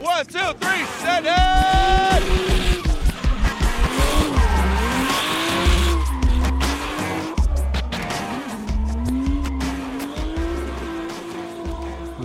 One, 0.00 0.24
two, 0.24 0.38
three, 0.38 0.84
set 0.86 1.24
it! 1.24 2.24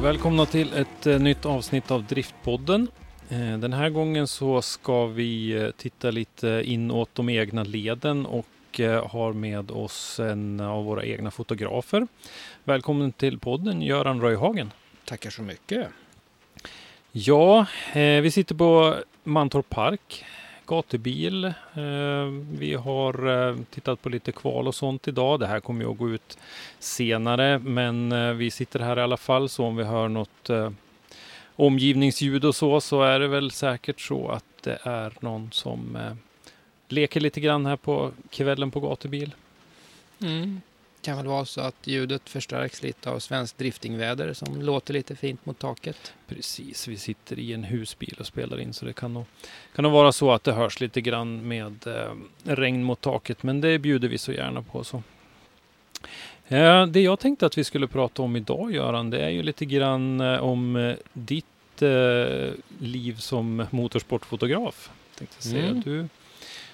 Välkomna 0.02 0.45
till 0.45 0.73
ett 0.73 1.07
eh, 1.07 1.19
nytt 1.19 1.45
avsnitt 1.45 1.91
av 1.91 2.03
Driftpodden. 2.03 2.88
Eh, 3.30 3.57
den 3.57 3.73
här 3.73 3.89
gången 3.89 4.27
så 4.27 4.61
ska 4.61 5.05
vi 5.05 5.52
eh, 5.52 5.69
titta 5.69 6.11
lite 6.11 6.61
inåt 6.65 7.09
de 7.13 7.30
egna 7.30 7.63
leden 7.63 8.25
och 8.25 8.45
har 9.05 9.33
med 9.33 9.71
oss 9.71 10.19
en 10.19 10.59
av 10.59 10.85
våra 10.85 11.03
egna 11.03 11.31
fotografer. 11.31 12.08
Välkommen 12.63 13.11
till 13.11 13.39
podden 13.39 13.81
Göran 13.81 14.21
Röjhagen. 14.21 14.71
Tackar 15.05 15.30
så 15.30 15.41
mycket. 15.41 15.87
Ja, 17.16 17.66
eh, 17.94 18.22
vi 18.22 18.31
sitter 18.31 18.56
på 18.56 18.95
Mantorp 19.23 19.69
Park, 19.69 20.25
gatubil. 20.66 21.45
Eh, 21.45 22.25
vi 22.52 22.73
har 22.73 23.47
eh, 23.50 23.58
tittat 23.70 24.02
på 24.02 24.09
lite 24.09 24.31
kval 24.31 24.67
och 24.67 24.75
sånt 24.75 25.08
idag. 25.08 25.39
Det 25.39 25.47
här 25.47 25.59
kommer 25.59 25.86
ju 25.86 25.92
att 25.92 25.97
gå 25.97 26.09
ut 26.09 26.38
senare, 26.80 27.59
men 27.59 28.11
eh, 28.11 28.33
vi 28.33 28.52
sitter 28.52 28.80
här 28.80 29.00
i 29.00 29.02
alla 29.02 29.17
fall. 29.17 29.50
Så 29.50 29.66
om 29.66 29.75
vi 29.75 29.83
hör 29.83 30.08
något 30.08 30.50
eh, 30.50 30.72
omgivningsljud 31.55 32.45
och 32.45 32.55
så, 32.55 32.81
så 32.81 33.02
är 33.02 33.20
det 33.20 33.27
väl 33.27 33.52
säkert 33.52 34.02
så 34.02 34.30
att 34.30 34.45
det 34.64 34.77
är 34.83 35.14
någon 35.20 35.52
som 35.52 35.95
eh, 35.95 36.14
leker 36.88 37.20
lite 37.20 37.42
grann 37.42 37.66
här 37.66 37.75
på 37.75 38.11
kvällen 38.30 38.72
på 38.72 38.80
gatubil. 38.80 39.36
Mm. 40.22 40.61
Kan 41.03 41.17
väl 41.17 41.27
vara 41.27 41.45
så 41.45 41.61
att 41.61 41.87
ljudet 41.87 42.29
förstärks 42.29 42.83
lite 42.83 43.09
av 43.09 43.19
svenskt 43.19 43.57
driftingväder 43.57 44.33
som 44.33 44.61
låter 44.61 44.93
lite 44.93 45.15
fint 45.15 45.45
mot 45.45 45.59
taket. 45.59 46.13
Precis, 46.27 46.87
vi 46.87 46.97
sitter 46.97 47.39
i 47.39 47.53
en 47.53 47.63
husbil 47.63 48.15
och 48.19 48.25
spelar 48.25 48.59
in 48.59 48.73
så 48.73 48.85
det 48.85 48.93
kan 48.93 49.13
nog, 49.13 49.25
kan 49.75 49.83
nog 49.83 49.91
vara 49.91 50.11
så 50.11 50.31
att 50.31 50.43
det 50.43 50.53
hörs 50.53 50.79
lite 50.79 51.01
grann 51.01 51.47
med 51.47 51.87
eh, 51.87 52.15
regn 52.43 52.83
mot 52.83 53.01
taket 53.01 53.43
men 53.43 53.61
det 53.61 53.79
bjuder 53.79 54.07
vi 54.07 54.17
så 54.17 54.31
gärna 54.31 54.61
på. 54.61 54.83
Så. 54.83 55.03
Eh, 56.47 56.87
det 56.87 57.01
jag 57.01 57.19
tänkte 57.19 57.45
att 57.45 57.58
vi 57.58 57.63
skulle 57.63 57.87
prata 57.87 58.21
om 58.21 58.36
idag 58.36 58.71
Göran 58.71 59.09
det 59.09 59.19
är 59.19 59.30
ju 59.30 59.43
lite 59.43 59.65
grann 59.65 60.21
eh, 60.21 60.39
om 60.39 60.75
eh, 60.75 60.95
ditt 61.13 61.81
eh, 61.81 62.52
liv 62.80 63.17
som 63.17 63.65
motorsportfotograf. 63.71 64.89
Tänkte 65.17 65.43
säga. 65.43 65.67
Mm. 65.67 65.81
Du, 65.81 66.08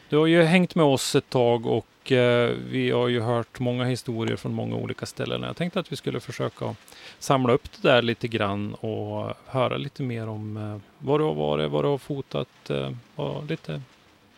du 0.09 0.18
har 0.18 0.25
ju 0.25 0.44
hängt 0.44 0.75
med 0.75 0.85
oss 0.85 1.16
ett 1.16 1.29
tag 1.29 1.66
och 1.66 1.85
eh, 2.12 2.50
vi 2.70 2.92
har 2.92 3.08
ju 3.08 3.22
hört 3.22 3.59
många 3.59 3.86
historier 3.86 4.36
från 4.36 4.53
många 4.53 4.75
olika 4.75 5.06
ställen. 5.06 5.42
Jag 5.44 5.56
tänkte 5.58 5.80
att 5.80 5.92
vi 5.92 5.96
skulle 5.96 6.20
försöka 6.20 6.75
samla 7.20 7.53
upp 7.53 7.72
det 7.81 7.90
där 7.90 8.02
lite 8.02 8.28
grann 8.28 8.74
och 8.74 9.34
höra 9.46 9.78
lite 9.78 10.03
mer 10.03 10.28
om 10.28 10.58
eh, 10.58 10.78
vad 11.00 11.19
du 11.19 11.24
har 11.24 11.34
varit, 11.34 11.72
vad 11.72 11.84
du 11.84 11.88
har 11.88 11.98
fotat, 11.98 12.69
eh, 12.69 12.92
och 13.16 13.46
lite 13.46 13.81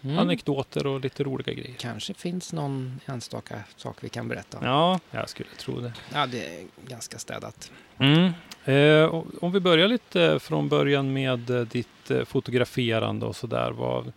Mm. 0.04 0.20
anekdoter 0.20 0.88
och 0.88 1.00
lite 1.02 1.24
roliga 1.24 1.54
grejer. 1.54 1.76
Kanske 1.80 2.14
finns 2.14 2.54
någon 2.54 3.00
enstaka 3.06 3.56
sak 3.76 3.98
vi 4.02 4.10
kan 4.10 4.28
berätta. 4.28 4.58
om. 4.58 4.66
Ja, 4.66 5.00
jag 5.12 5.30
skulle 5.30 5.50
tro 5.50 5.80
det. 5.80 5.94
ja 6.14 6.26
det 6.28 6.46
är 6.46 6.66
ganska 6.88 7.18
städat. 7.18 7.72
Mm. 7.98 8.32
Eh, 8.66 9.24
om 9.42 9.52
vi 9.52 9.60
börjar 9.60 9.88
lite 9.88 10.40
från 10.40 10.70
början 10.70 11.14
med 11.14 11.50
eh, 11.50 11.62
ditt 11.62 12.12
eh, 12.12 12.24
fotograferande 12.24 13.26
och 13.26 13.36
sådär. 13.36 13.72
Vad, 13.72 14.12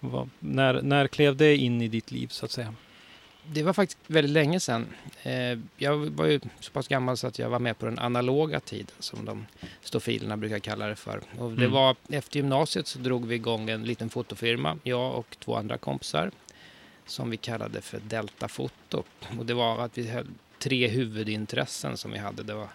vad, 0.00 0.30
när, 0.38 0.82
när 0.82 1.06
klev 1.06 1.36
det 1.36 1.56
in 1.56 1.82
i 1.82 1.88
ditt 1.88 2.10
liv 2.10 2.28
så 2.28 2.44
att 2.44 2.50
säga? 2.50 2.74
Det 3.52 3.62
var 3.62 3.72
faktiskt 3.72 3.98
väldigt 4.06 4.30
länge 4.32 4.60
sedan. 4.60 4.86
Eh, 5.22 5.58
jag 5.76 5.96
var 5.96 6.26
ju 6.26 6.40
så 6.60 6.70
pass 6.70 6.88
gammal 6.88 7.16
så 7.16 7.26
att 7.26 7.38
jag 7.38 7.48
var 7.50 7.58
med 7.58 7.78
på 7.78 7.86
den 7.86 7.98
analoga 7.98 8.60
tiden 8.60 8.94
som 8.98 9.24
de 9.24 9.46
stofilerna 9.82 10.36
brukar 10.36 10.58
kalla 10.58 10.86
det 10.86 10.96
för. 10.96 11.22
Och 11.38 11.50
det 11.50 11.56
Mm. 11.64 11.70
var 11.72 11.96
efter 12.08 12.36
gymnasiet 12.36 12.86
så 12.86 12.98
drog 12.98 13.26
vi 13.26 13.34
igång 13.34 13.70
en 13.70 13.84
liten 13.84 14.10
fotofirma, 14.10 14.78
jag 14.82 15.14
och 15.14 15.36
två 15.44 15.56
andra 15.56 15.78
kompisar 15.78 16.30
som 17.06 17.30
vi 17.30 17.36
kallade 17.36 17.80
för 17.80 18.00
Delta 18.00 18.48
Foto. 18.48 19.02
Och 19.38 19.46
det 19.46 19.54
var 19.54 19.78
att 19.84 19.98
vi 19.98 20.08
höll 20.08 20.26
tre 20.58 20.88
huvudintressen 20.88 21.96
som 21.96 22.12
vi 22.12 22.18
hade. 22.18 22.42
Det 22.42 22.54
var 22.54 22.68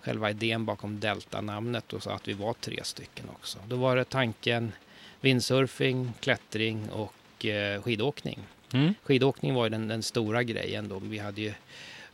själva 0.00 0.30
idén 0.30 0.64
bakom 0.64 1.00
Delta-namnet 1.00 1.92
och 1.92 2.02
så 2.02 2.10
att 2.10 2.28
vi 2.28 2.32
var 2.32 2.52
tre 2.52 2.80
stycken 2.84 3.24
också. 3.28 3.58
Då 3.68 3.76
var 3.76 3.96
det 3.96 4.04
tanken 4.04 4.72
windsurfing, 5.20 6.12
klättring 6.20 6.90
och 6.90 7.46
eh, 7.46 7.82
skidåkning. 7.82 8.38
Mm. 8.72 8.94
Skidåkning 9.02 9.54
var 9.54 9.64
ju 9.64 9.70
den, 9.70 9.88
den 9.88 10.02
stora 10.02 10.42
grejen 10.42 10.88
då. 10.88 10.98
Vi 10.98 11.18
hade 11.18 11.40
ju 11.40 11.52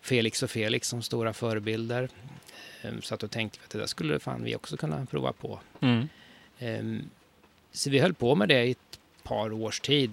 Felix 0.01 0.43
och 0.43 0.51
Felix 0.51 0.89
som 0.89 1.03
stora 1.03 1.33
förebilder. 1.33 2.09
Ehm, 2.83 3.03
Så 3.03 3.15
att 3.15 3.21
då 3.21 3.29
tänkte 3.29 3.59
vi 3.59 3.65
att 3.65 3.71
det 3.71 3.79
där 3.79 3.87
skulle 3.87 4.19
fan 4.19 4.45
vi 4.45 4.57
också 4.57 4.77
kunna 4.77 5.07
prova 5.07 5.33
på. 5.33 5.61
Mm. 5.81 6.09
Ehm, 6.59 7.11
Så 7.73 7.91
vi 7.91 7.99
höll 7.99 8.15
på 8.15 8.35
med 8.35 8.49
det 8.49 8.65
i 8.65 8.71
ett 8.71 8.99
par 9.23 9.53
års 9.53 9.81
tid. 9.81 10.11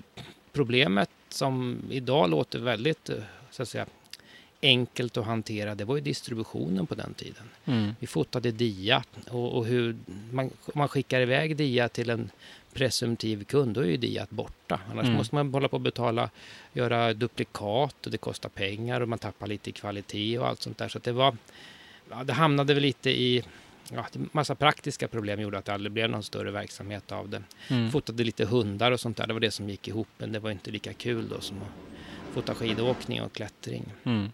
Problemet 0.51 1.09
som 1.29 1.79
idag 1.89 2.29
låter 2.29 2.59
väldigt 2.59 3.09
eh, 3.09 3.17
så 3.51 3.63
att 3.63 3.69
säga, 3.69 3.85
enkelt 4.61 5.17
att 5.17 5.25
hantera, 5.25 5.75
det 5.75 5.85
var 5.85 5.95
ju 5.95 6.01
distributionen 6.01 6.87
på 6.87 6.95
den 6.95 7.13
tiden. 7.13 7.43
Mm. 7.65 7.95
Vi 7.99 8.07
fotade 8.07 8.51
dia 8.51 9.03
och, 9.29 9.57
och 9.57 9.65
hur 9.65 9.95
man, 10.31 10.49
man 10.73 10.87
skickar 10.87 11.21
iväg 11.21 11.55
dia 11.55 11.89
till 11.89 12.09
en 12.09 12.29
presumtiv 12.73 13.43
kund, 13.43 13.75
då 13.75 13.81
är 13.81 13.85
ju 13.85 13.97
diat 13.97 14.29
borta. 14.29 14.79
Annars 14.91 15.05
Mm. 15.05 15.17
måste 15.17 15.35
man 15.35 15.53
hålla 15.53 15.67
på 15.67 15.75
att 15.75 15.81
betala, 15.81 16.29
göra 16.73 17.13
duplikat 17.13 18.05
och 18.05 18.11
det 18.11 18.17
kostar 18.17 18.49
pengar 18.49 19.01
och 19.01 19.09
man 19.09 19.19
tappar 19.19 19.47
lite 19.47 19.69
i 19.69 19.73
kvalitet 19.73 20.37
och 20.39 20.47
allt 20.47 20.61
sånt 20.61 20.77
där. 20.77 20.87
Så 20.89 20.99
det 20.99 21.11
var, 21.11 21.37
ja, 22.09 22.23
det 22.23 22.33
hamnade 22.33 22.73
väl 22.73 22.83
lite 22.83 23.09
i, 23.09 23.43
ja, 23.91 24.05
massa 24.31 24.55
praktiska 24.55 25.07
problem 25.07 25.39
gjorde 25.41 25.57
att 25.57 25.65
det 25.65 25.73
aldrig 25.73 25.91
blev 25.91 26.09
någon 26.09 26.23
större 26.23 26.51
verksamhet 26.51 27.11
av 27.11 27.29
det. 27.29 27.43
Mm. 27.67 27.91
Fotade 27.91 28.23
lite 28.23 28.45
hundar 28.45 28.91
och 28.91 28.99
sånt 28.99 29.17
där, 29.17 29.27
det 29.27 29.33
var 29.33 29.39
det 29.39 29.51
som 29.51 29.69
gick 29.69 29.87
ihop, 29.87 30.07
men 30.17 30.31
det 30.31 30.39
var 30.39 30.51
inte 30.51 30.71
lika 30.71 30.93
kul 30.93 31.29
då 31.29 31.41
som 31.41 31.57
att 31.57 32.33
fota 32.33 32.55
skidåkning 32.55 33.21
och 33.21 33.33
klättring. 33.33 33.83
Mm. 34.03 34.31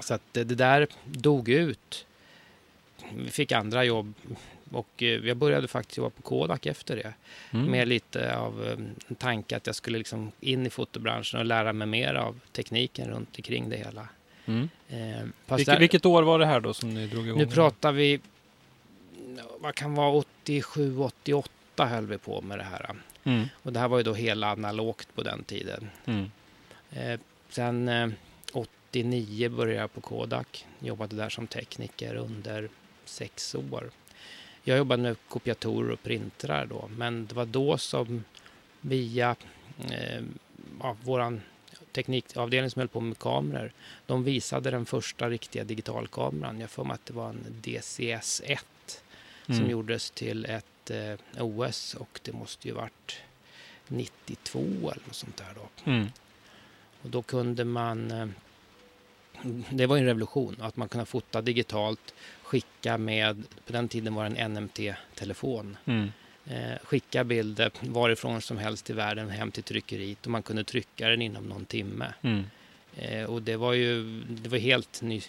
Så 0.00 0.14
att 0.14 0.22
det, 0.32 0.44
det 0.44 0.54
där 0.54 0.86
dog 1.04 1.48
ut. 1.48 2.06
Vi 3.16 3.30
fick 3.30 3.52
andra 3.52 3.84
jobb 3.84 4.14
och 4.74 5.02
eh, 5.02 5.26
jag 5.26 5.36
började 5.36 5.68
faktiskt 5.68 5.96
jobba 5.96 6.10
på 6.10 6.22
Kodak 6.22 6.66
efter 6.66 6.96
det. 6.96 7.14
Mm. 7.50 7.70
Med 7.70 7.88
lite 7.88 8.36
av 8.36 8.66
eh, 8.66 8.78
en 9.08 9.14
tanke 9.14 9.56
att 9.56 9.66
jag 9.66 9.76
skulle 9.76 9.98
liksom 9.98 10.32
in 10.40 10.66
i 10.66 10.70
fotobranschen 10.70 11.40
och 11.40 11.46
lära 11.46 11.72
mig 11.72 11.86
mer 11.86 12.14
av 12.14 12.40
tekniken 12.52 13.10
runt 13.10 13.36
omkring 13.36 13.70
det 13.70 13.76
hela. 13.76 14.08
Mm. 14.46 14.68
Eh, 14.88 14.96
Vilket, 15.46 15.66
där, 15.66 15.78
vilket 15.78 16.06
år 16.06 16.22
var 16.22 16.38
det 16.38 16.46
här 16.46 16.60
då 16.60 16.74
som 16.74 16.94
ni 16.94 17.06
drog 17.06 17.26
igång? 17.26 17.38
nu 17.38 17.46
pratar 17.46 17.92
vi, 17.92 18.20
vad 19.58 19.74
kan 19.74 19.94
vara 19.94 20.12
87, 20.12 20.98
88 20.98 21.50
höll 21.86 22.06
vi 22.06 22.18
på 22.18 22.40
med 22.40 22.58
det 22.58 22.64
här. 22.64 22.90
Mm. 23.24 23.48
Och 23.62 23.72
det 23.72 23.80
här 23.80 23.88
var 23.88 23.98
ju 23.98 24.02
då 24.02 24.14
hela 24.14 24.46
analogt 24.50 25.08
på 25.14 25.22
den 25.22 25.44
tiden. 25.44 25.90
Mm. 26.04 26.30
Eh, 26.92 27.20
sen 27.48 27.88
eh, 27.88 28.08
89 28.52 29.48
började 29.48 29.80
jag 29.80 29.94
på 29.94 30.00
Kodak. 30.00 30.66
Jobbade 30.78 31.16
där 31.16 31.28
som 31.28 31.46
tekniker 31.46 32.14
under 32.14 32.68
sex 33.04 33.54
år. 33.54 33.90
Jag 34.64 34.78
jobbade 34.78 35.02
med 35.02 35.16
kopiatorer 35.28 35.90
och 35.90 36.02
printrar 36.02 36.66
då, 36.66 36.90
men 36.96 37.26
det 37.26 37.34
var 37.34 37.46
då 37.46 37.78
som 37.78 38.24
via 38.80 39.36
eh, 39.90 40.22
ja, 40.80 40.96
våran 41.02 41.40
teknikavdelning 41.92 42.70
som 42.70 42.80
höll 42.80 42.88
på 42.88 43.00
med 43.00 43.18
kameror, 43.18 43.72
de 44.06 44.24
visade 44.24 44.70
den 44.70 44.86
första 44.86 45.28
riktiga 45.30 45.64
digitalkameran. 45.64 46.60
Jag 46.60 46.70
får 46.70 46.84
mig 46.84 46.94
att 46.94 47.06
det 47.06 47.12
var 47.14 47.28
en 47.28 47.46
DCS-1 47.62 48.58
som 49.46 49.54
Mm. 49.54 49.70
gjordes 49.70 50.10
till 50.10 50.44
ett 50.44 50.90
eh, 50.90 51.44
OS 51.44 51.94
och 51.94 52.20
det 52.22 52.32
måste 52.32 52.68
ju 52.68 52.74
varit 52.74 53.16
92 53.88 54.60
eller 54.60 55.02
något 55.06 55.14
sånt 55.14 55.36
där 55.36 55.54
då. 55.54 55.90
Mm. 55.90 56.06
Och 57.02 57.10
då 57.10 57.22
kunde 57.22 57.64
man, 57.64 58.10
eh, 58.10 58.26
det 59.70 59.86
var 59.86 59.96
en 59.96 60.04
revolution, 60.04 60.56
att 60.60 60.76
man 60.76 60.88
kunde 60.88 61.06
fota 61.06 61.40
digitalt, 61.42 62.14
skicka 62.54 62.98
med, 62.98 63.42
på 63.66 63.72
den 63.72 63.88
tiden 63.88 64.14
var 64.14 64.30
det 64.30 64.36
en 64.36 64.52
NMT-telefon, 64.54 65.76
Mm. 65.84 66.12
eh, 66.46 66.78
skicka 66.84 67.24
bilder 67.24 67.70
varifrån 67.80 68.40
som 68.42 68.58
helst 68.58 68.90
i 68.90 68.92
världen 68.92 69.30
hem 69.30 69.50
till 69.50 69.62
tryckeriet 69.62 70.24
och 70.26 70.30
man 70.32 70.42
kunde 70.42 70.64
trycka 70.64 71.08
den 71.08 71.22
inom 71.22 71.44
någon 71.48 71.64
timme. 71.64 72.12
Mm. 72.22 72.44
Eh, 72.96 73.24
och 73.24 73.42
det 73.42 73.56
var 73.56 73.72
ju 73.72 74.20
det 74.28 74.48
var 74.48 74.58
helt 74.58 75.02
ny, 75.02 75.22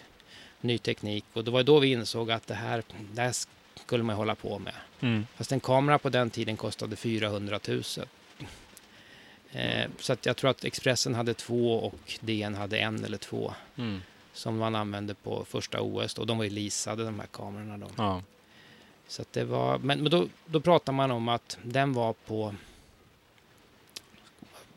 ny 0.60 0.78
teknik 0.78 1.24
och 1.32 1.44
det 1.44 1.50
var 1.50 1.62
då 1.62 1.78
vi 1.78 1.92
insåg 1.92 2.30
att 2.30 2.46
det 2.46 2.54
här, 2.54 2.82
det 3.12 3.22
här 3.22 3.34
skulle 3.84 4.02
man 4.04 4.16
hålla 4.16 4.34
på 4.34 4.58
med. 4.58 4.74
Mm. 5.00 5.26
Fast 5.36 5.52
en 5.52 5.60
kamera 5.60 5.98
på 5.98 6.08
den 6.08 6.30
tiden 6.30 6.56
kostade 6.56 6.96
400 6.96 7.60
000. 7.68 7.82
Eh, 9.52 9.86
så 10.00 10.12
att 10.12 10.26
jag 10.26 10.36
tror 10.36 10.50
att 10.50 10.64
Expressen 10.64 11.14
hade 11.14 11.34
två 11.34 11.72
och 11.78 12.18
DN 12.20 12.54
hade 12.54 12.78
en 12.78 13.04
eller 13.04 13.18
två 13.18 13.54
Mm. 13.78 14.02
Som 14.36 14.56
man 14.56 14.74
använde 14.74 15.14
på 15.14 15.44
första 15.44 15.80
OS. 15.80 16.18
Och 16.18 16.26
de 16.26 16.38
var 16.38 16.44
ju 16.44 16.50
leasade 16.50 17.04
de 17.04 17.20
här 17.20 17.26
kamerorna 17.26 17.78
då. 17.78 17.86
Ja. 17.96 18.22
Så 19.08 19.24
det 19.32 19.44
var, 19.44 19.78
men, 19.78 20.02
men 20.02 20.10
då, 20.10 20.28
då 20.46 20.60
pratar 20.60 20.92
man 20.92 21.10
om 21.10 21.28
att 21.28 21.58
den 21.62 21.92
var 21.92 22.12
på, 22.12 22.54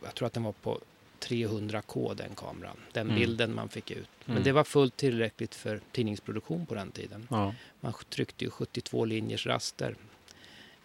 jag 0.04 0.16
tror 0.16 0.26
att 0.28 0.34
den 0.34 0.44
var 0.44 0.52
på 0.52 0.80
300K 1.20 2.14
den 2.16 2.36
kameran, 2.36 2.78
den 2.92 3.08
Mm. 3.08 3.20
bilden 3.20 3.56
man 3.56 3.70
fick 3.70 3.92
ut. 3.92 4.08
Men 4.26 4.32
Mm. 4.36 4.44
det 4.44 4.52
var 4.52 4.64
fullt 4.64 4.98
tillräckligt 4.98 5.56
för 5.56 5.82
tidningsproduktion 5.92 6.66
på 6.66 6.76
den 6.76 6.92
tiden. 6.92 7.28
Ja. 7.30 7.54
Man 7.80 7.94
tryckte 8.10 8.44
ju 8.46 8.50
72 8.52 9.06
linjers 9.06 9.46
raster. 9.46 9.96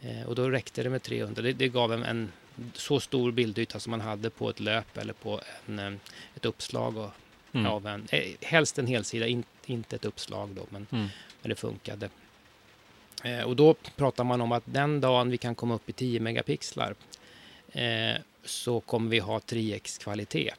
Eh, 0.00 0.22
och 0.22 0.34
då 0.34 0.50
räckte 0.50 0.82
det 0.82 0.90
med 0.90 1.02
300. 1.02 1.42
Det, 1.42 1.52
det 1.52 1.68
gav 1.68 1.92
en, 1.92 2.02
en 2.02 2.32
så 2.74 3.00
stor 3.00 3.32
bildyta 3.32 3.80
som 3.80 3.90
man 3.90 4.00
hade 4.00 4.30
på 4.30 4.50
ett 4.50 4.60
löp 4.60 4.96
eller 4.96 5.12
på 5.12 5.40
en, 5.66 5.78
eh, 5.78 5.92
ett 6.34 6.44
uppslag 6.44 6.96
och, 6.96 7.10
Mm. 7.54 7.66
av 7.66 7.86
en, 7.86 8.06
eh, 8.10 8.30
helst 8.40 8.78
en 8.78 8.86
helsida, 8.86 9.26
in, 9.26 9.44
inte 9.66 9.96
ett 9.96 10.04
uppslag 10.04 10.48
då, 10.48 10.66
men, 10.70 10.86
Mm. 10.92 11.08
men 11.42 11.48
det 11.48 11.56
funkade. 11.56 12.08
Eh, 13.24 13.40
och 13.40 13.56
då 13.56 13.74
pratar 13.96 14.24
man 14.24 14.40
om 14.40 14.52
att 14.52 14.62
den 14.66 15.00
dagen 15.00 15.30
vi 15.30 15.36
kan 15.38 15.54
komma 15.54 15.74
upp 15.74 15.88
i 15.88 15.92
10 15.92 16.20
megapixlar 16.20 16.94
eh, 17.72 18.16
så 18.44 18.80
kommer 18.80 19.10
vi 19.10 19.18
ha 19.18 19.38
3x 19.38 19.98
kvalitet. 19.98 20.50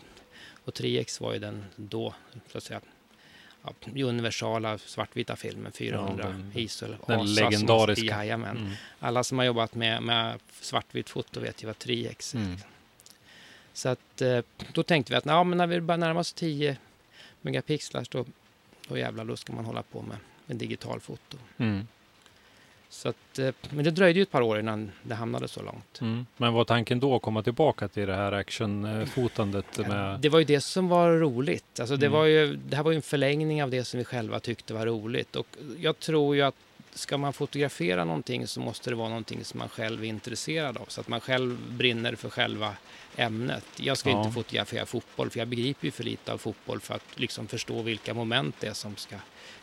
Och 0.65 0.73
3x 0.73 1.21
var 1.21 1.33
ju 1.33 1.39
den 1.39 1.65
då, 1.75 2.13
så 2.51 2.57
att 2.57 2.63
säga, 2.63 2.81
ja, 3.63 3.73
universala 4.05 4.77
svartvita 4.77 5.35
filmen, 5.35 5.71
400 5.71 6.23
Ja, 6.23 6.29
den- 6.29 6.51
ISO. 6.55 6.85
den 6.87 6.95
ASA 7.07 7.17
som 7.17 7.43
legendariska. 7.43 8.05
Jajamän. 8.05 8.57
Mm. 8.57 8.71
Alla 8.99 9.23
som 9.23 9.37
har 9.37 9.45
jobbat 9.45 9.75
med, 9.75 10.03
med 10.03 10.39
svartvitt 10.61 11.09
foto 11.09 11.39
vet 11.39 11.63
ju 11.63 11.67
vad 11.67 11.75
3x 11.77 12.35
är. 12.35 12.39
Mm. 12.39 12.57
Så 13.73 13.89
att, 13.89 14.21
eh, 14.21 14.39
då 14.73 14.83
tänkte 14.83 15.13
vi 15.13 15.17
att 15.17 15.25
ja, 15.25 15.43
men 15.43 15.57
när 15.57 15.67
vi 15.67 15.81
börjar 15.81 15.97
närma 15.99 16.19
oss 16.19 16.33
10 16.33 16.77
megapixlar 17.45 18.05
då, 18.09 18.25
då 18.87 18.97
jävlar, 18.97 19.25
då 19.25 19.37
ska 19.37 19.53
man 19.53 19.65
hålla 19.65 19.83
på 19.83 20.01
med, 20.01 20.17
med 20.45 20.57
digitalfoto. 20.57 21.37
Mm. 21.57 21.87
Så 22.89 23.09
att, 23.09 23.39
eh, 23.39 23.49
men 23.69 23.83
det 23.85 23.91
dröjde 23.91 24.19
ju 24.19 24.23
ett 24.23 24.31
par 24.31 24.41
år 24.41 24.59
innan 24.59 24.91
det 25.03 25.15
hamnade 25.15 25.47
så 25.47 25.61
långt. 25.61 26.01
Mm. 26.01 26.25
Men 26.37 26.53
var 26.53 26.63
tanken 26.63 26.99
då 26.99 27.15
att 27.15 27.21
komma 27.21 27.43
tillbaka 27.43 27.87
till 27.87 28.07
det 28.07 28.15
här 28.15 28.31
actionfotandet 28.31 29.77
med... 29.77 30.19
Det 30.19 30.29
var 30.29 30.39
ju 30.39 30.45
det 30.45 30.61
som 30.61 30.87
var 30.87 31.11
roligt. 31.11 31.79
Alltså 31.79 31.97
det, 31.97 32.05
Mm. 32.05 32.17
var 32.19 32.25
ju, 32.25 32.55
det 32.55 32.75
här 32.75 32.83
var 32.83 32.91
ju 32.91 32.95
en 32.95 33.01
förlängning 33.01 33.63
av 33.63 33.69
det 33.71 33.83
som 33.83 33.97
vi 33.97 34.03
själva 34.03 34.39
tyckte 34.39 34.73
var 34.73 34.85
roligt. 34.85 35.35
Och 35.35 35.47
jag 35.79 35.99
tror 35.99 36.35
ju 36.35 36.41
att 36.41 36.55
ska 36.95 37.17
man 37.17 37.33
fotografera 37.33 38.03
någonting 38.05 38.47
så 38.47 38.59
måste 38.59 38.89
det 38.89 38.95
vara 38.95 39.09
någonting 39.09 39.43
som 39.45 39.57
man 39.59 39.69
själv 39.69 40.03
är 40.03 40.07
intresserad 40.07 40.77
av. 40.77 40.85
Så 40.87 41.01
att 41.01 41.07
man 41.07 41.21
själv 41.21 41.57
brinner 41.71 42.15
för 42.15 42.29
själva 42.29 42.75
ämnet. 43.15 43.65
Jag 43.77 43.97
ska 43.97 44.09
Ja. 44.09 44.19
inte 44.19 44.31
fotografera 44.33 44.85
fotboll 44.85 45.29
för 45.29 45.39
jag 45.39 45.47
begriper 45.47 45.85
ju 45.85 45.91
för 45.91 46.03
lite 46.03 46.33
av 46.33 46.37
fotboll 46.37 46.79
för 46.79 46.93
att 46.95 47.03
liksom 47.19 47.47
förstå 47.47 47.81
vilka 47.81 48.13
moment 48.13 48.55
det 48.59 48.67
är 48.67 48.73
som 48.73 48.95
ska, 48.95 49.15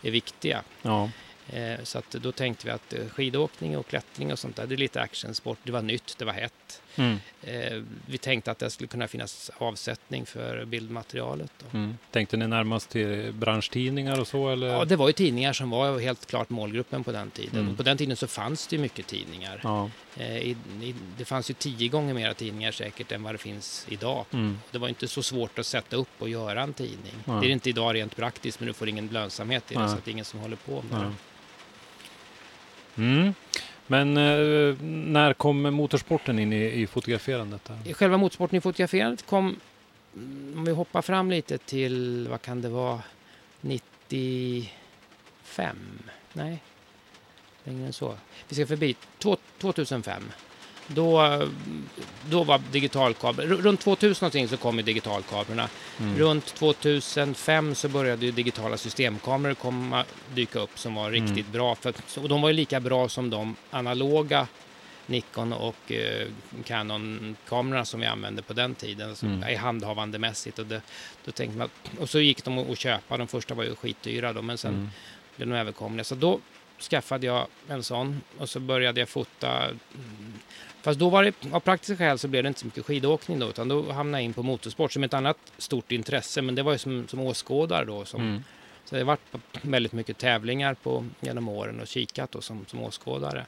är 0.03 0.11
viktiga. 0.11 0.63
Ja. 0.83 1.11
Eh, 1.53 1.83
så 1.83 1.99
att 1.99 2.11
då 2.11 2.33
tänkte 2.33 2.67
vi 2.67 2.73
att 2.73 2.93
eh, 2.93 3.07
skidåkning 3.09 3.77
och 3.79 3.87
klättring 3.87 4.33
och 4.33 4.39
sånt 4.39 4.57
där, 4.57 4.67
det 4.67 4.75
är 4.75 4.77
lite 4.77 5.01
actionsport. 5.01 5.59
Det 5.63 5.73
var 5.73 5.83
nytt, 5.83 6.15
det 6.19 6.25
var 6.25 6.33
hett. 6.33 6.83
Mm. 6.97 7.19
Eh, 7.43 7.83
vi 8.07 8.19
tänkte 8.19 8.51
att 8.51 8.59
det 8.59 8.71
skulle 8.71 8.89
kunna 8.89 9.09
finnas 9.09 9.51
avsättning 9.59 10.27
för 10.27 10.65
bildmaterialet. 10.65 11.53
Mm. 11.73 11.99
Tänkte 12.11 12.37
ni 12.37 12.47
närmast 12.49 12.91
till 12.91 13.33
branschtidningar 13.33 14.21
och 14.21 14.27
så 14.29 14.49
eller? 14.49 14.67
Ja, 14.67 14.85
det 14.85 14.97
var 14.97 15.07
ju 15.07 15.13
tidningar 15.13 15.53
som 15.53 15.71
var 15.71 15.99
helt 15.99 16.27
klart 16.27 16.51
målgruppen 16.51 17.05
på 17.05 17.13
den 17.13 17.31
tiden. 17.31 17.61
Mm. 17.61 17.77
På 17.77 17.83
den 17.83 17.97
tiden 17.99 18.17
så 18.17 18.27
fanns 18.27 18.67
det 18.67 18.77
ju 18.77 18.83
mycket 18.83 19.07
tidningar. 19.07 19.61
Ja. 19.63 19.91
Eh, 20.17 20.37
i, 20.37 20.57
i, 20.83 20.95
det 21.19 21.25
fanns 21.25 21.51
ju 21.51 21.55
tio 21.55 21.89
gånger 21.89 22.15
mera 22.15 22.35
tidningar 22.35 22.73
säkert 22.73 23.13
än 23.13 23.23
vad 23.23 23.35
det 23.35 23.39
finns 23.39 23.87
idag. 23.89 24.25
Mm. 24.33 24.59
Det 24.71 24.79
var 24.79 24.89
inte 24.89 25.09
så 25.09 25.23
svårt 25.23 25.59
att 25.59 25.67
sätta 25.67 25.97
upp 25.97 26.09
och 26.19 26.29
göra 26.29 26.63
en 26.63 26.73
tidning. 26.73 27.15
Ja. 27.25 27.33
Det 27.33 27.47
är 27.47 27.51
inte 27.51 27.69
idag 27.69 27.95
rent 27.95 28.17
praktiskt, 28.17 28.61
men 28.61 28.67
du 28.67 28.73
får 28.73 28.89
ingen 28.89 29.07
lönsamhet 29.09 29.73
i 29.73 29.75
det, 29.75 29.81
Ja. 29.81 29.89
så 29.89 29.95
att 29.95 30.05
det 30.05 30.11
är 30.11 30.13
ingen 30.13 30.25
som 30.25 30.41
håller 30.41 30.57
på 30.57 30.85
med 30.91 31.01
det. 31.01 31.13
Mm. 32.97 33.35
Men 33.87 34.17
eh, 34.17 34.77
när 34.83 35.33
kom 35.33 35.63
motorsporten 35.63 36.39
in 36.39 36.53
i, 36.53 36.83
i 36.83 36.87
fotograferandet? 36.87 37.65
Där? 37.65 37.93
Själva 37.93 38.17
motorsporten 38.17 38.59
i 38.59 38.61
fotograferandet 38.61 39.27
kom, 39.27 39.57
mm, 40.17 40.55
om 40.57 40.65
vi 40.65 40.73
hoppar 40.73 41.03
fram 41.03 41.31
lite 41.31 41.59
till, 41.59 42.29
vad 42.31 42.43
kan 42.43 42.63
det 42.63 42.69
vara, 42.69 43.03
95? 43.61 44.69
Nej, 46.33 46.63
längre 47.65 47.87
än 47.87 47.93
så. 47.93 48.15
Vi 48.49 48.55
ska 48.55 48.67
förbi 48.67 48.97
2005. 49.59 50.23
Då, 50.87 51.43
då 52.31 52.45
var 52.45 52.59
digitalkabel, 52.73 53.49
runt 53.49 53.81
2000 53.81 54.25
någonting 54.25 54.49
så 54.49 54.57
kom 54.57 54.77
ju 54.77 54.83
digitalkamerorna. 54.83 55.69
Mm. 56.01 56.19
Runt 56.19 56.47
2005 56.55 57.75
så 57.75 57.89
började 57.89 58.27
ju 58.27 58.33
digitala 58.33 58.77
systemkameror 58.77 59.55
komma, 59.55 60.05
dyka 60.35 60.59
upp 60.59 60.79
som 60.79 60.95
var 60.95 61.09
Mm. 61.11 61.23
riktigt 61.27 61.53
bra. 61.53 61.75
För, 61.75 61.95
och 62.17 62.29
de 62.29 62.43
var 62.43 62.49
ju 62.49 62.55
lika 62.55 62.81
bra 62.81 63.09
som 63.09 63.31
de 63.31 63.57
analoga 63.71 64.47
Nikon 65.07 65.53
och 65.53 65.93
eh, 65.93 66.27
Canon-kamerorna 66.65 67.85
som 67.85 68.01
vi 68.01 68.07
använde 68.07 68.43
på 68.43 68.53
den 68.53 68.75
tiden, 68.75 69.09
alltså, 69.11 69.27
Mm. 69.27 69.49
i 69.49 69.55
handhavandemässigt. 69.55 70.59
Och, 70.59 70.67
det, 70.67 70.83
då 71.25 71.33
tänkte 71.33 71.59
man, 71.59 71.69
och 72.01 72.11
så 72.11 72.21
gick 72.21 72.45
de 72.45 72.59
att 72.59 72.79
köpa, 72.79 73.17
de 73.17 73.29
första 73.29 73.55
var 73.55 73.65
ju 73.65 73.75
skitdyra 73.75 74.33
då, 74.33 74.43
men 74.43 74.59
sen 74.59 74.75
Mm. 74.75 74.91
blev 75.37 75.49
de 75.49 75.55
överkomliga. 75.57 76.05
Så 76.05 76.15
då 76.15 76.41
skaffade 76.91 77.27
jag 77.27 77.47
en 77.69 77.83
sån 77.83 78.21
och 78.39 78.49
så 78.51 78.61
började 78.61 79.01
jag 79.01 79.09
fota. 79.09 79.69
Fast 80.83 80.99
då 80.99 81.09
var 81.09 81.25
det, 81.25 81.35
av 81.53 81.61
praktiska 81.61 81.97
skäl 81.97 82.19
så 82.19 82.29
blev 82.29 82.43
det 82.43 82.49
inte 82.49 82.61
så 82.61 82.67
mycket 82.67 82.85
skidåkning 82.87 83.39
då, 83.39 83.49
utan 83.49 83.69
då 83.69 83.93
hamnade 83.93 84.21
jag 84.21 84.25
in 84.25 84.33
på 84.33 84.43
motorsport 84.43 84.93
som 84.93 85.05
ett 85.05 85.15
annat 85.15 85.39
stort 85.59 85.93
intresse, 85.93 86.43
men 86.43 86.55
det 86.55 86.63
var 86.63 86.73
ju 86.73 86.79
som, 86.79 87.09
som 87.09 87.21
åskådare 87.21 87.85
då. 87.85 88.05
Som, 88.05 88.21
Mm. 88.21 88.45
Så 88.85 88.97
det 88.97 89.05
varit 89.05 89.21
väldigt 89.63 89.93
mycket 89.93 90.19
tävlingar 90.19 90.75
på, 90.75 91.07
genom 91.21 91.49
åren 91.49 91.81
och 91.81 91.87
kikat 91.87 92.33
då 92.33 92.41
som, 92.41 92.67
som 92.67 92.81
åskådare. 92.81 93.47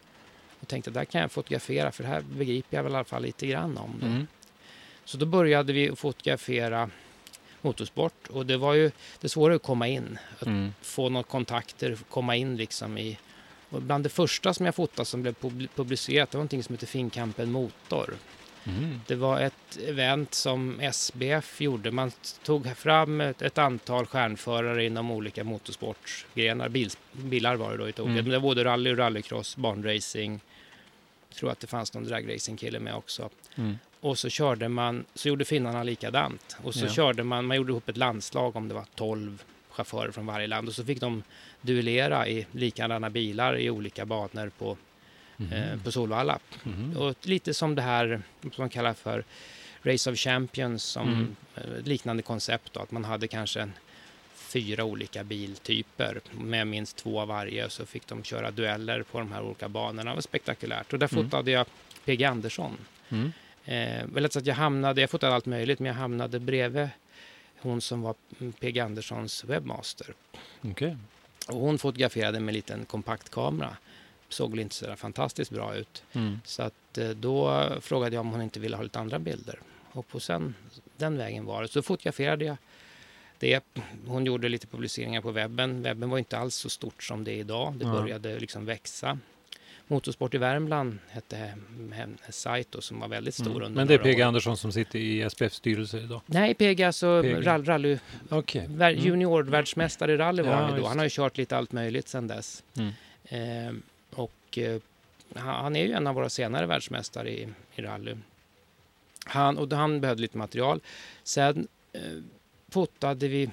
Och 0.61 0.69
tänkte 0.69 0.91
där 0.91 1.05
kan 1.05 1.21
jag 1.21 1.33
fotografera 1.33 1.93
för 1.93 2.03
det 2.03 2.09
här 2.09 2.21
begriper 2.21 2.77
jag 2.77 2.85
väl 2.85 2.93
i 2.93 2.95
alla 2.95 3.05
fall 3.05 3.23
lite 3.23 3.47
grann 3.47 3.79
om. 3.79 3.97
Då. 4.01 4.07
Mm. 4.07 4.27
Så 5.05 5.17
då 5.17 5.27
började 5.27 5.73
vi 5.73 5.97
fotografera 5.97 6.91
motorsport 7.61 8.27
och 8.31 8.47
det 8.47 8.57
var 8.57 8.75
ju 8.75 8.91
det 9.21 9.29
svåra 9.29 9.55
att 9.55 9.63
komma 9.63 9.89
in. 9.89 10.19
Att 10.39 10.47
Mm. 10.47 10.75
få 10.83 11.09
några 11.09 11.23
kontakter, 11.25 11.99
komma 12.11 12.37
in 12.37 12.57
liksom 12.57 12.99
i... 12.99 13.19
Och 13.75 13.83
bland 13.83 14.05
det 14.05 14.09
första 14.11 14.55
som 14.55 14.67
jag 14.67 14.75
fotade 14.75 15.07
som 15.07 15.23
blev 15.23 15.35
pub- 15.35 15.69
publicerat 15.75 16.31
det 16.31 16.37
var 16.37 16.41
någonting 16.41 16.63
som 16.63 16.75
heter 16.75 16.87
Finnkampen 16.87 17.51
Motor. 17.51 18.15
Mm. 18.67 19.01
Det 19.07 19.15
var 19.15 19.41
ett 19.41 19.79
event 19.89 20.35
som 20.35 20.81
SBF 20.81 21.61
gjorde. 21.61 21.91
Man 21.91 22.13
tog 22.43 22.77
fram 22.77 23.21
ett, 23.21 23.43
ett 23.43 23.59
antal 23.59 24.07
stjärnförare 24.07 24.85
inom 24.85 25.11
olika 25.11 25.45
motorsportgrenar. 25.45 26.69
Bil, 26.69 26.91
bilar 27.13 27.57
var 27.57 27.71
det 27.71 27.77
då 27.77 27.89
i 27.89 27.93
tog. 27.93 28.09
Mm. 28.11 28.25
Det 28.25 28.31
var 28.31 28.41
både 28.41 28.65
rally, 28.65 28.95
rallycross, 28.95 29.57
banracing. 29.57 30.41
Jag 31.29 31.37
tror 31.39 31.51
att 31.51 31.61
det 31.61 31.67
fanns 31.67 31.95
någon 31.95 32.05
dragracing-kille 32.05 32.81
med 32.81 32.95
också. 32.95 33.31
Mm. 33.57 33.79
Och 34.01 34.19
så 34.19 34.29
körde 34.29 34.69
man, 34.69 35.05
så 35.15 35.29
gjorde 35.29 35.45
finnarna 35.45 35.83
likadant. 35.83 36.57
Och 36.63 36.75
så 36.75 36.85
Ja. 36.85 36.91
körde 36.91 37.25
man, 37.25 37.45
man 37.47 37.57
gjorde 37.57 37.71
ihop 37.73 37.89
ett 37.89 37.97
landslag 37.97 38.57
om 38.57 38.69
det 38.69 38.75
var 38.75 38.85
12 38.95 39.43
chaufförer 39.75 40.11
från 40.11 40.27
varje 40.27 40.47
land. 40.47 40.69
Och 40.69 40.75
så 40.75 40.85
fick 40.85 41.01
de 41.01 41.23
duellera 41.61 42.29
i 42.29 42.47
likadana 42.53 43.11
bilar 43.11 43.57
i 43.59 43.71
olika 43.71 44.07
banor 44.07 44.51
på, 44.59 44.77
eh, 45.53 45.83
på 45.85 45.93
Solvalla. 45.93 46.39
Mhm. 46.65 46.97
Och 46.97 47.15
lite 47.23 47.55
som 47.55 47.75
det 47.75 47.83
här 47.83 48.23
som 48.43 48.51
man 48.57 48.69
kallar 48.69 48.95
för 48.95 49.25
Race 49.83 50.11
of 50.11 50.19
Champions, 50.19 50.83
som 50.85 51.09
Mm. 51.09 51.37
eh, 51.55 51.85
liknande 51.85 52.23
koncept 52.23 52.73
då, 52.73 52.81
att 52.81 52.91
man 52.91 53.05
hade 53.05 53.29
kanske 53.29 53.61
en, 53.61 53.73
fyra 54.35 54.85
olika 54.85 55.25
biltyper 55.25 56.21
med 56.33 56.67
minst 56.67 56.97
två 56.97 57.21
av 57.21 57.29
varje. 57.29 57.71
Så 57.71 57.87
fick 57.87 58.07
de 58.07 58.23
köra 58.23 58.51
dueller 58.51 59.03
på 59.03 59.19
de 59.19 59.33
här 59.33 59.43
olika 59.43 59.69
banorna. 59.69 60.11
Det 60.11 60.15
var 60.15 60.21
spektakulärt. 60.23 60.93
Och 60.93 60.99
där 60.99 61.09
Mm. 61.13 61.25
fotade 61.25 61.51
jag 61.51 61.67
PG 62.05 62.25
Andersson. 62.25 62.77
Mm. 63.09 63.33
Eh, 63.65 64.05
väl 64.07 64.31
så 64.31 64.39
att 64.39 64.47
jag 64.47 64.55
hamnade, 64.55 65.01
jag 65.01 65.11
fotade 65.11 65.35
allt 65.35 65.47
möjligt, 65.47 65.79
men 65.79 65.87
jag 65.87 65.95
hamnade 65.95 66.41
bredvid 66.41 66.89
hon 67.65 67.81
som 67.81 68.03
var 68.03 68.15
PG 68.61 68.79
Anderssons 68.79 69.45
webbmaster. 69.45 70.15
Okej. 70.63 70.97
Och 71.49 71.61
hon 71.61 71.79
fotograferade 71.79 72.41
med 72.41 72.49
en 72.49 72.55
liten 72.55 72.85
kompaktkamera. 72.85 73.77
såg 74.29 74.51
väl 74.51 74.61
inte 74.61 74.75
så 74.75 74.97
fantastiskt 74.97 75.51
bra 75.51 75.75
ut. 75.75 76.03
Mm. 76.13 76.41
Så 76.45 76.63
att 76.63 76.99
eh, 76.99 77.09
då 77.09 77.69
frågade 77.81 78.15
jag 78.17 78.21
om 78.21 78.31
hon 78.31 78.43
inte 78.43 78.61
ville 78.61 78.77
ha 78.77 78.83
lite 78.83 78.99
andra 79.01 79.19
bilder. 79.19 79.59
Och 79.93 80.09
på 80.09 80.21
sen, 80.21 80.55
den 80.97 81.19
vägen 81.19 81.45
var 81.45 81.63
det. 81.63 81.69
Så 81.69 81.83
fotograferade 81.83 82.45
jag 82.45 82.57
det. 83.39 83.65
Hon 84.07 84.25
gjorde 84.27 84.49
lite 84.49 84.67
publiceringar 84.67 85.21
på 85.21 85.31
webben. 85.31 85.83
Webben 85.83 86.11
var 86.11 86.19
inte 86.19 86.39
alls 86.39 86.55
så 86.55 86.71
stort 86.71 87.03
som 87.03 87.25
det 87.25 87.33
är 87.33 87.37
idag. 87.37 87.75
Det 87.77 87.85
Ja. 87.85 87.93
började 87.93 88.39
liksom 88.41 88.65
växa. 88.65 89.19
Motorsport 89.89 90.35
i 90.35 90.39
Värmland 90.39 90.99
hette 91.09 91.55
hennes 91.93 92.19
sajt 92.41 92.69
då, 92.71 92.81
som 92.81 93.01
var 93.01 93.09
väldigt 93.09 93.35
stor 93.35 93.51
Mm. 93.51 93.63
under 93.63 93.77
Men 93.81 93.87
det 93.87 93.95
är 93.95 93.99
PG 93.99 94.21
år. 94.23 94.27
Andersson 94.27 94.57
som 94.57 94.73
sitter 94.73 94.99
i 94.99 95.31
SPFs 95.31 95.57
styrelse 95.57 95.99
idag? 95.99 96.21
Nej, 96.27 96.55
PG 96.55 96.83
alltså 96.83 97.23
PG. 97.23 97.47
rall, 97.47 97.65
rally, 97.65 97.99
vär, 98.69 98.91
Mm. 98.93 99.05
juniorvärldsmästare 99.05 100.13
i 100.13 100.17
rally 100.17 100.43
var 100.43 100.51
Ja, 100.51 100.57
han 100.57 100.81
då. 100.81 100.87
Han 100.87 100.99
har 100.99 101.05
ju 101.05 101.11
kört 101.11 101.37
lite 101.39 101.57
allt 101.57 101.73
möjligt 101.73 102.09
sedan 102.09 102.27
dess. 102.27 102.63
Mm. 102.77 102.93
Eh, 103.25 103.75
och 104.15 104.59
eh, 104.59 104.81
han 105.35 105.77
är 105.77 105.87
ju 105.87 105.93
en 105.93 106.07
av 106.07 106.15
våra 106.15 106.29
senare 106.29 106.67
världsmästare 106.67 107.31
i, 107.31 107.49
i 107.75 107.83
rally. 107.83 108.15
Han, 109.27 109.59
och 109.59 109.73
han 109.73 110.01
behövde 110.01 110.23
lite 110.23 110.39
material. 110.39 110.81
Sen 111.23 111.67
eh, 111.93 112.01
fotade 112.71 113.29
vi... 113.29 113.51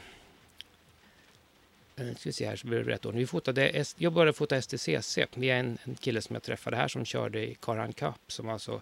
Eh, 1.95 2.05
ska 2.15 2.29
vi 2.29 2.33
se 2.33 2.47
här 2.47 2.55
så 2.55 2.67
blir 2.67 2.83
det 2.83 2.91
rätt 2.91 3.05
ordning. 3.05 3.19
Vi 3.19 3.27
fotade, 3.27 3.83
jag 3.97 4.13
började 4.13 4.33
fota 4.33 4.61
STCC 4.61 5.17
via 5.35 5.55
en, 5.55 5.77
en 5.83 5.95
kille 5.95 6.21
som 6.21 6.33
jag 6.35 6.43
träffade 6.43 6.77
här 6.77 6.87
som 6.87 7.05
körde 7.05 7.39
i 7.49 7.57
Karan 7.61 7.93
Cup 7.93 8.15
som 8.27 8.45
var 8.45 8.53
alltså 8.53 8.81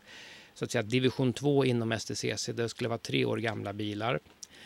så 0.53 0.65
att 0.65 0.71
säga 0.71 0.81
division 0.81 1.33
2 1.33 1.65
inom 1.65 1.99
STCC. 1.99 2.45
Det 2.53 2.69
skulle 2.69 2.87
vara 2.89 2.97
tre 2.97 3.25
år 3.25 3.37
gamla 3.37 3.73
bilar. 3.73 4.19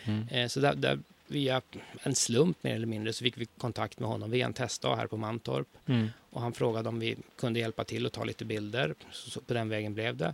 Mm. 0.06 0.28
Eh, 0.28 0.48
Så 0.48 0.60
där, 0.60 0.76
där 0.76 1.00
via 1.28 1.62
en 2.04 2.16
slump 2.16 2.64
mer 2.64 2.76
eller 2.76 2.86
mindre 2.88 3.14
så 3.14 3.24
fick 3.24 3.38
vi 3.38 3.46
kontakt 3.46 4.00
med 4.00 4.10
honom 4.10 4.32
via 4.32 4.46
en 4.46 4.54
testdag 4.54 4.96
här 4.96 5.08
på 5.08 5.18
Mantorp. 5.18 5.68
Mm. 5.86 6.08
Och 6.30 6.42
han 6.42 6.54
frågade 6.54 6.90
om 6.90 7.00
vi 7.00 7.18
kunde 7.38 7.60
hjälpa 7.60 7.84
till 7.84 8.06
och 8.06 8.12
ta 8.12 8.24
lite 8.24 8.46
bilder. 8.46 8.96
Så, 9.12 9.30
så 9.30 9.42
på 9.42 9.54
den 9.54 9.70
vägen 9.70 9.94
blev 9.94 10.18
det. 10.18 10.34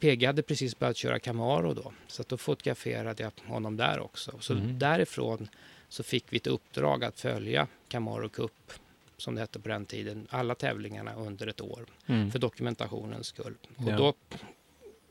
PG 0.00 0.24
hade 0.26 0.42
precis 0.42 0.78
börjat 0.78 0.96
köra 0.96 1.18
Camaro 1.18 1.74
då. 1.74 1.92
Så 2.08 2.22
att 2.22 2.28
då 2.28 2.36
fotograferade 2.36 3.22
jag 3.22 3.32
honom 3.52 3.76
där 3.76 4.00
också. 4.00 4.32
Så 4.40 4.52
Mm. 4.52 4.78
därifrån 4.78 5.48
så 5.88 6.02
fick 6.02 6.24
vi 6.28 6.36
ett 6.36 6.46
uppdrag 6.46 7.04
att 7.04 7.20
följa 7.20 7.66
Camaro 7.88 8.28
Cup, 8.28 8.72
som 9.16 9.34
det 9.34 9.40
hette 9.40 9.60
på 9.60 9.68
den 9.68 9.86
tiden, 9.86 10.26
alla 10.30 10.54
tävlingarna 10.54 11.14
under 11.14 11.46
ett 11.46 11.60
år 11.60 11.86
Mm. 12.06 12.30
för 12.30 12.38
dokumentationens 12.38 13.26
skull. 13.26 13.54
Och 13.76 13.84
Ja. 13.90 13.96
då 13.96 14.14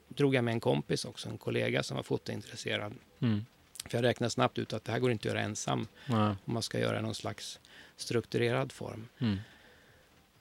drog 0.08 0.36
jag 0.36 0.44
med 0.44 0.52
en 0.52 0.60
kompis 0.60 1.06
också, 1.06 1.30
en 1.30 1.38
kollega 1.38 1.84
som 1.84 1.96
var 1.96 2.04
fotointresserad. 2.04 2.94
Mm. 3.20 3.46
För 3.86 3.98
jag 3.98 4.04
räknade 4.04 4.30
snabbt 4.30 4.58
ut 4.58 4.74
att 4.74 4.84
det 4.84 4.92
här 4.92 5.00
går 5.00 5.12
inte 5.12 5.28
att 5.30 5.34
göra 5.36 5.44
ensam 5.44 5.88
Nej. 6.10 6.20
om 6.46 6.54
man 6.54 6.64
ska 6.64 6.80
göra 6.80 7.02
någon 7.02 7.16
slags 7.16 7.60
strukturerad 7.98 8.72
form. 8.72 9.08
Mm. 9.20 9.38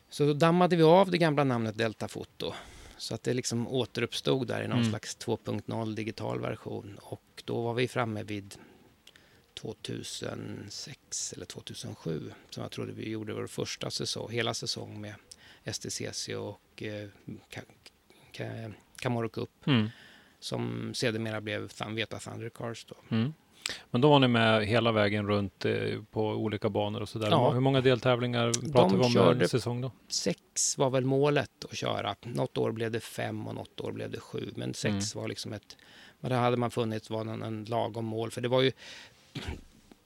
Så 0.09 0.33
dammade 0.33 0.77
vi 0.77 0.83
av 0.83 1.11
det 1.11 1.19
gamla 1.19 1.45
namnet 1.45 1.79
Delta 1.79 2.09
Foto. 2.09 2.53
Så 2.99 3.15
att 3.15 3.23
det 3.23 3.35
liksom 3.35 3.69
återuppstod 3.69 4.47
där 4.47 4.63
i 4.63 4.69
någon 4.69 4.79
Mm. 4.79 4.91
slags 4.91 5.17
2.0 5.19 5.95
digital 5.95 6.41
version. 6.41 6.99
Och 7.03 7.43
då 7.45 7.63
var 7.63 7.75
vi 7.75 7.89
framme 7.89 8.23
vid 8.23 8.55
2006 9.57 11.33
eller 11.33 11.45
2007 11.47 12.33
som 12.51 12.63
jag 12.63 12.73
trodde 12.73 12.93
vi 12.93 13.09
gjorde 13.11 13.35
vår 13.35 13.47
första 13.47 13.91
säsong, 13.91 14.31
hela 14.31 14.55
säsong 14.55 15.01
med 15.01 15.15
STCC 15.73 16.29
och 16.29 16.83
eh, 16.83 17.09
Camaro 18.97 19.29
Cup 19.29 19.51
Mm. 19.67 19.89
som 20.41 20.91
sedermera 20.95 21.41
blev 21.41 21.71
Veta 21.89 22.19
Thundercars. 22.19 22.85
Då. 22.85 22.95
Mm. 23.17 23.35
Men 23.91 24.01
då 24.01 24.09
var 24.11 24.19
ni 24.19 24.29
med 24.29 24.67
hela 24.67 24.93
vägen 24.93 25.27
runt 25.29 25.65
eh, 25.65 26.03
på 26.11 26.27
olika 26.29 26.69
banor 26.69 27.01
och 27.03 27.09
sådär. 27.09 27.31
Ja. 27.31 27.51
Hur 27.51 27.61
många 27.61 27.81
deltävlingar 27.81 28.73
pratar 28.73 28.97
vi 28.97 29.19
om 29.33 29.41
en 29.41 29.49
säsong 29.49 29.81
då? 29.81 29.91
Sex 30.09 30.79
var 30.79 30.91
väl 30.91 31.05
målet 31.05 31.65
att 31.71 31.77
köra. 31.77 32.17
Något 32.23 32.59
år 32.59 32.73
blev 32.73 32.91
det 32.91 33.01
fem 33.01 33.47
och 33.47 33.55
något 33.55 33.81
år 33.81 33.93
blev 33.93 34.11
det 34.11 34.21
sju. 34.21 34.53
Men 34.57 34.75
sex 34.75 35.15
Mm. 35.15 35.23
var 35.23 35.29
liksom 35.29 35.53
ett... 35.53 35.77
Men 36.21 36.31
det 36.31 36.37
hade 36.37 36.57
man 36.57 36.71
funnit 36.71 37.11
var 37.11 37.21
en, 37.21 37.43
en 37.43 37.65
lagom 37.65 38.05
mål. 38.05 38.31
För 38.31 38.41
det 38.41 38.49
var 38.49 38.63
ju 38.63 38.73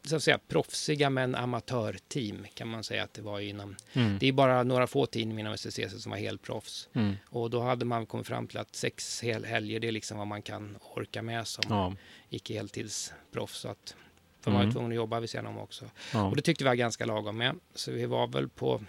så 0.04 0.16
att 0.16 0.22
säga 0.22 0.38
proffsiga 0.48 1.10
men 1.10 1.34
amatörteam 1.34 2.46
kan 2.54 2.68
man 2.68 2.84
säga 2.84 3.02
att 3.04 3.14
det 3.14 3.22
var 3.22 3.40
inom. 3.40 3.76
Mm. 3.92 4.18
Det 4.18 4.26
är 4.28 4.32
bara 4.32 4.62
några 4.62 4.86
få 4.86 5.06
team 5.06 5.38
inom 5.38 5.56
STCC 5.56 6.02
som 6.02 6.10
var 6.10 6.18
helt 6.18 6.42
proffs. 6.42 6.88
Mm. 6.92 7.14
Och 7.28 7.50
då 7.50 7.60
hade 7.60 7.84
man 7.84 8.06
kommit 8.06 8.26
fram 8.26 8.46
till 8.46 8.58
att 8.58 8.74
sex 8.76 9.22
hel 9.22 9.44
helger 9.44 9.80
det 9.80 9.88
är 9.88 9.92
liksom 9.92 10.18
vad 10.18 10.26
man 10.26 10.42
kan 10.42 10.78
orka 10.80 11.22
med 11.22 11.46
som 11.46 11.64
Ja. 11.68 11.94
icke 12.30 12.54
heltidsproffs. 12.54 13.58
Så 13.60 13.68
att, 13.68 13.96
för 14.40 14.50
man 14.50 14.58
var 14.58 14.62
Mm. 14.62 14.72
tvungen 14.74 14.90
att 14.92 14.96
jobba 14.96 15.20
vid 15.20 15.30
sidan 15.30 15.46
om 15.46 15.58
också. 15.58 15.90
Ja. 16.12 16.24
Och 16.30 16.36
det 16.36 16.42
tyckte 16.42 16.64
vi 16.64 16.68
var 16.68 16.74
ganska 16.74 17.06
lagom 17.06 17.36
med. 17.36 17.56
Så 17.74 17.92
vi 17.92 18.06
var 18.06 18.26
väl 18.26 18.48
på... 18.48 18.82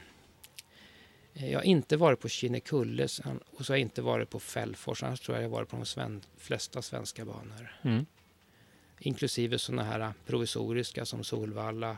eh, 1.34 1.52
Jag 1.52 1.60
har 1.60 1.64
inte 1.66 1.98
varit 1.98 2.20
på 2.20 2.30
Kinnekulle 2.30 3.04
och 3.04 3.66
så 3.66 3.74
har 3.74 3.78
jag 3.78 3.80
inte 3.80 4.02
varit 4.02 4.30
på 4.30 4.40
Fällfors. 4.40 5.04
Annars 5.04 5.20
tror 5.22 5.38
jag 5.38 5.44
jag 5.44 5.50
har 5.50 5.56
varit 5.58 5.70
på 5.70 5.76
de 5.78 5.86
sven, 5.86 6.22
flesta 6.38 6.82
svenska 6.82 7.26
banor. 7.26 7.76
Mm. 7.82 8.06
Inklusive 9.04 9.60
sådana 9.60 9.84
här 9.84 10.14
provisoriska 10.26 11.06
som 11.06 11.24
Solvalla, 11.24 11.98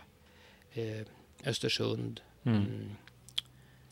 eh, 0.74 1.08
Östersund, 1.46 2.22
Mm. 2.44 2.58
mm. 2.58 2.90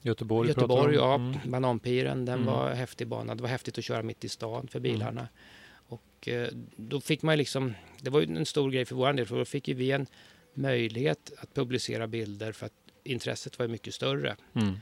Göteborg, 0.02 0.48
Göteborg, 0.50 0.96
ja. 0.96 1.16
Mm. 1.16 1.38
Bananpiren, 1.46 2.26
den 2.26 2.40
Mm. 2.42 2.46
var 2.54 2.70
häftig 2.74 3.08
bana. 3.08 3.36
Det 3.36 3.42
var 3.42 3.50
häftigt 3.50 3.78
att 3.78 3.84
köra 3.84 4.04
mitt 4.04 4.24
i 4.24 4.30
stan 4.30 4.68
för 4.68 4.80
bilarna. 4.80 5.28
Och 5.74 6.28
eh, 6.28 6.48
då 6.76 7.02
fick 7.02 7.22
man 7.22 7.38
liksom, 7.38 7.74
det 8.02 8.10
var 8.10 8.22
ju 8.22 8.36
en 8.38 8.46
stor 8.46 8.72
grej 8.72 8.86
för 8.86 8.96
vår 8.96 9.14
del, 9.14 9.26
för 9.26 9.38
då 9.38 9.46
fick 9.46 9.68
ju 9.68 9.74
vi 9.74 9.92
en 9.92 10.08
möjlighet 10.54 11.32
att 11.38 11.54
publicera 11.54 12.08
bilder 12.08 12.52
för 12.52 12.66
att 12.66 12.74
intresset 13.04 13.60
var 13.60 13.68
mycket 13.68 13.94
större 13.94 14.36
Mm. 14.54 14.74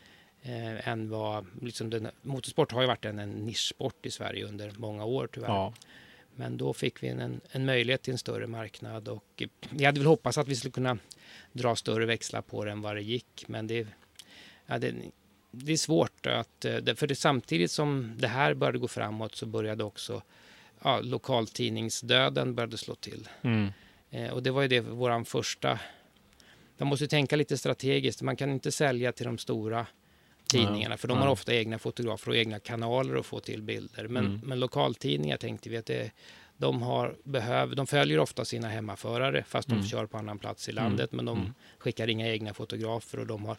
eh, 0.41 0.87
än 0.87 1.09
vad, 1.09 1.45
liksom 1.61 1.89
den, 1.89 2.07
motorsport 2.21 2.71
har 2.71 2.81
ju 2.81 2.87
varit 2.87 3.05
en, 3.05 3.19
en 3.19 3.29
nischsport 3.31 4.05
i 4.05 4.11
Sverige 4.11 4.45
under 4.45 4.71
många 4.77 5.05
år 5.05 5.29
tyvärr. 5.33 5.47
Ja. 5.49 5.73
Men 6.39 6.57
då 6.57 6.73
fick 6.73 7.03
vi 7.03 7.07
en, 7.07 7.41
en 7.51 7.65
möjlighet 7.65 8.01
till 8.01 8.11
en 8.11 8.17
större 8.17 8.47
marknad 8.47 9.07
och 9.07 9.43
vi 9.69 9.85
hade 9.85 9.99
väl 9.99 10.07
hoppats 10.07 10.37
att 10.37 10.47
vi 10.47 10.55
skulle 10.55 10.71
kunna 10.71 10.97
dra 11.51 11.75
större 11.75 12.05
växlar 12.05 12.41
på 12.41 12.65
det 12.65 12.71
än 12.71 12.81
vad 12.81 12.95
det 12.95 13.01
gick. 13.01 13.45
Men 13.47 13.67
det, 13.67 13.87
ja, 14.65 14.77
det, 14.77 14.95
det 15.51 15.71
är 15.71 15.77
svårt 15.77 16.25
att, 16.25 16.65
eh, 16.65 16.95
för 16.95 17.07
det, 17.07 17.15
samtidigt 17.15 17.71
som 17.71 18.15
det 18.17 18.27
här 18.27 18.53
började 18.53 18.77
gå 18.77 18.87
framåt 18.87 19.35
så 19.35 19.45
började 19.45 19.83
också 19.83 20.21
ja, 20.83 20.99
lokaltidningsdöden 20.99 22.55
började 22.55 22.77
slå 22.77 22.95
till. 22.95 23.29
Mm. 23.41 23.69
Eh, 24.09 24.29
och 24.29 24.43
det 24.43 24.51
var 24.51 24.61
ju 24.61 24.67
det 24.67 24.79
våran 24.79 25.25
första... 25.25 25.79
Man 26.77 26.87
måste 26.87 27.07
tänka 27.07 27.35
lite 27.35 27.57
strategiskt. 27.57 28.21
Man 28.21 28.35
kan 28.35 28.51
inte 28.51 28.71
sälja 28.71 29.11
till 29.11 29.25
de 29.25 29.37
stora 29.37 29.87
tidningarna 30.49 30.97
för 30.97 31.07
de 31.07 31.17
har 31.17 31.27
ofta 31.27 31.53
egna 31.53 31.79
fotografer 31.79 32.29
och 32.31 32.37
egna 32.37 32.59
kanaler 32.59 33.15
att 33.15 33.25
få 33.25 33.39
till 33.39 33.61
bilder. 33.61 34.07
Men, 34.07 34.25
Mm. 34.25 34.41
men 34.43 34.59
lokaltidningar 34.59 35.37
tänkte 35.37 35.69
vi 35.69 35.77
att 35.77 35.85
det, 35.85 36.11
de, 36.57 36.81
har, 36.81 37.15
behöv, 37.23 37.75
de 37.75 37.87
följer 37.87 38.19
ofta 38.19 38.45
sina 38.45 38.67
hemmaförare 38.69 39.43
fast 39.47 39.67
de 39.67 39.73
Mm. 39.75 39.85
kör 39.87 40.05
på 40.05 40.17
annan 40.17 40.39
plats 40.39 40.67
i 40.69 40.71
Mm. 40.71 40.83
landet. 40.83 41.11
Men 41.11 41.25
de 41.25 41.37
Mm. 41.37 41.53
skickar 41.77 42.07
inga 42.07 42.27
egna 42.27 42.53
fotografer 42.53 43.19
och 43.19 43.27
de 43.27 43.45
har, 43.45 43.57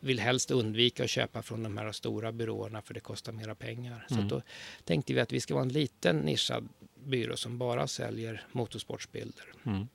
vill 0.00 0.20
helst 0.20 0.50
undvika 0.50 1.04
att 1.04 1.10
köpa 1.10 1.42
från 1.42 1.62
de 1.62 1.76
här 1.78 1.92
stora 1.92 2.32
byråerna 2.32 2.82
för 2.82 2.94
det 2.94 3.00
kostar 3.00 3.32
mera 3.32 3.54
pengar. 3.54 4.06
Så 4.08 4.14
Mm. 4.14 4.24
att 4.26 4.30
då 4.30 4.42
tänkte 4.84 5.14
vi 5.14 5.20
att 5.20 5.32
vi 5.32 5.40
ska 5.40 5.54
vara 5.54 5.64
en 5.64 5.68
liten 5.72 6.16
nischad 6.18 6.68
byrå 7.04 7.36
som 7.36 7.58
bara 7.58 7.86
säljer 7.86 8.46
motorsportsbilder. 8.52 9.44
Mm. 9.66 9.88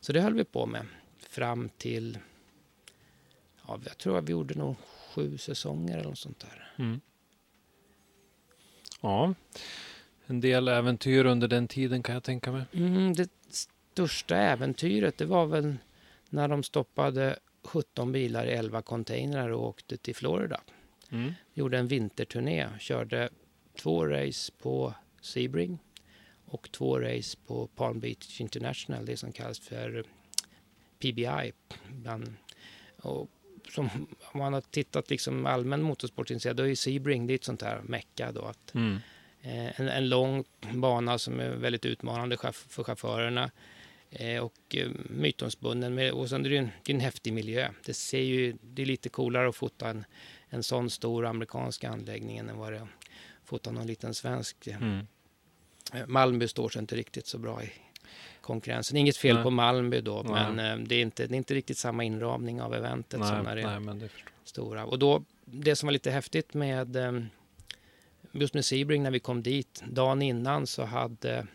Så 0.00 0.12
det 0.12 0.20
höll 0.20 0.34
vi 0.34 0.44
på 0.44 0.66
med 0.66 0.86
fram 1.30 1.68
till, 1.68 2.18
ja, 3.66 3.78
jag 3.86 3.98
tror 3.98 4.18
att 4.18 4.24
vi 4.24 4.32
gjorde 4.32 4.54
nog 4.54 4.76
sju 5.08 5.38
säsonger 5.38 5.98
eller 5.98 6.08
något 6.08 6.18
sånt 6.18 6.40
där. 6.40 6.72
Mm. 6.76 7.00
Ja, 9.00 9.34
en 10.26 10.40
del 10.40 10.68
äventyr 10.68 11.24
under 11.24 11.48
den 11.48 11.68
tiden 11.68 12.02
kan 12.02 12.14
jag 12.14 12.24
tänka 12.24 12.52
mig. 12.52 12.64
Mm, 12.72 13.12
det 13.12 13.30
största 13.50 14.36
äventyret 14.36 15.18
det 15.18 15.24
var 15.26 15.46
väl 15.46 15.76
när 16.30 16.48
de 16.48 16.62
stoppade 16.62 17.38
17 17.62 18.12
bilar 18.12 18.46
i 18.46 18.50
11 18.50 18.82
containrar 18.82 19.48
och 19.48 19.66
åkte 19.66 19.96
till 19.96 20.16
Florida. 20.16 20.60
Mm. 21.10 21.32
Gjorde 21.54 21.78
en 21.78 21.88
vinterturné, 21.88 22.68
körde 22.78 23.28
två 23.76 24.06
race 24.06 24.52
på 24.58 24.94
Sebring 25.20 25.78
och 26.44 26.72
två 26.72 26.98
race 27.00 27.38
på 27.46 27.66
Palm 27.66 28.00
Beach 28.00 28.40
International, 28.40 29.06
det 29.06 29.16
som 29.16 29.32
kallas 29.32 29.58
för 29.58 30.04
PBI. 30.98 31.52
Bland, 31.88 32.34
och 32.96 33.30
som, 33.70 33.90
om 34.20 34.38
man 34.38 34.52
har 34.52 34.60
tittat 34.60 35.10
liksom 35.10 35.46
allmän 35.46 35.82
motorsportintresserad, 35.82 36.56
då 36.56 36.62
är 36.62 36.66
ju 36.66 36.76
Sebring 36.76 37.26
det 37.26 37.32
är 37.32 37.34
ett 37.34 37.44
sånt 37.44 37.62
här 37.62 37.80
mecka 37.82 38.32
då. 38.32 38.44
Att, 38.44 38.74
Mm. 38.74 38.98
Eh, 39.42 39.80
en, 39.80 39.88
en 39.88 40.08
lång 40.08 40.44
bana 40.72 41.18
som 41.18 41.40
är 41.40 41.50
väldigt 41.50 41.84
utmanande 41.84 42.36
för 42.52 42.84
chaufförerna 42.84 43.50
eh, 44.10 44.38
och 44.38 44.76
eh, 44.76 44.88
mytomspunnen. 45.10 45.94
Med, 45.94 46.12
och 46.12 46.28
sen 46.28 46.44
är 46.44 46.48
det 46.48 46.54
ju 46.54 46.58
en, 46.58 46.70
det 46.84 46.92
är 46.92 46.94
en 46.94 47.00
häftig 47.00 47.32
miljö. 47.32 47.70
Det, 47.84 47.94
ser 47.94 48.20
ju, 48.20 48.56
det 48.62 48.82
är 48.82 48.86
lite 48.86 49.08
coolare 49.08 49.48
att 49.48 49.56
fota 49.56 49.90
en, 49.90 50.04
en 50.48 50.62
sån 50.62 50.90
stor 50.90 51.26
amerikansk 51.26 51.84
anläggning 51.84 52.38
än 52.38 52.58
vad 52.58 52.72
det 52.72 52.78
är 52.78 52.82
att 52.82 52.88
fota 53.44 53.70
någon 53.70 53.86
liten 53.86 54.14
svensk. 54.14 54.66
Mm. 54.66 55.06
Eh, 55.92 56.06
Malmby 56.06 56.48
står 56.48 56.68
sig 56.68 56.80
inte 56.80 56.96
riktigt 56.96 57.26
så 57.26 57.38
bra 57.38 57.62
i 57.62 57.72
konkurrensen. 58.48 58.96
Inget 58.96 59.16
fel 59.16 59.34
Nej. 59.34 59.44
på 59.44 59.50
Malmby 59.50 60.00
då, 60.00 60.22
Nej. 60.22 60.32
men 60.32 60.80
eh, 60.80 60.86
det 60.86 60.94
är, 60.94 61.02
inte, 61.02 61.26
det 61.26 61.34
är 61.34 61.36
inte 61.36 61.54
riktigt 61.54 61.78
samma 61.78 62.04
inramning 62.04 62.62
av 62.62 62.74
eventet 62.74 63.20
som 63.20 63.34
Nej, 63.34 63.42
när 63.42 63.56
det 63.56 63.62
är 63.62 63.94
det 64.00 64.08
stora. 64.44 64.84
Och 64.84 64.98
då 64.98 65.24
det 65.44 65.76
som 65.76 65.86
var 65.86 65.92
lite 65.92 66.10
häftigt 66.10 66.54
med 66.54 66.96
eh, 66.96 67.12
just 68.32 68.54
med 68.54 68.64
Sebring 68.64 69.02
när 69.02 69.10
vi 69.10 69.20
kom 69.20 69.42
dit, 69.42 69.82
dagen 69.90 70.22
innan 70.22 70.66
så 70.66 70.84
hade 70.84 71.46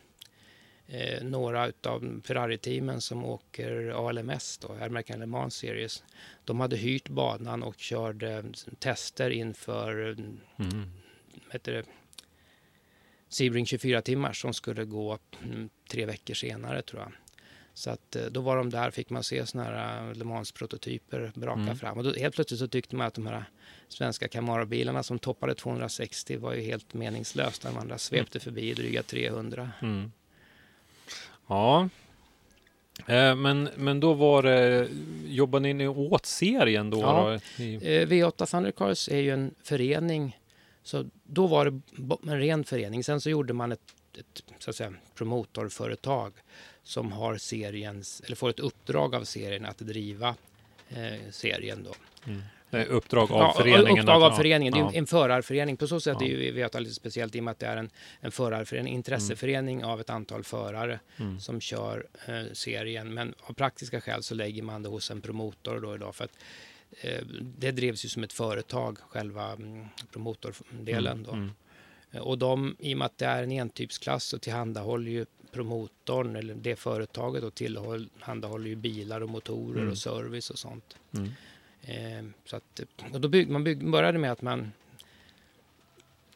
eh, 0.88 1.23
några 1.23 1.71
av 1.83 2.21
Ferrari-teamen 2.25 3.01
som 3.01 3.25
åker 3.25 4.07
ALMS, 4.09 4.57
då, 4.57 4.73
American 4.73 5.19
Le 5.19 5.25
Mans 5.25 5.55
Series, 5.55 6.03
de 6.45 6.59
hade 6.59 6.75
hyrt 6.75 7.09
banan 7.09 7.63
och 7.63 7.77
körde 7.77 8.43
tester 8.79 9.29
inför 9.29 10.17
Mm. 10.59 10.91
heter 11.51 11.73
det, 11.73 11.83
Sebring 13.33 13.65
24 13.65 14.01
timmar 14.01 14.33
som 14.33 14.53
skulle 14.53 14.85
gå 14.85 15.17
mm, 15.43 15.69
tre 15.89 16.05
veckor 16.05 16.33
senare 16.33 16.81
tror 16.81 17.01
jag. 17.01 17.11
Så 17.73 17.89
att 17.89 18.15
eh, 18.15 18.25
då 18.25 18.41
var 18.41 18.57
de 18.57 18.69
där, 18.69 18.91
fick 18.91 19.09
man 19.09 19.23
se 19.23 19.45
såna 19.45 19.63
här 19.63 20.07
eh, 20.09 20.15
Le 20.15 20.23
Mans-prototyper 20.25 21.31
braka 21.35 21.61
Mm. 21.61 21.75
fram. 21.77 21.97
Och 21.97 22.03
då 22.03 22.13
helt 22.13 22.35
plötsligt 22.35 22.59
så 22.59 22.67
tyckte 22.67 22.95
man 22.95 23.07
att 23.07 23.13
de 23.13 23.27
här 23.27 23.43
svenska 23.87 24.27
Camaro-bilarna 24.27 25.03
som 25.03 25.19
toppade 25.19 25.55
260 25.55 26.37
var 26.37 26.53
ju 26.53 26.61
helt 26.61 26.93
meningslöst. 26.93 27.61
De 27.61 27.77
andra 27.77 27.97
svepte 27.97 28.39
förbi 28.39 28.69
i 28.69 28.73
dryga 28.73 29.03
300. 29.03 29.71
Mm. 29.81 30.11
Ja. 31.47 31.89
Eh, 33.07 33.35
men, 33.35 33.69
men 33.75 33.99
då 33.99 34.13
var 34.13 34.43
det, 34.43 34.87
jobbade 35.27 35.73
ni 35.73 35.87
åt 35.87 36.25
serien 36.25 36.89
då? 36.89 36.99
Ja. 36.99 37.39
då? 37.57 37.63
I, 37.63 37.75
Eh, 37.75 38.07
V8 38.07 38.45
Thundercars 38.45 39.09
är 39.09 39.19
ju 39.19 39.29
en 39.31 39.53
förening. 39.63 40.37
Så 40.83 41.05
då 41.23 41.47
var 41.47 41.65
det 41.65 41.81
en 42.31 42.39
ren 42.39 42.63
förening. 42.63 43.03
Sen 43.03 43.21
så 43.21 43.29
gjorde 43.29 43.53
man 43.53 43.71
ett, 43.71 43.79
ett 44.19 44.43
så 44.59 44.69
att 44.69 44.75
säga, 44.75 44.93
promotorföretag 45.15 46.33
som 46.83 47.11
har 47.11 47.37
seriens, 47.37 48.21
eller 48.25 48.35
får 48.35 48.49
ett 48.49 48.59
uppdrag 48.59 49.15
av 49.15 49.23
serien 49.23 49.65
att 49.65 49.77
driva 49.77 50.35
eh, 50.89 51.19
serien 51.31 51.83
då. 51.83 51.91
det 52.69 52.77
är 52.77 52.85
uppdrag 52.85 53.31
av 53.31 53.39
Ja, 53.39 53.53
föreningen? 53.57 53.99
Uppdrag 53.99 54.23
av 54.23 54.31
föreningen. 54.31 54.73
Det 54.73 54.79
är 54.79 54.83
ja. 54.83 54.91
en 54.93 55.07
förarförening. 55.07 55.77
På 55.77 55.87
så 55.87 55.99
sätt 55.99 56.17
Ja. 56.19 56.25
är 56.25 56.29
ju 56.29 56.51
V8 56.65 56.79
lite 56.79 56.93
speciellt 56.95 57.35
i 57.35 57.39
och 57.39 57.43
med 57.43 57.51
att 57.51 57.59
det 57.59 57.65
är 57.67 57.77
en, 57.77 57.89
en 58.19 58.31
förarförening, 58.31 58.93
intresseförening 58.93 59.83
av 59.85 59.99
ett 60.01 60.09
antal 60.09 60.43
förare 60.43 60.99
Mm. 61.17 61.39
som 61.39 61.61
kör 61.61 62.05
eh, 62.27 62.53
serien. 62.53 63.13
Men 63.13 63.33
av 63.41 63.53
praktiska 63.53 64.01
skäl 64.01 64.23
så 64.23 64.35
lägger 64.35 64.63
man 64.63 64.83
det 64.83 64.89
hos 64.89 65.11
en 65.11 65.21
promotor 65.21 65.79
då 65.79 65.95
idag 65.95 66.15
för 66.15 66.23
att 66.23 66.31
eh, 66.31 66.37
det 67.41 67.71
drevs 67.71 68.05
ju 68.05 68.09
som 68.09 68.23
ett 68.23 68.33
företag, 68.33 68.97
själva 68.97 69.51
mm, 69.51 69.85
promotordelen 70.12 71.23
då. 71.23 71.31
Mm. 71.31 71.51
Eh, 72.12 72.21
Och 72.21 72.38
de, 72.38 72.75
i 72.79 72.93
och 72.93 72.97
med 72.97 73.05
att 73.05 73.17
det 73.17 73.25
är 73.25 73.43
en 73.43 73.51
entypsklass 73.51 74.23
så 74.23 74.38
tillhandahåller 74.39 75.12
ju 75.12 75.25
promotorn 75.51 76.35
eller 76.35 76.55
det 76.55 76.75
företaget 76.75 77.43
och 77.43 77.55
tillhandahåller 77.55 78.67
ju 78.69 78.75
bilar 78.75 79.21
och 79.21 79.29
motorer 79.29 79.79
Mm. 79.79 79.91
och 79.91 79.97
service 79.97 80.50
och 80.50 80.59
sånt. 80.59 80.97
Mm. 81.13 81.29
Eh, 81.81 82.31
så 82.45 82.55
att, 82.55 82.81
och 83.13 83.21
då 83.21 83.27
bygg, 83.27 83.50
man 83.50 83.63
bygg, 83.63 83.91
började 83.91 84.17
med 84.19 84.31
att 84.31 84.41
man 84.41 84.71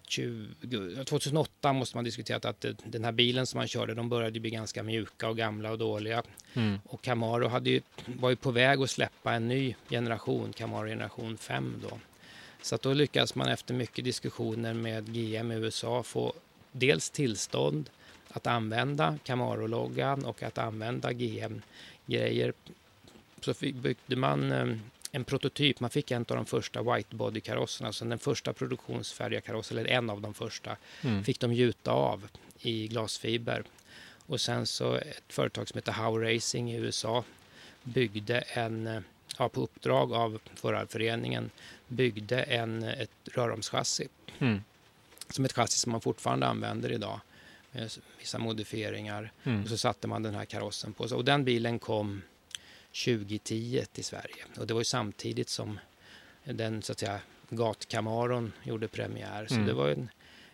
20, 0.10 1.04
2008 1.06 1.74
måste 1.74 1.98
man 1.98 2.04
diskutera 2.04 2.50
att 2.50 2.62
det- 2.62 2.78
den 2.86 3.04
här 3.04 3.12
bilen 3.12 3.48
som 3.48 3.58
man 3.58 3.68
körde, 3.68 3.94
de 3.94 4.10
började 4.10 4.40
bli 4.40 4.50
ganska 4.50 4.84
mjuka 4.84 5.30
och 5.30 5.38
gamla 5.38 5.72
och 5.72 5.78
dåliga. 5.78 6.24
Mm. 6.54 6.80
Och 6.86 7.02
Camaro 7.02 7.48
hade 7.48 7.70
ju, 7.70 7.82
var 8.06 8.30
ju 8.30 8.36
på 8.36 8.52
väg 8.52 8.82
att 8.82 8.90
släppa 8.90 9.34
en 9.34 9.48
ny 9.48 9.76
generation, 9.90 10.54
Camaro 10.54 10.88
generation 10.88 11.38
5 11.38 11.82
då. 11.90 12.00
Så 12.62 12.76
att 12.76 12.82
då 12.82 12.94
lyckades 12.94 13.36
man 13.36 13.48
efter 13.48 13.74
mycket 13.74 14.06
diskussioner 14.06 14.74
med 14.74 15.14
GM 15.14 15.52
i 15.52 15.56
USA 15.56 16.04
få 16.04 16.34
dels 16.72 17.10
tillstånd 17.10 17.90
att 18.30 18.48
använda 18.48 19.18
Camaro-loggan 19.24 20.26
och 20.26 20.44
att 20.44 20.58
använda 20.58 21.14
GM-grejer. 21.14 22.54
Så 23.42 23.54
byggde 23.60 24.16
man 24.16 24.52
eh, 24.52 24.78
en 25.18 25.24
prototyp. 25.24 25.80
Man 25.80 25.90
fick 25.90 26.12
en 26.12 26.22
av 26.30 26.36
de 26.36 26.46
första 26.46 26.82
whitebody-karosserna, 26.82 27.88
alltså 27.88 28.06
den 28.06 28.20
första 28.20 28.54
produktionsfärdiga 28.54 29.42
karossen, 29.42 29.78
eller 29.78 29.90
en 29.90 30.10
av 30.10 30.22
de 30.22 30.34
första, 30.34 30.78
Mm. 31.04 31.24
fick 31.24 31.40
de 31.40 31.54
gjuta 31.54 31.92
av 31.92 32.28
i 32.60 32.88
glasfiber. 32.88 33.64
Och 34.26 34.42
sen 34.42 34.66
så 34.68 34.94
ett 34.96 35.24
företag 35.28 35.68
som 35.68 35.78
heter 35.78 35.92
How 35.92 36.18
Racing 36.20 36.72
i 36.72 36.76
USA 36.76 37.24
byggde 37.84 38.40
en, 38.40 39.04
ja, 39.38 39.50
på 39.50 39.62
uppdrag 39.62 40.14
av 40.14 40.40
förarföreningen, 40.56 41.50
byggde 41.88 42.42
en, 42.44 42.84
ett 42.84 43.12
röromschassi 43.26 44.08
Mm. 44.40 44.64
som 45.30 45.46
ett 45.46 45.54
chassi 45.54 45.80
som 45.80 45.92
man 45.92 46.02
fortfarande 46.02 46.46
använder 46.48 46.92
idag 46.92 47.20
med 47.72 47.92
vissa 48.20 48.40
modifieringar. 48.40 49.32
Mm. 49.44 49.64
Och 49.64 49.70
så 49.70 49.78
satte 49.78 50.08
man 50.08 50.24
den 50.24 50.36
här 50.36 50.46
karossen 50.46 50.94
på. 50.94 51.04
Och 51.04 51.26
den 51.26 51.44
bilen 51.46 51.80
kom 51.80 52.22
2010 53.06 53.86
till 53.94 54.04
Sverige. 54.06 54.44
Och 54.58 54.68
det 54.68 54.74
var 54.74 54.82
ju 54.82 54.86
samtidigt 54.86 55.50
som 55.50 55.80
den 56.44 56.82
så 56.82 56.92
att 56.92 57.00
säga 57.00 57.20
gatcamaron 57.50 58.54
gjorde 58.64 58.88
premiär. 58.88 59.46
Så 59.48 59.54
Mm. 59.54 59.68
det 59.68 59.74
var 59.74 59.90
en 59.90 60.10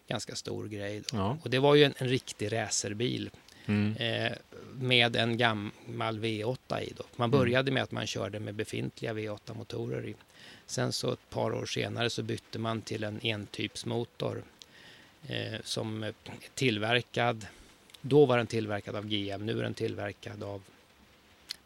ganska 0.07 0.35
stor 0.35 0.67
grej. 0.67 1.03
Ja. 1.13 1.37
Och 1.43 1.49
det 1.49 1.59
var 1.59 1.75
ju 1.75 1.83
en, 1.83 1.93
en 1.97 2.07
riktig 2.07 2.51
racerbil 2.53 3.29
Mm. 3.65 3.95
eh, 3.97 4.31
med 4.73 5.15
en 5.15 5.37
gammal 5.37 6.19
V8 6.19 6.79
i. 6.81 6.93
Då. 6.97 7.03
Man 7.15 7.29
Mm. 7.29 7.39
började 7.39 7.71
med 7.71 7.83
att 7.83 7.91
man 7.91 8.07
körde 8.07 8.39
med 8.39 8.55
befintliga 8.55 9.13
V8-motorer 9.13 10.05
i. 10.07 10.15
Sen 10.65 10.93
så 10.93 11.11
ett 11.13 11.29
par 11.29 11.53
år 11.53 11.65
senare 11.65 12.09
så 12.09 12.23
bytte 12.23 12.59
man 12.59 12.81
till 12.81 13.03
en 13.03 13.19
entypsmotor 13.23 14.43
eh, 15.27 15.59
som 15.63 16.03
är 16.03 16.13
tillverkad. 16.55 17.47
Då 18.01 18.25
var 18.25 18.37
den 18.37 18.47
tillverkad 18.47 18.95
av 18.95 19.05
GM, 19.07 19.45
nu 19.45 19.59
är 19.59 19.63
den 19.63 19.73
tillverkad 19.73 20.43
av 20.43 20.61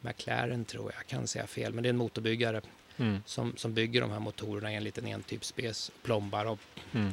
McLaren 0.01 0.65
tror 0.65 0.91
jag, 0.91 0.99
jag 0.99 1.07
kan 1.07 1.27
säga 1.27 1.47
fel, 1.47 1.73
men 1.73 1.83
det 1.83 1.88
är 1.88 1.89
en 1.89 1.97
motorbyggare 1.97 2.62
Mm. 2.99 3.23
som, 3.25 3.57
som 3.57 3.73
bygger 3.73 4.01
de 4.01 4.12
här 4.12 4.19
motorerna 4.19 4.71
i 4.73 4.75
en 4.75 4.83
liten 4.83 5.07
entypsspec, 5.07 5.91
plombar 6.03 6.45
och, 6.45 6.60
Mm. 6.93 7.12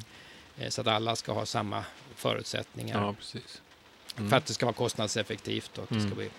eh, 0.59 0.69
så 0.69 0.81
att 0.81 0.87
alla 0.87 1.17
ska 1.17 1.33
ha 1.33 1.47
samma 1.47 1.85
förutsättningar 2.15 3.03
Ja, 3.03 3.13
precis. 3.15 3.63
Mm. 4.17 4.31
för 4.31 4.37
att 4.37 4.47
det 4.47 4.55
ska 4.55 4.67
vara 4.67 4.75
kostnadseffektivt 4.75 5.79
och 5.79 5.83
att 5.85 5.89
det 5.91 6.01
ska 6.01 6.07
Mm. 6.07 6.17
bli, 6.19 6.31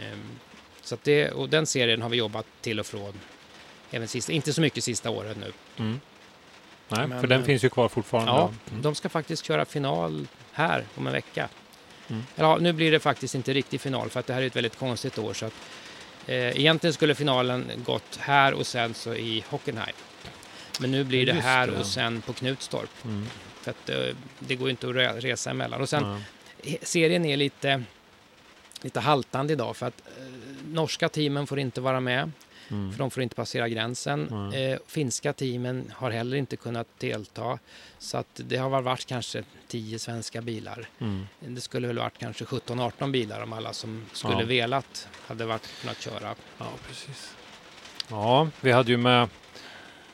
ehm, 0.00 0.38
så 0.82 0.94
att 0.94 1.04
det, 1.04 1.30
och 1.30 1.48
den 1.48 1.66
serien 1.66 2.02
har 2.02 2.08
vi 2.08 2.16
jobbat 2.16 2.46
till 2.60 2.80
och 2.80 2.86
från 2.86 3.14
även 3.90 4.08
sista, 4.08 4.32
inte 4.32 4.52
så 4.52 4.60
mycket 4.60 4.84
sista 4.84 5.10
åren 5.10 5.36
nu. 5.40 5.52
Mm. 5.76 6.00
Nej, 6.88 7.06
Men, 7.08 7.20
för 7.20 7.26
den 7.28 7.40
eh, 7.40 7.46
finns 7.46 7.64
ju 7.64 7.70
kvar 7.70 7.88
fortfarande. 7.88 8.32
Ja, 8.32 8.52
Mm. 8.70 8.82
de 8.82 8.94
ska 8.94 9.08
faktiskt 9.08 9.44
köra 9.44 9.64
final 9.64 10.26
här 10.52 10.86
om 10.94 11.06
en 11.06 11.12
vecka. 11.12 11.48
Mm. 12.08 12.22
Ja, 12.36 12.58
nu 12.60 12.72
blir 12.72 12.92
det 12.92 13.00
faktiskt 13.00 13.34
inte 13.34 13.52
riktig 13.52 13.80
final 13.80 14.10
för 14.10 14.20
att 14.20 14.26
det 14.26 14.34
här 14.34 14.42
är 14.42 14.46
ett 14.46 14.56
väldigt 14.56 14.76
konstigt 14.78 15.18
år. 15.18 15.34
Så 15.34 15.46
att, 15.46 15.52
eh, 16.26 16.36
egentligen 16.60 16.94
skulle 16.94 17.14
finalen 17.14 17.70
gått 17.76 18.16
här 18.18 18.54
och 18.54 18.66
sen 18.66 18.94
så 18.94 19.14
i 19.14 19.44
Hockenheim. 19.48 19.96
Men 20.80 20.90
nu 20.90 21.04
blir 21.04 21.26
det 21.26 21.32
Just 21.32 21.44
här 21.46 21.66
det. 21.66 21.78
och 21.78 21.86
sen 21.86 22.20
på 22.22 22.32
Knutstorp. 22.32 23.04
Mm. 23.04 23.26
För 23.62 23.70
att 23.70 23.88
eh, 23.90 23.96
det 24.38 24.54
går 24.56 24.68
ju 24.68 24.70
inte 24.70 24.88
att 24.88 24.94
re- 24.94 25.20
resa 25.20 25.50
emellan. 25.50 25.80
Och 25.80 25.88
sen 25.88 26.04
he- 26.62 26.78
serien 26.82 27.24
är 27.24 27.36
lite, 27.36 27.82
lite 28.82 29.00
haltande 29.00 29.52
idag 29.52 29.76
för 29.76 29.86
att 29.86 30.00
eh, 30.18 30.22
norska 30.68 31.08
teamen 31.08 31.46
får 31.46 31.58
inte 31.58 31.80
vara 31.80 32.00
med. 32.00 32.30
Mm. 32.70 32.92
För 32.92 32.98
de 32.98 33.10
får 33.10 33.22
inte 33.22 33.34
passera 33.34 33.68
gränsen. 33.68 34.52
Eh, 34.52 34.78
finska 34.86 35.32
teamen 35.32 35.92
har 35.96 36.10
heller 36.10 36.36
inte 36.36 36.56
kunnat 36.56 36.86
delta. 36.98 37.58
Så 37.98 38.18
att 38.18 38.26
det 38.44 38.56
har 38.56 38.80
varit 38.82 39.06
kanske 39.06 39.44
10 39.68 39.98
svenska 39.98 40.40
bilar. 40.42 40.88
Mm. 40.98 41.26
Det 41.40 41.60
skulle 41.60 41.86
väl 41.86 41.98
varit 41.98 42.18
kanske 42.18 42.44
17-18 42.44 43.10
bilar 43.10 43.42
om 43.42 43.52
alla 43.52 43.72
som 43.72 44.04
skulle 44.12 44.34
Ja. 44.40 44.44
velat 44.46 45.08
hade 45.26 45.46
varit 45.46 45.80
kunnat 45.80 46.00
köra. 46.00 46.34
Ja, 46.58 46.66
precis. 46.88 47.34
Ja, 48.10 48.48
vi 48.60 48.72
hade 48.72 48.90
ju 48.90 48.96
med 48.96 49.28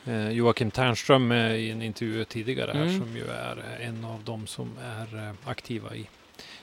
eh, 0.05 0.29
Joakim 0.29 0.71
Ternström 0.71 1.31
eh, 1.31 1.53
i 1.55 1.71
en 1.71 1.81
intervju 1.81 2.25
tidigare 2.25 2.71
här 2.71 2.81
Mm. 2.85 2.99
som 2.99 3.17
ju 3.17 3.25
är 3.27 3.77
en 3.81 4.05
av 4.05 4.23
dem 4.23 4.47
som 4.47 4.77
är 4.83 5.27
eh, 5.27 5.33
aktiva 5.49 5.95
i, 5.95 6.09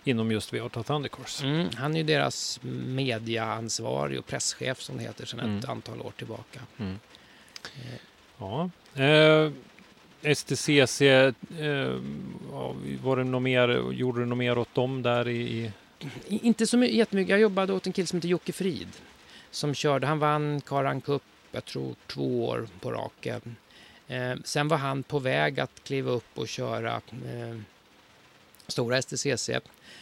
inom 0.04 0.30
just 0.32 0.52
V8 0.52 0.82
Thundercourse. 0.82 1.46
Mm, 1.46 1.68
han 1.76 1.92
är 1.94 1.96
ju 1.98 2.02
deras 2.04 2.60
mediaansvarig 2.62 4.18
och 4.18 4.26
presschef 4.26 4.80
som 4.80 4.96
det 4.96 5.02
heter 5.02 5.26
sedan 5.26 5.40
ett 5.40 5.64
Mm. 5.64 5.70
antal 5.70 6.00
år 6.00 6.12
tillbaka. 6.16 6.60
Mm. 6.78 6.98
Eh, 7.64 8.00
Ja. 8.38 8.70
Eh, 9.02 9.50
STCC, 10.34 11.00
eh, 11.00 11.32
var 13.02 13.16
det 13.16 13.24
något 13.24 13.42
mer, 13.42 13.92
gjorde 13.92 14.20
du 14.20 14.26
något 14.26 14.38
mer 14.38 14.58
åt 14.58 14.74
dem 14.74 15.02
där 15.02 15.28
i... 15.28 15.72
Inte 16.28 16.66
så 16.66 16.76
my- 16.76 16.96
jättemycket. 16.96 17.30
Jag 17.30 17.40
jobbade 17.40 17.72
åt 17.72 17.86
en 17.86 17.92
kille 17.92 18.06
som 18.06 18.16
heter 18.16 18.28
Jocke 18.28 18.52
Frid. 18.52 18.88
Som 19.50 19.74
körde, 19.74 20.06
han 20.06 20.18
vann 20.18 20.60
Karan 20.60 21.00
Cup, 21.00 21.22
jag 21.52 21.64
tror 21.64 21.94
två 22.06 22.48
år 22.48 22.68
på 22.80 22.90
raken. 22.92 23.56
Eh, 24.08 24.34
sen 24.44 24.68
var 24.68 24.76
han 24.76 25.02
på 25.02 25.18
väg 25.18 25.60
att 25.60 25.84
kliva 25.84 26.10
upp 26.10 26.38
och 26.38 26.48
köra 26.48 26.94
eh, 26.96 27.56
stora 28.70 29.02
STCC. 29.02 29.48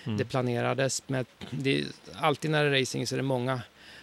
mm. 0.04 0.16
Det 0.18 0.24
planerades 0.24 1.02
med, 1.09 1.26
det, 1.50 1.85
alltid 2.14 2.50
när 2.50 2.64
det 2.64 2.76
är 2.76 2.81
racing 2.81 3.07
så 3.07 3.14
är 3.14 3.16
det 3.16 3.22
många, 3.22 3.62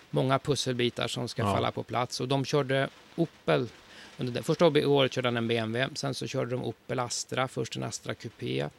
många 0.10 0.40
pusselbitar 0.40 1.08
som 1.08 1.28
ska 1.28 1.42
Ja. 1.42 1.54
falla 1.54 1.72
på 1.72 1.84
plats. 1.84 2.20
Och 2.20 2.28
de 2.28 2.46
körde 2.46 2.90
Opel. 3.16 3.68
Under 4.18 4.34
det 4.34 4.44
första 4.44 4.66
året 4.66 5.14
körde 5.14 5.28
han 5.28 5.38
en 5.38 5.48
BMW, 5.48 5.96
sen 5.96 6.14
så 6.14 6.28
körde 6.28 6.52
de 6.52 6.64
Opel 6.64 7.00
Astra, 7.00 7.48
först 7.48 7.76
en 7.76 7.84
Astra 7.84 8.14
Coupé. 8.16 8.70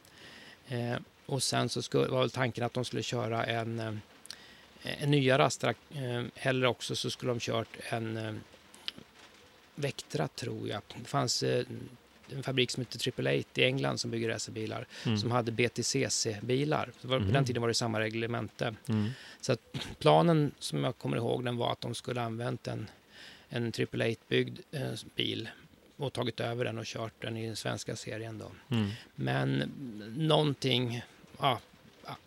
Eh, 0.67 0.95
och 1.25 1.43
sen 1.43 1.69
så 1.69 1.81
skulle, 1.81 2.07
var 2.07 2.19
väl 2.19 2.29
tanken 2.31 2.63
att 2.63 2.73
de 2.73 2.85
skulle 2.85 3.03
köra 3.03 3.45
en, 3.45 3.79
eh, 3.79 3.93
en 5.03 5.11
nyare 5.11 5.45
Astra, 5.45 5.69
eh, 5.69 6.23
eller 6.35 6.67
också 6.67 6.95
så 6.95 7.09
skulle 7.09 7.31
de 7.31 7.39
kört 7.39 7.67
en, 7.89 8.17
eh, 8.17 8.33
Vectra 9.75 10.27
tror 10.27 10.69
jag. 10.69 10.81
Det 10.95 11.05
fanns 11.07 11.43
eh, 11.43 11.63
en 12.35 12.43
fabrik 12.43 12.71
som 12.71 12.81
heter 12.81 12.99
Triple 12.99 13.29
Eight 13.29 13.57
i 13.57 13.63
England 13.63 13.97
som 13.97 14.11
bygger 14.11 14.29
racerbilar 14.29 14.85
Mm. 15.05 15.17
som 15.17 15.31
hade 15.31 15.51
BTCC-bilar. 15.51 16.91
Var- 17.01 17.19
På 17.19 17.25
den 17.25 17.45
tiden 17.45 17.61
var 17.61 17.67
det 17.67 17.73
samma 17.73 17.99
reglemente. 17.99 18.75
Mm. 18.87 19.09
Så 19.41 19.51
att 19.53 19.59
planen 19.99 20.51
som 20.59 20.83
jag 20.83 20.97
kommer 20.97 21.17
ihåg 21.17 21.45
den 21.45 21.57
var 21.57 21.71
att 21.71 21.81
de 21.81 21.95
skulle 21.95 22.21
använt 22.21 22.67
en, 22.67 22.87
en 23.49 23.71
Triple 23.71 24.05
Eight-byggd 24.05 24.59
eh, 24.71 24.91
bil 25.15 25.49
och 25.97 26.13
tagit 26.13 26.39
över 26.39 26.65
den 26.65 26.77
och 26.77 26.85
kört 26.85 27.13
den 27.19 27.37
i 27.37 27.45
den 27.47 27.55
svenska 27.55 27.95
serien 27.95 28.37
då. 28.37 28.75
Mm. 28.75 28.89
Men 29.15 29.71
någonting, 30.17 31.01
ja, 31.39 31.59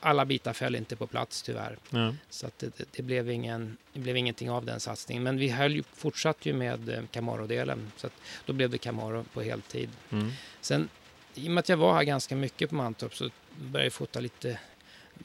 alla 0.01 0.25
bitar 0.25 0.53
föll 0.53 0.77
inte 0.77 0.97
på 0.97 1.07
plats 1.07 1.43
tyvärr. 1.43 1.77
Ja. 1.90 2.14
Så 2.31 2.47
att 2.47 2.59
det, 2.59 2.93
det, 2.93 3.03
blev 3.03 3.31
ingen, 3.31 3.77
det 3.93 4.01
blev 4.01 4.16
ingenting 4.16 4.51
av 4.51 4.64
den 4.64 4.81
satsningen. 4.81 5.23
Men 5.23 5.38
vi 5.38 5.49
höll 5.49 5.73
ju, 5.73 5.83
fortsatte 5.83 6.49
ju 6.49 6.55
med 6.55 6.88
eh, 6.88 7.03
Camaro-delen. 7.11 7.93
Så 7.97 8.07
att 8.07 8.12
då 8.47 8.53
blev 8.53 8.71
det 8.71 8.79
Camaro 8.79 9.25
på 9.33 9.43
heltid. 9.43 9.90
Mm. 10.11 10.33
Sen, 10.61 10.88
i 11.35 11.49
och 11.49 11.53
med 11.53 11.61
att 11.61 11.69
jag 11.69 11.77
var 11.77 11.95
här 11.95 12.05
ganska 12.05 12.37
mycket 12.37 12.71
på 12.71 12.75
Mantorp 12.75 13.16
så 13.16 13.31
började 13.59 13.87
jag 13.87 13.93
fota 13.93 14.21
lite 14.21 14.59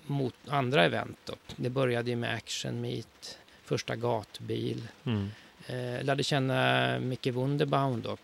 mot 0.05 0.35
andra 0.47 0.85
event. 0.85 1.17
Då. 1.25 1.33
Det 1.55 1.69
började 1.69 2.09
ju 2.09 2.15
med 2.15 2.33
Action 2.33 2.81
Meet, 2.81 3.37
första 3.63 3.95
gatbil. 3.95 4.87
Mm. 5.05 5.29
Eh, 5.67 6.03
lärde 6.03 6.23
känna 6.23 6.99
Micke 6.99 7.27
Wunderbaum 7.27 8.01
då. 8.01 8.17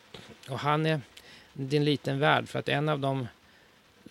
Och 0.49 0.59
han 0.59 0.85
är, 0.85 1.01
det 1.53 1.75
är 1.75 1.79
en 1.79 1.85
liten 1.85 2.19
värld 2.19 2.49
för 2.49 2.59
att 2.59 2.69
en 2.69 2.89
av 2.89 2.99
dem 2.99 3.27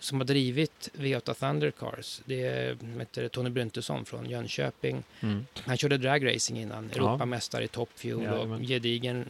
som 0.01 0.17
har 0.19 0.25
drivit 0.25 0.89
V8 0.93 1.33
Thundercars, 1.33 2.21
det 2.25 2.43
är 2.43 2.77
heter 2.99 3.27
Tony 3.27 3.49
Bryntesson 3.49 4.05
från 4.05 4.29
Jönköping. 4.29 5.03
Mm. 5.21 5.45
Han 5.55 5.77
körde 5.77 5.97
dragracing 5.97 6.59
innan, 6.61 6.89
Ja. 6.93 6.97
Europamästare 6.97 7.63
i 7.63 7.67
Top 7.67 7.89
Fuel 7.95 8.23
Jajamän. 8.23 8.51
och 8.51 8.67
gedigen 8.67 9.25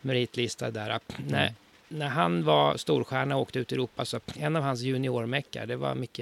meritlista 0.00 0.70
där. 0.70 1.00
När, 1.28 1.42
Mm. 1.42 1.54
när 1.88 2.08
han 2.08 2.44
var 2.44 2.76
storstjärna 2.76 3.36
och 3.36 3.42
åkte 3.42 3.58
ut 3.58 3.72
i 3.72 3.74
Europa 3.74 4.04
så 4.04 4.20
en 4.36 4.56
av 4.56 4.62
hans 4.62 4.80
juniormeckar, 4.80 5.66
det 5.66 5.76
var 5.76 5.94
Micke 5.94 6.20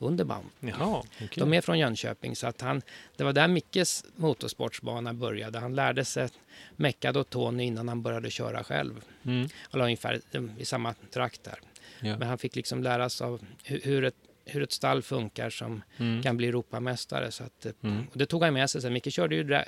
Wunderbaum. 0.00 0.50
Jaha, 0.60 1.02
okej. 1.16 1.28
De 1.36 1.52
är 1.54 1.60
från 1.60 1.78
Jönköping 1.78 2.36
så 2.36 2.46
att 2.46 2.60
han, 2.60 2.82
det 3.16 3.24
var 3.24 3.32
där 3.32 3.48
Mickes 3.48 4.04
motorsportsbana 4.16 5.14
började. 5.14 5.58
Han 5.58 5.74
lärde 5.74 6.04
sig 6.04 6.28
mecka 6.76 7.12
då 7.12 7.24
Tony 7.24 7.64
innan 7.64 7.88
han 7.88 8.02
började 8.02 8.30
köra 8.30 8.64
själv. 8.64 9.04
Mm. 9.24 9.48
Eller 9.72 9.84
ungefär 9.84 10.20
eh, 10.32 10.42
i 10.58 10.64
samma 10.64 10.94
trakt 11.10 11.44
där. 11.44 11.58
Ja. 12.00 12.16
Men 12.18 12.28
han 12.28 12.38
fick 12.38 12.56
liksom 12.56 12.82
lära 12.82 13.08
sig 13.08 13.24
av 13.26 13.40
hur, 13.64 14.04
ett, 14.04 14.14
hur 14.44 14.62
ett 14.62 14.72
stall 14.72 15.02
funkar 15.02 15.50
som 15.50 15.82
Mm. 15.98 16.22
kan 16.22 16.36
bli 16.36 16.48
Europamästare. 16.48 17.30
Så 17.30 17.44
att, 17.44 17.66
eh, 17.66 17.72
Mm. 17.82 18.06
och 18.12 18.18
det 18.18 18.26
tog 18.26 18.44
han 18.44 18.54
med 18.54 18.70
sig 18.70 18.82
sen. 18.82 18.92
Micke 18.92 19.12
körde 19.12 19.34
ju 19.34 19.42
dra, 19.44 19.64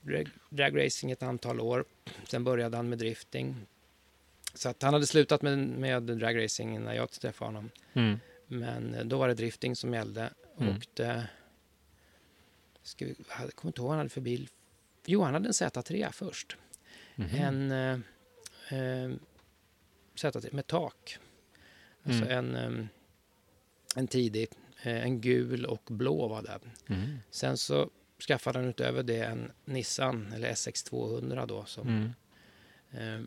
drag, 0.00 0.28
dragracing 0.50 1.10
ett 1.10 1.22
antal 1.22 1.60
år. 1.60 1.84
Sen 2.28 2.44
började 2.44 2.76
han 2.76 2.88
med 2.88 2.98
drifting. 2.98 3.56
Så 4.54 4.68
att 4.68 4.82
han 4.82 4.92
hade 4.94 5.06
slutat 5.06 5.42
med, 5.42 5.58
med 5.58 6.02
dragracing 6.02 6.80
när 6.84 6.94
jag 6.94 7.10
träffade 7.10 7.48
honom. 7.48 7.70
Mm. 7.92 8.20
Men 8.52 8.94
eh, 8.94 9.04
då 9.04 9.18
var 9.18 9.28
det 9.28 9.34
drifting 9.34 9.76
som 9.76 9.94
gällde. 9.94 10.32
Mm. 10.58 10.76
Och 10.76 10.86
det... 10.94 11.26
Ska 12.82 13.04
vi, 13.04 13.14
jag 13.40 13.54
kommer 13.54 13.68
inte 13.70 13.80
ihåg 13.80 13.86
vad 13.88 13.90
han 13.90 13.98
hade 13.98 14.10
för 14.10 14.20
bil. 14.20 14.48
Jo, 15.06 15.22
han 15.22 15.34
hade 15.34 15.46
en 15.48 15.52
Z3 15.52 16.12
först. 16.12 16.56
Mhm. 17.14 17.28
En 17.34 17.70
eh, 17.70 17.98
eh, 18.78 19.10
Z3 20.14 20.54
med 20.54 20.66
tak. 20.66 21.18
Alltså 22.04 22.24
Mm. 22.24 22.54
en, 22.56 22.78
eh, 22.80 22.86
en 23.96 24.06
tidig, 24.06 24.48
eh, 24.82 25.02
en 25.04 25.20
gul 25.20 25.64
och 25.66 25.82
blå 25.90 26.28
var 26.28 26.42
det. 26.42 26.58
Mm. 26.94 27.18
Sen 27.30 27.58
så 27.58 27.90
skaffade 28.28 28.58
han 28.58 28.68
utöver 28.68 29.02
det 29.02 29.24
en 29.24 29.52
Nissan, 29.64 30.32
eller 30.32 30.48
SX200 30.52 31.46
då, 31.46 31.64
som, 31.64 31.88
Mm. 31.88 33.20
eh, 33.20 33.26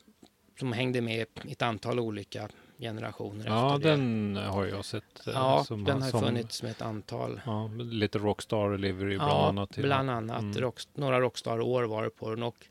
som 0.60 0.74
hängde 0.74 1.02
med 1.02 1.28
i 1.46 1.52
ett 1.52 1.62
antal 1.62 2.00
olika 2.00 2.50
generationer 2.80 3.46
Ja, 3.46 3.76
efter 3.76 3.90
det. 3.90 3.96
den 3.96 4.36
har 4.36 4.66
jag 4.66 4.86
sett. 4.86 5.28
eh, 5.28 5.34
Ja, 5.34 5.64
som- 5.68 5.84
den 5.84 6.02
har 6.02 6.10
som- 6.10 6.22
funnits 6.22 6.64
med 6.64 6.72
ett 6.72 6.82
antal. 6.82 7.42
Ja, 7.46 7.68
lite 7.78 8.18
Rockstar 8.18 8.78
Livery 8.78 9.16
bland 9.16 9.32
Ja, 9.32 9.48
annat. 9.50 9.70
till- 9.72 9.84
bland 9.84 10.10
annat. 10.10 10.42
Mm. 10.42 10.58
Rock, 10.62 10.80
några 10.94 11.20
Rockstar-år 11.22 11.84
var 11.84 12.04
det 12.04 12.10
på 12.10 12.30
den. 12.30 12.44
Och 12.44 12.66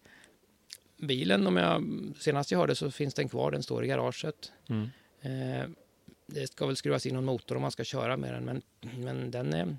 bilen, 0.99 1.47
om 1.47 1.57
jag 1.57 1.85
senast 2.19 2.51
jag 2.51 2.59
hörde 2.59 2.75
så 2.75 2.91
finns 2.91 3.15
den 3.15 3.29
kvar. 3.29 3.51
Den 3.51 3.63
står 3.63 3.85
i 3.85 3.87
garaget. 3.87 4.53
Mm. 4.69 4.91
Eh, 5.21 5.67
det 6.27 6.47
ska 6.47 6.67
väl 6.67 6.77
skruvas 6.77 7.07
in 7.07 7.15
någon 7.15 7.25
motor 7.25 7.57
om 7.57 7.63
man 7.63 7.71
ska 7.71 7.85
köra 7.85 8.17
med 8.17 8.35
den. 8.35 8.45
Men, 8.45 8.63
men 9.05 9.31
den, 9.31 9.55
är, 9.55 9.77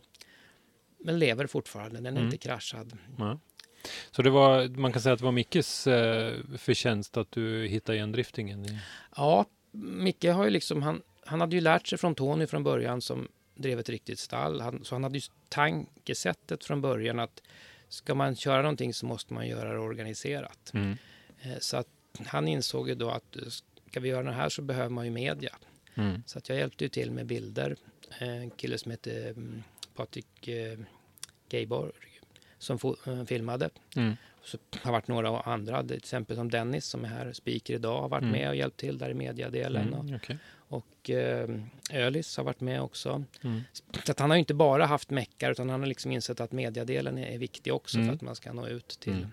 den 0.99 1.19
lever 1.19 1.47
fortfarande. 1.47 1.95
Den 1.95 2.05
är 2.05 2.11
Mm. 2.11 2.23
inte 2.25 2.37
kraschad. 2.37 2.97
Ja. 3.17 3.39
Så 4.11 4.21
det 4.21 4.29
var, 4.29 4.67
man 4.67 4.91
kan 4.93 5.01
säga 5.01 5.13
att 5.13 5.19
det 5.19 5.25
var 5.25 5.31
Mickes 5.31 5.87
eh, 5.87 6.33
förtjänst 6.57 7.17
att 7.17 7.31
du 7.31 7.67
hittade 7.67 7.95
igen 7.97 8.11
driftingen? 8.11 8.65
Ja, 9.15 9.45
Micke 9.75 10.23
har 10.25 10.43
ju 10.43 10.49
liksom, 10.49 10.81
han, 10.83 11.01
han 11.25 11.41
hade 11.41 11.55
ju 11.55 11.61
lärt 11.61 11.87
sig 11.87 11.97
från 11.97 12.15
Tony 12.15 12.47
från 12.47 12.63
början 12.63 13.01
som 13.01 13.27
drev 13.55 13.79
ett 13.79 13.89
riktigt 13.89 14.19
stall. 14.19 14.61
Han, 14.61 14.85
så 14.85 14.95
han 14.95 15.03
hade 15.03 15.17
ju 15.17 15.23
tankesättet 15.49 16.63
från 16.65 16.81
början 16.81 17.19
att 17.19 17.41
ska 17.89 18.15
man 18.15 18.35
köra 18.35 18.61
någonting 18.61 18.93
så 18.93 19.05
måste 19.05 19.33
man 19.33 19.47
göra 19.47 19.73
det 19.73 19.79
organiserat. 19.79 20.71
mm. 20.73 20.97
Eh, 21.41 21.57
Så 21.59 21.77
att 21.77 21.87
han 22.25 22.47
insåg 22.47 22.89
ju 22.89 22.95
då 22.95 23.09
att 23.09 23.35
eh, 23.35 23.43
ska 23.89 23.99
vi 23.99 24.09
göra 24.09 24.23
det 24.23 24.31
här 24.31 24.49
så 24.49 24.61
behöver 24.61 24.89
man 24.89 25.05
ju 25.05 25.11
media. 25.11 25.55
Mm. 25.95 26.23
Så 26.25 26.37
att 26.37 26.49
jag 26.49 26.57
hjälpte 26.57 26.83
ju 26.85 26.89
till 26.89 27.11
med 27.11 27.25
bilder. 27.25 27.75
Eh, 28.19 28.27
En 28.29 28.49
kille 28.49 28.77
som 28.77 28.91
hette 28.91 29.29
mm, 29.29 29.63
Patrik 29.95 30.49
Gayborg 31.49 31.91
som 32.57 32.79
filmade. 33.27 33.69
Mm. 33.95 34.13
Så 34.45 34.57
har 34.81 34.91
varit 34.91 35.07
några 35.07 35.39
andra, 35.41 35.83
till 35.83 35.97
exempel 35.97 36.35
som 36.35 36.49
Dennis 36.51 36.85
som 36.85 37.05
är 37.05 37.09
här, 37.09 37.33
speaker 37.33 37.73
idag, 37.73 38.01
har 38.01 38.09
varit 38.09 38.21
Mm. 38.21 38.31
med 38.31 38.49
och 38.49 38.55
hjälpt 38.55 38.77
till 38.77 38.97
där 38.97 39.09
i 39.09 39.13
mediadelen. 39.13 39.93
Och, 39.93 40.03
Mm. 40.03 40.15
okej. 40.15 40.37
och 40.53 41.09
eh, 41.09 41.49
Ölis 41.91 42.37
har 42.37 42.43
varit 42.43 42.61
med 42.61 42.81
också. 42.81 43.23
Mm. 43.43 43.61
Så 44.05 44.11
att 44.11 44.19
han 44.19 44.29
har 44.29 44.37
ju 44.37 44.39
inte 44.39 44.53
bara 44.53 44.85
haft 44.85 45.09
meckar 45.09 45.51
utan 45.51 45.69
han 45.69 45.79
har 45.79 45.87
liksom 45.87 46.11
insett 46.11 46.39
att 46.41 46.51
mediadelen 46.51 47.17
är, 47.17 47.25
är 47.27 47.37
viktig 47.37 47.73
också 47.73 47.97
Mm. 47.97 48.07
för 48.09 48.15
att 48.15 48.21
man 48.21 48.35
ska 48.35 48.53
nå 48.53 48.67
ut 48.67 48.87
till, 48.99 49.13
Mm. 49.13 49.27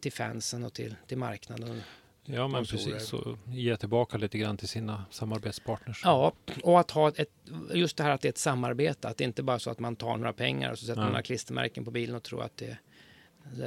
till 0.00 0.12
fansen 0.12 0.64
och 0.64 0.72
till, 0.72 0.94
till 1.06 1.18
marknaden. 1.18 1.82
Ja, 2.24 2.48
men 2.48 2.66
sponsorer. 2.66 2.94
precis. 2.94 3.12
Och 3.12 3.38
ge 3.46 3.76
tillbaka 3.76 4.16
lite 4.18 4.38
grann 4.38 4.56
till 4.56 4.68
sina 4.68 5.04
samarbetspartners. 5.10 6.00
Ja, 6.04 6.32
och 6.62 6.80
att 6.80 6.90
ha 6.90 7.08
ett, 7.08 7.30
just 7.74 7.96
det 7.96 8.02
här 8.02 8.10
att 8.10 8.20
det 8.20 8.28
är 8.28 8.30
ett 8.30 8.38
samarbete, 8.38 9.08
att 9.08 9.16
det 9.16 9.24
inte 9.24 9.42
bara 9.42 9.54
är 9.54 9.58
så 9.58 9.70
att 9.70 9.78
man 9.78 9.96
tar 9.96 10.16
några 10.16 10.32
pengar 10.32 10.72
och 10.72 10.78
så 10.78 10.84
sätter 10.86 11.00
Ja. 11.00 11.04
man 11.04 11.12
några 11.12 11.22
klistermärken 11.22 11.84
på 11.84 11.90
bilen 11.90 12.16
och 12.16 12.22
tror 12.22 12.42
att 12.42 12.56
det, 12.56 12.78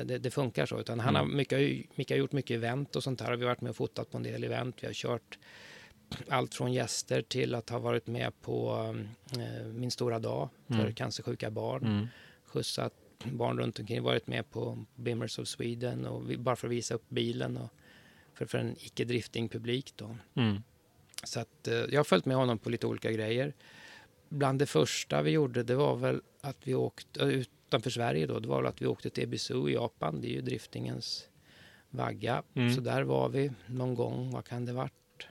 det, 0.04 0.18
det 0.18 0.32
funkar 0.32 0.66
så. 0.66 0.80
Utan 0.80 1.00
han 1.00 1.16
Mm. 1.16 1.30
har, 1.30 1.36
mycket, 1.38 1.60
Micke 1.98 2.10
har 2.12 2.18
gjort 2.18 2.32
mycket 2.32 2.56
event 2.56 2.96
och 2.96 3.04
sånt 3.04 3.22
här. 3.22 3.36
Vi 3.36 3.44
har 3.44 3.50
varit 3.50 3.62
med 3.62 3.70
och 3.70 3.76
fotat 3.76 4.12
på 4.12 4.18
en 4.18 4.24
del 4.24 4.44
event. 4.44 4.76
Vi 4.84 4.88
har 4.88 4.94
kört 4.94 5.40
allt 6.28 6.54
från 6.56 6.74
gäster 6.74 7.22
till 7.22 7.56
att 7.56 7.70
ha 7.70 7.80
varit 7.80 8.08
med 8.08 8.42
på 8.42 8.86
eh, 9.40 9.66
Min 9.68 9.92
stora 9.92 10.20
dag 10.20 10.50
för 10.68 10.74
Mm. 10.74 10.94
cancersjuka 10.96 11.52
barn. 11.52 11.84
Mm. 11.86 12.08
Skjutsat 12.46 12.94
barn 13.26 13.60
runt 13.60 13.80
omkring, 13.80 14.04
varit 14.04 14.28
med 14.28 14.50
på 14.52 14.86
Bimmers 14.96 15.40
of 15.40 15.48
Sweden 15.48 16.06
och 16.06 16.30
vi, 16.30 16.38
bara 16.38 16.56
för 16.56 16.68
att 16.68 16.72
visa 16.74 16.94
upp 16.96 17.10
bilen 17.10 17.58
och 17.58 17.70
för, 18.34 18.46
för 18.46 18.58
en 18.58 18.76
icke-drifting-publik 18.80 19.94
då. 19.96 20.18
Mm. 20.36 20.64
Så 21.24 21.40
att, 21.40 21.68
eh, 21.68 21.74
jag 21.74 22.00
har 22.00 22.04
följt 22.04 22.26
med 22.26 22.38
honom 22.38 22.58
på 22.60 22.70
lite 22.70 22.88
olika 22.88 23.12
grejer. 23.12 23.54
Bland 24.30 24.60
det 24.60 24.66
första 24.66 25.22
vi 25.22 25.32
gjorde, 25.32 25.64
det 25.64 25.76
var 25.76 25.96
väl 25.96 26.22
att 26.44 26.68
vi 26.68 26.76
åkte 26.76 27.22
eh, 27.22 27.28
utanför 27.28 27.90
Sverige 27.90 28.28
då. 28.28 28.40
Det 28.40 28.48
var 28.48 28.58
väl 28.58 28.68
att 28.68 28.82
vi 28.82 28.88
åkte 28.88 29.10
till 29.10 29.24
Ebisu 29.24 29.70
i 29.70 29.74
Japan. 29.74 30.22
Det 30.22 30.28
är 30.28 30.34
ju 30.34 30.42
driftingens 30.42 31.28
vagga. 31.90 32.44
Mm. 32.54 32.76
Så 32.76 32.82
där 32.82 33.04
var 33.04 33.30
vi 33.30 33.52
någon 33.66 33.96
gång. 33.96 34.32
Vad 34.32 34.46
kan 34.46 34.66
det 34.66 34.74
varit? 34.74 35.28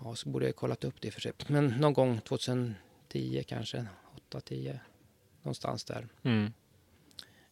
Ja, 0.00 0.14
så 0.14 0.28
borde 0.28 0.46
jag 0.46 0.56
kollat 0.56 0.84
upp 0.84 1.00
det 1.00 1.10
för 1.10 1.20
sig. 1.20 1.32
Men 1.46 1.66
någon 1.66 1.92
gång 1.92 2.20
2010 2.20 3.44
kanske. 3.46 3.86
8-10. 4.30 4.78
Någonstans 5.42 5.84
där. 5.84 6.08
Mm. 6.22 6.52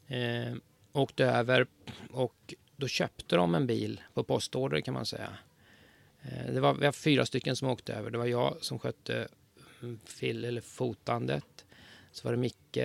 Eh, 0.06 0.56
åkte 0.92 1.24
över 1.24 1.66
och 2.10 2.54
då 2.76 2.88
köpte 2.88 3.36
de 3.36 3.54
en 3.54 3.66
bil 3.66 4.00
på 4.14 4.24
postorder 4.24 4.80
kan 4.80 4.94
man 4.94 5.06
säga. 5.06 5.32
Eh, 6.22 6.52
det 6.52 6.60
var, 6.60 6.74
vi 6.74 6.84
var 6.84 6.92
fyra 6.92 7.26
stycken 7.26 7.56
som 7.56 7.68
åkte 7.68 7.94
över. 7.94 8.10
Det 8.10 8.18
var 8.18 8.26
jag 8.26 8.56
som 8.60 8.78
skötte 8.78 9.28
mm, 9.82 9.98
fil, 10.04 10.44
eller 10.44 10.60
fotandet. 10.60 11.64
Så 12.12 12.24
var 12.24 12.32
det 12.32 12.38
Micke 12.38 12.76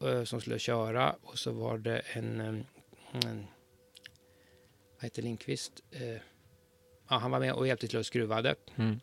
eh, 0.00 0.24
som 0.24 0.40
skulle 0.40 0.58
köra 0.58 1.16
och 1.22 1.38
så 1.38 1.52
var 1.52 1.78
det 1.78 1.98
en, 1.98 2.40
eh, 2.40 3.28
en 3.28 3.46
vad 4.94 5.04
heter 5.04 5.22
Lindqvist? 5.22 5.82
Eh, 5.90 6.20
ja, 7.08 7.18
han 7.18 7.30
var 7.30 7.40
med 7.40 7.52
och 7.52 7.66
hjälpte 7.66 7.88
till 7.88 7.98
att 7.98 8.06
skruva 8.06 8.42
det. 8.42 8.54
Mm. 8.76 9.00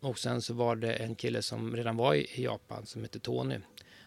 Och 0.00 0.18
sen 0.18 0.42
så 0.42 0.54
var 0.54 0.76
det 0.76 0.92
en 0.92 1.14
kille 1.14 1.42
som 1.42 1.76
redan 1.76 1.96
var 1.96 2.14
i, 2.14 2.42
Japan 2.42 2.86
som 2.86 3.02
heter 3.02 3.20
Tony. 3.20 3.58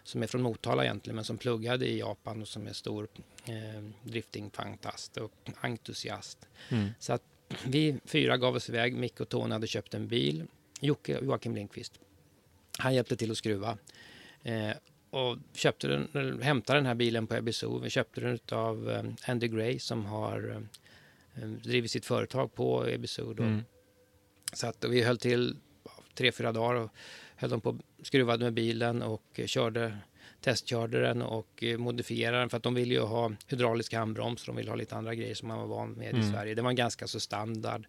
Som 0.04 0.24
är 0.24 0.28
från 0.28 0.41
Motala 0.41 0.84
egentligen 0.84 1.15
men 1.15 1.26
som 1.26 1.38
pluggade 1.38 1.88
i 1.88 2.00
Japan 2.00 2.41
och 2.41 2.48
som 2.48 2.67
är 2.67 2.74
stor 2.74 3.08
eh, 3.45 3.84
driftingfantast 4.04 5.17
och 5.17 5.32
entusiast. 5.62 6.48
Mm. 6.69 6.89
Så 7.00 7.13
att 7.13 7.24
vi 7.65 8.00
fyra 8.06 8.38
gav 8.38 8.56
oss 8.56 8.69
iväg. 8.69 8.95
Micke 8.95 9.19
och 9.19 9.30
Tony 9.30 9.54
hade 9.54 9.67
köpt 9.67 9.93
en 9.93 10.08
bil. 10.08 10.48
Jocke, 10.80 11.20
Joakim 11.22 11.56
Lindqvist. 11.56 12.00
Han 12.78 12.96
hjälpte 12.96 13.15
till 13.15 13.32
att 13.32 13.38
skruva. 13.38 13.78
Eh, 14.44 14.72
och 15.10 15.38
köpte 15.54 15.88
den, 15.88 16.42
hämtade 16.42 16.80
den 16.80 16.86
här 16.86 16.96
bilen 16.96 17.28
på 17.28 17.36
Ebiso. 17.36 17.80
Vi 17.80 17.89
köpte 17.89 18.22
den 18.22 18.39
av 18.52 18.92
eh, 18.92 19.32
Andy 19.32 19.48
Gray 19.48 19.80
som 19.80 20.06
har 20.06 20.62
eh, 21.36 21.48
drivit 21.48 21.92
sitt 21.92 22.06
företag 22.06 22.54
på 22.54 22.88
Ebiso. 22.88 23.32
Mm. 23.32 23.63
Så 24.54 24.68
att 24.68 24.86
vi 24.89 25.04
höll 25.04 25.18
till 25.18 25.56
tre, 26.13 26.32
fyra 26.32 26.52
dagar 26.52 26.76
och 26.76 26.92
höll 27.36 27.50
dem 27.50 27.62
på 27.62 27.78
skruvade 28.02 28.44
med 28.44 28.54
bilen 28.54 29.02
och 29.02 29.39
körde 29.46 29.98
testkörde 30.42 31.02
den 31.02 31.22
och 31.22 31.63
eh, 31.63 31.78
modifierade 31.78 32.39
den 32.39 32.50
för 32.50 32.58
att 32.58 32.63
de 32.63 32.74
ville 32.74 32.94
ju 32.94 33.02
ha 33.02 33.32
hydraulisk 33.48 33.94
handbroms. 33.94 34.46
De 34.46 34.56
ville 34.56 34.72
ha 34.72 34.76
lite 34.76 34.96
andra 34.96 35.15
grejer 35.15 35.36
som 35.36 35.48
man 35.48 35.58
var 35.58 35.68
van 35.68 35.92
med 35.92 36.10
Mm. 36.10 36.22
i 36.22 36.32
Sverige. 36.32 36.56
Det 36.56 36.62
var 36.62 36.70
en 36.70 36.76
ganska 36.76 37.08
så 37.08 37.20
standard 37.20 37.88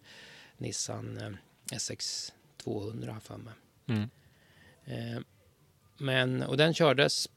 Nissan 0.57 1.17
eh, 1.17 1.77
SX 1.77 2.33
200 2.63 3.19
för 3.19 3.37
mig. 3.37 3.53
Mm. 3.87 4.09
Eh, 4.85 5.21
men, 5.97 6.43
och 6.43 6.57
den 6.57 6.73
kördes 6.73 7.29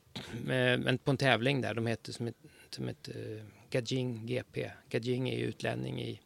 med, 0.45 1.05
på 1.05 1.11
en 1.11 1.17
tävling 1.17 1.61
där. 1.61 1.75
De 1.75 1.87
hette 1.87 2.13
som 2.13 2.27
ett, 2.27 2.37
som 2.71 2.89
ett 2.89 3.09
uh, 3.17 3.43
Gajing 3.71 4.27
GP. 4.27 4.71
Gajing 4.91 5.29
är 5.29 5.39
ju 5.39 5.45
utlänning 5.45 6.03
i, 6.03 6.21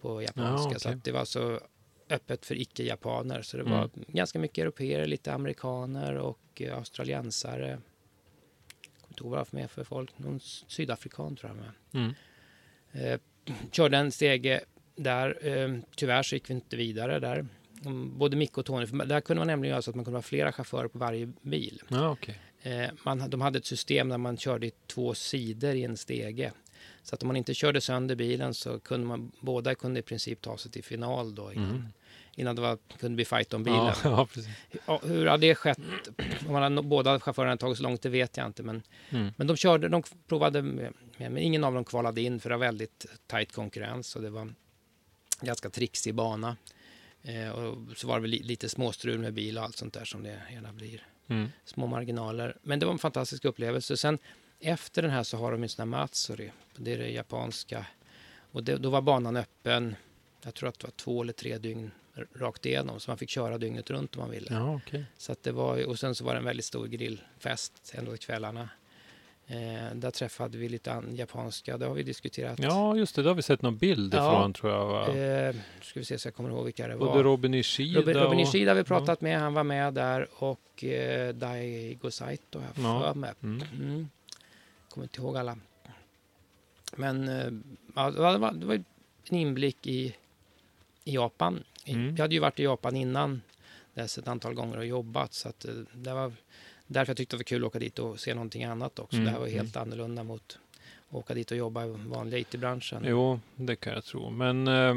på 0.00 0.22
japanska. 0.22 0.62
Ja, 0.62 0.66
okej. 0.66 0.80
Så 0.80 0.88
att 0.88 1.04
det 1.04 1.12
var 1.12 1.24
så 1.24 1.60
öppet 2.10 2.46
för 2.46 2.54
icke-japaner. 2.54 3.42
Så 3.42 3.56
det 3.56 3.62
Mm. 3.62 3.72
var 3.78 3.90
ganska 4.06 4.38
mycket 4.38 4.62
europeer, 4.62 5.06
lite 5.06 5.32
amerikaner 5.32 6.14
och 6.14 6.62
uh, 6.64 6.74
australiensare. 6.74 7.68
Jag 7.68 9.00
kommer 9.00 9.08
inte 9.08 9.22
ihåg 9.22 9.30
vad 9.30 9.38
det 9.38 9.40
var 9.40 9.44
för 9.44 9.56
mer 9.56 9.66
för 9.68 9.84
folk. 9.84 10.18
Någon 10.18 10.40
sydafrikan 10.40 11.36
tror 11.36 11.50
jag 11.50 11.56
med. 11.56 11.72
Mm. 12.02 12.14
Eh, 12.92 13.20
körde 13.70 13.96
en 13.96 14.12
stege 14.12 14.60
där. 14.96 15.46
Eh, 15.46 15.78
tyvärr 15.96 16.22
så 16.22 16.34
gick 16.34 16.50
vi 16.50 16.54
inte 16.54 16.76
vidare 16.76 17.20
där. 17.20 17.46
Både 18.16 18.36
Micke 18.36 18.58
och 18.58 18.66
Tony, 18.66 18.86
för 18.86 18.96
där 18.96 19.20
kunde 19.20 19.40
man 19.40 19.46
nämligen 19.46 19.70
göra 19.70 19.82
så 19.82 19.90
att 19.90 19.96
man 19.96 20.04
kunde 20.04 20.16
ha 20.18 20.22
flera 20.22 20.52
chaufförer 20.52 20.88
på 20.88 20.98
varje 20.98 21.32
bil. 21.42 21.82
Ja, 21.88 22.10
okej. 22.10 22.38
Eh, 22.62 22.90
man, 23.04 23.30
de 23.30 23.40
hade 23.40 23.58
ett 23.58 23.66
system 23.66 24.08
där 24.08 24.18
man 24.18 24.36
körde 24.36 24.66
i 24.66 24.72
två 24.86 25.14
sidor 25.14 25.74
i 25.74 25.84
en 25.84 25.96
stege. 25.96 26.52
Så 27.02 27.14
att 27.14 27.22
om 27.22 27.26
man 27.26 27.36
inte 27.36 27.54
körde 27.54 27.80
sönder 27.80 28.14
bilen 28.14 28.54
så 28.54 28.78
kunde 28.80 29.06
man, 29.06 29.32
båda 29.40 29.74
kunde 29.74 30.00
i 30.00 30.02
princip 30.02 30.40
ta 30.40 30.58
sig 30.58 30.70
till 30.70 30.84
final 30.84 31.34
då 31.34 31.52
innan, 31.52 31.70
Mm. 31.70 31.84
innan 32.36 32.56
det 32.56 32.62
var, 32.62 32.78
kunde 32.98 33.16
bli 33.16 33.24
fight 33.24 33.54
om 33.54 33.62
bilen. 33.64 33.78
Ja, 34.04 34.28
ja. 34.34 34.42
Ja, 34.86 35.00
hur 35.04 35.26
har 35.26 35.38
det 35.38 35.54
skett? 35.54 35.78
Om 36.46 36.52
man 36.52 36.76
har, 36.76 36.82
båda 36.82 37.20
chaufförerna 37.20 37.56
tagit 37.56 37.76
så 37.76 37.82
långt, 37.82 38.02
det 38.02 38.08
vet 38.08 38.36
jag 38.36 38.46
inte. 38.46 38.62
Men, 38.62 38.82
Mm. 39.10 39.32
men 39.36 39.46
de 39.46 39.56
körde, 39.56 39.88
de 39.88 40.02
provade, 40.28 40.62
med, 40.62 40.92
men 41.18 41.38
ingen 41.38 41.64
av 41.64 41.74
dem 41.74 41.84
kvalade 41.84 42.20
in 42.22 42.40
för 42.40 42.50
det 42.50 42.56
var 42.56 42.66
väldigt 42.66 43.06
tajt 43.26 43.52
konkurrens 43.52 44.16
och 44.16 44.22
det 44.22 44.30
var 44.30 44.54
ganska 45.40 45.70
trixig 45.70 46.14
bana. 46.14 46.56
Eh, 47.22 47.50
och 47.50 47.96
så 47.96 48.06
var 48.06 48.14
det 48.14 48.20
väl 48.20 48.30
li, 48.30 48.42
lite 48.42 48.68
småstrul 48.68 49.18
med 49.18 49.32
bil 49.32 49.58
och 49.58 49.64
allt 49.64 49.76
sånt 49.76 49.94
där 49.94 50.04
som 50.04 50.22
det 50.22 50.42
gärna 50.52 50.72
blir. 50.72 51.06
Mm. 51.28 51.48
Små 51.64 51.86
marginaler. 51.86 52.56
Men 52.62 52.78
det 52.78 52.86
var 52.86 52.92
en 52.92 52.98
fantastisk 52.98 53.44
upplevelse. 53.44 53.96
Sen 53.96 54.18
efter 54.60 55.02
den 55.02 55.10
här 55.10 55.22
så 55.22 55.36
har 55.36 55.52
de 55.52 55.62
en 55.62 55.68
sån 55.68 55.82
här 55.82 55.98
Matsuri. 55.98 56.52
Det 56.76 56.92
är 56.92 56.98
det 56.98 57.10
japanska. 57.10 57.86
Och 58.52 58.64
det, 58.64 58.76
då 58.76 58.90
var 58.90 59.02
banan 59.02 59.36
öppen. 59.36 59.96
Jag 60.42 60.54
tror 60.54 60.68
att 60.68 60.78
det 60.78 60.86
var 60.86 60.92
två 60.92 61.22
eller 61.22 61.32
tre 61.32 61.58
dygn 61.58 61.90
rakt 62.34 62.66
igenom. 62.66 63.00
Så 63.00 63.10
man 63.10 63.18
fick 63.18 63.30
köra 63.30 63.58
dygnet 63.58 63.90
runt 63.90 64.16
om 64.16 64.20
man 64.20 64.30
ville. 64.30 64.48
Ja, 64.50 64.74
okej. 64.74 65.04
Så 65.16 65.34
det 65.42 65.52
var, 65.52 65.86
och 65.86 65.98
sen 65.98 66.14
så 66.14 66.24
var 66.24 66.32
det 66.32 66.38
en 66.38 66.44
väldigt 66.44 66.66
stor 66.66 66.86
grillfest 66.86 67.92
en 67.94 68.08
av 68.08 68.16
kvällarna. 68.16 68.68
Eh, 69.52 69.94
där 69.94 70.10
träffade 70.10 70.58
vi 70.58 70.68
lite 70.68 70.92
an, 70.92 71.16
japanska, 71.16 71.78
det 71.78 71.86
har 71.86 71.94
vi 71.94 72.02
diskuterat. 72.02 72.58
Ja, 72.58 72.96
just 72.96 73.14
det. 73.16 73.22
Det 73.22 73.28
har 73.28 73.34
vi 73.34 73.42
sett 73.42 73.62
någon 73.62 73.76
bild 73.76 74.14
Ja. 74.14 74.18
ifrån 74.38 74.52
tror 74.52 74.72
jag. 74.72 74.86
Va? 74.86 75.08
Eh, 75.16 75.56
ska 75.82 76.00
vi 76.00 76.04
se 76.04 76.18
så 76.18 76.26
jag 76.28 76.34
kommer 76.34 76.50
ihåg 76.50 76.64
vilka 76.64 76.88
det 76.88 76.96
var. 76.96 77.06
Både 77.06 77.22
Robin 77.22 77.54
Ishida 77.54 78.00
Robin, 78.00 78.14
Robin. 78.16 78.38
Ishida 78.40 78.70
har 78.70 78.76
vi 78.76 78.84
pratat 78.84 79.20
med, 79.20 79.38
han 79.40 79.54
var 79.54 79.64
med 79.64 79.94
där 79.94 80.28
och 80.34 80.84
eh, 80.84 81.34
Daigo 81.34 82.10
Saito 82.10 82.58
har 82.58 82.66
jag 82.74 82.84
Ja. 82.84 83.12
för 83.12 83.18
mig. 83.20 83.32
Mm. 83.42 83.62
Mm. 83.80 84.08
Kommer 84.88 85.04
inte 85.04 85.20
ihåg 85.20 85.36
alla. 85.36 85.58
Men 86.96 87.28
eh, 87.28 87.52
ja, 87.94 88.10
det, 88.10 88.38
var, 88.38 88.52
det 88.52 88.66
var- 88.66 88.84
en 89.30 89.36
inblick 89.36 89.86
i, 89.86 90.14
i 91.04 91.14
Japan. 91.14 91.64
Mm. 91.84 92.16
Jag 92.16 92.22
hade 92.24 92.34
ju 92.34 92.40
varit 92.40 92.60
i 92.60 92.62
Japan 92.62 92.96
innan 92.96 93.42
dess 93.94 94.18
ett 94.18 94.28
antal 94.28 94.54
gånger 94.54 94.76
och 94.78 94.86
jobbat. 94.86 95.34
Så 95.34 95.48
att, 95.48 95.64
eh, 95.64 95.74
det 95.92 96.12
var 96.14 96.32
därför 96.92 97.10
jag 97.10 97.16
tyckte 97.16 97.36
det 97.36 97.38
var 97.38 97.44
kul 97.44 97.62
att 97.62 97.66
åka 97.66 97.78
dit 97.78 97.98
och 97.98 98.20
se 98.20 98.34
någonting 98.34 98.64
annat 98.64 98.98
också. 98.98 99.16
Mm, 99.16 99.24
Det 99.26 99.30
här 99.30 99.38
var 99.38 99.46
helt 99.48 99.76
annorlunda 99.76 100.22
mot 100.22 100.58
att 101.08 101.14
åka 101.14 101.34
dit 101.34 101.50
och 101.50 101.56
jobba 101.56 101.84
i 101.84 101.88
vanliga 101.88 102.40
IT-branschen. 102.40 103.02
Jo, 103.06 103.40
det 103.56 103.76
kan 103.76 103.92
jag 103.92 104.04
tro. 104.04 104.30
Men 104.30 104.68
eh, 104.68 104.96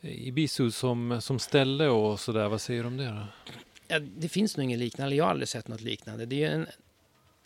Ibisu 0.00 0.70
som, 0.70 1.20
som 1.20 1.38
ställe 1.38 1.88
och 1.88 2.20
sådär, 2.20 2.48
vad 2.48 2.60
säger 2.60 2.82
du 2.82 2.86
om 2.86 2.96
det 2.96 3.06
då? 3.06 3.26
Ja, 3.88 3.98
det 3.98 4.28
finns 4.28 4.56
nog 4.56 4.64
inget 4.64 4.78
liknande. 4.78 5.16
Jag 5.16 5.24
har 5.24 5.30
aldrig 5.30 5.48
sett 5.48 5.68
något 5.68 5.80
liknande. 5.80 6.26
Det 6.26 6.44
är 6.44 6.50
en, 6.50 6.66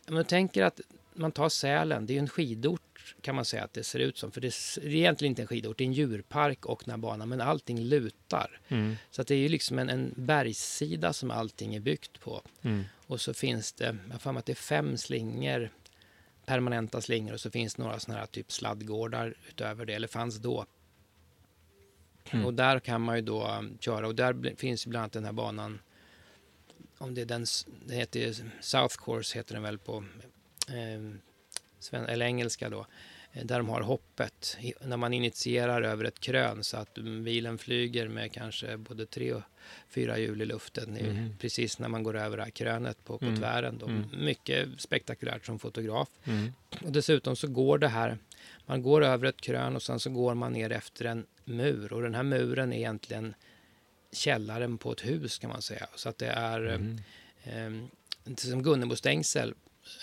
om 0.09 0.15
man 0.15 0.25
tänker 0.25 0.63
att 0.63 0.81
man 1.15 1.33
tar 1.33 1.49
Sälen, 1.49 2.07
det 2.07 2.13
är 2.13 2.15
ju 2.15 2.19
en 2.21 2.29
skidort 2.29 3.15
kan 3.21 3.35
man 3.35 3.45
säga 3.45 3.65
att 3.65 3.73
det 3.73 3.85
ser 3.85 3.99
ut 3.99 4.19
som. 4.19 4.31
För 4.33 4.41
det 4.41 4.47
är 4.47 4.87
egentligen 4.87 5.31
inte 5.31 5.43
en 5.43 5.49
skidort, 5.49 5.79
det 5.79 5.85
är 5.85 5.87
en 5.87 5.93
djurpark 5.93 6.67
och 6.67 6.83
den 6.85 6.91
här 6.91 6.99
banan, 6.99 7.29
men 7.29 7.41
allting 7.41 7.81
lutar. 7.81 8.61
Mm. 8.69 8.97
Så 9.11 9.23
att 9.23 9.29
det 9.29 9.35
är 9.35 9.39
ju 9.39 9.49
liksom 9.49 9.79
en, 9.79 9.89
en 9.89 10.13
bergssida 10.17 11.13
som 11.13 11.31
allting 11.31 11.75
är 11.75 11.81
byggt 11.81 12.21
på. 12.21 12.43
Mm. 12.63 12.85
Och 13.13 13.21
så 13.21 13.35
finns 13.35 13.73
det, 13.73 13.97
jag 14.11 14.13
har 14.15 14.39
att 14.39 14.47
det 14.47 14.53
är 14.53 14.55
fem 14.55 14.97
slingor, 14.97 15.71
permanenta 16.45 17.01
slingor 17.01 17.33
och 17.33 17.41
så 17.41 17.51
finns 17.51 17.75
det 17.75 17.83
några 17.83 17.99
sådana 17.99 18.21
här 18.21 18.27
typ 18.27 18.53
sladdgårdar 18.53 19.35
utöver 19.49 19.87
det, 19.87 19.95
eller 19.95 20.09
fanns 20.09 20.37
då. 20.37 20.67
Mm. 22.31 22.47
Och 22.47 22.55
där 22.55 22.81
kan 22.81 23.01
man 23.01 23.17
ju 23.17 23.23
då 23.23 23.49
um, 23.49 23.79
köra 23.81 24.07
och 24.07 24.15
där 24.15 24.57
finns 24.57 24.87
ju 24.87 24.91
bland 24.91 25.03
annat 25.03 25.13
den 25.13 25.25
här 25.25 25.33
banan, 25.33 25.81
om 26.99 27.15
det 27.15 27.21
är 27.21 27.27
den, 27.27 27.47
den 27.87 27.97
heter 27.97 28.21
ju 28.21 28.35
South 28.61 28.97
Course 29.05 29.39
heter 29.39 29.55
den 29.55 29.63
väl 29.63 29.79
på 29.79 30.05
eh, 30.69 32.03
eller 32.09 32.27
engelska 32.27 32.71
då, 32.71 32.87
där 33.33 33.59
de 33.59 33.69
har 33.69 33.81
hoppet 33.81 34.57
när 34.81 34.97
man 34.97 35.13
initierar 35.13 35.83
över 35.83 36.05
ett 36.05 36.21
krön 36.21 36.65
så 36.65 36.77
att 36.77 36.99
mm, 36.99 37.25
bilen 37.25 37.59
flyger 37.59 38.09
med 38.09 38.33
kanske 38.33 38.77
både 38.77 39.07
tre 39.07 39.33
och 39.33 39.43
fyra 39.89 40.19
hjul 40.19 40.43
i 40.43 40.47
luften 40.47 40.97
i, 40.97 41.03
Mhm. 41.03 41.37
precis 41.39 41.79
när 41.79 41.89
man 41.89 42.03
går 42.03 42.17
över 42.17 42.37
det 42.37 42.43
här 42.43 42.51
krönet 42.51 43.05
på, 43.05 43.19
på 43.19 43.25
Mm. 43.25 43.39
tvären. 43.41 43.79
Då. 43.79 43.87
Mm. 43.87 44.05
Mycket 44.25 44.69
spektakulärt 44.81 45.47
som 45.47 45.59
fotograf. 45.59 46.09
Mm. 46.25 46.53
Och 46.85 46.93
dessutom 46.93 47.37
så 47.37 47.47
går 47.49 47.79
det 47.79 47.89
här, 47.89 48.19
man 48.67 48.83
går 48.83 49.05
över 49.05 49.27
ett 49.27 49.41
krön 49.41 49.77
och 49.77 49.83
sen 49.83 50.01
så 50.01 50.11
går 50.11 50.35
man 50.35 50.53
ner 50.53 50.73
efter 50.73 51.05
en 51.05 51.27
mur 51.45 51.93
och 51.93 52.03
den 52.03 52.15
här 52.15 52.23
muren 52.23 52.73
är 52.73 52.77
egentligen 52.77 53.35
källaren 54.13 54.79
på 54.79 54.93
ett 54.93 55.07
hus 55.07 55.39
kan 55.39 55.51
man 55.51 55.63
säga. 55.63 55.87
Så 55.97 56.09
att 56.09 56.19
det 56.19 56.27
är 56.29 56.61
Mm. 56.67 56.99
eh, 57.45 57.89
inte 58.27 58.47
som 58.47 58.63
Gunnebostängsel 58.63 59.55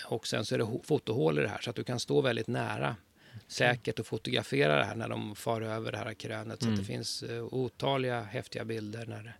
och 0.06 0.26
sen 0.26 0.44
så 0.44 0.54
är 0.54 0.58
det 0.58 0.68
fotohål 0.84 1.38
i 1.38 1.42
det 1.42 1.48
här 1.48 1.60
så 1.60 1.70
att 1.70 1.76
du 1.76 1.84
kan 1.84 2.00
stå 2.00 2.20
väldigt 2.20 2.46
nära 2.46 2.96
säkert 3.46 3.98
och 3.98 4.06
fotografera 4.06 4.76
det 4.76 4.84
här 4.84 4.94
när 4.94 5.08
de 5.08 5.36
far 5.36 5.60
över 5.60 5.92
det 5.92 5.98
här 5.98 6.14
krönet. 6.14 6.58
Så 6.62 6.66
Mm. 6.68 6.74
att 6.74 6.80
det 6.80 6.92
finns 6.92 7.22
eh, 7.22 7.44
otaliga 7.44 8.22
häftiga 8.22 8.64
bilder 8.64 9.06
när 9.06 9.36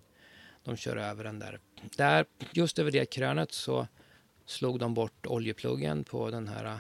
de 0.64 0.76
kör 0.76 0.96
över 0.96 1.24
den 1.24 1.38
där. 1.38 1.58
Där, 1.96 2.24
just 2.52 2.78
över 2.78 2.90
det 2.90 3.06
krönet 3.10 3.52
så 3.52 3.86
slog 4.46 4.78
de 4.78 4.94
bort 4.94 5.26
oljepluggen 5.26 6.04
på 6.04 6.30
den 6.30 6.48
här 6.48 6.64
eh, 6.64 6.76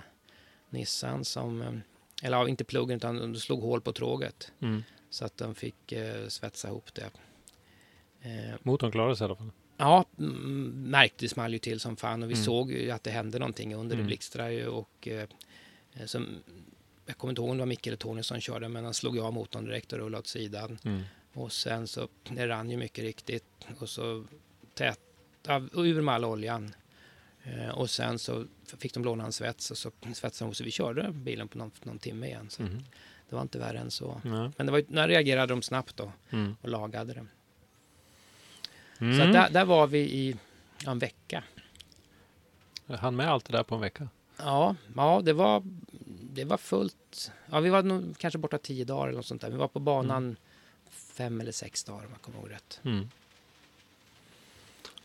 Nissan 0.70 1.24
som, 1.24 1.62
eh, 1.62 1.72
eller 2.22 2.48
inte 2.48 2.64
pluggen 2.64 2.96
utan 2.96 3.16
de 3.16 3.34
slog 3.36 3.60
hål 3.62 3.80
på 3.80 3.92
tråget 3.92 4.52
Mm. 4.60 4.82
så 5.10 5.24
att 5.24 5.36
de 5.36 5.54
fick 5.54 5.92
eh, 5.92 6.26
svetsa 6.28 6.68
ihop 6.68 6.94
det. 6.94 7.10
Eh, 8.22 8.54
Motorn 8.62 8.92
klarade 8.92 9.16
sig 9.16 9.24
i 9.24 9.26
alla 9.26 9.36
fall. 9.36 9.50
Ja, 9.76 10.04
mm, 10.18 10.84
märkte 10.90 11.24
det 11.24 11.28
small 11.28 11.52
ju 11.52 11.58
till 11.58 11.80
som 11.80 11.96
fan 11.96 12.22
och 12.22 12.30
vi 12.30 12.34
Mm. 12.34 12.44
såg 12.44 12.72
ju 12.72 12.90
att 12.90 13.02
det 13.04 13.10
hände 13.10 13.38
någonting 13.38 13.74
under. 13.74 13.96
Det 13.96 14.00
Mm. 14.00 14.06
blixtrade 14.06 14.52
ju 14.52 14.66
och 14.66 15.08
eh, 15.08 15.28
som, 16.06 16.28
jag 17.06 17.18
kommer 17.18 17.30
inte 17.32 17.40
ihåg 17.42 17.50
om 17.50 17.56
det 17.56 17.60
var 17.62 17.66
Micke 17.66 17.86
eller 17.86 17.96
Tony 17.96 18.22
som 18.22 18.40
körde 18.40 18.68
men 18.68 18.84
han 18.84 18.94
slog 18.94 19.18
av 19.18 19.32
motorn 19.32 19.64
direkt 19.64 19.92
och 19.92 19.98
rullade 19.98 20.18
åt 20.20 20.26
sidan. 20.26 20.78
Mm. 20.84 21.02
Och 21.32 21.52
sen 21.52 21.88
så, 21.88 22.08
det 22.28 22.48
rann 22.48 22.70
ju 22.70 22.76
mycket 22.76 23.04
riktigt 23.04 23.66
och 23.78 23.88
så 23.88 24.24
tät, 24.74 25.00
ja, 25.46 25.62
och 25.74 25.82
ur 25.82 26.00
med 26.02 26.14
all 26.14 26.24
oljan. 26.24 26.74
Eh, 27.44 27.68
och 27.68 27.90
sen 27.90 28.18
så 28.18 28.44
fick 28.78 28.94
de 28.94 29.04
låna 29.04 29.24
en 29.24 29.32
svets 29.32 29.70
och 29.70 29.78
så 29.78 29.90
svetsade 30.14 30.50
de 30.50 30.54
så 30.54 30.64
vi 30.64 30.70
körde 30.70 31.12
bilen 31.12 31.48
på 31.48 31.58
någon, 31.58 31.70
någon 31.82 31.98
timme 31.98 32.26
igen. 32.26 32.50
Så 32.50 32.62
Mm. 32.62 32.82
det 33.28 33.34
var 33.34 33.42
inte 33.42 33.58
värre 33.58 33.78
än 33.78 33.90
så. 33.90 34.20
Nej. 34.24 34.50
Men 34.56 34.66
det 34.66 34.72
var, 34.72 34.84
när 34.88 35.08
reagerade 35.08 35.52
de 35.54 35.62
snabbt 35.62 35.96
då 35.96 36.12
Mm. 36.30 36.56
och 36.62 36.68
lagade 36.68 37.12
det. 37.14 37.26
Mm. 39.00 39.18
Så 39.18 39.24
att 39.26 39.32
där, 39.32 39.50
där 39.50 39.64
var 39.64 39.86
vi 39.86 39.98
i 39.98 40.36
ja, 40.84 40.90
en 40.90 40.98
vecka. 40.98 41.44
Jag 42.86 42.96
hann 42.96 43.16
med 43.16 43.28
allt 43.28 43.44
det 43.44 43.52
där 43.52 43.62
på 43.62 43.74
en 43.74 43.80
vecka. 43.80 44.08
Ja, 44.44 44.76
ja 44.96 45.20
det, 45.24 45.32
var, 45.32 45.62
det 46.32 46.44
var 46.44 46.56
fullt. 46.56 47.32
Ja, 47.50 47.60
vi 47.60 47.70
var 47.70 47.82
nog 47.82 48.18
kanske 48.18 48.38
borta 48.38 48.58
tio 48.58 48.84
dagar 48.84 49.08
eller 49.08 49.16
något 49.16 49.26
sånt 49.26 49.40
där. 49.40 49.50
Vi 49.50 49.56
var 49.56 49.68
på 49.68 49.80
banan 49.80 50.36
fem 50.90 51.40
eller 51.40 51.52
sex 51.52 51.84
dagar 51.84 52.04
om 52.06 52.10
jag 52.12 52.20
kommer 52.22 52.38
ihåg 52.38 52.50
rätt. 52.50 52.80
Mm. 52.84 53.08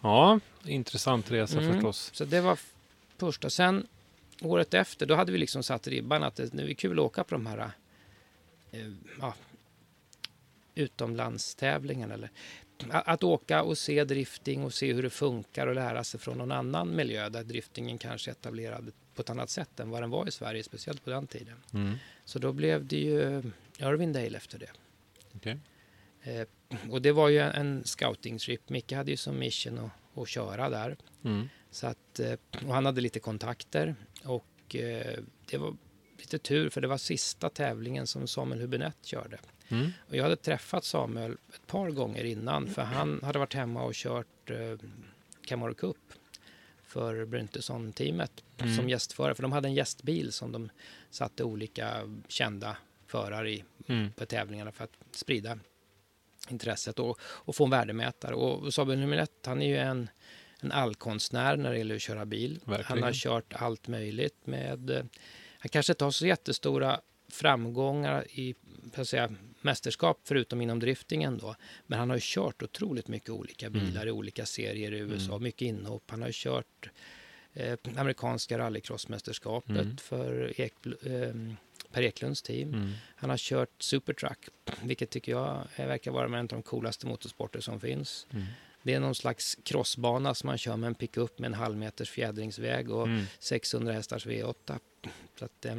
Ja, 0.02 0.40
intressant 0.66 1.32
resa 1.32 1.60
Mm. 1.60 1.74
förstås. 1.74 2.10
Så 2.14 2.26
det 2.26 2.42
var 2.42 2.60
första. 3.18 3.50
Sen 3.50 3.88
året 4.42 4.74
efter, 4.74 5.06
då 5.06 5.16
hade 5.16 5.32
vi 5.32 5.38
liksom 5.38 5.64
satt 5.64 5.88
ribban 5.88 6.24
att 6.24 6.36
det 6.36 6.54
nu 6.54 6.70
är 6.70 6.74
kul 6.74 7.00
att 7.00 7.06
åka 7.06 7.24
på 7.24 7.36
de 7.36 7.46
här 7.46 7.72
eh, 8.72 8.92
ja, 9.20 9.34
utomlandstävlingarna. 10.76 12.14
Eller, 12.14 12.30
att 12.90 13.24
åka 13.24 13.64
och 13.64 13.78
se 13.78 14.04
drifting 14.04 14.64
och 14.64 14.74
se 14.74 14.94
hur 14.94 15.04
det 15.04 15.10
funkar 15.10 15.68
och 15.68 15.76
lära 15.76 16.04
sig 16.04 16.20
från 16.20 16.38
någon 16.38 16.52
annan 16.52 16.96
miljö 16.96 17.30
där 17.30 17.44
driftingen 17.44 17.98
kanske 17.98 18.32
är 18.32 18.34
etablerad 18.34 18.92
på 19.16 19.22
ett 19.22 19.30
annat 19.30 19.50
sätt 19.50 19.80
än 19.80 19.90
vad 19.90 20.04
den 20.04 20.10
var 20.10 20.28
i 20.28 20.32
Sverige, 20.32 20.64
speciellt 20.64 21.04
på 21.04 21.10
den 21.10 21.28
tiden. 21.28 21.56
Mm. 21.74 21.96
Så 22.26 22.40
då 22.40 22.52
blev 22.54 22.86
det 22.86 22.98
ju 22.98 23.44
Irvindale 23.78 24.38
efter 24.38 24.60
det. 24.60 24.70
Okej. 25.36 25.58
Eh, 26.24 26.48
och 26.92 27.02
det 27.02 27.12
var 27.12 27.30
ju 27.30 27.40
en 27.40 27.84
scouting-trip. 27.84 28.70
Micke 28.70 28.92
hade 28.92 29.12
ju 29.12 29.18
som 29.18 29.40
mission 29.40 29.80
att, 29.80 30.22
att 30.22 30.30
köra 30.30 30.70
där. 30.70 30.98
Mm. 31.24 31.50
Så 31.72 31.88
att, 31.88 32.20
eh, 32.20 32.34
och 32.68 32.74
han 32.74 32.86
hade 32.86 33.02
lite 33.02 33.20
kontakter 33.20 33.96
och 34.24 34.76
eh, 34.76 35.20
det 35.46 35.58
var 35.58 35.76
lite 36.18 36.40
tur 36.40 36.70
för 36.70 36.82
det 36.82 36.88
var 36.88 36.98
sista 36.98 37.50
tävlingen 37.50 38.08
som 38.08 38.28
Samuel 38.28 38.62
Hübinette 38.62 39.04
körde. 39.04 39.38
Mm. 39.70 39.92
Och 40.10 40.16
jag 40.16 40.24
hade 40.24 40.36
träffat 40.36 40.84
Samuel 40.84 41.38
ett 41.54 41.68
par 41.68 41.90
gånger 41.90 42.24
innan 42.24 42.68
för 42.68 42.82
han 42.82 43.20
hade 43.24 43.40
varit 43.40 43.54
hemma 43.54 43.84
och 43.84 43.94
kört 43.94 44.50
eh, 44.50 44.88
Camaro 45.46 45.74
Cup 45.74 45.98
för 46.88 47.26
Bryntesson-teamet 47.26 48.32
Mm. 48.58 48.76
som 48.76 48.90
gästförare. 48.90 49.36
För 49.36 49.42
de 49.44 49.52
hade 49.52 49.68
en 49.68 49.74
gästbil 49.74 50.32
som 50.32 50.52
de 50.52 50.70
satte 51.10 51.44
olika 51.44 52.02
kända 52.28 52.78
förare 53.08 53.52
i 53.52 53.64
Mm. 53.88 54.12
på 54.12 54.26
tävlingarna 54.26 54.72
för 54.72 54.84
att 54.84 54.92
sprida 55.12 55.60
intresset 56.50 57.00
och, 57.00 57.20
och 57.22 57.56
få 57.56 57.64
en 57.64 57.70
värdemätare. 57.70 58.36
Och 58.36 58.74
Samuel 58.74 59.00
Hübinette, 59.00 59.46
han 59.48 59.62
är 59.62 59.68
ju 59.68 59.78
en, 59.78 60.10
en 60.60 60.72
allkonstnär 60.72 61.58
när 61.58 61.72
det 61.72 61.78
gäller 61.78 61.96
att 61.96 62.02
köra 62.02 62.26
bil. 62.26 62.60
Han 62.66 62.72
Verkligen. 62.78 63.04
har 63.04 63.14
kört 63.14 63.54
allt 63.54 63.88
möjligt 63.88 64.48
med... 64.48 64.90
eh, 64.90 65.04
Han 65.60 65.70
kanske 65.70 65.94
inte 65.94 66.04
har 66.04 66.12
så 66.12 66.28
jättestora 66.28 67.02
framgångar 67.30 68.28
i 68.32 68.56
säga, 69.04 69.30
mästerskap 69.66 70.20
förutom 70.24 70.62
inom 70.62 70.80
driftingen 70.80 71.38
då. 71.38 71.56
Men 71.88 72.00
han 72.00 72.10
har 72.10 72.18
ju 72.18 72.22
kört 72.24 72.64
otroligt 72.64 73.08
mycket 73.08 73.30
olika 73.30 73.70
bilar 73.70 74.08
i 74.08 74.12
olika 74.12 74.46
serier 74.46 74.92
i 74.94 74.98
USA, 74.98 75.40
mycket 75.40 75.62
inhopp. 75.62 76.04
Han 76.08 76.22
har 76.22 76.30
ju 76.30 76.34
kört 76.36 76.90
eh, 77.54 77.78
amerikanska 77.98 78.58
rallycrossmästerskapet 78.58 79.70
Mm. 79.76 79.98
för 79.98 80.62
Ek, 80.62 80.74
eh, 80.86 81.34
Per 81.92 82.02
Eklunds 82.02 82.42
team. 82.42 82.74
Mm. 82.74 82.92
Han 83.16 83.30
har 83.30 83.38
kört 83.38 83.82
supertruck, 83.84 84.50
vilket 84.84 85.10
tycker 85.10 85.32
jag 85.32 85.68
verkar 85.78 86.12
vara 86.12 86.26
en 86.26 86.34
av 86.36 86.48
de 86.48 86.62
coolaste 86.62 87.08
motorsporter 87.08 87.60
som 87.60 87.80
finns. 87.80 88.28
Mm. 88.34 88.46
Det 88.84 88.94
är 88.94 89.00
någon 89.00 89.16
slags 89.16 89.58
crossbana 89.64 90.34
som 90.36 90.48
man 90.48 90.58
kör 90.58 90.78
med 90.78 90.88
en 90.88 90.96
pickup 90.96 91.40
med 91.40 91.48
en 91.48 91.54
halv 91.54 91.78
meters 91.78 92.10
fjädringsväg 92.10 92.92
och 92.92 93.08
Mm. 93.08 93.24
600 93.40 93.94
hästars 93.94 94.26
V8. 94.28 94.80
Så 95.40 95.46
att, 95.46 95.66
eh, 95.66 95.72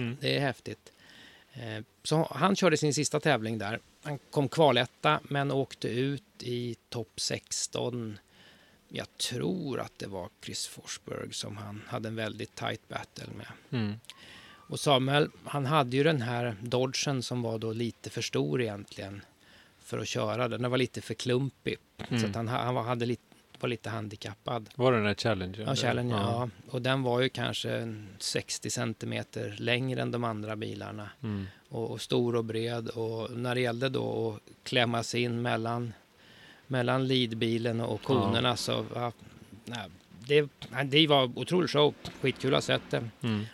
Mm. 0.00 0.16
det 0.20 0.36
är 0.36 0.40
häftigt. 0.40 0.92
Eh, 1.54 1.84
Så 2.02 2.28
han 2.34 2.56
körde 2.56 2.76
sin 2.76 2.94
sista 2.94 3.20
tävling 3.20 3.58
där. 3.58 3.80
Han 4.02 4.18
kom 4.30 4.48
kvaletta 4.48 5.20
men 5.24 5.50
åkte 5.50 5.88
ut 5.88 6.22
i 6.42 6.76
topp 6.88 7.20
16. 7.20 8.18
Jag 8.88 9.06
tror 9.18 9.80
att 9.80 9.98
det 9.98 10.06
var 10.06 10.28
Chris 10.44 10.66
Forsberg 10.66 11.32
som 11.32 11.56
han 11.56 11.82
hade 11.86 12.08
en 12.08 12.16
väldigt 12.16 12.54
tight 12.54 12.88
battle 12.88 13.24
med. 13.36 13.46
Mm. 13.80 13.94
Och 14.68 14.80
Samuel, 14.80 15.30
han 15.44 15.66
hade 15.66 15.96
ju 15.96 16.02
den 16.02 16.22
här 16.22 16.56
Dodgen 16.62 17.22
som 17.22 17.42
var 17.42 17.58
då 17.58 17.72
lite 17.72 18.10
för 18.10 18.22
stor 18.22 18.62
egentligen 18.62 19.22
för 19.78 19.98
att 19.98 20.08
köra 20.08 20.48
den. 20.48 20.62
Den 20.62 20.70
var 20.70 20.78
lite 20.78 21.00
för 21.00 21.14
klumpig. 21.14 21.76
Så 21.98 22.14
Mm. 22.14 22.24
att 22.30 22.36
han, 22.36 22.48
ha- 22.48 22.62
han 22.72 22.76
hade 22.86 23.06
lite, 23.06 23.22
var 23.64 23.68
lite 23.68 23.90
handikappad. 23.90 24.68
Var 24.76 24.92
det 24.92 24.98
den 24.98 25.06
där 25.06 25.14
Challenger? 25.14 25.64
Ja, 25.66 25.74
Challenger, 25.74 26.16
ja. 26.16 26.48
Och 26.70 26.82
den 26.82 27.02
var 27.02 27.20
ju 27.20 27.28
kanske 27.28 27.70
en 27.70 28.08
60 28.18 28.70
centimeter 28.70 29.54
längre 29.58 30.02
än 30.02 30.10
de 30.10 30.24
andra 30.24 30.56
bilarna. 30.56 31.10
Mm. 31.22 31.46
Och, 31.68 31.90
och 31.90 32.00
stor 32.00 32.36
och 32.36 32.44
bred. 32.44 32.88
Och 32.88 33.30
när 33.30 33.54
det 33.54 33.60
gällde 33.60 33.88
då 33.88 34.32
att 34.36 34.64
klämma 34.64 35.02
sig 35.02 35.22
in 35.22 35.42
mellan, 35.42 35.92
mellan 36.66 37.08
leadbilen 37.08 37.80
och 37.80 38.02
konerna 38.02 38.56
så... 38.56 38.84
Ja, 38.94 39.12
det, 40.26 40.48
det 40.84 41.06
var 41.06 41.38
otrolig 41.38 41.70
show. 41.70 41.94
Skitkul 42.20 42.54
att 42.54 42.56
ha 42.56 42.60
sett 42.78 42.90
det. 42.90 43.08
Mm. 43.22 43.44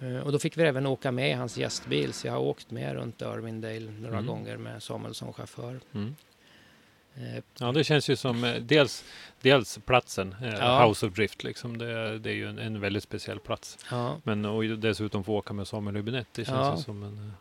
Eh, 0.00 0.16
Och 0.22 0.32
då 0.32 0.38
fick 0.38 0.56
vi 0.58 0.62
även 0.62 0.86
åka 0.86 1.12
med 1.12 1.30
i 1.30 1.32
hans 1.32 1.56
gästbil, 1.58 2.12
så 2.12 2.26
jag 2.26 2.32
har 2.32 2.40
åkt 2.40 2.70
med 2.70 2.94
runt 2.94 3.22
Irvindale 3.22 3.80
några 4.00 4.14
Mm. 4.18 4.26
gånger 4.26 4.56
med 4.56 4.82
Samuel 4.82 5.14
som 5.14 5.32
chaufför. 5.32 5.80
Mm. 5.92 6.14
Ja, 7.58 7.72
det 7.72 7.84
känns 7.84 8.10
ju 8.10 8.16
som 8.16 8.44
eh, 8.44 8.54
dels, 8.54 9.04
dels 9.40 9.78
platsen, 9.86 10.34
eh, 10.42 10.54
Ja. 10.54 10.86
House 10.86 11.06
of 11.06 11.14
Drift, 11.14 11.44
liksom. 11.44 11.78
det, 11.78 12.18
det 12.18 12.30
är 12.30 12.34
ju 12.34 12.48
en, 12.48 12.58
en 12.58 12.80
väldigt 12.80 13.02
speciell 13.02 13.38
plats. 13.40 13.78
Ja, 13.90 14.16
Men 14.22 14.44
och 14.44 14.64
dessutom 14.64 15.24
få 15.24 15.34
åka 15.34 15.52
med 15.52 15.68
Samuel 15.68 15.96
Hübinette, 15.96 16.24
det 16.32 16.44
känns 16.44 16.48
Ja. 16.58 16.76
ju 16.76 16.82
som 16.82 17.02
en... 17.02 17.18
eh, 17.28 17.34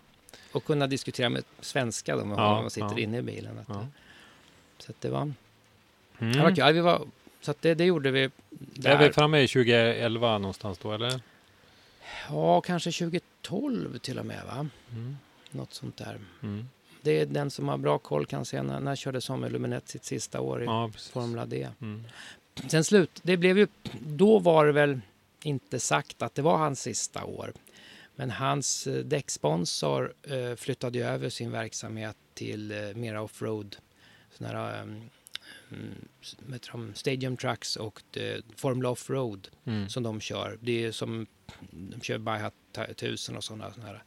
och 0.51 0.65
kunna 0.65 0.88
diskutera 0.88 1.29
med 1.29 1.43
svenska 1.60 2.15
då, 2.15 2.25
med 2.25 2.38
Ja, 2.38 2.47
honom 2.47 2.62
man 2.63 2.69
sitter 2.71 2.99
inne 2.99 3.17
i 3.17 3.21
bilen. 3.21 3.60
Så 4.77 4.91
att 4.91 5.01
det 5.01 5.10
var, 5.10 5.34
Mm. 6.19 6.34
det 6.34 6.41
var 6.43 6.55
kul. 6.55 6.73
Vi 6.73 6.79
var, 6.79 7.01
så 7.41 7.53
det, 7.60 7.73
det 7.73 7.86
gjorde 7.86 8.12
vi 8.12 8.29
Det 8.49 8.89
är 8.89 8.97
vi 8.97 9.03
där. 9.05 9.12
framme 9.12 9.39
i 9.41 9.47
2011 9.47 10.38
någonstans 10.38 10.77
då, 10.77 10.91
eller? 10.93 11.21
Ja, 12.29 12.62
kanske 12.62 12.91
2012 12.91 13.97
till 13.97 14.19
och 14.19 14.25
med, 14.25 14.45
va? 14.45 14.67
Mm. 14.91 15.17
Något 15.51 15.73
sånt 15.73 15.97
där. 15.97 16.19
Mm. 16.43 16.69
Det 17.01 17.12
är 17.12 17.25
den 17.25 17.51
som 17.51 17.67
har 17.67 17.77
bra 17.77 17.97
koll 17.97 18.25
kan 18.25 18.45
se 18.45 18.63
när, 18.63 18.79
när 18.79 18.95
körde 18.95 19.21
Samuel 19.21 19.51
Luminette 19.53 19.91
sitt 19.91 20.05
sista 20.05 20.41
år 20.41 20.62
i 20.62 20.65
Ja. 20.65 20.91
Formula 21.12 21.45
D. 21.45 21.67
Mm. 21.81 22.03
Sen 22.67 22.83
slut, 22.83 23.19
det 23.23 23.38
blev 23.38 23.57
ju, 23.57 23.67
då 24.07 24.39
var 24.39 24.65
det 24.65 24.71
väl 24.71 24.99
inte 25.43 25.79
sagt 25.79 26.21
att 26.21 26.35
det 26.35 26.41
var 26.41 26.57
hans 26.57 26.81
sista 26.81 27.23
år. 27.25 27.53
Men 28.15 28.31
hans 28.31 28.88
eh, 28.88 29.03
däcksponsor 29.05 30.13
eh, 30.23 30.55
flyttade 30.55 30.97
ju 30.97 31.03
över 31.03 31.29
sin 31.29 31.51
verksamhet 31.51 32.15
till 32.33 32.71
eh, 32.71 32.77
mera 32.95 33.21
offroad. 33.21 33.75
Såna 34.38 34.49
här, 34.49 34.81
um, 34.81 35.01
de, 36.71 36.93
Stadium 36.95 37.38
Trucks 37.38 37.75
och 37.75 38.17
eh, 38.17 38.39
Formula 38.55 38.89
Offroad 38.89 39.47
Mm. 39.65 39.89
som 39.89 40.03
de 40.03 40.21
kör. 40.21 40.57
Det 40.62 40.85
är 40.85 40.91
som, 40.91 41.27
de 41.71 42.01
kör 42.01 42.17
Baihat 42.17 42.53
1000 42.73 43.38
och 43.38 43.43
sådana. 43.43 43.73
såna 43.73 43.85
här. 43.85 44.03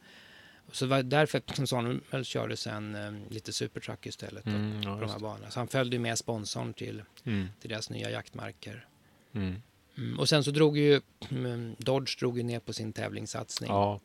Så 0.73 0.85
det 0.85 0.89
var 0.89 1.03
därför 1.03 1.65
Samuel 1.65 2.25
körde 2.25 2.57
sen 2.57 2.95
eh, 2.95 3.11
lite 3.29 3.53
supertruck 3.53 4.05
istället 4.05 4.43
då, 4.45 4.51
Mm, 4.51 4.81
ja, 4.81 4.95
på 4.95 5.01
de 5.01 5.09
här 5.11 5.19
banorna. 5.19 5.49
Så 5.51 5.59
han 5.59 5.67
följde 5.67 5.99
med 5.99 6.17
sponsorn 6.17 6.73
till, 6.73 7.03
Mm. 7.23 7.47
till 7.61 7.69
deras 7.69 7.89
nya 7.89 8.09
jaktmarker. 8.11 8.85
Mm. 9.33 9.55
Mm. 9.97 10.19
Och 10.19 10.29
sen 10.29 10.43
så 10.43 10.51
drog 10.51 10.77
ju 10.77 11.01
mm, 11.31 11.75
Dodge 11.79 12.19
drog 12.19 12.37
ju 12.37 12.43
ner 12.43 12.59
på 12.59 12.73
sin 12.73 12.93
tävlingssatsning. 12.93 13.69
Ja, 13.71 13.99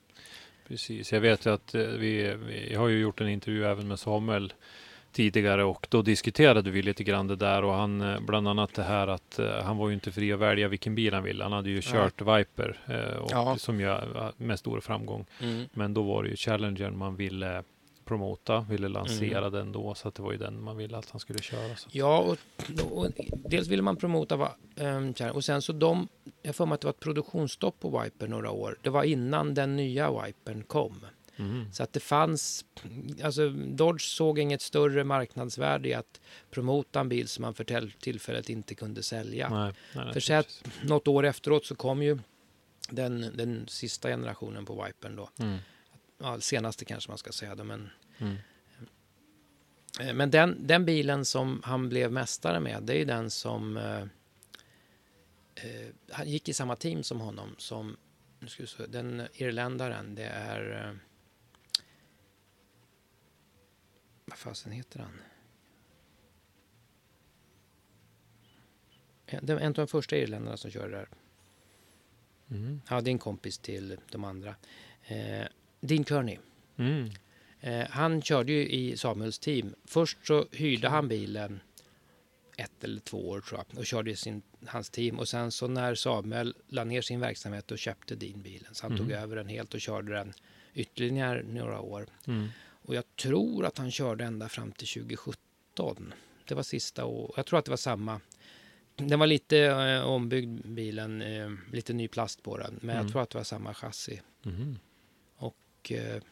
precis. 0.68 1.12
Jag 1.12 1.20
vet 1.20 1.46
ju 1.46 1.50
att 1.52 1.74
eh, 1.74 1.82
vi, 1.82 2.34
vi 2.46 2.74
har 2.74 2.88
ju 2.88 2.98
gjort 3.00 3.20
en 3.20 3.28
intervju 3.28 3.64
även 3.64 3.88
med 3.88 3.98
Samuel 3.98 4.52
tidigare 5.12 5.64
och 5.64 5.86
då 5.90 6.02
diskuterade 6.02 6.70
vi 6.70 6.82
lite 6.82 7.04
grann 7.04 7.26
det 7.26 7.36
där 7.36 7.64
och 7.64 7.72
han 7.74 8.00
eh, 8.00 8.20
bland 8.20 8.48
annat 8.48 8.74
det 8.74 8.82
här 8.82 9.08
att 9.08 9.38
eh, 9.38 9.62
han 9.62 9.76
var 9.76 9.88
ju 9.88 9.94
inte 9.94 10.12
fri 10.12 10.32
att 10.32 10.38
välja 10.40 10.68
vilken 10.68 10.94
bil 10.94 11.14
han 11.14 11.22
ville. 11.22 11.44
Han 11.44 11.52
hade 11.52 11.70
ju 11.70 11.80
kört 11.82 12.20
Viper 12.22 12.78
eh, 12.86 13.16
och, 13.18 13.30
Ja. 13.32 13.56
som 13.58 13.80
ju 13.80 13.94
med 14.36 14.58
stor 14.58 14.80
framgång. 14.80 15.26
Mm. 15.42 15.64
Men 15.72 15.94
då 15.94 16.02
var 16.02 16.22
det 16.22 16.28
ju 16.28 16.36
Challenger 16.36 16.90
man 16.90 17.16
ville 17.16 17.62
promota, 18.04 18.66
ville 18.70 18.88
lansera 18.88 19.38
Mm. 19.38 19.52
den 19.52 19.72
då 19.72 19.94
så 19.94 20.08
att 20.08 20.14
det 20.14 20.22
var 20.22 20.32
ju 20.32 20.38
den 20.38 20.62
man 20.62 20.76
ville 20.76 20.96
att 20.98 21.10
han 21.10 21.20
skulle 21.20 21.38
köra. 21.38 21.76
Så. 21.76 21.88
Ja, 21.92 22.18
och, 22.18 22.36
och 22.92 23.06
dels 23.48 23.68
ville 23.68 23.82
man 23.82 23.96
promota 23.96 24.36
va, 24.36 24.52
ehm, 24.76 25.14
och 25.32 25.44
sen 25.44 25.62
så 25.62 25.72
de, 25.72 26.08
jag 26.42 26.56
får 26.56 26.66
mig 26.66 26.74
att 26.74 26.80
det 26.80 26.86
var 26.86 26.92
ett 26.92 27.00
produktionsstopp 27.00 27.80
på 27.80 28.00
Viper 28.02 28.28
några 28.28 28.50
år. 28.50 28.78
Det 28.82 28.90
var 28.90 29.02
innan 29.04 29.54
den 29.54 29.76
nya 29.76 30.10
Vipern 30.10 30.62
kom. 30.62 31.00
Mm. 31.38 31.72
Så 31.72 31.82
att 31.82 31.92
det 31.92 32.00
fanns, 32.00 32.64
alltså 33.22 33.48
Dodge 33.50 34.02
såg 34.02 34.38
inget 34.38 34.62
större 34.62 35.04
marknadsvärde 35.04 35.88
i 35.88 35.94
att 35.94 36.20
promota 36.50 37.00
en 37.00 37.08
bil 37.08 37.28
som 37.28 37.42
man 37.42 37.54
för 37.54 37.90
tillfället 38.00 38.48
inte 38.48 38.74
kunde 38.74 39.02
sälja. 39.02 39.48
Nej, 39.48 39.72
nej, 39.94 40.06
För 40.06 40.12
precis. 40.12 40.62
Något 40.82 41.08
år 41.08 41.26
efteråt 41.26 41.66
så 41.66 41.74
kom 41.74 42.02
ju 42.02 42.18
den, 42.90 43.20
den 43.36 43.68
sista 43.68 44.08
generationen 44.08 44.64
på 44.64 44.84
Vipern 44.84 45.16
då. 45.16 45.30
Mm. 45.38 45.58
Ja, 46.18 46.40
senaste 46.40 46.84
kanske 46.84 47.10
man 47.10 47.18
ska 47.18 47.32
säga 47.32 47.54
då, 47.54 47.64
men 47.64 47.90
Mm. 48.18 48.36
Eh, 50.00 50.14
Men 50.14 50.30
den, 50.30 50.66
den 50.66 50.84
bilen 50.84 51.24
som 51.24 51.62
han 51.64 51.88
blev 51.88 52.12
mästare 52.12 52.60
med, 52.60 52.82
det 52.82 52.92
är 52.92 52.98
ju 52.98 53.04
den 53.04 53.30
som... 53.30 53.76
Eh, 53.76 54.02
eh, 55.54 55.88
han 56.10 56.28
gick 56.28 56.48
i 56.48 56.52
samma 56.52 56.76
team 56.76 57.02
som 57.02 57.20
honom, 57.20 57.54
som... 57.58 57.96
Nu 58.40 58.48
ska 58.48 58.62
vi 58.62 58.66
se, 58.66 58.86
den 58.86 59.22
irländaren, 59.34 60.14
det 60.14 60.24
är... 60.24 60.88
Eh, 60.88 60.94
vad 64.28 64.38
fasen 64.38 64.72
heter 64.72 64.98
han? 65.00 65.20
En, 69.26 69.46
det 69.46 69.54
var 69.54 69.60
en 69.60 69.66
av 69.68 69.74
de 69.74 69.86
första 69.86 70.16
irländarna 70.16 70.56
som 70.56 70.70
körde 70.70 70.90
där. 70.96 71.08
Mm. 72.50 72.80
Ja, 72.90 73.00
det 73.00 73.10
är 73.10 73.12
en 73.12 73.18
kompis 73.18 73.58
till 73.58 73.96
de 74.10 74.24
andra. 74.24 74.54
Eh, 75.06 75.46
Dean 75.80 76.04
Kearney. 76.04 76.38
Mm. 76.76 77.10
Eh, 77.60 77.86
han 77.90 78.22
körde 78.22 78.52
ju 78.52 78.68
i 78.68 78.96
Samuels 78.96 79.38
team. 79.38 79.74
Först 79.84 80.26
så 80.26 80.46
hyrde 80.52 80.88
han 80.88 81.08
bilen 81.08 81.60
ett 82.56 82.84
eller 82.84 83.00
två 83.00 83.28
år 83.28 83.40
tror 83.40 83.64
jag 83.68 83.78
och 83.78 83.86
körde 83.86 84.16
sin, 84.16 84.42
hans 84.66 84.90
team. 84.90 85.18
Och 85.18 85.28
sen 85.28 85.52
så 85.52 85.68
när 85.68 85.94
Samuel 85.94 86.54
la 86.68 86.84
ner 86.84 87.02
sin 87.02 87.20
verksamhet 87.20 87.68
då 87.68 87.76
köpte 87.76 88.14
Dean 88.16 88.42
bilen. 88.42 88.74
Så 88.74 88.86
han 88.86 88.96
tog 88.96 89.06
Mhm. 89.06 89.16
över 89.16 89.36
den 89.36 89.48
helt 89.48 89.74
och 89.74 89.80
körde 89.80 90.12
den 90.12 90.32
ytterligare 90.74 91.42
några 91.42 91.80
år. 91.80 92.06
Mm. 92.26 92.48
Och 92.88 92.94
jag 92.94 93.04
tror 93.16 93.64
att 93.66 93.78
han 93.78 93.90
körde 93.90 94.24
ända 94.24 94.48
fram 94.48 94.72
till 94.72 94.88
2017. 94.88 96.14
det 96.44 96.54
var 96.54 96.62
sista 96.62 97.04
och 97.04 97.34
jag 97.36 97.46
tror 97.46 97.58
att 97.58 97.64
det 97.64 97.70
var 97.70 97.76
samma. 97.76 98.20
Den 98.96 99.18
var 99.18 99.26
lite 99.26 99.58
eh, 99.58 100.02
ombyggd 100.08 100.66
bilen, 100.66 101.22
eh, 101.22 101.50
lite 101.72 101.92
ny 101.92 102.08
plast 102.08 102.42
på 102.42 102.56
den, 102.58 102.78
men 102.82 102.90
Mm. 102.90 103.02
jag 103.04 103.12
tror 103.12 103.22
att 103.22 103.30
det 103.30 103.38
var 103.38 103.44
samma 103.44 103.74
chassi. 103.74 104.20
Mhm. 104.42 104.78
Och, 105.36 105.92
eh, 105.92 106.22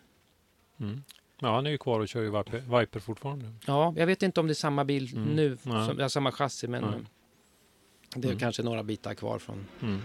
Mm. 0.80 1.02
Ja, 1.40 1.54
han 1.54 1.66
är 1.66 1.70
ju 1.70 1.78
kvar 1.78 2.00
och 2.00 2.09
kör 2.09 2.22
ju 2.22 2.30
Viper, 2.30 2.78
Viper 2.80 3.00
fortfarande. 3.00 3.52
ja, 3.66 3.94
jag 3.96 4.07
vet 4.07 4.22
inte 4.22 4.40
om 4.40 4.46
det 4.46 4.52
är 4.52 4.54
samma 4.54 4.84
bil 4.84 5.16
Mm. 5.16 5.28
nu, 5.28 5.57
som, 5.57 5.96
ja, 5.98 6.09
samma 6.09 6.32
chassi, 6.32 6.68
men 6.68 6.82
det 8.14 8.26
är 8.28 8.30
Mm. 8.30 8.38
kanske 8.38 8.62
några 8.62 8.82
bitar 8.82 9.14
kvar 9.14 9.38
från, 9.38 9.66
Mm. 9.82 10.00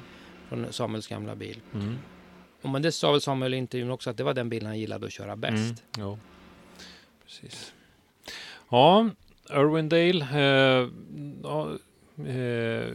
från 0.50 0.74
Samuels 0.74 1.08
gamla 1.08 1.36
bil. 1.36 1.62
Mm. 1.74 1.98
Och 2.62 2.70
men 2.70 2.82
det 2.82 2.92
sa 2.92 3.12
väl 3.12 3.22
Samuel 3.22 3.54
i 3.54 3.58
intervjun 3.58 3.92
också 3.92 4.10
att 4.10 4.18
det 4.18 4.24
var 4.24 4.34
den 4.34 4.50
bilen 4.50 4.68
han 4.68 4.80
gillade 4.80 5.06
att 5.06 5.12
köra 5.12 5.36
bäst. 5.36 5.84
Mm. 5.98 6.08
Ja, 6.10 6.18
precis. 7.32 7.74
Ja, 8.70 9.10
Irwindale. 9.50 10.26
Eh, 10.34 10.90
ja, 11.44 11.78
eh, 12.18 12.94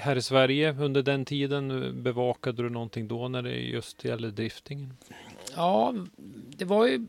här 0.00 0.16
i 0.16 0.22
Sverige 0.22 0.76
under 0.78 1.02
den 1.02 1.24
tiden, 1.24 1.92
bevakade 2.02 2.62
du 2.62 2.70
någonting 2.70 3.08
då 3.08 3.28
när 3.28 3.42
det 3.42 3.54
just 3.54 4.04
gäller 4.04 4.30
driftingen? 4.30 4.96
Ja, 5.56 5.94
det 6.56 6.64
var 6.64 6.86
ju... 6.86 7.06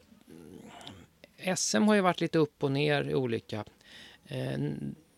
SM 1.56 1.84
har 1.84 1.96
ju 1.96 2.02
varit 2.02 2.22
lite 2.22 2.38
upp 2.38 2.64
och 2.64 2.72
ner 2.72 3.04
i 3.04 3.16
olika. 3.16 3.66
Eh, 4.26 4.60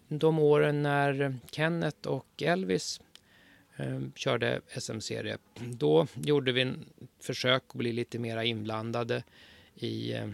de 0.08 0.40
åren 0.40 0.84
när 0.84 1.36
Kenneth 1.52 2.08
och 2.08 2.44
Elvis 2.44 3.02
eh, 3.76 4.00
körde 4.16 4.62
SM-serie, 4.78 5.38
då 5.60 6.08
gjorde 6.16 6.52
vi 6.52 6.62
en 6.62 6.86
försök 7.20 7.64
att 7.68 7.74
bli 7.74 7.92
lite 7.92 8.20
mer 8.20 8.42
inblandade 8.42 9.24
i, 9.76 10.14
eh, 10.14 10.28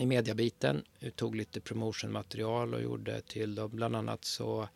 i 0.00 0.06
mediabiten. 0.06 0.84
Vi 0.98 1.10
tog 1.10 1.34
lite 1.36 1.60
promotionmaterial 1.60 2.74
och 2.74 2.82
gjorde 2.82 3.20
till 3.20 3.54
dem. 3.54 3.70
Bland 3.74 3.96
annat 3.96 4.24
så 4.24 4.68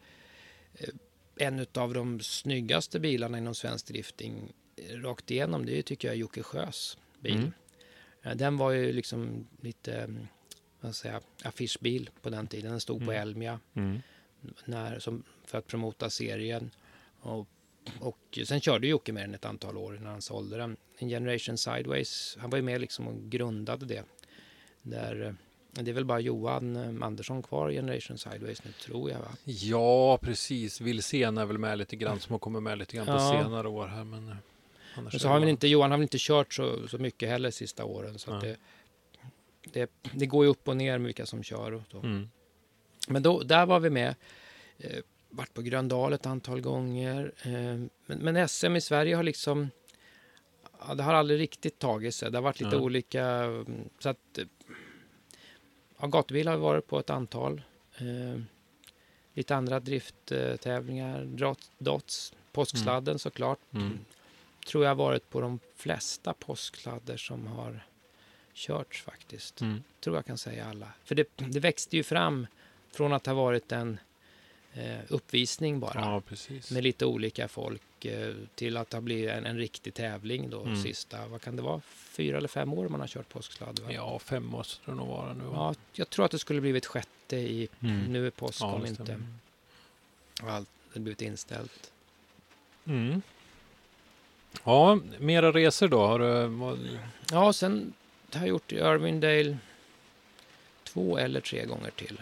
eh, 0.75 0.89
en 1.37 1.67
av 1.75 1.95
de 1.95 2.21
snyggaste 2.21 3.01
bilarna 3.01 3.39
inom 3.39 3.55
svensk 3.55 3.87
drifting 3.87 4.53
eh, 4.77 4.97
rakt 4.97 5.31
igenom, 5.31 5.67
det 5.67 5.83
tycker 5.83 6.09
jag 6.09 6.15
är 6.15 6.19
Jocke 6.19 6.43
Sjös 6.43 6.99
bil. 7.21 7.37
Mm. 7.37 7.53
Eh, 8.23 8.35
Den 8.37 8.57
var 8.57 8.71
ju 8.71 8.93
liksom 8.93 9.47
lite 9.61 9.95
mm, 9.95 10.27
vad 10.81 10.95
ska 10.97 11.09
jag 11.09 11.23
säga, 11.23 11.49
affischbil 11.49 12.11
på 12.23 12.31
den 12.31 12.47
tiden. 12.47 12.71
Den 12.71 12.81
stod 12.81 12.99
på 12.99 13.13
Mm. 13.13 13.23
Elmia 13.23 13.61
Mm. 13.75 14.01
när, 14.65 14.99
som, 14.99 15.23
för 15.45 15.59
att 15.59 15.67
promota 15.67 16.11
serien. 16.11 16.71
Och, 17.21 17.49
och 18.01 18.39
sen 18.45 18.61
körde 18.61 18.87
Jocke 18.87 19.13
med 19.13 19.23
den 19.23 19.35
ett 19.35 19.45
antal 19.45 19.77
år 19.77 19.97
innan 19.97 20.13
han 20.13 20.23
sålde 20.23 20.57
den. 20.57 20.77
En 20.99 21.09
Generation 21.09 21.59
Sideways, 21.59 22.37
han 22.41 22.51
var 22.51 22.59
ju 22.59 22.63
med 22.63 22.81
liksom 22.81 23.09
och 23.09 23.31
grundade 23.31 23.87
det. 23.87 24.05
Där, 24.83 25.23
eh, 25.27 25.33
det 25.83 25.91
är 25.91 25.95
väl 25.95 26.05
bara 26.05 26.21
Johan 26.21 26.77
eh, 26.77 27.07
Andersson 27.07 27.43
kvar 27.43 27.71
i 27.71 27.75
Generation 27.75 28.19
Sideways 28.19 28.65
nu 28.65 28.73
tror 28.73 29.11
jag 29.11 29.19
va? 29.19 29.29
Ja, 29.45 30.19
precis. 30.23 30.81
Wilsén 30.81 31.39
är 31.39 31.47
väl 31.47 31.59
med 31.59 31.79
lite 31.79 31.97
grann 31.97 32.21
som 32.21 32.33
har 32.33 32.39
kommit 32.39 32.63
med 32.63 32.79
lite 32.79 32.97
grann 32.97 33.07
på 33.07 33.13
Ja. 33.13 33.43
senare 33.43 33.69
år 33.69 33.87
här. 33.87 34.05
Men, 34.05 34.29
eh, 34.29 34.37
annars 34.95 35.13
Men 35.13 35.21
så 35.21 35.29
har 35.29 35.41
väl 35.41 35.49
inte, 35.49 35.69
Johan 35.69 35.91
har 35.91 35.99
väl 35.99 36.03
inte 36.03 36.19
kört 36.21 36.55
så, 36.55 36.89
så 36.89 36.99
mycket 36.99 37.29
heller 37.29 37.51
sista 37.51 37.85
åren. 37.85 38.19
Så 38.19 38.39
Nej. 38.39 38.41
det, 38.43 38.57
det, 39.73 39.91
det 40.13 40.27
går 40.27 40.45
ju 40.45 40.51
upp 40.51 40.69
och 40.69 40.77
ner 40.77 40.99
med 40.99 41.07
vilka 41.07 41.27
som 41.27 41.43
kör. 41.43 41.73
Och 41.73 41.83
så. 41.91 41.99
Mm. 41.99 42.31
Men 43.09 43.23
då, 43.23 43.43
där 43.43 43.67
var 43.67 43.81
vi 43.81 43.91
med. 43.91 44.15
Eh, 44.79 44.99
varit 45.31 45.55
på 45.55 45.63
Gröndal 45.63 46.13
ett 46.13 46.27
antal 46.27 46.61
gånger. 46.61 47.33
Eh, 47.43 47.51
men, 48.07 48.19
men 48.19 48.49
SM 48.49 48.77
i 48.77 48.81
Sverige 48.81 49.17
har 49.17 49.23
liksom... 49.23 49.71
Ja, 50.89 50.95
det 50.95 51.03
har 51.03 51.15
aldrig 51.15 51.41
riktigt 51.41 51.79
tagit 51.79 52.15
sig. 52.15 52.31
Det 52.31 52.37
har 52.39 52.43
varit 52.43 52.61
lite 52.61 52.77
Nej. 52.77 52.85
olika... 52.85 53.25
mm, 53.25 53.89
Så 53.99 54.09
att... 54.09 54.39
Ja, 56.01 56.07
gatubil 56.07 56.49
har 56.49 56.57
vi 56.57 56.63
varit 56.63 56.87
på 56.87 56.99
ett 56.99 57.11
antal. 57.11 57.63
Eh, 57.99 58.41
lite 59.35 59.57
andra 59.57 59.81
drifttävlingar. 59.81 61.25
Dots. 61.79 62.33
Påsksladden 62.53 63.19
såklart. 63.19 63.59
Mm. 63.75 63.99
Tror 64.67 64.85
jag 64.85 64.91
har 64.91 64.95
varit 64.95 65.31
på 65.31 65.41
de 65.41 65.59
flesta 65.77 66.35
påsksladdar 66.35 67.17
som 67.17 67.47
har 67.47 67.87
körts 68.53 69.03
faktiskt 69.03 69.61
Mm. 69.61 69.83
tror 70.01 70.17
jag 70.17 70.27
kan 70.27 70.39
säga 70.39 70.67
alla. 70.67 70.89
För 71.05 71.15
det, 71.15 71.29
det 71.37 71.61
växte 71.61 71.97
ju 71.97 72.03
fram 72.03 72.47
från 72.93 73.13
att 73.13 73.27
ha 73.27 73.35
varit 73.35 73.73
en 73.73 73.99
uppvisning 75.09 75.81
bara. 75.81 75.93
Ja. 75.95 76.23
Med 76.71 76.85
lite 76.85 77.07
olika 77.07 77.49
folk 77.49 78.05
eh, 78.05 78.35
till 78.55 78.77
att 78.77 78.93
ha 78.93 79.01
blivit 79.01 79.31
en, 79.31 79.47
en 79.47 79.57
riktig 79.59 79.95
tävling 79.95 80.51
då 80.51 80.63
Mm. 80.63 80.83
sista, 80.83 81.27
vad 81.27 81.43
kan 81.43 81.57
det 81.57 81.63
vara, 81.63 81.81
fyra 81.95 82.37
eller 82.39 82.49
fem 82.49 82.73
år 82.73 82.89
man 82.89 83.01
har 83.01 83.09
kört 83.09 83.29
påsksladd? 83.29 83.79
Va? 83.79 83.93
Ja, 83.93 84.19
fem 84.19 84.47
måste 84.47 84.91
det 84.91 84.95
nog 84.97 85.09
vara 85.09 85.33
nu. 85.35 85.45
va? 85.45 85.53
ja, 85.57 85.75
jag 85.93 86.11
tror 86.11 86.25
att 86.25 86.31
det 86.31 86.39
skulle 86.39 86.61
blivit 86.61 86.87
sjätte 86.87 87.37
i, 87.37 87.69
Mm. 87.81 88.13
nu 88.13 88.27
är 88.27 88.31
påsk 88.31 88.63
Ja, 88.63 88.67
om 88.73 88.83
det 88.83 88.89
inte 88.89 89.21
allt 90.43 90.69
det 90.95 91.01
blivit 91.01 91.23
inställt. 91.23 91.93
Mm. 92.87 93.23
Ja, 94.65 94.99
mera 95.19 95.53
resor 95.53 95.89
då? 95.89 96.07
Har 96.07 96.19
du, 96.19 96.47
vad, 96.47 96.79
Ja, 97.31 97.53
sen 97.53 97.93
har 98.33 98.41
jag 98.41 98.49
gjort 98.49 98.73
i 98.73 98.77
Irvindale 98.77 99.57
två 100.85 101.19
eller 101.19 101.41
tre 101.41 101.65
gånger 101.67 101.91
till. 101.91 102.21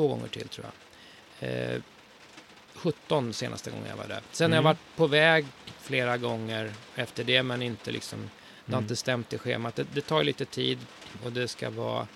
Två 0.00 0.08
gånger 0.08 0.28
till 0.28 0.48
tror 0.48 0.66
jag. 1.40 1.48
Eh, 1.74 1.80
17 2.74 3.32
senaste 3.32 3.70
gången 3.70 3.86
jag 3.88 3.96
var 3.96 4.06
där. 4.08 4.20
Sen 4.32 4.50
har 4.50 4.56
jag 4.56 4.60
Mm. 4.62 4.64
varit 4.64 4.96
på 4.96 5.06
väg 5.06 5.46
flera 5.80 6.16
gånger 6.18 6.72
efter 6.96 7.24
det, 7.24 7.42
men 7.42 7.62
inte 7.62 7.90
liksom, 7.90 8.30
det 8.66 8.72
har 8.72 8.78
Mm. 8.78 8.84
inte 8.84 8.96
stämt 8.96 9.32
i 9.32 9.38
schemat. 9.38 9.76
Det, 9.76 9.86
det 9.94 10.00
tar 10.00 10.24
lite 10.24 10.44
tid 10.44 10.78
och 11.24 11.32
det 11.32 11.48
ska 11.48 11.70
vara... 11.70 12.06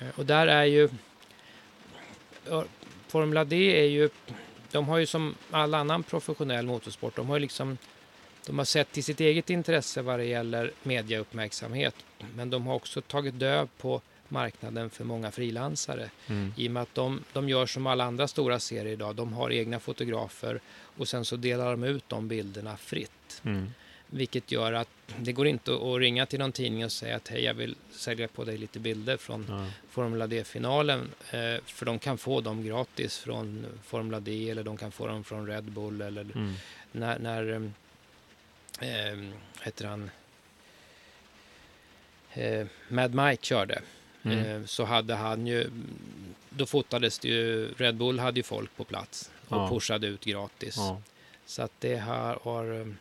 eh, 0.00 0.06
Och 0.16 0.26
där 0.26 0.46
är 0.46 0.64
ju... 0.64 0.88
Formula 3.08 3.44
D 3.44 3.80
är 3.80 3.88
ju... 3.88 4.08
De 4.70 4.88
har 4.88 4.98
ju 4.98 5.06
som 5.06 5.34
all 5.50 5.74
annan 5.74 6.02
professionell 6.02 6.66
motorsport, 6.66 7.16
de 7.16 7.28
har 7.28 7.36
ju 7.36 7.40
liksom... 7.40 7.78
De 8.46 8.58
har 8.58 8.64
sett 8.64 8.92
till 8.92 9.04
sitt 9.04 9.20
eget 9.20 9.50
intresse 9.50 10.02
vad 10.02 10.18
det 10.18 10.24
gäller 10.24 10.72
mediauppmärksamhet. 10.82 11.94
Men 12.34 12.50
de 12.50 12.66
har 12.66 12.74
också 12.74 13.00
tagit 13.00 13.38
död 13.38 13.68
på 13.78 14.00
marknaden 14.30 14.90
för 14.90 15.04
många 15.04 15.30
frilansare. 15.30 16.10
mm. 16.26 16.52
I 16.56 16.68
och 16.68 16.72
med 16.72 16.82
att 16.82 16.94
de, 16.94 17.24
de 17.32 17.48
gör 17.48 17.66
som 17.66 17.86
alla 17.86 18.04
andra 18.04 18.28
stora 18.28 18.60
serier 18.60 18.92
idag. 18.92 19.14
De 19.16 19.32
har 19.32 19.50
egna 19.52 19.80
fotografer 19.80 20.60
och 20.70 21.08
sen 21.08 21.24
så 21.24 21.36
delar 21.36 21.70
de 21.70 21.84
ut 21.84 22.04
de 22.08 22.28
bilderna 22.28 22.76
fritt. 22.76 23.42
Mm. 23.44 23.70
Vilket 24.10 24.52
gör 24.52 24.72
att 24.72 24.88
det 25.18 25.32
går 25.32 25.46
inte 25.46 25.72
att 25.74 25.98
ringa 26.00 26.26
till 26.26 26.38
någon 26.38 26.52
tidning 26.52 26.84
och 26.84 26.92
säga 26.92 27.16
att 27.16 27.28
hej, 27.28 27.44
jag 27.44 27.54
vill 27.54 27.74
sälja 27.90 28.28
på 28.28 28.44
dig 28.44 28.58
lite 28.58 28.78
bilder 28.78 29.16
från 29.16 29.46
Ja. 29.48 29.66
Formula 29.90 30.26
D-finalen. 30.26 31.10
Eh, 31.30 31.62
för 31.64 31.86
de 31.86 31.98
kan 31.98 32.18
få 32.18 32.40
dem 32.40 32.64
gratis 32.64 33.18
från 33.18 33.66
Formula 33.84 34.20
D 34.20 34.50
eller 34.50 34.62
de 34.62 34.76
kan 34.76 34.92
få 34.92 35.06
dem 35.06 35.24
från 35.24 35.46
Red 35.46 35.64
Bull 35.64 36.00
eller 36.00 36.20
Mm. 36.22 36.54
när, 36.92 37.18
när 37.18 37.70
ehm, 38.80 39.32
heter 39.62 39.84
han, 39.86 40.10
eh, 42.32 42.66
Mad 42.88 43.14
Mike 43.14 43.44
körde, 43.46 43.82
Mm. 44.22 44.38
eh, 44.38 44.64
så 44.66 44.84
hade 44.84 45.14
han 45.14 45.46
ju, 45.46 45.70
då 46.50 46.66
fotades 46.66 47.18
det 47.18 47.28
ju, 47.28 47.72
Red 47.76 47.96
Bull 47.96 48.18
hade 48.18 48.38
ju 48.40 48.42
folk 48.44 48.76
på 48.76 48.84
plats 48.84 49.30
och 49.48 49.56
Ja. 49.56 49.68
pushade 49.70 50.06
ut 50.06 50.24
gratis. 50.24 50.74
Ja. 50.76 51.02
Så 51.46 51.62
att 51.62 51.72
det 51.78 51.96
här 51.96 52.38
har, 52.42 52.64
ehm, 52.64 52.96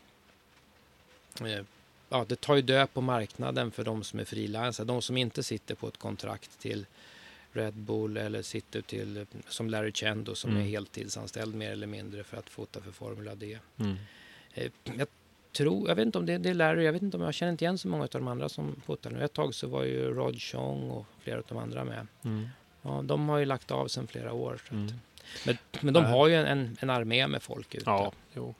eh, 1.45 1.63
ja 2.09 2.25
det 2.27 2.41
tar 2.41 2.55
ju 2.55 2.61
död 2.61 2.93
på 2.93 3.01
marknaden 3.01 3.71
för 3.71 3.83
de 3.83 4.03
som 4.03 4.19
är 4.19 4.25
frilansare, 4.25 4.87
de 4.87 5.01
som 5.01 5.17
inte 5.17 5.43
sitter 5.43 5.75
på 5.75 5.87
ett 5.87 5.97
kontrakt 5.97 6.59
till 6.59 6.85
Red 7.53 7.73
Bull 7.73 8.17
eller 8.17 8.41
sitter 8.41 8.81
till, 8.81 9.25
som 9.47 9.69
Larry 9.69 9.91
Chendo 9.91 10.35
som 10.35 10.51
Mm. 10.51 10.63
är 10.63 10.67
heltidsanställd 10.67 11.55
mer 11.55 11.71
eller 11.71 11.87
mindre 11.87 12.23
för 12.23 12.37
att 12.37 12.49
fota 12.49 12.81
för 12.81 12.91
Formula 12.91 13.35
D. 13.35 13.59
Mm. 13.77 13.95
Eh, 14.53 14.71
Jag 14.83 15.07
tror, 15.57 15.87
jag 15.87 15.95
vet 15.95 16.05
inte 16.05 16.17
om 16.17 16.25
det, 16.25 16.37
det 16.37 16.49
är 16.49 16.53
Larry, 16.53 16.83
jag 16.83 16.93
vet 16.93 17.01
inte 17.01 17.17
om 17.17 17.23
jag 17.23 17.33
känner 17.33 17.51
inte 17.51 17.65
igen 17.65 17.77
så 17.77 17.87
många 17.87 18.03
av 18.03 18.09
de 18.11 18.27
andra 18.27 18.49
som 18.49 18.75
fotar 18.85 19.11
nu. 19.11 19.23
Ett 19.23 19.33
tag 19.33 19.55
så 19.55 19.67
var 19.67 19.83
ju 19.83 20.13
Rod 20.13 20.41
Chong 20.41 20.89
och 20.89 21.05
flera 21.19 21.37
av 21.37 21.43
de 21.47 21.57
andra 21.57 21.83
med. 21.83 22.07
Mm. 22.23 22.47
Ja, 22.81 23.01
de 23.03 23.29
har 23.29 23.37
ju 23.37 23.45
lagt 23.45 23.71
av 23.71 23.87
sedan 23.87 24.07
flera 24.07 24.33
år. 24.33 24.61
Mm. 24.71 24.87
men, 25.45 25.57
men 25.79 25.93
de 25.93 26.05
har 26.05 26.27
ju 26.27 26.35
en, 26.35 26.77
en 26.79 26.89
armé 26.89 27.27
med 27.27 27.43
folk 27.43 27.75
ute. 27.75 27.83
Ja, 27.85 28.11
jo. 28.33 28.55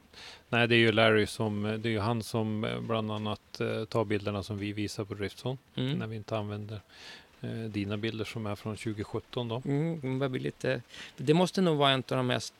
Nej, 0.49 0.67
det 0.67 0.75
är 0.75 0.79
ju 0.79 0.91
Larry 0.91 1.25
som, 1.25 1.61
det 1.63 1.89
är 1.89 1.93
ju 1.93 1.99
han 1.99 2.23
som 2.23 2.63
eh, 2.63 2.79
bland 2.79 3.11
annat 3.11 3.61
eh, 3.61 3.85
tar 3.85 4.05
bilderna 4.05 4.43
som 4.43 4.57
vi 4.57 4.73
visar 4.73 5.05
på 5.05 5.13
Driftson. 5.13 5.57
Mm. 5.75 5.99
När 5.99 6.07
vi 6.07 6.15
inte 6.15 6.37
använder 6.37 6.81
eh, 7.41 7.49
dina 7.49 7.97
bilder 7.97 8.25
som 8.25 8.45
är 8.45 8.55
från 8.55 8.75
2017 8.75 9.47
då. 9.47 9.61
Mm, 9.65 10.19
det 10.19 10.39
lite, 10.39 10.81
det 11.17 11.33
måste 11.33 11.61
nog 11.61 11.77
vara 11.77 11.91
en 11.91 12.03
av 12.09 12.17
de 12.17 12.27
mest 12.27 12.53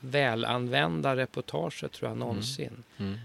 välanvända 0.00 1.16
reportager 1.16 1.88
tror 1.88 2.10
jag 2.10 2.18
någonsin. 2.18 2.82
Mm. 2.98 3.18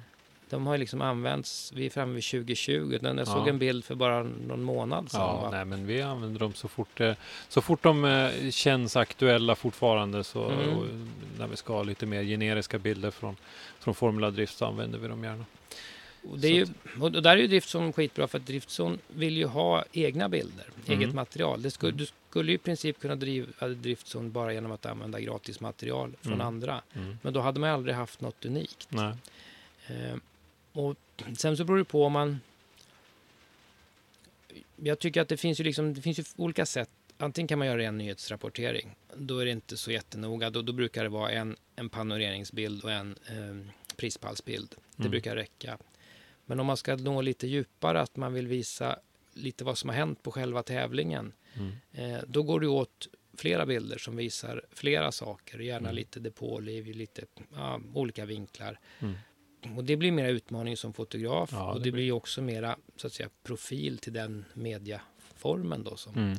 De 0.50 0.68
har 0.68 0.74
ju 0.74 0.80
liksom 0.80 1.02
använts, 1.02 1.72
vi 1.76 1.86
är 1.86 1.90
framme 1.90 2.14
vid 2.14 2.24
2020, 2.24 2.98
den 3.02 3.18
jag 3.18 3.28
såg 3.28 3.48
Ja. 3.48 3.50
en 3.50 3.60
bild 3.60 3.86
för 3.86 3.96
bara 3.96 4.24
någon 4.24 4.64
månad 4.64 5.12
sedan. 5.12 5.22
Ja, 5.22 5.42
va? 5.42 5.50
nej, 5.52 5.66
men 5.66 5.86
vi 5.88 6.02
använder 6.02 6.40
dem 6.40 6.54
så 6.54 6.68
fort, 6.68 7.00
eh, 7.02 7.14
så 7.50 7.62
fort 7.62 7.84
de 7.84 8.06
eh, 8.06 8.50
känns 8.52 8.96
aktuella 8.96 9.56
fortfarande. 9.56 10.24
Så, 10.24 10.50
Mm. 10.50 10.78
och 10.78 10.86
när 11.40 11.48
vi 11.48 11.56
ska 11.56 11.74
ha 11.74 11.84
lite 11.84 12.06
mer 12.06 12.24
generiska 12.24 12.80
bilder 12.80 13.12
från, 13.12 13.36
från 13.80 13.96
Formula 13.96 14.32
Drift 14.32 14.58
så 14.58 14.66
använder 14.66 15.00
vi 15.00 15.08
dem 15.08 15.24
gärna. 15.24 15.46
Och, 16.30 16.40
det 16.40 16.48
är 16.48 16.52
ju, 16.54 16.68
och 17.02 17.12
där 17.12 17.32
är 17.32 17.38
ju 17.38 17.48
Driftson 17.48 17.94
skitbra 17.94 18.28
för 18.28 18.38
att 18.38 18.46
Driftson 18.46 19.00
vill 19.08 19.38
ju 19.38 19.46
ha 19.46 19.84
egna 19.92 20.30
bilder, 20.30 20.66
Mm. 20.88 21.00
eget 21.02 21.16
material. 21.16 21.62
Det 21.62 21.72
skulle, 21.72 21.92
Du 21.98 22.06
skulle 22.30 22.52
ju 22.52 22.56
i 22.56 22.58
princip 22.58 23.00
kunna 23.00 23.16
driva 23.16 23.68
Driftson 23.68 24.32
bara 24.32 24.54
genom 24.54 24.72
att 24.72 24.86
använda 24.86 25.20
gratis 25.20 25.60
material 25.60 26.14
från 26.22 26.34
Mm. 26.34 26.48
andra. 26.48 26.82
Mm. 26.96 27.18
Men 27.22 27.34
då 27.34 27.40
hade 27.42 27.60
man 27.60 27.70
aldrig 27.70 27.96
haft 27.96 28.22
något 28.22 28.46
unikt. 28.46 28.88
Nej. 28.90 29.14
Och 30.78 30.96
sen 31.38 31.58
så 31.58 31.64
beror 31.64 31.78
det 31.78 31.84
på 31.86 32.04
om 32.04 32.12
man... 32.14 32.40
Jag 34.76 35.00
tycker 35.00 35.22
att 35.22 35.28
det 35.30 35.38
finns 35.38 35.60
ju, 35.60 35.64
liksom, 35.64 35.94
det 35.94 36.02
finns 36.02 36.20
ju 36.20 36.24
olika 36.36 36.66
sätt. 36.66 36.90
Antingen 37.18 37.48
kan 37.48 37.60
man 37.60 37.68
göra 37.68 37.84
en 37.84 37.98
nyhetsrapportering. 37.98 38.96
Då 39.16 39.40
är 39.40 39.46
det 39.46 39.52
inte 39.52 39.78
så 39.78 39.92
jättenoga. 39.92 40.50
Då, 40.50 40.62
då 40.62 40.74
brukar 40.74 41.04
det 41.04 41.10
vara 41.10 41.32
en, 41.32 41.56
en 41.76 41.90
panoreringsbild 41.90 42.84
och 42.84 42.92
en 42.92 43.16
eh, 43.30 43.72
prispallsbild. 43.96 44.76
Det 44.96 45.02
Mm. 45.04 45.12
brukar 45.12 45.36
räcka. 45.36 45.78
Men 46.46 46.60
om 46.60 46.66
man 46.66 46.78
ska 46.78 46.96
nå 46.96 47.22
lite 47.22 47.48
djupare, 47.48 48.02
att 48.02 48.16
man 48.16 48.34
vill 48.34 48.48
visa 48.48 49.00
lite 49.34 49.64
vad 49.64 49.78
som 49.78 49.90
har 49.90 49.96
hänt 49.96 50.24
på 50.24 50.32
själva 50.32 50.64
tävlingen. 50.64 51.34
Mm. 51.54 51.72
Eh, 51.92 52.22
då 52.28 52.44
går 52.44 52.60
det 52.60 52.68
åt 52.68 53.08
flera 53.34 53.66
bilder 53.66 53.98
som 53.98 54.16
visar 54.16 54.62
flera 54.72 55.12
saker. 55.12 55.60
Gärna 55.60 55.90
Mm. 55.90 55.96
lite 55.96 56.20
depåliv, 56.20 56.96
lite 56.96 57.24
ja, 57.56 57.82
olika 57.94 58.26
vinklar. 58.26 58.80
Mm. 59.00 59.16
Och 59.76 59.84
det 59.84 59.96
blir 59.98 60.12
mera 60.12 60.28
utmaning 60.30 60.78
som 60.78 60.94
fotograf 60.94 61.50
Ja, 61.54 61.70
och 61.72 61.76
det 61.76 61.82
blir- 61.82 61.92
blir 61.92 62.12
också 62.12 62.42
mera 62.42 62.78
så 62.96 63.08
att 63.08 63.14
säga, 63.14 63.30
profil 63.44 63.98
till 63.98 64.14
den 64.14 64.46
mediaformen 64.54 65.84
då 65.84 65.96
som 65.96 66.14
Mm. 66.16 66.38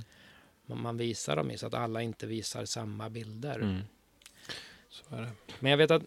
man, 0.67 0.83
man 0.83 0.97
visar 0.97 1.37
dem 1.37 1.51
i 1.51 1.59
så 1.59 1.67
att 1.67 1.75
alla 1.75 2.03
inte 2.03 2.27
visar 2.27 2.65
samma 2.65 3.11
bilder. 3.11 3.59
Mm. 3.61 3.81
Men 5.61 5.71
jag 5.71 5.79
vet 5.79 5.91
att 5.91 6.03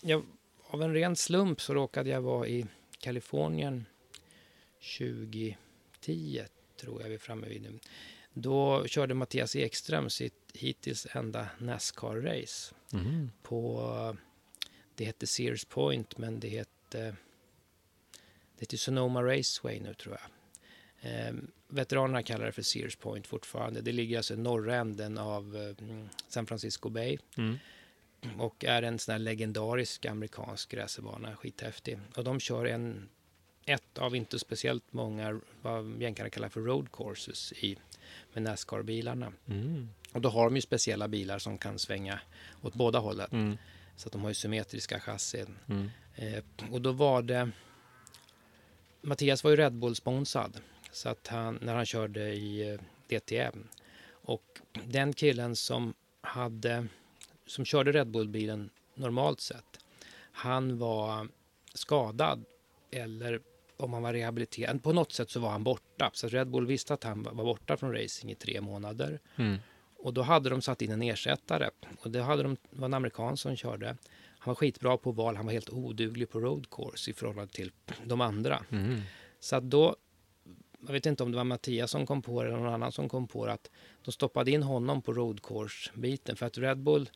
jag, 0.00 0.22
av 0.68 0.82
en 0.82 0.94
ren 0.94 1.16
slump 1.16 1.60
så 1.60 1.74
råkade 1.74 2.10
jag 2.10 2.20
vara 2.20 2.46
i 2.48 2.66
Kalifornien 2.98 3.84
2010 4.80 6.44
tror 6.80 7.02
jag 7.02 7.08
vi 7.08 7.14
är 7.14 7.18
framme 7.18 7.48
vid 7.48 7.62
nu. 7.62 7.78
Då 8.32 8.86
körde 8.86 9.14
Mattias 9.14 9.56
Ekström 9.56 10.10
sitt 10.10 10.50
hittills 10.54 11.06
enda 11.12 11.48
Nascar-race 11.58 12.74
Mm. 12.92 13.30
på, 13.42 14.16
det 14.96 15.04
hette 15.04 15.26
Sears 15.26 15.64
Point, 15.64 16.18
men 16.18 16.40
det 16.40 16.48
hette, 16.48 17.16
det 18.54 18.60
heter 18.60 18.76
Sonoma 18.76 19.22
Raceway 19.22 19.80
nu 19.80 19.94
tror 19.94 20.18
jag. 20.20 20.30
Eh, 21.10 21.34
veteranerna 21.68 22.22
kallar 22.22 22.46
det 22.46 22.52
för 22.52 22.62
Sears 22.62 22.96
Point 22.96 23.26
fortfarande. 23.26 23.80
Det 23.80 23.92
ligger 23.92 24.16
alltså 24.16 24.34
i 24.34 24.36
norra 24.36 24.76
änden 24.76 25.18
av 25.18 25.56
eh, 25.56 25.84
San 26.28 26.46
Francisco 26.46 26.88
Bay 26.88 27.18
Mm. 28.22 28.40
och 28.40 28.64
är 28.64 28.82
en 28.82 28.98
sån 28.98 29.12
här 29.12 29.18
legendarisk 29.18 30.06
amerikansk 30.06 30.74
racerbana, 30.74 31.36
skithäftig. 31.36 31.98
Och 32.16 32.24
de 32.24 32.40
kör 32.40 32.64
en, 32.64 33.08
ett 33.64 33.98
av 33.98 34.16
inte 34.16 34.38
speciellt 34.38 34.92
många, 34.92 35.40
vad 35.62 36.02
jänkarna 36.02 36.30
kallar 36.30 36.48
för 36.48 36.60
road 36.60 36.92
courses 36.92 37.52
i, 37.52 37.76
med 38.32 38.42
Nascar-bilarna. 38.42 39.32
Mm. 39.46 39.88
Och 40.12 40.20
då 40.20 40.28
har 40.28 40.44
de 40.44 40.56
ju 40.56 40.62
speciella 40.62 41.08
bilar 41.08 41.38
som 41.38 41.58
kan 41.58 41.78
svänga 41.78 42.20
åt 42.62 42.74
båda 42.74 42.98
hållen. 42.98 43.28
Mm. 43.32 43.58
Så 43.96 44.08
att 44.08 44.12
de 44.12 44.22
har 44.22 44.28
ju 44.28 44.34
symmetriska 44.34 45.00
chassin. 45.00 45.58
Mm. 45.68 45.90
Eh, 46.14 46.44
och 46.72 46.82
då 46.82 46.92
var 46.92 47.22
det... 47.22 47.50
Mattias 49.00 49.44
var 49.44 49.50
ju 49.50 49.56
Red 49.56 49.72
Bull-sponsrad. 49.72 50.60
Så 50.92 51.08
att 51.08 51.26
han, 51.26 51.58
när 51.62 51.74
han 51.74 51.86
körde 51.86 52.34
i 52.34 52.70
eh, 52.70 52.80
DTM. 53.08 53.68
Och 54.08 54.60
den 54.84 55.12
killen 55.12 55.56
som 55.56 55.94
hade... 56.20 56.86
Som 57.46 57.64
körde 57.64 57.92
Red 57.92 58.06
Bull-bilen 58.08 58.70
normalt 58.94 59.40
sett. 59.40 59.80
Han 60.32 60.78
var 60.78 61.28
skadad. 61.74 62.44
Eller 62.90 63.40
om 63.76 63.92
han 63.92 64.02
var 64.02 64.12
rehabiliterad. 64.12 64.82
På 64.82 64.92
något 64.92 65.12
sätt 65.12 65.30
så 65.30 65.40
var 65.40 65.50
han 65.50 65.64
borta. 65.64 66.10
Så 66.14 66.28
Red 66.28 66.48
Bull 66.48 66.66
visste 66.66 66.94
att 66.94 67.04
han 67.04 67.22
var 67.22 67.44
borta 67.44 67.76
från 67.76 67.92
racing 67.92 68.32
i 68.32 68.34
tre 68.34 68.60
månader. 68.60 69.20
Mm. 69.36 69.58
Och 69.98 70.14
då 70.14 70.22
hade 70.22 70.50
de 70.50 70.62
satt 70.62 70.82
in 70.82 70.90
en 70.90 71.02
ersättare. 71.02 71.70
Och 71.98 72.10
det 72.10 72.22
hade 72.22 72.42
de, 72.42 72.56
det 72.70 72.78
var 72.78 72.86
en 72.86 72.94
amerikan 72.94 73.36
som 73.36 73.56
körde. 73.56 73.86
Han 74.38 74.50
var 74.50 74.54
skitbra 74.54 74.96
på 74.96 75.12
val, 75.12 75.36
han 75.36 75.46
var 75.46 75.52
helt 75.52 75.70
oduglig 75.70 76.30
på 76.30 76.40
road 76.40 76.70
course 76.70 77.10
i 77.10 77.14
förhållande 77.14 77.52
till 77.52 77.72
de 78.04 78.20
andra. 78.20 78.64
Mm. 78.70 79.00
Så 79.40 79.56
att 79.56 79.64
då, 79.64 79.96
jag 80.86 80.92
vet 80.92 81.06
inte 81.06 81.22
om 81.22 81.30
det 81.30 81.36
var 81.36 81.44
Mattias 81.44 81.90
som 81.90 82.06
kom 82.06 82.22
på 82.22 82.42
det 82.42 82.48
eller 82.48 82.58
någon 82.58 82.74
annan 82.74 82.92
som 82.92 83.08
kom 83.08 83.28
på 83.28 83.46
det, 83.46 83.52
att 83.52 83.70
de 84.04 84.12
stoppade 84.12 84.50
in 84.50 84.62
honom 84.62 85.02
på 85.02 85.12
road 85.12 85.42
course-biten. 85.42 86.36
För 86.36 86.46
att 86.46 86.58
Red 86.58 86.78
Bull 86.78 87.10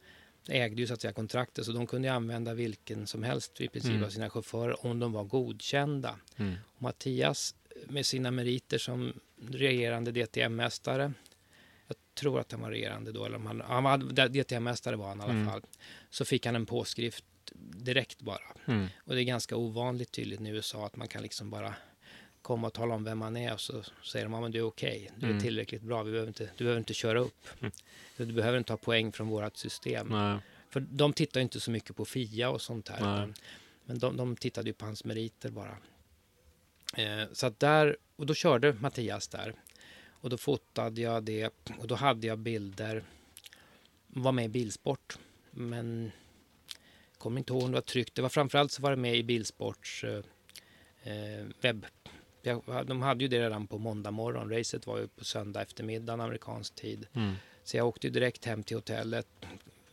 ägde 0.49 0.81
ju 0.81 0.87
så 0.87 0.95
att 0.95 1.01
säga 1.01 1.13
kontraktet, 1.13 1.65
så 1.65 1.73
de 1.73 1.87
kunde 1.87 2.09
ju 2.09 2.15
använda 2.15 2.55
vilken 2.55 3.07
som 3.07 3.23
helst 3.23 3.61
i 3.61 3.69
princip 3.69 3.91
Mm. 3.91 4.05
av 4.05 4.09
sina 4.09 4.31
chaufförer 4.31 4.87
om 4.87 4.99
de 4.99 5.13
var 5.13 5.25
godkända. 5.25 6.17
Mm. 6.37 6.55
Och 6.77 6.83
Mattias 6.83 7.55
med 7.89 8.07
sina 8.07 8.31
meriter 8.31 8.79
som 8.79 9.13
regerande 9.49 10.13
DTM-mästare. 10.13 11.13
Tror 12.21 12.41
att 12.41 12.53
han 12.53 12.61
var 12.61 12.71
regerande 12.71 13.13
då, 13.13 13.25
eller 13.25 13.37
om 13.37 13.47
han, 13.47 13.61
han 13.61 13.85
var 13.85 13.99
DTM-mästare 14.29 14.97
var 14.97 15.09
han 15.09 15.21
i 15.21 15.23
alla 15.23 15.33
Mm. 15.33 15.47
fall. 15.49 15.63
Så 16.11 16.25
fick 16.25 16.47
han 16.47 16.57
en 16.57 16.67
påskrift 16.67 17.25
direkt 17.77 18.21
bara. 18.21 18.43
Mm. 18.67 18.87
Och 19.05 19.15
det 19.15 19.21
är 19.21 19.25
ganska 19.25 19.57
ovanligt 19.57 20.13
tydligt 20.13 20.41
i 20.41 20.49
USA 20.49 20.87
att 20.87 20.97
man 20.97 21.09
kan 21.09 21.23
liksom 21.23 21.51
bara 21.51 21.75
komma 22.43 22.67
och 22.67 22.73
tala 22.73 22.95
om 22.95 23.05
vem 23.05 23.19
man 23.19 23.37
är 23.37 23.53
och 23.53 23.61
så 23.61 23.83
säger 24.05 24.25
de 24.29 24.35
att 24.35 24.53
du 24.53 24.59
är 24.59 24.63
okej, 24.63 25.11
du 25.17 25.27
är 25.27 25.31
Mm. 25.31 25.43
tillräckligt 25.43 25.83
bra, 25.83 26.03
vi 26.03 26.11
behöver 26.11 26.29
inte, 26.29 26.51
du 26.57 26.65
behöver 26.65 26.79
inte 26.79 26.95
köra 26.95 27.19
upp. 27.19 27.47
Mm. 27.61 27.73
Du 28.17 28.27
behöver 28.33 28.59
inte 28.59 28.73
ha 28.73 28.79
poäng 28.79 29.13
från 29.13 29.29
vårt 29.29 29.57
system. 29.57 30.07
Nej. 30.09 30.39
För 30.71 30.81
de 30.81 31.13
tittar 31.13 31.41
inte 31.41 31.61
så 31.61 31.71
mycket 31.71 31.97
på 31.97 32.05
FIA 32.05 32.51
och 32.51 32.63
sånt 32.63 32.89
här. 32.89 32.99
Utan- 32.99 33.35
Men 33.85 33.99
de, 33.99 34.17
de 34.17 34.37
tittade 34.37 34.69
ju 34.69 34.73
på 34.75 34.85
hans 34.85 35.05
meriter 35.05 35.51
bara. 35.51 35.77
Eh, 36.97 37.29
så 37.33 37.47
att 37.47 37.61
där, 37.61 37.97
och 38.17 38.27
då 38.27 38.35
körde 38.35 38.73
Mattias 38.73 39.29
där. 39.29 39.55
Och 40.21 40.31
då 40.31 40.37
fotade 40.37 41.01
jag 41.01 41.23
det 41.23 41.51
och 41.79 41.87
då 41.87 41.95
hade 41.95 42.27
jag 42.27 42.39
bilder. 42.39 43.03
Var 44.07 44.33
med 44.33 44.45
i 44.45 44.49
Bilsport. 44.49 45.19
Men 45.51 46.11
kommer 47.19 47.39
inte 47.39 47.53
ihåg 47.53 47.63
om 47.63 47.71
det 47.71 47.75
var 47.77 47.83
tryckt. 47.83 48.15
Det 48.15 48.23
var 48.23 48.29
framförallt 48.29 48.73
så 48.73 48.83
var 48.83 48.91
det 48.91 48.97
med 48.97 49.17
i 49.17 49.23
Bilsports 49.23 50.05
eh, 50.05 50.23
eh, 51.13 51.47
webb. 51.61 51.87
De 52.87 53.03
hade 53.03 53.25
ju 53.25 53.29
det 53.29 53.41
redan 53.41 53.67
på 53.67 53.79
måndag 53.79 54.11
morgon. 54.11 54.51
Racet 54.51 54.87
var 54.87 54.99
ju 54.99 55.09
på 55.09 55.25
söndag 55.25 55.63
eftermiddag 55.63 56.13
amerikansk 56.13 56.75
tid. 56.75 57.07
Mm. 57.13 57.35
Så 57.65 57.77
jag 57.77 57.87
åkte 57.89 58.09
direkt 58.09 58.45
hem 58.45 58.63
till 58.63 58.77
hotellet, 58.77 59.27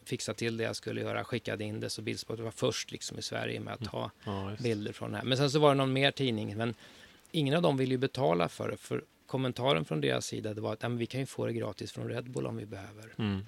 fixade 0.03 0.37
till 0.37 0.57
det 0.57 0.63
jag 0.63 0.75
skulle 0.75 1.01
göra, 1.01 1.23
skickade 1.23 1.63
in 1.63 1.79
det. 1.79 1.89
Så 1.89 2.01
Bildsport 2.01 2.39
var 2.39 2.51
först 2.51 2.91
liksom 2.91 3.19
i 3.19 3.21
Sverige 3.21 3.59
med 3.59 3.73
att 3.73 3.87
ha 3.87 4.11
Ja, 4.25 4.51
just. 4.51 4.63
bilder 4.63 4.91
från 4.93 5.11
det 5.11 5.17
här. 5.17 5.25
Men 5.25 5.37
sen 5.37 5.51
så 5.51 5.59
var 5.59 5.69
det 5.69 5.75
någon 5.75 5.93
mer 5.93 6.11
tidning, 6.11 6.57
men 6.57 6.73
ingen 7.31 7.55
av 7.55 7.61
dem 7.61 7.77
ville 7.77 7.93
ju 7.93 7.97
betala 7.97 8.49
för 8.49 8.69
det. 8.69 8.77
För 8.77 9.03
kommentaren 9.27 9.85
från 9.85 10.01
deras 10.01 10.25
sida 10.25 10.53
det 10.53 10.61
var 10.61 10.73
att 10.73 10.83
"Ja, 10.83 10.89
men 10.89 10.97
vi 10.97 11.05
kan 11.05 11.19
ju 11.19 11.25
få 11.25 11.45
det 11.45 11.53
gratis 11.53 11.91
från 11.91 12.09
Red 12.09 12.29
Bull 12.31 12.45
om 12.47 12.57
vi 12.57 12.65
behöver. 12.65 13.13
Mm. 13.17 13.45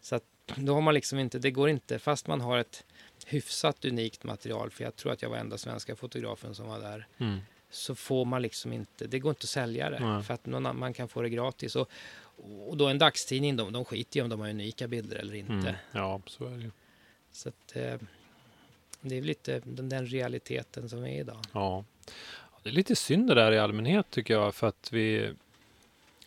Så 0.00 0.14
att 0.16 0.24
då 0.56 0.74
har 0.74 0.80
man 0.80 0.94
liksom 0.94 1.18
inte, 1.18 1.38
det 1.38 1.50
går 1.50 1.68
inte, 1.68 1.98
fast 1.98 2.26
man 2.26 2.40
har 2.40 2.58
ett 2.58 2.84
hyfsat 3.26 3.84
unikt 3.84 4.24
material, 4.24 4.70
för 4.70 4.84
jag 4.84 4.96
tror 4.96 5.12
att 5.12 5.22
jag 5.22 5.30
var 5.30 5.36
enda 5.36 5.58
svenska 5.58 5.96
fotografen 5.96 6.54
som 6.54 6.68
var 6.68 6.80
där, 6.80 7.06
Mm. 7.18 7.38
så 7.70 7.94
får 7.94 8.24
man 8.24 8.42
liksom 8.42 8.72
inte, 8.72 9.06
det 9.06 9.18
går 9.18 9.30
inte 9.30 9.44
att 9.44 9.48
sälja 9.48 9.90
det. 9.90 9.98
Nej. 9.98 10.22
För 10.22 10.34
att 10.34 10.46
någon, 10.46 10.78
man 10.78 10.92
kan 10.92 11.08
få 11.08 11.22
det 11.22 11.28
gratis. 11.28 11.76
Och, 11.76 11.90
och 12.66 12.76
då 12.76 12.88
en 12.88 12.98
dagstidning, 12.98 13.56
de, 13.56 13.72
de 13.72 13.84
skiter 13.84 14.16
ju 14.20 14.24
om 14.24 14.30
de 14.30 14.40
har 14.40 14.48
unika 14.48 14.88
bilder 14.88 15.16
eller 15.16 15.34
inte. 15.34 15.52
Mm. 15.52 15.74
Ja, 15.92 16.20
så 16.26 16.44
är 16.46 16.58
det. 16.58 16.70
Så 17.32 17.48
att, 17.48 17.76
eh, 17.76 17.98
det 19.00 19.14
är 19.16 19.20
väl 19.20 19.24
lite 19.24 19.60
den, 19.64 19.88
den 19.88 20.06
realiteten 20.06 20.88
som 20.88 21.04
är 21.04 21.20
idag. 21.20 21.44
Ja. 21.52 21.84
Det 22.64 22.70
är 22.70 22.72
lite 22.72 22.96
synd 22.96 23.28
det 23.28 23.34
där 23.34 23.52
i 23.52 23.58
allmänhet 23.58 24.10
tycker 24.10 24.34
jag 24.34 24.54
för 24.54 24.66
att 24.66 24.88
vi 24.92 25.32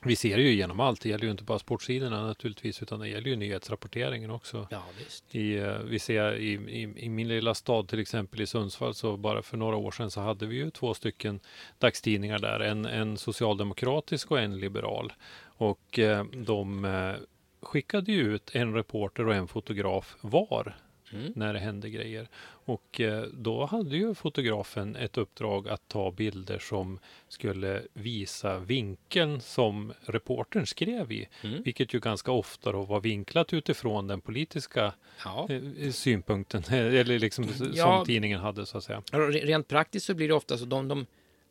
vi 0.01 0.15
ser 0.15 0.37
ju 0.37 0.51
igenom 0.51 0.79
allt. 0.79 1.01
Det 1.01 1.09
gäller 1.09 1.25
ju 1.25 1.31
inte 1.31 1.43
bara 1.43 1.59
sportsidorna 1.59 2.27
naturligtvis 2.27 2.81
utan 2.81 2.99
det 2.99 3.07
gäller 3.07 3.27
ju 3.27 3.35
nyhetsrapporteringen 3.35 4.31
också. 4.31 4.67
Ja, 4.71 4.83
visst. 4.99 5.35
I, 5.35 5.57
eh, 5.57 5.77
vi 5.79 5.99
ser 5.99 6.35
i, 6.35 6.53
i, 6.53 6.93
i 7.05 7.09
min 7.09 7.27
lilla 7.27 7.53
stad 7.53 7.87
till 7.87 7.99
exempel 7.99 8.41
i 8.41 8.45
Sundsvall 8.45 8.93
så 8.93 9.17
bara 9.17 9.41
för 9.41 9.57
några 9.57 9.75
år 9.75 9.91
sedan 9.91 10.11
så 10.11 10.21
hade 10.21 10.45
vi 10.45 10.55
ju 10.55 10.71
två 10.71 10.93
stycken 10.93 11.39
dagstidningar 11.79 12.39
där. 12.39 12.59
En, 12.59 12.85
en 12.85 13.17
socialdemokratisk 13.17 14.31
och 14.31 14.39
en 14.39 14.59
liberal. 14.59 15.13
Och 15.43 15.99
eh, 15.99 16.25
de 16.25 16.85
eh, 16.85 17.13
skickade 17.61 18.11
ju 18.11 18.35
ut 18.35 18.55
en 18.55 18.73
reporter 18.73 19.27
och 19.27 19.35
en 19.35 19.47
fotograf 19.47 20.15
var 20.21 20.75
Mm. 21.13 21.31
när 21.35 21.53
det 21.53 21.59
hände 21.59 21.89
grejer. 21.89 22.27
Och 22.43 23.01
eh, 23.01 23.23
då 23.33 23.65
hade 23.65 23.97
ju 23.97 24.13
fotografen 24.15 24.95
ett 24.95 25.17
uppdrag 25.17 25.67
att 25.69 25.87
ta 25.87 26.11
bilder 26.11 26.59
som 26.59 26.99
skulle 27.29 27.81
visa 27.93 28.59
vinkeln 28.59 29.41
som 29.41 29.93
reportern 30.05 30.65
skrev 30.65 31.11
i. 31.11 31.27
Mm. 31.43 31.63
Vilket 31.63 31.93
ju 31.93 31.99
ganska 31.99 32.31
ofta 32.31 32.71
då 32.71 32.81
var 32.83 32.99
vinklat 32.99 33.53
utifrån 33.53 34.07
den 34.07 34.21
politiska 34.21 34.93
Ja. 35.25 35.47
eh, 35.79 35.91
synpunkten, 35.91 36.63
eller 36.71 37.19
liksom 37.19 37.47
Ja. 37.73 37.97
som 37.97 38.05
tidningen 38.05 38.39
hade 38.39 38.65
så 38.65 38.77
att 38.77 38.83
säga. 38.83 39.01
Re- 39.11 39.45
Rent 39.45 39.67
praktiskt 39.67 40.05
så 40.05 40.13
blir 40.13 40.27
det 40.27 40.33
ofta 40.33 40.57
så 40.57 40.65
de, 40.65 40.87
de 40.87 41.05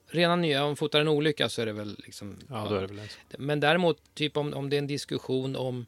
rena 0.09 0.37
nya, 0.37 0.65
om 0.65 0.77
fotar 0.77 1.01
en 1.01 1.09
olycka 1.09 1.49
så 1.49 1.63
är 1.63 1.67
det 1.67 1.73
väl 1.73 1.97
liksom... 1.99 2.37
Ja, 2.49 2.67
då 2.69 2.75
är 2.75 2.81
det 2.81 2.87
väl 2.87 2.99
en 2.99 3.09
Men 3.39 3.61
däremot, 3.61 3.99
typ 4.15 4.37
om, 4.37 4.55
om 4.55 4.71
det 4.71 4.77
är 4.77 4.79
en 4.79 4.87
diskussion 4.87 5.57
om, 5.57 5.87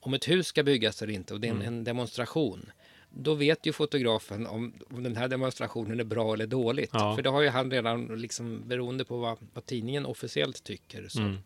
om 0.00 0.14
ett 0.14 0.28
hus 0.28 0.46
ska 0.46 0.62
byggas 0.62 1.02
eller 1.02 1.12
inte 1.12 1.34
och 1.34 1.40
det 1.40 1.46
är 1.48 1.50
en, 1.50 1.56
Mm. 1.56 1.68
en 1.74 1.84
demonstration. 1.84 2.70
Då 3.10 3.34
vet 3.34 3.66
ju 3.66 3.72
fotografen 3.72 4.46
om, 4.46 4.74
om 4.90 5.02
den 5.02 5.16
här 5.16 5.28
demonstrationen 5.28 6.00
är 6.00 6.04
bra 6.04 6.34
eller 6.34 6.46
dåligt. 6.46 6.90
Ja. 6.92 7.16
För 7.16 7.22
det 7.22 7.30
har 7.30 7.40
ju 7.42 7.48
han 7.48 7.70
redan, 7.70 8.06
liksom, 8.06 8.68
beroende 8.68 9.04
på 9.04 9.16
vad, 9.18 9.38
vad 9.54 9.66
tidningen 9.66 10.06
officiellt 10.06 10.64
tycker. 10.64 11.08
Så. 11.08 11.20
Mm. 11.20 11.36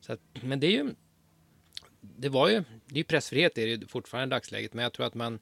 Så 0.00 0.12
att, 0.12 0.20
men 0.42 0.60
det 0.60 0.66
är 0.66 0.70
ju, 0.70 0.90
det 2.00 2.28
var 2.28 2.48
ju, 2.48 2.64
det 2.86 2.94
är 2.94 2.98
ju 2.98 3.04
pressfrihet 3.04 3.58
är 3.58 3.66
det 3.66 3.72
ju 3.72 3.86
fortfarande 3.86 4.34
i 4.34 4.36
dagsläget, 4.36 4.74
men 4.74 4.82
jag 4.82 4.92
tror 4.92 5.06
att 5.06 5.14
man, 5.14 5.38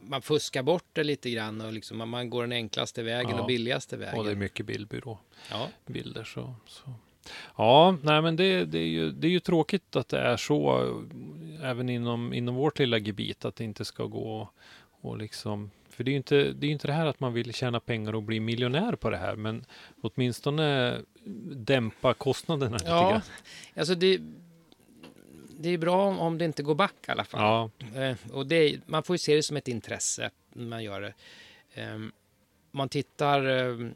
man 0.00 0.22
fuskar 0.22 0.62
bort 0.62 0.84
det 0.92 1.04
lite 1.04 1.30
grann 1.30 1.60
och 1.60 1.72
liksom, 1.72 1.98
man- 1.98 2.08
man 2.08 2.30
går 2.30 2.42
den 2.42 2.52
enklaste 2.52 3.02
vägen 3.02 3.30
Ja. 3.30 3.40
och 3.40 3.46
billigaste 3.46 3.96
vägen. 3.96 4.18
Och 4.18 4.24
det 4.24 4.30
är 4.30 4.36
mycket 4.36 4.66
bildbyrå. 4.66 5.18
ja. 5.50 5.68
bilder. 5.86 6.24
Så, 6.24 6.54
så. 6.66 6.94
Ja, 7.56 7.96
nej 8.02 8.22
men 8.22 8.36
det, 8.36 8.64
det, 8.64 8.78
är 8.78 8.86
ju, 8.86 9.10
det 9.10 9.26
är 9.26 9.30
ju 9.30 9.40
tråkigt 9.40 9.96
att 9.96 10.08
det 10.08 10.18
är 10.18 10.36
så 10.36 10.88
även 11.62 11.88
inom, 11.88 12.32
inom 12.32 12.54
vårt 12.54 12.78
lilla 12.78 12.98
gebit 12.98 13.44
att 13.44 13.56
det 13.56 13.64
inte 13.64 13.84
ska 13.84 14.04
gå 14.04 14.50
och 15.00 15.18
liksom 15.18 15.70
för 15.90 16.04
det 16.04 16.08
är 16.10 16.12
ju 16.12 16.16
inte 16.16 16.52
det, 16.52 16.66
är 16.66 16.70
inte 16.70 16.86
det 16.86 16.92
här 16.92 17.06
att 17.06 17.20
man 17.20 17.32
vill 17.32 17.54
tjäna 17.54 17.80
pengar 17.80 18.14
och 18.14 18.22
bli 18.22 18.40
miljonär 18.40 18.92
på 18.96 19.10
det 19.10 19.16
här 19.16 19.36
men 19.36 19.64
åtminstone 20.00 20.98
dämpa 21.54 22.14
kostnaderna 22.14 22.76
lite 22.76 22.90
ja, 22.90 23.10
grann. 23.10 23.20
alltså 23.76 23.94
det, 23.94 24.20
det 25.60 25.68
är 25.68 25.78
bra 25.78 26.06
om, 26.06 26.18
om 26.18 26.38
det 26.38 26.44
inte 26.44 26.62
går 26.62 26.74
back 26.74 26.94
i 27.08 27.10
alla 27.10 27.24
fall. 27.24 27.40
Ja, 27.40 27.70
Eh, 28.02 28.16
och 28.32 28.46
det, 28.46 28.80
man 28.86 29.02
får 29.02 29.14
ju 29.14 29.18
se 29.18 29.34
det 29.36 29.42
som 29.42 29.56
ett 29.56 29.68
intresse 29.68 30.30
när 30.52 30.64
man 30.66 30.84
gör 30.84 31.00
det. 31.00 31.14
Eh, 31.82 31.98
man 32.70 32.88
tittar... 32.88 33.46
Eh, 33.48 33.88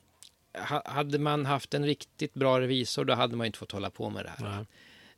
ha- 0.68 0.82
hade 0.86 1.18
man 1.18 1.46
haft 1.46 1.74
en 1.74 1.84
riktigt 1.86 2.34
bra 2.34 2.60
revisor 2.60 3.04
då 3.04 3.14
hade 3.14 3.36
man 3.36 3.44
ju 3.44 3.46
inte 3.46 3.58
fått 3.58 3.72
hålla 3.72 3.90
på 3.90 4.10
med 4.10 4.24
det 4.24 4.30
här. 4.44 4.66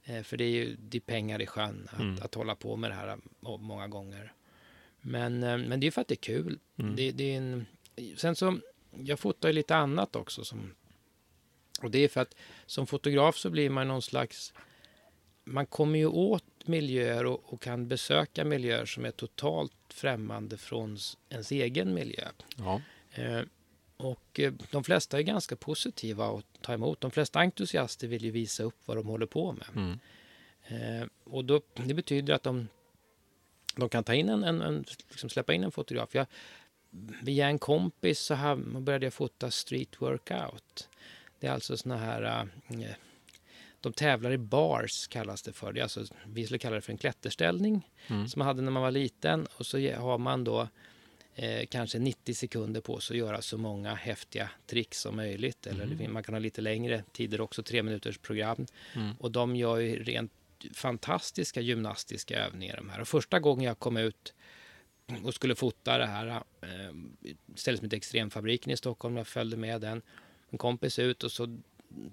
Eh, 0.05 0.23
för 0.23 0.37
det 0.37 0.45
är 0.45 0.49
ju 0.51 0.77
det 0.79 0.99
är 0.99 1.01
pengar 1.01 1.43
i 1.43 1.47
sjön 1.47 1.89
att, 1.93 2.01
Mm. 2.01 2.19
att 2.23 2.35
hålla 2.35 2.55
på 2.55 2.77
med 2.77 2.91
det 2.91 2.95
här 2.95 3.19
många 3.41 3.89
gånger. 3.89 4.33
Men, 5.07 5.43
eh, 5.43 5.59
men 5.59 5.81
det 5.81 5.87
är 5.87 5.91
för 5.91 6.01
att 6.01 6.09
det 6.09 6.15
är 6.15 6.17
kul. 6.35 6.59
Mm. 6.77 6.97
Det, 6.97 7.13
det 7.13 7.33
är 7.33 7.37
en, 7.37 7.67
sen 8.17 8.37
så, 8.37 8.59
jag 9.05 9.19
fotar 9.21 9.49
ju 9.49 9.53
lite 9.53 9.77
annat 9.77 10.17
också. 10.17 10.45
Som, 10.45 10.75
och 11.83 11.91
det 11.91 11.99
är 11.99 12.09
för 12.09 12.21
att 12.21 12.35
som 12.67 12.87
fotograf 12.87 13.37
så 13.37 13.51
blir 13.51 13.71
man 13.71 13.89
någon 13.89 14.03
slags... 14.03 14.53
Man 15.45 15.67
kommer 15.67 15.99
ju 15.99 16.07
åt 16.07 16.45
miljöer 16.65 17.27
och, 17.27 17.53
och 17.53 17.63
kan 17.63 17.89
besöka 17.89 18.45
miljöer 18.45 18.87
som 18.87 19.05
är 19.05 19.11
totalt 19.11 19.73
främmande 19.89 20.57
från 20.57 20.99
ens 21.29 21.53
egen 21.53 21.95
miljö. 21.95 22.29
Ja. 22.57 22.81
Eh, 23.11 23.43
och 23.97 24.41
eh, 24.41 24.53
de 24.71 24.85
flesta 24.85 25.19
är 25.19 25.23
ganska 25.23 25.57
positiva 25.57 26.27
att 26.27 26.45
ta 26.61 26.75
emot. 26.75 27.01
De 27.01 27.11
flesta 27.11 27.41
entusiaster 27.41 28.09
vill 28.09 28.25
ju 28.25 28.31
visa 28.31 28.63
upp 28.63 28.77
vad 28.85 28.97
de 28.97 29.07
håller 29.07 29.27
på 29.27 29.53
med. 29.53 29.67
Mm. 29.77 29.99
Eh, 30.67 31.09
och 31.25 31.45
då, 31.45 31.61
det 31.75 31.95
betyder 31.95 32.35
att 32.35 32.43
de, 32.43 32.69
de 33.77 33.89
kan 33.89 34.05
ta 34.05 34.15
in 34.15 34.29
en, 34.29 34.45
en, 34.45 34.63
en 34.63 34.85
liksom 35.11 35.29
släppa 35.31 35.53
in 35.55 35.65
en 35.65 35.73
fotograf. 35.73 36.15
Jag, 36.15 36.27
via 37.23 37.47
en 37.47 37.59
kompis 37.59 38.19
så 38.21 38.35
här, 38.35 38.57
började 38.57 39.07
jag 39.07 39.13
fota 39.15 39.51
street 39.51 40.01
workout. 40.03 40.89
Det 41.41 41.47
är 41.47 41.51
alltså 41.53 41.77
såna 41.77 41.97
här... 41.97 42.49
eh, 42.69 42.87
de 43.81 43.93
tävlar 43.93 44.33
i 44.33 44.39
bars 44.39 45.07
kallas 45.09 45.43
det 45.43 45.53
för. 45.53 45.73
Det 45.73 45.81
alltså, 45.81 46.05
vi 46.27 46.45
skulle 46.45 46.59
kalla 46.59 46.75
det 46.77 46.81
för 46.83 46.93
en 46.93 46.99
klätterställning 46.99 47.91
Mm. 48.07 48.29
som 48.29 48.39
man 48.39 48.47
hade 48.49 48.63
när 48.63 48.71
man 48.71 48.83
var 48.83 48.91
liten. 48.91 49.47
Och 49.57 49.67
så 49.67 49.79
har 49.95 50.19
man 50.19 50.45
då 50.45 50.69
eh, 51.35 51.67
kanske 51.67 51.99
90 51.99 52.35
sekunder 52.35 52.81
på 52.81 53.01
sig 53.01 53.15
att 53.15 53.19
göra 53.19 53.43
så 53.43 53.59
många 53.59 53.95
häftiga 53.95 54.51
tricks 54.67 55.01
som 55.01 55.17
möjligt. 55.17 55.67
Eller 55.67 55.87
fin- 55.97 56.13
man 56.13 56.23
kan 56.23 56.35
ha 56.35 56.39
lite 56.39 56.61
längre 56.61 57.03
tider 57.13 57.41
också, 57.41 57.63
tre 57.63 57.83
minuters 57.83 58.19
program. 58.19 58.67
Mm. 58.95 59.15
Och 59.19 59.31
de 59.31 59.57
gör 59.57 59.77
ju 59.79 60.05
rent 60.05 60.33
fantastiska 60.73 61.61
gymnastiska 61.61 62.39
övningar 62.39 62.77
de 62.77 62.91
här. 62.91 63.01
Och 63.01 63.09
första 63.09 63.41
gången 63.41 63.65
jag 63.65 63.79
kom 63.79 63.97
ut 63.97 64.35
och 65.25 65.35
skulle 65.35 65.55
fota 65.55 65.99
det 65.99 66.07
här, 66.07 66.27
eh, 66.61 66.95
stället 67.55 67.79
som 67.79 67.87
heter 67.87 67.97
Extremfabriken 67.97 68.73
i 68.73 68.77
Stockholm, 68.77 69.17
jag 69.17 69.27
följde 69.27 69.57
med 69.57 69.81
den, 69.81 70.03
en 70.51 70.59
kompis 70.59 70.99
ut 70.99 71.25
och 71.25 71.33
så, 71.33 71.59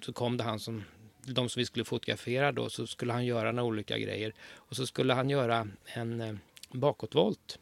så 0.02 0.14
kom 0.14 0.38
det 0.38 0.44
han 0.44 0.60
som, 0.60 0.84
de 1.24 1.50
som 1.50 1.60
vi 1.60 1.66
skulle 1.66 1.86
fotografera 1.86 2.52
då, 2.52 2.70
så 2.70 2.88
skulle 2.88 3.14
han 3.14 3.26
göra 3.26 3.52
några 3.52 3.68
olika 3.68 3.98
grejer. 3.98 4.34
Och 4.54 4.76
så 4.76 4.88
skulle 4.88 5.14
han 5.14 5.30
göra 5.30 5.68
en 5.86 6.22
eh, 6.22 6.36
bakåtvolt 6.72 7.60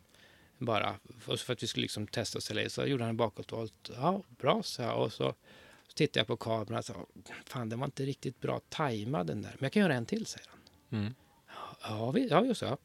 bara, 0.60 0.96
för, 1.20 1.36
för 1.36 1.54
att 1.54 1.64
vi 1.64 1.68
skulle 1.68 1.82
liksom 1.82 2.08
testa 2.08 2.38
och 2.38 2.44
sälja. 2.44 2.70
Så 2.70 2.86
gjorde 2.86 3.04
han 3.04 3.10
en 3.10 3.18
bakåtvolt. 3.18 3.90
Ja, 3.96 4.24
bra, 4.38 4.64
så 4.64 4.82
jag. 4.82 5.04
Och 5.04 5.14
så, 5.14 5.34
så 5.88 5.94
tittade 5.94 6.20
jag 6.20 6.28
på 6.28 6.38
kameran 6.38 6.78
och 6.78 6.86
sa, 6.86 7.06
fan 7.46 7.70
den 7.70 7.80
var 7.80 7.86
inte 7.86 8.06
riktigt 8.06 8.40
bra 8.40 8.62
tajmad 8.70 9.28
den 9.28 9.42
där. 9.42 9.52
Men 9.52 9.66
jag 9.66 9.72
kan 9.72 9.82
göra 9.82 9.96
en 9.96 10.06
till, 10.06 10.26
säger 10.26 10.48
han. 10.50 10.59
Mm. 10.92 11.14
Ja, 11.84 12.12
vi, 12.12 12.28
ja 12.28 12.46
just 12.46 12.62
det. 12.62 12.68
ja. 12.68 12.78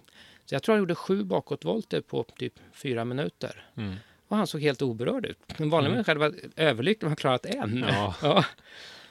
Så 0.45 0.55
jag 0.55 0.63
tror 0.63 0.73
han 0.75 0.81
gjorde 0.83 0.95
sju 0.95 1.25
bakåtvolter 1.25 2.01
på 2.01 2.23
typ 2.23 2.55
fyra 2.73 3.05
minuter. 3.05 3.67
Mm. 3.77 3.95
Och 4.29 4.37
han 4.37 4.47
såg 4.47 4.61
helt 4.61 4.83
oberörd 4.83 5.27
ut. 5.27 5.39
En 5.57 5.71
vanlig 5.71 5.87
Mm. 5.89 5.93
människa 5.93 6.11
hade 6.11 6.21
varit 6.21 6.45
överlycklig 6.59 7.05
om 7.05 7.09
han 7.11 7.17
klarat 7.17 7.47
en. 7.47 7.85
Ja. 8.23 8.45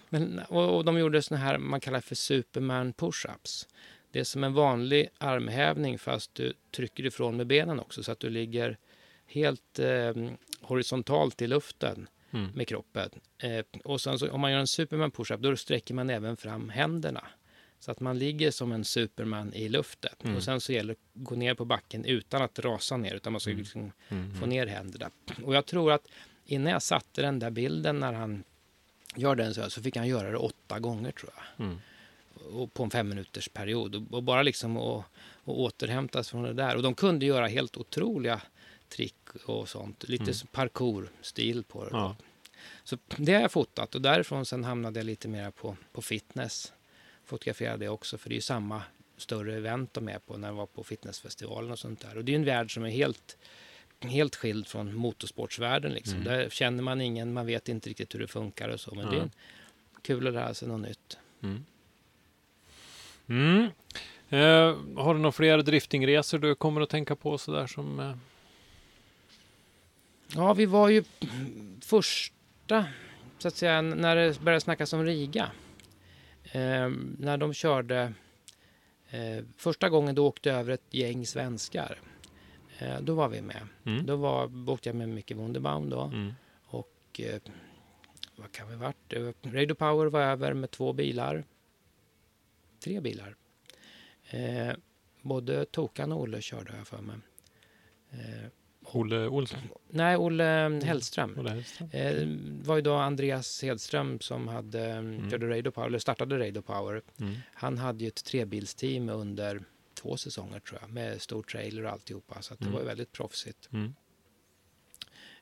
Men, 0.09 0.39
och, 0.39 0.77
och 0.77 0.85
de 0.85 0.97
gjorde 0.97 1.21
såna 1.21 1.39
här 1.39 1.57
man 1.57 1.79
kallar 1.79 2.01
för 2.01 2.15
superman 2.15 2.93
push-ups. 2.93 3.67
Det 4.11 4.19
är 4.19 4.23
som 4.23 4.43
en 4.43 4.53
vanlig 4.53 5.09
armhävning 5.17 5.99
fast 5.99 6.35
du 6.35 6.53
trycker 6.75 7.05
ifrån 7.05 7.37
med 7.37 7.47
benen 7.47 7.79
också 7.79 8.03
så 8.03 8.11
att 8.11 8.19
du 8.19 8.29
ligger 8.29 8.77
helt 9.25 9.79
eh, 9.79 10.13
horisontalt 10.61 11.41
i 11.41 11.47
luften 11.47 12.07
Mm. 12.31 12.51
med 12.55 12.67
kroppen. 12.67 13.09
Eh, 13.37 13.65
och 13.83 14.01
sen 14.01 14.19
så, 14.19 14.31
om 14.31 14.41
man 14.41 14.51
gör 14.51 14.59
en 14.59 14.67
superman 14.67 15.11
push-up 15.11 15.39
då 15.39 15.55
sträcker 15.55 15.93
man 15.93 16.09
även 16.09 16.37
fram 16.37 16.69
händerna. 16.69 17.23
Så 17.83 17.91
att 17.91 17.99
man 17.99 18.19
ligger 18.19 18.51
som 18.51 18.71
en 18.71 18.85
superman 18.85 19.53
i 19.53 19.69
luften. 19.69 20.11
Mm. 20.23 20.35
Och 20.35 20.43
sen 20.43 20.61
så 20.61 20.73
gäller 20.73 20.93
det 20.93 20.99
att 21.21 21.23
gå 21.27 21.35
ner 21.35 21.53
på 21.53 21.65
backen 21.65 22.05
utan 22.05 22.41
att 22.41 22.59
rasa 22.59 22.97
ner 22.97 23.13
utan 23.15 23.33
man 23.33 23.39
ska 23.39 23.51
liksom 23.51 23.91
Mm. 24.09 24.35
få 24.39 24.45
ner 24.45 24.67
händerna. 24.67 25.09
Och 25.43 25.55
jag 25.55 25.65
tror 25.65 25.91
att 25.91 26.07
innan 26.45 26.71
jag 26.71 26.81
satte 26.81 27.21
den 27.21 27.39
där 27.39 27.49
bilden 27.51 27.99
när 27.99 28.13
han 28.13 28.43
gör 29.15 29.35
den 29.35 29.53
så, 29.53 29.61
här, 29.61 29.69
så 29.69 29.81
fick 29.81 29.95
han 29.95 30.07
göra 30.07 30.31
det 30.31 30.37
åtta 30.37 30.79
gånger 30.79 31.11
tror 31.11 31.31
jag. 31.35 31.65
Mm. 31.65 31.77
Och 32.53 32.73
på 32.73 32.83
en 32.83 32.89
fem 32.89 33.09
minuters 33.09 33.49
period. 33.49 34.13
Och, 34.13 34.23
bara 34.23 34.43
liksom 34.43 34.77
att 34.77 35.05
återhämtas 35.45 36.29
från 36.29 36.43
det 36.43 36.53
där. 36.53 36.75
Och 36.75 36.83
de 36.83 36.95
kunde 36.95 37.25
göra 37.25 37.47
helt 37.47 37.77
otroliga 37.77 38.41
trick 38.89 39.29
och 39.45 39.69
sånt. 39.69 40.03
Lite 40.09 40.23
Mm. 40.23 40.35
parkour-stil 40.51 41.63
på 41.63 41.83
det. 41.83 41.89
Ja. 41.91 42.15
Så 42.83 42.97
det 43.17 43.33
har 43.33 43.41
jag 43.41 43.51
fotat 43.51 43.95
och 43.95 44.01
därifrån 44.01 44.45
sen 44.45 44.63
hamnade 44.63 44.99
jag 44.99 45.05
lite 45.05 45.27
mer 45.27 45.51
på, 45.51 45.77
på 45.91 46.01
fitness. 46.01 46.73
Fotograferade 47.33 47.85
jag 47.85 47.93
också 47.93 48.17
för 48.17 48.29
det 48.29 48.33
är 48.33 48.37
ju 48.37 48.41
samma 48.41 48.81
större 49.17 49.55
event 49.55 49.93
de 49.93 50.09
är 50.09 50.19
på 50.19 50.37
när 50.37 50.47
jag 50.47 50.55
var 50.55 50.65
på 50.65 50.83
fitnessfestivalen 50.83 51.71
och 51.71 51.79
sånt 51.79 51.99
där. 52.01 52.17
Och 52.17 52.25
det 52.25 52.29
är 52.29 52.33
ju 52.33 52.39
en 52.39 52.45
värld 52.45 52.73
som 52.73 52.83
är 52.83 52.89
helt, 52.89 53.37
helt 53.99 54.35
skild 54.35 54.67
från 54.67 54.95
motorsportsvärlden 54.95 55.91
liksom. 55.91 56.13
Mm. 56.15 56.23
Där 56.27 56.49
känner 56.49 56.83
man 56.83 57.01
ingen, 57.01 57.33
man 57.33 57.45
vet 57.45 57.69
inte 57.69 57.89
riktigt 57.89 58.15
hur 58.15 58.19
det 58.19 58.27
funkar 58.27 58.69
och 58.69 58.79
så. 58.79 58.95
Men 58.95 59.09
det 59.09 59.15
Ja. 59.15 59.21
är 59.23 59.29
kul 60.01 60.27
att 60.27 60.33
lära 60.33 60.53
sig 60.53 60.67
något 60.67 60.81
nytt. 60.81 61.17
Mm. 61.43 61.65
Mm. 63.27 63.63
Eh, 64.29 64.77
har 65.03 65.13
du 65.13 65.19
några 65.19 65.31
fler 65.31 65.57
driftingresor 65.57 66.39
du 66.39 66.55
kommer 66.55 66.81
att 66.81 66.89
tänka 66.89 67.15
på 67.15 67.37
sådär 67.37 67.67
som... 67.67 67.99
Eh, 67.99 68.15
Ja, 70.35 70.53
vi 70.53 70.65
var 70.65 70.89
ju 70.89 71.03
första, 71.81 72.85
så 73.37 73.47
att 73.47 73.55
säga, 73.55 73.81
när 73.81 74.15
det 74.15 74.39
började 74.39 74.61
snackas 74.61 74.93
om 74.93 75.03
Riga. 75.05 75.51
Eh, 76.53 76.89
när 77.19 77.37
de 77.37 77.53
körde, 77.53 78.13
eh, 79.09 79.43
första 79.57 79.89
gången 79.89 80.15
då 80.15 80.27
åkte 80.27 80.51
över 80.51 80.73
ett 80.73 80.93
gäng 80.93 81.25
svenskar. 81.25 81.99
Eh, 82.79 82.99
då 83.01 83.13
var 83.13 83.29
vi 83.29 83.41
med. 83.41 83.67
mm. 83.85 84.05
Då 84.05 84.15
var, 84.15 84.69
åkte 84.69 84.89
jag 84.89 84.95
med 84.95 85.09
Micke 85.09 85.31
Wunderbaum 85.31 85.89
då. 85.89 86.01
Mm. 86.01 86.33
Och 86.65 87.21
eh, 87.23 87.41
vad 88.35 88.51
kan 88.51 88.69
vi 88.69 88.75
varit? 88.75 89.13
Var- 89.13 89.51
Radio 89.51 89.73
Power 89.75 90.05
var 90.05 90.21
över 90.21 90.53
med 90.53 90.71
två 90.71 90.93
bilar. 90.93 91.43
Tre 92.79 92.99
bilar. 92.99 93.35
Eh, 94.29 94.73
både 95.21 95.65
Tokan 95.65 96.11
och 96.11 96.21
Olle 96.21 96.41
körde 96.41 96.77
jag 96.77 96.87
för 96.87 97.01
mig. 97.01 97.15
Olle 98.85 99.27
Olsson? 99.27 99.59
nej, 99.89 100.17
Olle 100.17 100.79
Hellström. 100.83 101.35
Olle 101.39 101.49
Hellström? 101.49 101.89
Eh, 101.91 102.27
var 102.67 102.75
ju 102.75 102.81
då 102.81 102.93
Andreas 102.95 103.61
Hedström 103.63 104.19
som 104.19 104.47
hade, 104.47 104.85
mm. 104.85 105.29
körde 105.31 105.49
Radio 105.49 105.71
Power, 105.71 105.87
eller 105.87 105.99
startade 105.99 106.39
Radio 106.39 106.61
Power. 106.61 107.01
Mm. 107.19 107.35
Han 107.53 107.77
hade 107.77 108.03
ju 108.03 108.07
ett 108.07 108.23
trebilsteam 108.25 109.09
under 109.09 109.63
två 109.93 110.17
säsonger 110.17 110.59
tror 110.59 110.79
jag, 110.81 110.89
med 110.89 111.21
stor 111.21 111.43
trailer 111.43 111.83
och 111.85 111.91
alltihopa. 111.91 112.41
Så 112.41 112.53
det 112.55 112.61
Mm. 112.61 112.73
var 112.73 112.79
ju 112.81 112.85
väldigt 112.87 113.11
proffsigt. 113.11 113.69
Mm. 113.73 113.93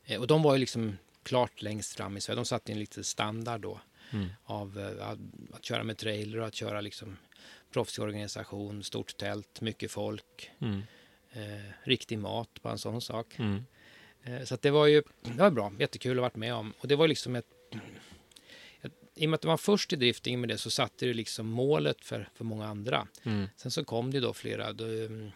Eh, 0.06 0.20
och 0.20 0.28
de 0.28 0.44
var 0.44 0.54
ju 0.54 0.60
liksom 0.60 0.98
klart 1.24 1.62
längst 1.62 1.94
fram 1.98 2.18
i 2.18 2.22
Sverige. 2.22 2.36
De 2.40 2.46
satte 2.46 2.72
en 2.72 2.80
liten 2.80 3.04
standard 3.04 3.62
då 3.62 3.80
Mm. 4.14 4.28
av 4.44 4.80
eh, 4.80 5.08
att, 5.08 5.20
att 5.54 5.66
köra 5.66 5.84
med 5.84 5.98
trailer 5.98 6.40
och 6.40 6.48
att 6.48 6.56
köra 6.56 6.82
liksom 6.82 7.18
proffsig 7.74 8.04
organisation, 8.04 8.84
stort 8.84 9.18
tält, 9.18 9.62
mycket 9.62 9.92
folk, 9.92 10.52
Mm. 10.60 10.82
Eh, 11.32 11.72
riktig 11.84 12.20
mat, 12.20 12.50
bara 12.62 12.74
en 12.74 12.80
sån 12.80 13.02
sak. 13.02 13.40
Mm. 13.40 13.66
Eh, 14.24 14.44
Så 14.44 14.58
det 14.62 14.72
var 14.72 14.88
ju 14.88 15.04
det 15.22 15.38
var 15.38 15.52
bra, 15.52 15.72
jättekul 15.80 16.18
att 16.18 16.22
varit 16.22 16.36
med 16.36 16.54
om. 16.54 16.74
Och 16.80 16.88
det 16.88 16.96
var 16.96 17.08
liksom 17.08 17.36
ett... 17.36 17.48
ett 18.82 18.92
I 19.16 19.26
och 19.26 19.30
med 19.30 19.36
att 19.36 19.42
de 19.42 19.48
var 19.48 19.58
först 19.58 19.94
i 19.94 19.96
drifting 19.96 20.40
med 20.40 20.50
det 20.50 20.58
så 20.58 20.70
satte 20.70 21.06
det 21.06 21.14
liksom 21.14 21.48
målet 21.48 22.06
för, 22.06 22.30
för 22.36 22.46
många 22.46 22.66
andra. 22.68 23.08
Mm. 23.24 23.48
Sen 23.56 23.72
så 23.72 23.84
kom 23.86 24.12
det 24.12 24.20
då 24.20 24.34
flera... 24.34 24.74
Då, 24.74 24.86
mm, 24.86 25.32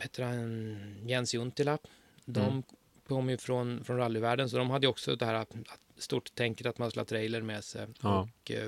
heter 0.00 0.22
han, 0.22 1.08
Jens 1.08 1.34
Juntila. 1.34 1.78
De 2.24 2.40
Mm. 2.40 2.62
kom 3.08 3.30
ju 3.30 3.36
från, 3.36 3.84
från 3.84 3.96
rallyvärlden 3.96 4.50
så 4.50 4.56
de 4.58 4.70
hade 4.70 4.86
ju 4.86 4.90
också 4.90 5.16
det 5.16 5.26
här 5.26 5.34
att, 5.34 5.50
att 5.54 5.80
stort 6.02 6.34
tänket 6.34 6.66
att 6.66 6.78
man 6.78 6.90
skulle 6.90 7.00
ha 7.00 7.06
trailer 7.06 7.42
med 7.42 7.64
sig. 7.64 7.86
Ja. 8.02 8.20
Och, 8.42 8.50
eh, 8.50 8.64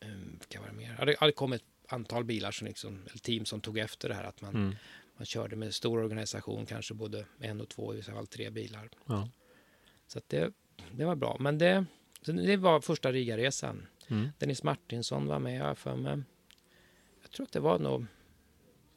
eh, 0.00 0.08
vad 0.54 0.60
var 0.62 0.68
det 0.68 0.76
mer? 0.76 1.06
Det 1.06 1.16
hade 1.20 1.32
kommit 1.32 1.64
antal 1.88 2.24
bilar 2.24 2.50
som 2.50 2.66
liksom, 2.66 3.02
eller 3.08 3.18
team 3.18 3.44
som 3.44 3.60
tog 3.60 3.78
efter 3.78 4.08
det 4.08 4.14
här 4.14 4.24
att 4.24 4.40
man, 4.40 4.54
Mm. 4.54 4.74
man 5.16 5.26
körde 5.26 5.56
med 5.56 5.74
stor 5.74 5.98
organisation, 5.98 6.66
kanske 6.66 6.94
både 6.94 7.24
en 7.40 7.60
och 7.60 7.68
två, 7.68 7.94
i 7.94 7.96
vissa 7.96 8.12
fall 8.12 8.26
tre 8.26 8.50
bilar. 8.50 8.88
Ja. 9.06 9.28
Så 10.06 10.20
det, 10.26 10.52
det 10.92 11.04
var 11.04 11.14
bra. 11.14 11.36
Men 11.40 11.58
det, 11.58 11.84
det 12.24 12.56
var 12.56 12.80
första 12.80 13.12
Rigaresan. 13.12 13.86
Mm. 14.08 14.28
Dennis 14.38 14.62
Martinsson 14.62 15.26
var 15.26 15.38
med, 15.38 15.60
jag 15.60 15.78
för 15.78 15.96
mig. 15.96 16.18
Jag 17.22 17.30
tror 17.30 17.46
att 17.46 17.52
det 17.52 17.60
var 17.60 17.78
nog 17.78 18.06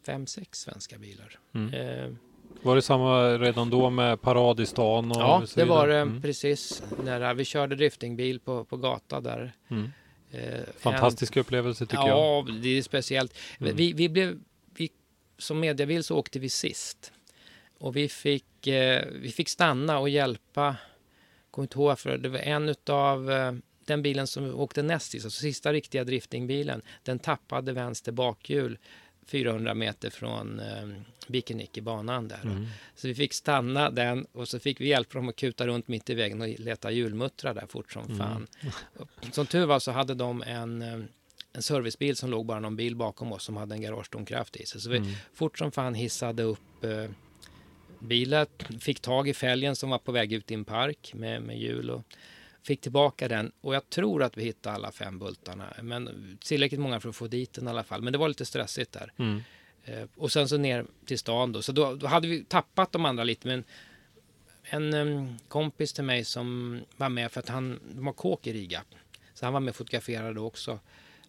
fem, 0.05 0.27
sex 0.27 0.59
svenska 0.59 0.97
bilar. 0.97 1.39
Mm. 1.53 1.73
Eh, 1.73 2.13
Var 2.61 2.75
det 2.75 2.81
samma 2.81 3.37
redan 3.37 3.69
då 3.69 3.89
med 3.89 4.21
parad 4.21 4.59
i 4.59 4.65
stan? 4.65 5.11
Och 5.11 5.17
ja, 5.17 5.43
det 5.55 5.65
var 5.65 5.87
det 5.87 5.97
Mm. 5.99 6.21
precis. 6.21 6.83
När 7.03 7.33
vi 7.33 7.45
körde 7.45 7.75
driftingbil 7.75 8.39
på, 8.39 8.65
på 8.65 8.77
gata 8.77 9.21
där. 9.21 9.53
Mm. 9.69 9.89
Eh, 10.31 10.63
Fantastisk 10.77 11.37
upplevelse 11.37 11.85
tycker 11.85 12.07
jag. 12.07 12.09
ja, 12.09 12.45
det 12.61 12.77
är 12.77 12.81
speciellt. 12.81 13.37
Mm. 13.59 13.75
Vi, 13.75 13.93
vi 13.93 14.09
blev, 14.09 14.39
vi, 14.75 14.89
som 15.37 15.59
mediabil 15.59 16.03
så 16.03 16.17
åkte 16.17 16.39
vi 16.39 16.49
sist. 16.49 17.11
Och 17.77 17.95
vi 17.95 18.09
fick, 18.09 18.67
eh, 18.67 19.05
vi 19.11 19.31
fick 19.31 19.49
stanna 19.49 19.99
och 19.99 20.09
hjälpa, 20.09 20.75
kommer 21.51 21.63
inte 21.63 21.77
ihåg 21.77 21.99
för 21.99 22.17
det 22.17 22.29
var 22.29 22.39
en 22.39 22.75
av 22.89 23.31
eh, 23.31 23.53
den 23.85 24.01
bilen 24.01 24.27
som 24.27 24.59
åkte 24.59 24.83
näst 24.83 25.11
sist, 25.11 25.25
alltså 25.25 25.41
sista 25.41 25.73
riktiga 25.73 26.03
driftingbilen, 26.03 26.81
den 27.03 27.19
tappade 27.19 27.73
vänster 27.73 28.11
bakhjul 28.11 28.77
400 29.31 29.73
meter 29.73 30.09
från 30.09 30.59
eh, 30.59 30.87
Bikenik 31.27 31.79
banan 31.81 32.27
där. 32.27 32.39
Mm. 32.43 32.65
Så 32.95 33.07
vi 33.07 33.15
fick 33.15 33.33
stanna 33.33 33.89
den 33.89 34.25
och 34.31 34.47
så 34.47 34.59
fick 34.59 34.81
vi 34.81 34.87
hjälpa 34.87 35.17
dem 35.17 35.29
att 35.29 35.35
kuta 35.35 35.67
runt 35.67 35.87
mitt 35.87 36.09
i 36.09 36.13
vägen 36.13 36.41
och 36.41 36.47
leta 36.47 36.91
hjulmuttrar 36.91 37.53
där 37.53 37.65
fort 37.67 37.91
som 37.93 38.05
Mm. 38.05 38.17
fan. 38.17 38.47
Som 39.31 39.45
tur 39.45 39.65
var 39.65 39.79
så 39.79 39.91
hade 39.91 40.13
de 40.13 40.41
en, 40.43 40.81
eh, 40.81 40.99
en 41.53 41.61
servicebil 41.61 42.15
som 42.15 42.29
låg 42.29 42.45
bara 42.45 42.59
någon 42.59 42.75
bil 42.75 42.95
bakom 42.95 43.31
oss 43.31 43.43
som 43.43 43.57
hade 43.57 43.75
en 43.75 43.81
garagedomkraft 43.81 44.55
i 44.55 44.65
sig. 44.65 44.81
Så 44.81 44.89
vi 44.89 44.97
Mm. 44.97 45.11
fort 45.33 45.57
som 45.57 45.71
fan 45.71 45.93
hissade 45.93 46.43
upp 46.43 46.83
eh, 46.83 47.09
bilen, 47.99 48.45
fick 48.79 48.99
tag 48.99 49.27
i 49.27 49.33
fälgen 49.33 49.75
som 49.75 49.89
var 49.89 49.97
på 49.97 50.11
väg 50.11 50.33
ut 50.33 50.51
i 50.51 50.53
en 50.53 50.65
park 50.65 51.11
med, 51.15 51.41
med 51.41 51.59
hjul 51.59 51.89
och 51.89 52.03
fick 52.63 52.81
tillbaka 52.81 53.27
den. 53.27 53.51
Och 53.61 53.75
jag 53.75 53.89
tror 53.89 54.23
att 54.23 54.37
vi 54.37 54.43
hittade 54.43 54.75
alla 54.75 54.91
fem 54.91 55.19
bultarna, 55.19 55.73
men 55.81 56.37
tillräckligt 56.41 56.81
många 56.81 56.99
för 56.99 57.09
att 57.09 57.15
få 57.15 57.27
dit 57.27 57.53
den 57.53 57.67
i 57.67 57.69
alla 57.69 57.83
fall. 57.83 58.01
Men 58.01 58.13
det 58.13 58.19
var 58.19 58.27
lite 58.27 58.45
stressigt 58.45 58.91
där. 58.91 59.13
Mm. 59.17 59.41
Eh, 59.85 60.03
och 60.15 60.31
sen 60.31 60.49
så 60.49 60.57
ner 60.57 60.85
till 61.05 61.19
stan 61.19 61.51
då. 61.51 61.61
Så 61.61 61.71
då, 61.71 61.95
då 61.95 62.07
hade 62.07 62.27
vi 62.27 62.43
tappat 62.43 62.91
de 62.91 63.05
andra 63.05 63.23
lite. 63.23 63.47
Men 63.47 63.63
en 64.63 64.93
em, 64.93 65.37
kompis 65.47 65.93
till 65.93 66.03
mig 66.03 66.25
som 66.25 66.79
var 66.97 67.09
med 67.09 67.31
för 67.31 67.39
att 67.39 67.49
han 67.49 67.79
har 68.03 68.13
kåk 68.13 68.47
i 68.47 68.53
Riga. 68.53 68.83
Så 69.33 69.45
han 69.45 69.53
var 69.53 69.59
med 69.59 69.69
och 69.69 69.75
fotograferade 69.75 70.39
också. 70.39 70.79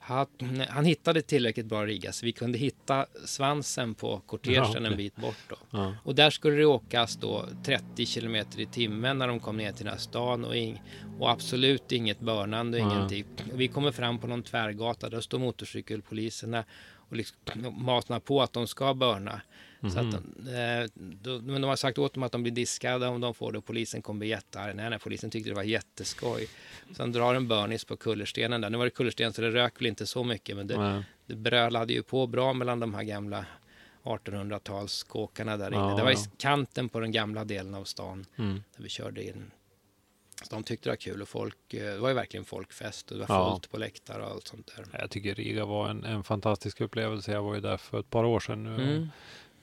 Han, 0.04 0.26
han 0.68 0.84
hittade 0.84 1.22
tillräckligt 1.22 1.66
bra 1.66 1.86
Riga 1.86 2.12
så 2.12 2.26
vi 2.26 2.32
kunde 2.32 2.58
hitta 2.58 3.06
svansen 3.24 3.94
på 3.94 4.20
kortegen 4.26 4.86
en 4.86 4.96
bit 4.96 5.16
bort. 5.16 5.36
Då. 5.48 5.56
Ja. 5.70 5.94
Och 6.04 6.14
där 6.14 6.30
skulle 6.30 6.56
det 6.56 6.64
åkas 6.64 7.16
då 7.16 7.48
30 7.64 8.06
kilometer 8.06 8.60
i 8.60 8.66
timmen 8.66 9.18
när 9.18 9.28
de 9.28 9.40
kom 9.40 9.56
ner 9.56 9.72
till 9.72 9.84
den 9.84 9.92
här 9.92 10.00
stan 10.00 10.44
och, 10.44 10.56
ing, 10.56 10.82
och 11.18 11.30
absolut 11.30 11.92
inget 11.92 12.20
börnande 12.20 12.78
och 12.82 12.84
Ja. 12.90 12.96
ingenting. 12.96 13.24
Och 13.52 13.60
vi 13.60 13.68
kommer 13.68 13.92
fram 13.92 14.18
på 14.18 14.26
någon 14.26 14.42
tvärgata, 14.42 15.08
där 15.08 15.20
står 15.20 15.38
motorcykelpoliserna 15.38 16.64
och 16.94 17.16
liksom 17.16 17.36
matar 17.84 18.20
på 18.20 18.42
att 18.42 18.52
de 18.52 18.66
ska 18.66 18.94
börna. 18.94 19.40
Så 19.90 19.98
att 20.00 20.12
de, 20.12 20.48
eh, 20.48 20.88
men 21.42 21.60
de 21.60 21.64
har 21.64 21.76
sagt 21.76 21.98
åt 21.98 22.14
dem 22.14 22.22
att 22.22 22.32
de 22.32 22.42
blir 22.42 22.52
diskade 22.52 23.06
om 23.06 23.20
de 23.20 23.34
får 23.34 23.52
det 23.52 23.58
och 23.58 23.64
polisen 23.64 24.02
kommer 24.02 24.18
bli 24.18 24.28
jättearg. 24.28 24.76
Nej, 24.76 24.90
nej, 24.90 24.98
polisen 24.98 25.30
tyckte 25.30 25.50
det 25.50 25.54
var 25.56 25.62
jätteskoj. 25.62 26.48
De 26.96 27.12
drar 27.12 27.34
en 27.34 27.48
burnis 27.48 27.84
på 27.84 27.96
kullerstenen 27.96 28.60
där. 28.60 28.70
Nu 28.70 28.78
var 28.78 28.84
det 28.84 28.90
kullersten 28.90 29.32
så 29.32 29.42
det 29.42 29.50
rök 29.50 29.80
väl 29.80 29.86
inte 29.86 30.06
så 30.06 30.24
mycket 30.24 30.56
men 30.56 30.66
det, 30.66 31.04
det 31.26 31.34
brölade 31.34 31.92
ju 31.92 32.02
på 32.02 32.26
bra 32.26 32.52
mellan 32.52 32.80
de 32.80 32.94
här 32.94 33.02
gamla 33.02 33.44
1800-talskåkarna 34.04 35.56
där 35.56 35.66
inne. 35.74 35.76
Ja, 35.82 35.96
det 35.96 36.02
var 36.02 36.10
i 36.10 36.16
kanten 36.38 36.88
på 36.88 37.00
den 37.00 37.12
gamla 37.12 37.44
delen 37.44 37.74
av 37.74 37.84
stan 37.84 38.26
Mm. 38.36 38.62
där 38.76 38.82
vi 38.82 38.88
körde 38.88 39.24
in. 39.24 39.50
Så 40.42 40.54
de 40.54 40.62
tyckte 40.62 40.88
det 40.88 40.90
var 40.92 40.96
kul 40.96 41.22
och 41.22 41.28
folk, 41.28 41.74
eh, 41.74 41.82
det 41.84 41.98
var 41.98 42.08
ju 42.08 42.14
verkligen 42.14 42.44
folkfest 42.44 43.10
och 43.10 43.18
det 43.18 43.24
var 43.26 43.36
Ja. 43.36 43.50
fullt 43.52 43.70
på 43.70 43.78
läktare 43.78 44.22
och 44.22 44.30
allt 44.30 44.48
sånt 44.48 44.72
där. 44.76 44.98
Jag 45.00 45.10
tycker 45.10 45.34
Riga 45.34 45.64
var 45.64 45.88
en, 45.88 46.04
en 46.04 46.24
fantastisk 46.24 46.80
upplevelse. 46.80 47.32
Jag 47.32 47.42
var 47.42 47.54
ju 47.54 47.60
där 47.60 47.76
för 47.76 48.00
ett 48.00 48.10
par 48.10 48.24
år 48.24 48.40
sedan 48.40 48.62
nu. 48.64 48.74
Mm. 48.74 49.08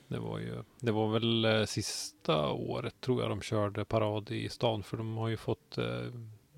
Det 0.10 0.20
var 0.20 0.40
ju, 0.40 0.64
det 0.80 0.92
var 0.92 1.08
väl 1.12 1.46
eh, 1.46 1.66
sista 1.66 2.50
året 2.50 3.02
tror 3.02 3.22
jag 3.22 3.30
de 3.32 3.42
körde 3.42 3.86
parad 3.86 4.32
i 4.32 4.50
stan. 4.50 4.84
För 4.84 4.98
de 4.98 5.18
har 5.18 5.28
ju 5.28 5.38
fått 5.38 5.78
eh, 5.78 5.86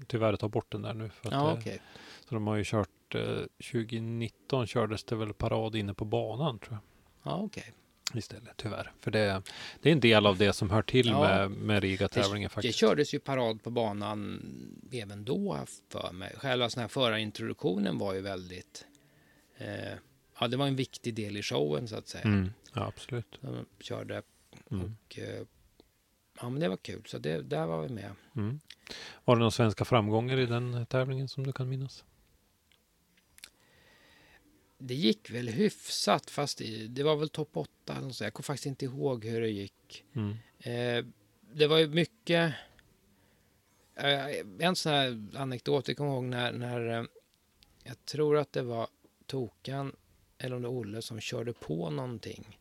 tyvärr 0.07 0.35
ta 0.35 0.47
bort 0.49 0.71
den 0.71 0.81
där 0.81 0.93
nu. 0.93 1.09
För 1.09 1.27
att, 1.27 1.33
Ja, 1.33 1.51
eh, 1.51 1.57
okej. 1.59 1.81
Så 2.29 2.35
de 2.35 2.47
har 2.47 2.55
ju 2.55 2.63
kört, 2.65 3.15
eh, 3.15 3.21
2019 3.71 4.67
kördes 4.67 5.03
det 5.03 5.15
väl 5.15 5.33
parad 5.33 5.75
inne 5.75 5.93
på 5.93 6.05
banan 6.05 6.59
tror 6.59 6.73
jag. 6.73 7.31
Ja, 7.33 7.37
okej. 7.37 7.73
Istället 8.13 8.53
tyvärr. 8.57 8.91
För 8.99 9.11
det, 9.11 9.41
det 9.81 9.89
är 9.89 9.93
en 9.93 9.99
del 9.99 10.25
av 10.25 10.37
det 10.37 10.53
som 10.53 10.69
hör 10.69 10.81
till 10.81 11.07
Ja. 11.07 11.19
med, 11.21 11.51
med 11.51 11.83
Riga-tävlingen 11.83 12.47
Det 12.49 12.53
faktiskt. 12.53 12.79
kördes 12.79 13.13
ju 13.13 13.19
parad 13.19 13.63
på 13.63 13.69
banan 13.69 14.41
även 14.91 15.25
då 15.25 15.57
för 15.89 16.11
mig. 16.13 16.33
Själva 16.37 16.69
sån 16.69 16.81
här 16.81 16.87
förarintroduktionen 16.87 17.97
var 17.97 18.13
ju 18.13 18.21
väldigt, 18.21 18.85
eh, 19.57 19.97
ja 20.41 20.47
det 20.47 20.57
var 20.57 20.67
en 20.67 20.75
viktig 20.75 21.13
del 21.13 21.37
i 21.37 21.41
showen 21.43 21.87
så 21.87 21.95
att 21.95 22.07
säga. 22.07 22.23
Mm. 22.23 22.49
Ja, 22.73 22.87
absolut. 22.87 23.37
De 23.41 23.65
körde 23.79 24.21
Mm. 24.71 24.83
och 24.85 25.19
eh, 25.19 25.45
ja 26.41 26.49
men 26.49 26.59
det 26.59 26.69
var 26.69 26.77
kul 26.77 27.03
så 27.05 27.17
det, 27.19 27.41
där 27.41 27.65
var 27.65 27.81
vi 27.81 27.89
med. 27.89 28.11
Mm. 28.35 28.59
Var 29.25 29.35
det 29.35 29.39
några 29.39 29.51
svenska 29.51 29.85
framgångar 29.85 30.37
i 30.37 30.45
den 30.45 30.85
tävlingen 30.85 31.27
som 31.27 31.43
du 31.47 31.51
kan 31.53 31.69
minnas? 31.69 32.03
Det 34.77 34.93
gick 34.93 35.29
väl 35.29 35.49
hyfsat 35.49 36.29
fast 36.29 36.57
det, 36.57 36.87
det 36.87 37.03
var 37.03 37.15
väl 37.15 37.29
topp 37.29 37.57
8 37.57 37.95
eller 37.97 38.09
så. 38.09 38.23
Jag 38.23 38.33
kommer 38.33 38.43
faktiskt 38.43 38.65
inte 38.65 38.85
ihåg 38.85 39.25
hur 39.25 39.41
det 39.41 39.49
gick. 39.49 40.03
Mm. 40.13 40.37
Eh, 40.59 41.05
det 41.53 41.67
var 41.67 41.77
ju 41.77 41.87
mycket... 41.87 42.53
Eh, 43.95 44.25
en 44.59 44.75
sån 44.75 44.91
här 44.91 45.27
anekdot, 45.35 45.87
jag 45.87 45.97
kommer 45.97 46.11
ihåg 46.11 46.23
när, 46.23 46.51
när 46.51 46.99
eh, 46.99 47.05
jag 47.83 48.05
tror 48.05 48.37
att 48.37 48.53
det 48.53 48.61
var 48.61 48.87
Tokan 49.25 49.95
eller 50.41 50.55
om 50.55 50.61
det 50.61 50.67
var 50.67 50.75
Olle 50.75 51.01
som 51.01 51.19
körde 51.19 51.53
på 51.53 51.89
någonting. 51.89 52.59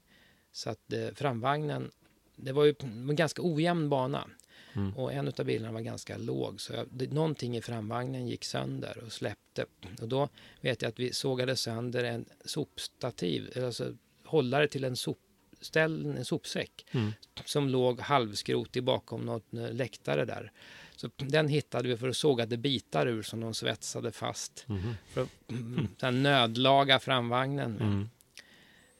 Så 0.52 0.70
att 0.70 0.92
eh, 0.92 1.08
framvagnen, 1.14 1.90
det 2.36 2.52
var 2.52 2.64
ju 2.64 2.74
en 2.80 3.16
ganska 3.16 3.42
ojämn 3.42 3.88
bana. 3.88 4.30
Mm. 4.72 4.96
Och 4.96 5.12
en 5.12 5.28
av 5.28 5.44
bilarna 5.44 5.72
var 5.72 5.80
ganska 5.80 6.16
låg. 6.16 6.60
Så 6.60 6.72
jag, 6.72 6.86
det, 6.90 7.12
någonting 7.12 7.56
i 7.56 7.62
framvagnen 7.62 8.28
gick 8.28 8.44
sönder 8.44 8.98
och 9.06 9.12
släppte. 9.12 9.66
Och 10.00 10.08
då 10.08 10.28
vet 10.60 10.82
jag 10.82 10.88
att 10.88 10.98
vi 10.98 11.12
sågade 11.12 11.56
sönder 11.56 12.04
en 12.04 12.24
sopstativ, 12.44 13.64
alltså 13.64 13.94
hållare 14.24 14.68
till 14.68 14.84
en, 14.84 14.96
sopställ, 14.96 16.06
en 16.06 16.24
sopsäck 16.24 16.86
Mm. 16.90 17.12
som 17.44 17.68
låg 17.68 18.00
halvskrotig 18.00 18.84
bakom 18.84 19.20
något 19.20 19.54
eh, 19.54 19.72
läktare 19.72 20.24
där. 20.24 20.52
Så 21.00 21.10
den 21.16 21.48
hittade 21.48 21.88
vi 21.88 21.96
för 21.96 22.08
att 22.08 22.16
sågade 22.16 22.56
bitar 22.56 23.06
ur 23.06 23.22
som 23.22 23.40
de 23.40 23.54
svetsade 23.54 24.12
fast 24.12 24.64
Mhm. 24.68 24.94
för 25.08 25.22
att 25.22 25.50
mm, 25.50 26.22
nödlaga 26.22 26.98
framvagnen. 26.98 27.76
Mm. 27.80 28.08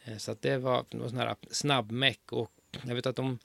Eh, 0.04 0.16
Så 0.16 0.32
att 0.32 0.42
det 0.42 0.58
var, 0.58 0.84
det 0.88 0.98
var 0.98 1.08
sån 1.08 1.18
här 1.18 1.36
snabbmäck 1.50 2.32
och 2.32 2.50
jag 2.86 2.94
vet 2.94 3.06
att 3.06 3.16
de 3.16 3.38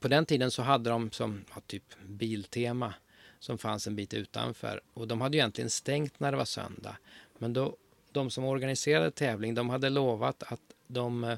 på 0.00 0.08
den 0.08 0.26
tiden 0.26 0.50
så 0.50 0.62
hade 0.62 0.90
de 0.90 1.10
som 1.10 1.44
ja, 1.54 1.60
typ 1.66 1.84
Biltema 2.06 2.94
som 3.38 3.58
fanns 3.58 3.86
en 3.86 3.96
bit 3.96 4.14
utanför 4.14 4.80
och 4.94 5.08
de 5.08 5.20
hade 5.20 5.36
ju 5.36 5.40
egentligen 5.40 5.70
stängt 5.70 6.20
när 6.20 6.30
det 6.32 6.36
var 6.38 6.44
söndag. 6.44 6.96
Men 7.38 7.52
då, 7.52 7.76
de 8.12 8.30
som 8.30 8.44
organiserade 8.44 9.10
tävling, 9.10 9.54
de 9.54 9.70
hade 9.70 9.90
lovat 9.90 10.42
att 10.42 10.60
de 10.86 11.36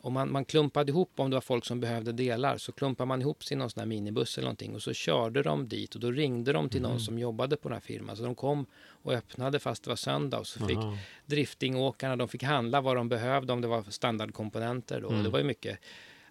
om 0.00 0.12
man, 0.12 0.32
man 0.32 0.44
klumpade 0.44 0.90
ihop, 0.92 1.10
om 1.16 1.30
det 1.30 1.36
var 1.36 1.40
folk 1.40 1.64
som 1.64 1.80
behövde 1.80 2.12
delar, 2.12 2.58
så 2.58 2.72
klumpade 2.72 3.08
man 3.08 3.20
ihop 3.22 3.44
sig 3.44 3.54
i 3.54 3.58
någon 3.58 3.70
sån 3.70 3.80
här 3.80 3.86
minibuss 3.86 4.38
eller 4.38 4.46
någonting 4.46 4.74
och 4.74 4.82
så 4.82 4.92
körde 4.92 5.42
de 5.42 5.68
dit 5.68 5.94
och 5.94 6.00
då 6.00 6.10
ringde 6.10 6.52
de 6.52 6.68
till 6.68 6.82
någon 6.82 7.00
som 7.00 7.18
jobbade 7.18 7.56
på 7.56 7.68
den 7.68 7.76
här 7.76 7.80
firman. 7.80 8.16
Så 8.16 8.22
de 8.22 8.34
kom 8.34 8.66
och 9.02 9.12
öppnade 9.12 9.58
fast 9.58 9.84
det 9.84 9.90
var 9.90 9.96
söndag 9.96 10.38
och 10.38 10.46
så 10.46 10.66
fick 10.66 10.76
Aha. 10.78 10.98
driftingåkarna, 11.26 12.16
de 12.16 12.28
fick 12.28 12.42
handla 12.42 12.80
vad 12.80 12.96
de 12.96 13.08
behövde 13.08 13.52
om 13.52 13.60
det 13.60 13.68
var 13.68 13.82
standardkomponenter 13.90 15.00
då. 15.00 15.06
Mm. 15.08 15.18
Och 15.18 15.24
det 15.24 15.30
var 15.30 15.38
ju 15.38 15.44
mycket, 15.44 15.78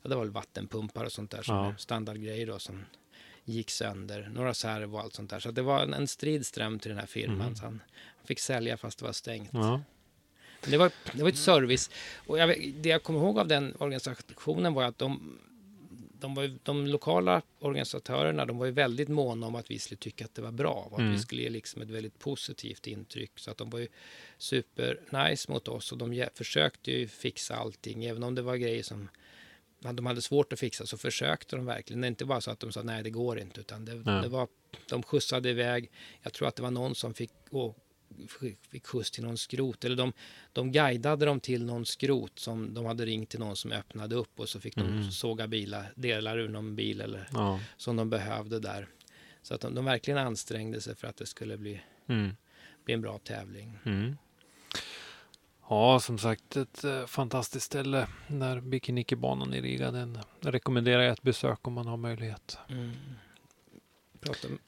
ja, 0.02 0.10
det 0.10 0.16
var 0.16 0.24
väl 0.24 0.32
vattenpumpar 0.32 1.06
och 1.06 1.12
sånt 1.12 1.32
där 1.32 1.42
som 1.42 1.56
Ja. 1.56 1.74
standardgrejer 1.78 2.48
då 2.48 2.60
som 2.60 2.86
gick 3.44 3.70
sönder. 3.70 4.30
Några 4.34 4.54
servo 4.54 4.96
och 4.96 5.02
allt 5.02 5.14
sånt 5.14 5.30
där. 5.30 5.40
Så 5.40 5.52
det 5.52 5.62
var 5.62 5.80
en, 5.82 5.94
en 5.94 6.08
strid 6.08 6.46
ström 6.46 6.80
till 6.80 6.90
den 6.90 7.00
här 7.00 7.08
firman. 7.08 7.42
Mm. 7.42 7.56
Så 7.56 7.64
han 7.64 7.82
fick 8.24 8.40
sälja 8.40 8.78
fast 8.78 9.00
det 9.00 9.06
var 9.06 9.14
stängt. 9.14 9.50
Ja. 9.54 9.82
Men 10.62 10.72
Det 10.72 10.78
var, 10.78 10.92
det 11.14 11.22
var 11.24 11.30
ett 11.30 11.38
service. 11.38 11.90
Och 12.16 12.38
jag, 12.40 12.74
det 12.76 12.90
jag 12.90 13.04
kommer 13.04 13.20
ihåg 13.20 13.40
av 13.40 13.48
den 13.48 13.76
organisationen 13.80 14.74
var 14.74 14.84
att 14.84 14.98
de, 14.98 15.40
de, 16.20 16.36
var 16.36 16.44
ju, 16.44 16.58
de 16.64 16.88
lokala 16.88 17.42
organisatörerna 17.60 18.46
de 18.46 18.58
var 18.58 18.66
ju 18.66 18.72
väldigt 18.72 19.10
måna 19.10 19.48
om 19.48 19.56
att 19.56 19.72
vi 19.72 19.80
skulle 19.80 19.98
tycka 19.98 20.26
att 20.26 20.36
det 20.36 20.42
var 20.42 20.52
bra. 20.52 20.74
Och 20.90 20.94
att 20.94 21.00
Mm. 21.00 21.12
vi 21.14 21.20
skulle 21.20 21.42
ge 21.42 21.50
liksom 21.50 21.82
ett 21.82 21.90
väldigt 21.90 22.20
positivt 22.20 22.88
intryck. 22.88 23.32
Så 23.36 23.52
att 23.52 23.58
de 23.58 23.70
var 23.70 23.80
ju 23.80 23.88
super 24.38 25.00
nice 25.30 25.52
mot 25.52 25.68
oss 25.68 25.92
och 25.92 25.98
de 25.98 26.26
försökte 26.36 26.92
ju 26.92 27.08
fixa 27.08 27.56
allting. 27.56 28.06
Även 28.06 28.24
om 28.24 28.36
det 28.36 28.42
var 28.42 28.56
grejer 28.56 28.84
som 28.84 29.10
de 29.80 30.06
hade 30.06 30.22
svårt 30.22 30.54
att 30.54 30.60
fixa 30.60 30.86
så 30.86 30.98
försökte 30.98 31.56
de 31.56 31.66
verkligen. 31.66 32.02
Det 32.02 32.06
är 32.08 32.10
inte 32.10 32.26
bara 32.26 32.42
så 32.42 32.52
att 32.52 32.60
de 32.60 32.72
sa 32.72 32.82
nej 32.84 33.04
det 33.04 33.10
går 33.10 33.40
inte 33.40 33.60
utan 33.60 33.86
det, 33.86 33.94
det 34.22 34.28
var, 34.28 34.48
de 34.90 35.04
skjutsade 35.04 35.50
iväg. 35.50 35.92
Jag 36.22 36.34
tror 36.34 36.48
att 36.48 36.56
det 36.56 36.62
var 36.62 36.72
någon 36.72 36.96
som 36.96 37.14
fick, 37.14 37.32
å, 37.52 37.76
fick 38.70 38.88
skjuts 38.88 39.12
till 39.12 39.24
någon 39.24 39.38
skrot. 39.38 39.86
Eller 39.86 39.96
de, 39.96 40.14
de 40.54 40.72
guidade 40.72 41.26
dem 41.26 41.40
till 41.40 41.66
någon 41.66 41.86
skrot 41.86 42.40
som 42.40 42.74
de 42.74 42.86
hade 42.86 43.06
ringt 43.06 43.30
till 43.30 43.40
någon 43.40 43.56
som 43.56 43.72
öppnade 43.72 44.16
upp 44.16 44.40
och 44.40 44.50
så 44.50 44.60
fick 44.60 44.76
de 44.76 44.82
Mm. 44.88 45.12
såga 45.12 45.48
bilar, 45.48 45.92
delar 45.96 46.38
ur 46.38 46.50
någon 46.50 46.76
bil 46.76 47.02
eller 47.02 47.30
Ja. 47.34 47.60
som 47.78 47.96
de 47.96 48.10
behövde 48.10 48.60
där. 48.60 48.88
Så 49.42 49.54
att 49.54 49.62
de, 49.62 49.76
de 49.76 49.86
verkligen 49.86 50.18
ansträngde 50.18 50.82
sig 50.82 50.96
för 50.96 51.08
att 51.08 51.18
det 51.18 51.26
skulle 51.26 51.58
bli, 51.58 51.82
Mm. 52.08 52.36
bli 52.86 52.94
en 52.94 53.02
bra 53.02 53.18
tävling. 53.18 53.80
Mm. 53.86 54.18
Ja, 55.70 56.00
som 56.00 56.18
sagt 56.18 56.58
ett 56.58 56.84
eh, 56.84 57.06
fantastiskt 57.06 57.66
ställe 57.66 58.08
där 58.28 58.60
Bikinikibanan 58.62 59.54
i 59.54 59.62
Riga. 59.62 59.92
Den 59.92 60.20
rekommenderar 60.42 61.02
jag 61.02 61.14
ett 61.14 61.22
besök 61.22 61.68
om 61.68 61.74
man 61.74 61.88
har 61.88 61.98
möjlighet. 61.98 62.58
Mm. 62.70 62.92
Prata 64.20 64.48
om, 64.48 64.60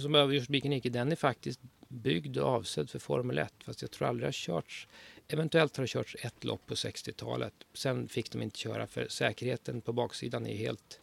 som 0.00 0.14
övergjorts 0.14 0.48
Bikiniki, 0.48 0.88
den 0.88 1.12
är 1.12 1.16
faktiskt 1.16 1.60
byggd 1.92 2.36
och 2.38 2.48
avsedd 2.48 2.90
för 2.90 2.98
Formel 2.98 3.38
1. 3.38 3.52
Fast 3.64 3.82
jag 3.82 3.90
tror 3.90 4.08
aldrig 4.08 4.26
har 4.26 4.32
körts. 4.32 4.88
Eventuellt 5.28 5.76
har 5.76 5.84
det 5.84 5.88
körts 5.88 6.16
ett 6.20 6.44
lopp 6.44 6.66
på 6.66 6.74
60-talet. 6.74 7.52
Sen 7.74 8.08
fick 8.08 8.30
de 8.32 8.42
inte 8.42 8.58
köra 8.58 8.86
för 8.86 9.08
säkerheten 9.08 9.80
på 9.80 9.92
baksidan 9.92 10.46
är 10.46 10.56
helt... 10.56 11.00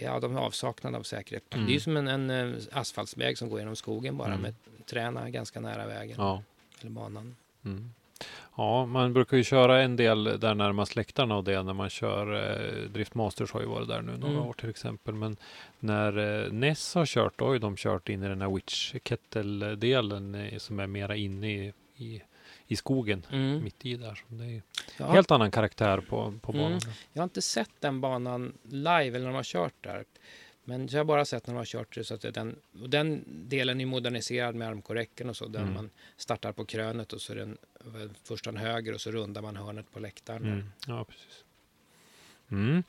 Ja, 0.00 0.20
de 0.20 0.34
har 0.34 0.40
avsaknad 0.42 0.94
av 0.94 1.02
säkerhet. 1.02 1.54
Mm. 1.54 1.66
Det 1.66 1.72
är 1.72 1.74
ju 1.74 1.80
som 1.80 1.96
en, 1.96 2.08
en 2.08 2.30
eh, 2.30 2.62
asfaltsväg 2.72 3.38
som 3.38 3.48
går 3.48 3.58
genom 3.58 3.76
skogen 3.76 4.16
bara 4.16 4.28
Mm. 4.28 4.40
med 4.40 4.54
träna 4.86 5.30
ganska 5.30 5.60
nära 5.60 5.86
vägen. 5.86 6.16
Ja. 6.18 6.42
Eller 6.80 6.90
banan. 6.90 7.36
Mm. 7.64 7.92
Ja, 8.56 8.86
man 8.86 9.12
brukar 9.12 9.36
ju 9.36 9.44
köra 9.44 9.82
en 9.82 9.96
del 9.96 10.24
där 10.24 10.54
närmast 10.54 10.96
läktarna 10.96 11.36
och 11.36 11.44
det 11.44 11.62
när 11.62 11.72
man 11.72 11.90
kör 11.90 12.34
eh, 12.34 12.90
Drift 12.90 13.14
Masters 13.14 13.52
har 13.52 13.60
ju 13.60 13.66
varit 13.66 13.88
där 13.88 14.02
nu 14.02 14.12
några 14.16 14.32
Mm. 14.34 14.46
år 14.46 14.52
till 14.52 14.70
exempel. 14.70 15.14
Men 15.14 15.36
när 15.80 16.44
eh, 16.46 16.52
Ness 16.52 16.94
har 16.94 17.06
kört, 17.06 17.32
då 17.38 17.44
har 17.46 17.52
ju 17.52 17.58
de 17.58 17.76
kört 17.76 18.08
in 18.08 18.22
i 18.22 18.28
den 18.28 18.40
här 18.40 18.54
Witch 18.54 18.94
Kettle-delen 19.04 20.34
eh, 20.34 20.58
som 20.58 20.80
är 20.80 20.86
mera 20.86 21.16
inne 21.16 21.52
i, 21.54 21.72
i, 21.96 22.22
i 22.66 22.76
skogen. 22.76 23.26
Mm. 23.32 23.64
Mitt 23.64 23.86
i 23.86 23.96
där. 23.96 24.20
Det 24.28 24.44
är 24.44 24.62
Ja, 24.98 25.06
helt 25.12 25.30
annan 25.30 25.50
karaktär 25.50 25.98
på, 26.00 26.32
på 26.42 26.52
Mm. 26.52 26.62
banan. 26.64 26.80
Jag 27.12 27.20
har 27.22 27.24
inte 27.24 27.42
sett 27.42 27.70
den 27.80 28.00
banan 28.00 28.52
live 28.62 29.06
eller 29.08 29.18
när 29.18 29.26
de 29.26 29.34
har 29.34 29.42
kört 29.42 29.74
där. 29.80 30.04
Men 30.68 30.88
jag 30.90 30.98
har 30.98 31.04
bara 31.04 31.24
sett 31.24 31.46
när 31.46 31.54
de 31.54 31.58
har 31.58 31.64
kört. 31.64 31.98
Så 32.02 32.14
att 32.14 32.34
den, 32.34 32.56
den 32.72 33.24
delen 33.48 33.80
är 33.80 33.86
moderniserad 33.86 34.54
med 34.54 34.68
armkorräcken 34.68 35.28
och 35.30 35.36
så. 35.36 35.46
Där 35.46 35.60
Mm. 35.60 35.74
man 35.74 35.90
startar 36.16 36.52
på 36.52 36.64
krönet 36.64 37.12
och 37.12 37.20
så 37.20 37.32
är 37.32 37.36
den 37.36 37.58
först 38.24 38.46
en 38.46 38.56
höger 38.56 38.92
och 38.94 39.00
så 39.00 39.10
rundar 39.10 39.42
man 39.42 39.56
hörnet 39.56 39.92
på 39.92 40.00
läktaren. 40.00 40.44
Mm. 40.44 40.64
Ja, 40.86 41.04
precis. 41.04 41.44
Mm. 42.50 42.82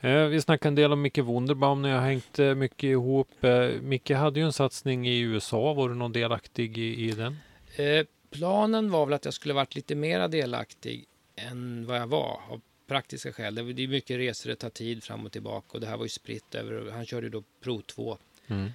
Eh, 0.00 0.24
vi 0.24 0.40
snackade 0.40 0.68
en 0.68 0.74
del 0.74 0.92
om 0.92 1.02
Micke 1.02 1.18
Wunderbaum 1.18 1.82
när 1.82 1.88
jag 1.88 2.00
hängt 2.00 2.38
eh, 2.38 2.54
mycket 2.54 2.84
ihop. 2.84 3.44
Eh, 3.44 3.68
Micke 3.82 4.10
hade 4.10 4.40
ju 4.40 4.46
en 4.46 4.52
satsning 4.52 5.08
i 5.08 5.20
USA. 5.20 5.74
Var 5.74 5.88
du 5.88 5.94
någon 5.94 6.12
delaktig 6.12 6.78
i, 6.78 7.08
i 7.08 7.10
den? 7.12 7.36
Eh, 7.76 8.06
planen 8.30 8.90
var 8.90 9.06
väl 9.06 9.12
att 9.14 9.24
jag 9.24 9.34
skulle 9.34 9.54
varit 9.54 9.74
lite 9.74 9.94
mera 9.94 10.28
delaktig 10.28 11.04
än 11.36 11.86
vad 11.86 11.96
jag 11.98 12.06
var. 12.06 12.40
Av 12.48 12.60
praktiska 12.90 13.32
skäl. 13.32 13.54
Det 13.54 13.60
är 13.60 13.88
mycket 13.88 14.18
resor, 14.18 14.50
det 14.50 14.56
tar 14.56 14.70
tid 14.70 15.04
fram 15.04 15.26
och 15.26 15.32
tillbaka. 15.32 15.68
Och 15.72 15.80
det 15.80 15.86
här 15.86 15.96
var 15.96 16.04
ju 16.04 16.08
spritt 16.08 16.54
över. 16.54 16.90
Han 16.90 17.06
körde 17.06 17.28
då 17.28 17.44
Pro 17.60 17.82
2. 17.82 18.18
Mm. 18.46 18.70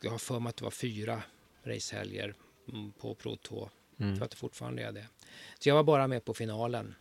Jag 0.00 0.10
har 0.10 0.18
för 0.18 0.40
mig 0.40 0.50
att 0.50 0.56
det 0.56 0.64
var 0.64 0.70
fyra 0.70 1.22
racehelger 1.62 2.34
mm, 2.72 2.92
på 2.92 3.14
Pro 3.14 3.36
2. 3.36 3.70
Mm. 3.98 4.16
för 4.16 4.24
att 4.24 4.30
det 4.30 4.36
fortfarande 4.36 4.82
är 4.82 4.92
det. 4.92 5.06
Så 5.58 5.68
jag 5.68 5.74
var 5.74 5.82
bara 5.82 6.06
med 6.06 6.24
på 6.24 6.34
finalen. 6.34 6.94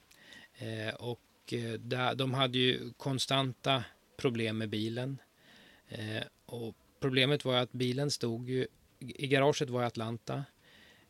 Eh, 0.58 0.96
och 0.96 1.54
eh, 1.54 1.74
där, 1.74 2.16
de 2.16 2.34
hade 2.34 2.58
ju 2.58 2.94
konstanta 2.98 3.84
problem 4.18 4.58
med 4.58 4.70
bilen. 4.70 5.18
Eh, 5.88 6.24
och 6.46 6.76
problemet 7.00 7.46
var 7.46 7.56
att 7.56 7.72
bilen 7.72 8.12
stod 8.12 8.50
ju, 8.50 8.68
i 9.00 9.28
garaget 9.28 9.70
var 9.70 9.84
i 9.84 9.86
Atlanta. 9.86 10.44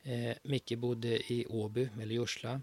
Eh, 0.03 0.37
Micke 0.43 0.77
bodde 0.77 1.33
i 1.33 1.45
Åby, 1.49 1.89
eller 2.01 2.15
Jursla. 2.15 2.61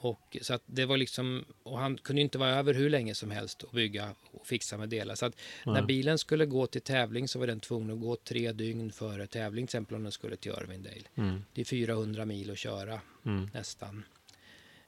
Och, 0.00 0.36
så 0.42 0.54
att 0.54 0.62
det 0.66 0.84
var 0.86 0.96
liksom, 0.96 1.44
och 1.62 1.78
han 1.78 1.98
kunde 1.98 2.22
inte 2.22 2.38
vara 2.38 2.50
över 2.50 2.74
hur 2.74 2.90
länge 2.90 3.14
som 3.14 3.30
helst 3.30 3.62
och 3.62 3.74
bygga 3.74 4.14
och 4.30 4.46
fixa 4.46 4.76
med 4.76 4.88
delar. 4.88 5.14
Så 5.14 5.26
att 5.26 5.36
när 5.66 5.72
Nej. 5.72 5.82
bilen 5.82 6.18
skulle 6.18 6.46
gå 6.46 6.66
till 6.66 6.80
tävling 6.80 7.28
så 7.28 7.38
var 7.38 7.46
den 7.46 7.60
tvungen 7.60 7.90
att 7.90 8.00
gå 8.00 8.16
tre 8.16 8.52
dygn 8.52 8.92
före 8.92 9.26
tävling, 9.26 9.66
till 9.66 9.70
exempel 9.70 9.96
om 9.96 10.02
den 10.02 10.12
skulle 10.12 10.36
till 10.36 10.52
Irvindale. 10.52 11.02
Mm. 11.14 11.44
Det 11.52 11.60
är 11.60 11.64
400 11.64 12.24
mil 12.24 12.50
att 12.50 12.58
köra 12.58 13.00
Mm. 13.24 13.50
nästan. 13.54 14.04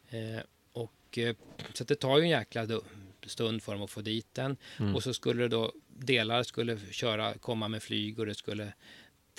Eh, 0.09 0.43
och, 0.73 1.19
eh, 1.19 1.37
så 1.75 1.83
att 1.83 1.89
det 1.89 1.95
tar 1.95 2.19
ju 2.19 2.23
en 2.25 2.31
jäkla 2.31 2.67
stund 3.27 3.63
för 3.63 3.73
dem 3.73 3.83
att 3.83 3.91
få 3.91 4.01
dit 4.01 4.27
den. 4.33 4.57
Mm. 4.79 4.95
Och 4.97 5.03
så 5.03 5.15
skulle 5.15 5.43
det 5.43 5.49
då 5.49 5.73
delar 5.89 6.43
skulle 6.43 6.79
köra, 6.91 7.35
komma 7.35 7.69
med 7.69 7.83
flyg 7.83 8.19
och 8.19 8.27
det 8.27 8.35
skulle 8.35 8.73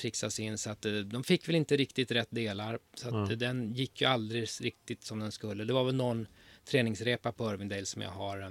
trixas 0.02 0.40
in 0.40 0.58
så 0.58 0.70
att 0.70 0.86
eh, 0.86 0.94
de 0.94 1.24
fick 1.24 1.48
väl 1.48 1.56
inte 1.56 1.78
riktigt 1.78 2.12
rätt 2.12 2.28
delar. 2.32 2.80
Så 2.94 3.08
att 3.08 3.14
Mm. 3.14 3.40
den 3.40 3.74
gick 3.74 4.02
ju 4.02 4.08
aldrig 4.08 4.48
riktigt 4.62 5.04
som 5.04 5.20
den 5.20 5.32
skulle. 5.32 5.64
Det 5.64 5.74
var 5.74 5.84
väl 5.84 5.96
någon 5.96 6.28
träningsrepa 6.66 7.32
på 7.32 7.52
Irvindale 7.54 7.86
som 7.86 8.02
jag 8.02 8.10
har 8.10 8.42
eh, 8.42 8.50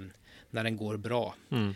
när 0.49 0.63
den 0.63 0.77
går 0.77 0.97
bra. 0.97 1.35
Mm. 1.49 1.73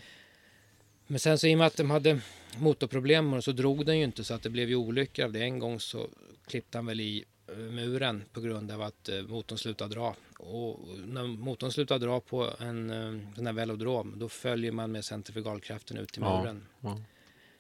Men 1.08 1.20
sen 1.20 1.40
så 1.40 1.48
i 1.48 1.54
och 1.54 1.58
med 1.58 1.68
att 1.68 1.78
de 1.78 1.90
hade 1.92 2.20
motorproblem 2.58 3.42
så 3.42 3.52
drog 3.52 3.86
den 3.86 3.98
ju 3.98 4.04
inte 4.04 4.24
så 4.24 4.34
att 4.34 4.44
det 4.44 4.50
blev 4.50 4.70
ju 4.70 4.76
olyckor 4.76 5.26
av 5.26 5.32
det. 5.32 5.40
En 5.44 5.60
gång 5.60 5.80
så 5.80 6.08
klippte 6.48 6.78
han 6.78 6.86
väl 6.86 7.00
i 7.02 7.26
eh, 7.48 7.56
muren 7.58 8.24
på 8.34 8.42
grund 8.42 8.72
av 8.72 8.82
att 8.82 9.10
motorn 9.28 9.58
slutade 9.58 9.96
dra. 9.96 10.16
Och 10.40 10.80
när 11.06 11.24
motorn 11.24 11.72
slutar 11.72 12.00
dra 12.00 12.20
på 12.20 12.50
en 12.60 12.90
sån 13.36 13.46
här 13.46 13.54
velodrom 13.54 14.14
då 14.20 14.30
följer 14.30 14.72
man 14.72 14.92
med 14.92 15.06
centrifugalkraften 15.06 15.98
ut 15.98 16.10
till 16.14 16.22
Ja. 16.22 16.40
muren. 16.42 16.66
Ja. 16.82 17.02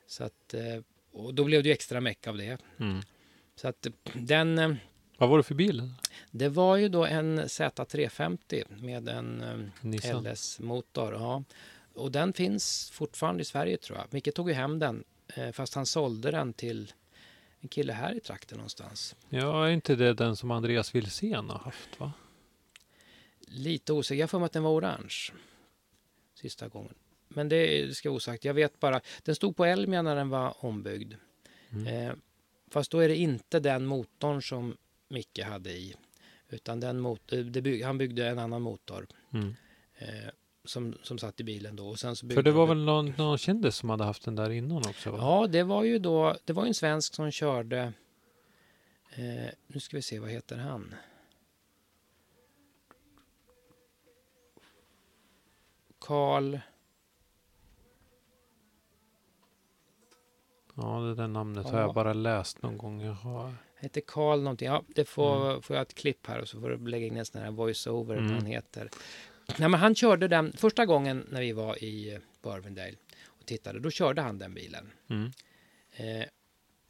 Så 0.07 0.23
att, 0.23 0.53
och 1.15 1.33
då 1.33 1.43
blev 1.43 1.63
det 1.63 1.69
ju 1.69 1.73
extra 1.73 2.01
meck 2.01 2.27
av 2.27 2.37
det. 2.37 2.57
Mm. 2.79 3.01
Så 3.55 3.67
att 3.67 3.87
den, 4.13 4.59
eh, 4.59 4.75
Vad 5.17 5.29
var 5.29 5.37
det 5.37 5.43
för 5.43 5.55
bil? 5.55 5.91
det 6.31 6.49
var 6.49 6.77
ju 6.77 6.89
då 6.89 7.05
en 7.05 7.39
Z350 7.39 8.81
med 8.81 9.09
en 9.09 9.41
eh? 9.83 10.21
LS-motor. 10.21 11.13
Ja. 11.13 11.43
Och 11.93 12.11
den 12.11 12.33
finns 12.33 12.91
fortfarande 12.91 13.41
i 13.41 13.45
Sverige 13.45 13.77
tror 13.77 13.97
jag. 13.97 14.13
Micke 14.13 14.33
tog 14.33 14.49
ju 14.49 14.55
hem 14.55 14.79
den, 14.79 15.03
eh, 15.35 15.51
fast 15.51 15.75
han 15.75 15.85
sålde 15.85 16.31
den 16.31 16.53
till 16.53 16.93
en 17.59 17.69
kille 17.69 17.93
här 17.93 18.15
i 18.15 18.19
trakten 18.19 18.57
någonstans. 18.57 19.15
Ja, 19.29 19.67
är 19.67 19.71
inte 19.71 19.95
det 19.95 20.13
den 20.13 20.35
som 20.35 20.51
Andreas 20.51 20.95
Wilsén 20.95 21.49
har 21.49 21.59
haft? 21.59 21.99
va? 21.99 22.13
Lite 23.39 23.93
osäker. 23.93 24.19
Jag 24.19 24.29
för 24.29 24.39
mig 24.39 24.45
att 24.45 24.51
den 24.51 24.63
var 24.63 24.71
orange 24.71 25.31
sista 26.33 26.67
gången. 26.67 26.93
Men 27.35 27.49
det 27.49 27.95
ska 27.95 28.09
vara 28.09 28.17
osagt. 28.17 28.45
Jag 28.45 28.53
vet 28.53 28.79
bara. 28.79 29.01
Den 29.23 29.35
stod 29.35 29.55
på 29.55 29.65
Elmia 29.65 30.01
när 30.01 30.15
den 30.15 30.29
var 30.29 30.65
ombyggd. 30.65 31.13
Mm. 31.71 31.87
Eh, 31.87 32.15
fast 32.71 32.91
då 32.91 32.99
är 32.99 33.07
det 33.07 33.15
inte 33.15 33.59
den 33.59 33.85
motorn 33.85 34.41
som 34.41 34.77
Micke 35.09 35.39
hade 35.39 35.71
i. 35.71 35.95
Utan 36.49 36.79
den 36.79 36.99
mot, 36.99 37.33
eh, 37.33 37.43
bygg, 37.43 37.83
han 37.83 37.97
byggde 37.97 38.27
en 38.27 38.39
annan 38.39 38.61
motor 38.61 39.07
Mm. 39.33 39.55
eh, 39.97 40.29
som, 40.63 40.97
som 41.03 41.17
satt 41.17 41.39
i 41.39 41.43
bilen 41.43 41.75
då. 41.75 41.87
Och 41.87 41.99
sen 41.99 42.15
så 42.15 42.29
För 42.29 42.43
det 42.43 42.51
var 42.51 42.67
väl 42.67 42.83
någon, 42.85 43.13
någon 43.17 43.37
kändis 43.37 43.75
som 43.75 43.89
hade 43.89 44.03
haft 44.03 44.25
den 44.25 44.35
där 44.35 44.49
innan 44.49 44.77
också? 44.77 45.11
Va? 45.11 45.17
Ja, 45.21 45.47
det 45.47 45.63
var 45.63 45.83
ju 45.83 45.99
då, 45.99 46.37
det 46.45 46.53
var 46.53 46.65
en 46.65 46.73
svensk 46.73 47.15
som 47.15 47.31
körde, 47.31 47.93
eh, 49.15 49.49
nu 49.67 49.79
ska 49.79 49.97
vi 49.97 50.01
se, 50.01 50.19
vad 50.19 50.29
heter 50.29 50.57
han? 50.57 50.95
Karl, 55.99 56.57
Ja, 60.75 60.99
det 60.99 61.15
där 61.15 61.27
namnet 61.27 61.65
har 61.65 61.73
Ja. 61.79 61.85
jag 61.85 61.93
bara 61.93 62.13
läst 62.13 62.61
någon 62.61 62.77
gång. 62.77 63.01
Jag 63.01 63.13
har... 63.13 63.53
heter 63.79 64.01
Karl 64.07 64.39
någonting, 64.41 64.67
ja 64.67 64.83
det 64.87 65.05
får, 65.05 65.61
får 65.61 65.75
jag 65.75 65.81
ett 65.81 65.93
klipp 65.95 66.27
här 66.27 66.39
och 66.41 66.47
så 66.47 66.59
får 66.61 66.69
du 66.69 66.87
lägga 66.87 67.05
in 67.05 67.17
en 67.17 67.25
sån 67.25 67.41
här 67.41 67.51
voice-over, 67.51 68.17
Mm. 68.17 68.31
han 68.33 68.45
heter. 68.45 68.89
Nej, 69.59 69.69
men 69.69 69.79
han 69.79 69.95
körde 69.95 70.27
den, 70.27 70.53
första 70.53 70.85
gången 70.85 71.27
när 71.31 71.41
vi 71.41 71.51
var 71.51 71.83
i 71.83 72.19
på 72.41 72.57
Irvindale 72.57 72.95
och 73.25 73.45
tittade, 73.45 73.79
då 73.79 73.89
körde 73.89 74.21
han 74.21 74.37
den 74.37 74.53
bilen. 74.53 74.91
Mm. 75.09 75.31
Eh, 75.95 76.25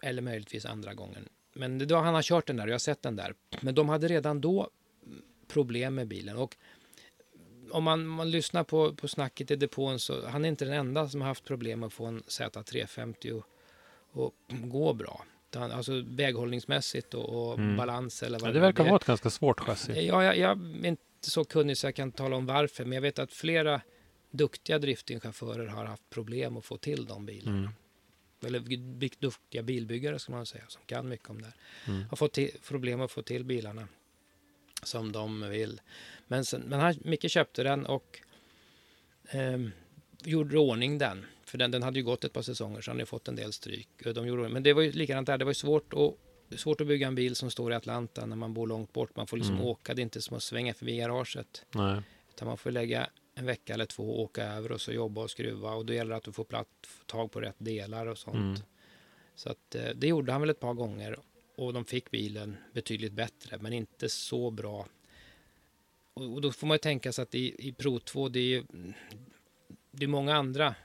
eller 0.01 0.21
möjligtvis 0.21 0.65
andra 0.65 0.93
gången. 0.93 1.29
Men 1.53 1.77
det, 1.77 1.85
då, 1.85 1.95
han 1.95 2.13
har 2.15 2.21
kört 2.21 2.47
den 2.47 2.55
där 2.57 2.63
och 2.63 2.69
jag 2.69 2.73
har 2.73 2.79
sett 2.79 3.01
den 3.01 3.15
där. 3.15 3.33
Men 3.61 3.75
de 3.75 3.89
hade 3.89 4.07
redan 4.07 4.41
då 4.41 4.69
problem 5.47 5.95
med 5.95 6.07
bilen. 6.07 6.37
Och 6.37 6.57
om 7.71 7.83
man, 7.83 8.07
man 8.07 8.31
lyssnar 8.31 8.63
på, 8.63 8.95
på 8.95 9.07
snacket 9.07 9.51
i 9.51 9.55
depån 9.55 9.99
så 9.99 10.27
han 10.27 10.45
är 10.45 10.49
inte 10.49 10.65
den 10.65 10.73
enda 10.73 11.09
som 11.09 11.21
har 11.21 11.27
haft 11.27 11.45
problem 11.45 11.83
att 11.83 11.93
få 11.93 12.05
en 12.05 12.21
Z350 12.23 13.43
att 14.15 14.33
att 14.53 14.69
gå 14.69 14.93
bra. 14.93 15.25
Alltså 15.55 16.03
väghållningsmässigt 16.07 17.13
och, 17.13 17.51
och 17.51 17.59
Mm. 17.59 17.77
balans 17.77 18.23
eller 18.23 18.39
vad 18.39 18.49
Ja, 18.49 18.53
det 18.53 18.59
verkar 18.59 18.83
vara 18.83 18.95
ett 18.95 19.05
ganska 19.05 19.29
svårt 19.29 19.59
chassi. 19.59 20.07
Ja, 20.07 20.23
jag, 20.23 20.37
jag 20.37 20.51
är 20.51 20.85
inte 20.85 21.01
så 21.21 21.43
kunnig 21.43 21.77
så 21.77 21.87
jag 21.87 21.95
kan 21.95 22.11
tala 22.11 22.35
om 22.35 22.45
varför, 22.45 22.85
men 22.85 22.93
jag 22.93 23.01
vet 23.01 23.19
att 23.19 23.33
flera 23.33 23.81
duktiga 24.31 24.79
driftingchaufförer 24.79 25.67
har 25.67 25.85
haft 25.85 26.09
problem 26.09 26.57
att 26.57 26.65
få 26.65 26.77
till 26.77 27.05
de 27.05 27.25
bilarna. 27.25 27.57
Mm. 27.57 27.71
Eller 28.45 28.59
duktiga 29.19 29.63
bilbyggare 29.63 30.19
ska 30.19 30.31
man 30.31 30.45
säga, 30.45 30.63
som 30.67 30.81
kan 30.85 31.09
mycket 31.09 31.29
om 31.29 31.41
det 31.41 31.45
här. 31.45 31.55
Mm. 31.93 32.09
Har 32.09 32.17
fått 32.17 32.33
till, 32.33 32.51
problem 32.67 33.01
att 33.01 33.11
få 33.11 33.21
till 33.21 33.43
bilarna 33.43 33.87
som 34.83 35.11
de 35.11 35.49
vill. 35.49 35.81
Men, 36.27 36.45
sen, 36.45 36.61
men 36.61 36.79
han, 36.79 36.95
Micke 37.01 37.31
köpte 37.31 37.63
den 37.63 37.85
och 37.85 38.19
ehm, 39.29 39.71
gjorde 40.23 40.57
ordning 40.57 40.97
den. 40.97 41.25
För 41.55 41.59
den, 41.59 41.71
den 41.71 41.83
hade 41.83 41.99
ju 41.99 42.05
gått 42.05 42.23
ett 42.23 42.33
par 42.33 42.41
säsonger 42.41 42.81
så 42.81 42.91
han 42.91 42.97
hade 42.97 43.05
fått 43.05 43.27
en 43.27 43.35
del 43.35 43.53
stryk. 43.53 43.87
Och 44.05 44.13
De 44.13 44.27
gjorde, 44.27 44.49
men 44.49 44.63
det 44.63 44.73
var 44.73 44.81
ju 44.81 44.91
likadant 44.91 45.27
där, 45.27 45.37
det 45.37 45.45
var 45.45 45.49
ju 45.49 45.55
svårt 45.55 45.93
att, 45.93 46.59
svårt 46.59 46.81
att 46.81 46.87
bygga 46.87 47.07
en 47.07 47.15
bil 47.15 47.35
som 47.35 47.51
står 47.51 47.71
i 47.71 47.75
Atlanta 47.75 48.25
när 48.25 48.35
man 48.35 48.53
bor 48.53 48.67
långt 48.67 48.93
bort. 48.93 49.15
Man 49.15 49.27
får 49.27 49.37
liksom 49.37 49.55
Mm. 49.55 49.67
åka, 49.67 49.93
det 49.93 50.01
är 50.01 50.03
inte 50.03 50.21
som 50.21 50.37
att 50.37 50.43
svänga 50.43 50.73
förbi 50.73 50.97
garaget. 50.97 51.65
Nej. 51.71 52.01
Utan 52.29 52.47
man 52.47 52.57
får 52.57 52.71
lägga 52.71 53.09
en 53.35 53.45
vecka 53.45 53.73
eller 53.73 53.85
två 53.85 54.03
och 54.03 54.19
åka 54.19 54.43
över 54.43 54.71
och 54.71 54.81
så 54.81 54.91
jobba 54.91 55.21
och 55.23 55.31
skruva. 55.31 55.71
Och 55.73 55.85
då 55.85 55.93
gäller 55.93 56.09
det 56.11 56.17
att 56.17 56.23
du 56.23 56.31
får 56.31 56.43
platt, 56.43 56.67
tag 57.05 57.31
på 57.31 57.41
rätt 57.41 57.55
delar 57.57 58.05
och 58.05 58.17
sånt. 58.17 58.35
Mm. 58.35 58.61
Så 59.35 59.49
att, 59.49 59.75
eh, 59.75 59.89
det 59.95 60.07
gjorde 60.07 60.31
han 60.31 60.41
väl 60.41 60.49
ett 60.49 60.59
par 60.59 60.73
gånger. 60.73 61.19
Och 61.55 61.73
de 61.73 61.85
fick 61.85 62.11
bilen 62.11 62.57
betydligt 62.73 63.13
bättre, 63.13 63.57
men 63.59 63.73
inte 63.73 64.09
så 64.09 64.51
bra. 64.51 64.87
Och, 66.13 66.33
och 66.33 66.41
då 66.41 66.51
får 66.51 66.67
man 66.67 66.75
ju 66.75 66.79
tänka 66.79 67.11
sig 67.11 67.23
att 67.23 67.35
i, 67.35 67.67
i 67.67 67.73
Pro 67.73 67.99
2, 67.99 68.29
det 68.29 68.39
är 68.39 68.43
ju 68.43 68.63
det 69.97 70.05
är 70.05 70.07
många 70.07 70.35
andra 70.35 70.75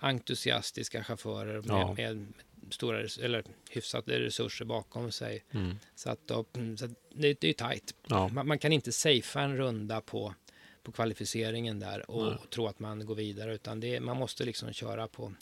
entusiastiska 0.00 1.04
chaufförer 1.04 1.62
med, 1.62 1.70
Ja. 1.70 1.94
med 1.94 2.32
stora, 2.70 2.98
eller 3.20 3.44
hyfsade 3.70 4.20
resurser 4.20 4.64
bakom 4.64 5.12
sig. 5.12 5.44
Mm. 5.50 5.76
Så 5.94 6.10
att, 6.10 6.18
då, 6.26 6.44
så 6.78 6.84
att 6.84 6.90
det, 7.14 7.40
det 7.40 7.48
är 7.48 7.52
tajt. 7.52 7.94
Ja. 8.06 8.28
Man, 8.28 8.46
man 8.48 8.58
kan 8.58 8.72
inte 8.72 8.92
safea 8.92 9.42
en 9.42 9.56
runda 9.56 10.00
på, 10.00 10.34
på 10.82 10.92
kvalificeringen 10.92 11.78
där 11.80 12.10
och, 12.10 12.26
Nej. 12.26 12.38
tro 12.50 12.66
att 12.66 12.78
man 12.78 13.06
går 13.06 13.14
vidare, 13.14 13.54
utan 13.54 13.80
det, 13.80 14.00
man 14.00 14.16
måste 14.16 14.44
liksom 14.44 14.72
köra 14.72 15.08
på, 15.08 15.32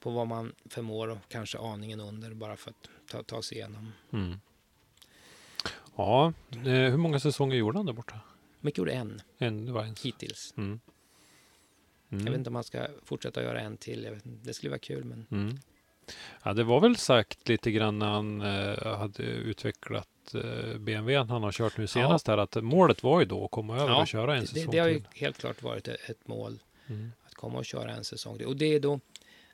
på 0.00 0.10
vad 0.10 0.26
man 0.26 0.54
förmår 0.64 1.08
och 1.08 1.18
kanske 1.28 1.58
aningen 1.58 2.00
under 2.00 2.34
bara 2.34 2.56
för 2.56 2.70
att 2.70 2.88
ta, 3.10 3.22
ta 3.22 3.42
sig 3.42 3.58
igenom. 3.58 3.92
Mm. 4.12 4.40
Ja, 5.96 6.32
eh, 6.52 6.60
hur 6.62 6.96
många 6.96 7.20
säsonger 7.20 7.56
gjorde 7.56 7.78
han 7.78 7.86
där 7.86 7.92
borta? 7.92 8.20
Micke 8.60 8.78
gjorde 8.78 8.92
en 8.92 9.22
En, 9.38 9.66
det 9.66 9.72
var 9.72 9.82
en. 9.84 9.94
hittills. 10.02 10.54
Mm. 10.56 10.80
Jag 12.14 12.20
vet 12.20 12.28
Mm. 12.28 12.40
inte 12.40 12.50
om 12.50 12.54
man 12.54 12.64
ska 12.64 12.86
fortsätta 13.04 13.42
göra 13.42 13.60
en 13.60 13.76
till. 13.76 14.10
Vet, 14.10 14.22
det 14.24 14.54
skulle 14.54 14.70
vara 14.70 14.78
kul, 14.78 15.04
men 15.04 15.26
Mm. 15.30 15.58
Ja, 16.42 16.52
det 16.52 16.64
var 16.64 16.80
väl 16.80 16.96
sagt 16.96 17.48
lite 17.48 17.70
grann 17.70 17.98
när 17.98 18.06
han 18.06 18.40
eh, 18.40 18.96
hade 18.98 19.22
utvecklat 19.22 20.34
eh, 20.34 20.78
BMWn 20.78 21.28
han 21.30 21.42
har 21.42 21.52
kört 21.52 21.76
nu 21.78 21.86
senast 21.86 22.26
här 22.26 22.38
att 22.38 22.54
målet 22.62 23.02
var 23.02 23.20
ju 23.20 23.26
då 23.26 23.44
att 23.44 23.50
komma 23.50 23.76
över 23.76 23.88
Ja, 23.92 24.00
och 24.00 24.08
köra 24.08 24.34
en 24.34 24.40
det, 24.40 24.46
säsong 24.46 24.70
det 24.72 24.78
har 24.78 24.88
ju 24.88 24.94
till. 24.94 25.06
helt 25.14 25.38
klart 25.38 25.62
varit 25.62 25.88
ett, 25.88 26.10
ett 26.10 26.28
mål 26.28 26.58
Mm. 26.86 27.12
att 27.26 27.34
komma 27.34 27.58
och 27.58 27.64
köra 27.64 27.92
en 27.92 28.04
säsong. 28.04 28.38
till. 28.38 28.46
Och 28.46 28.56
det 28.56 28.66
är 28.74 28.80
då, 28.80 29.00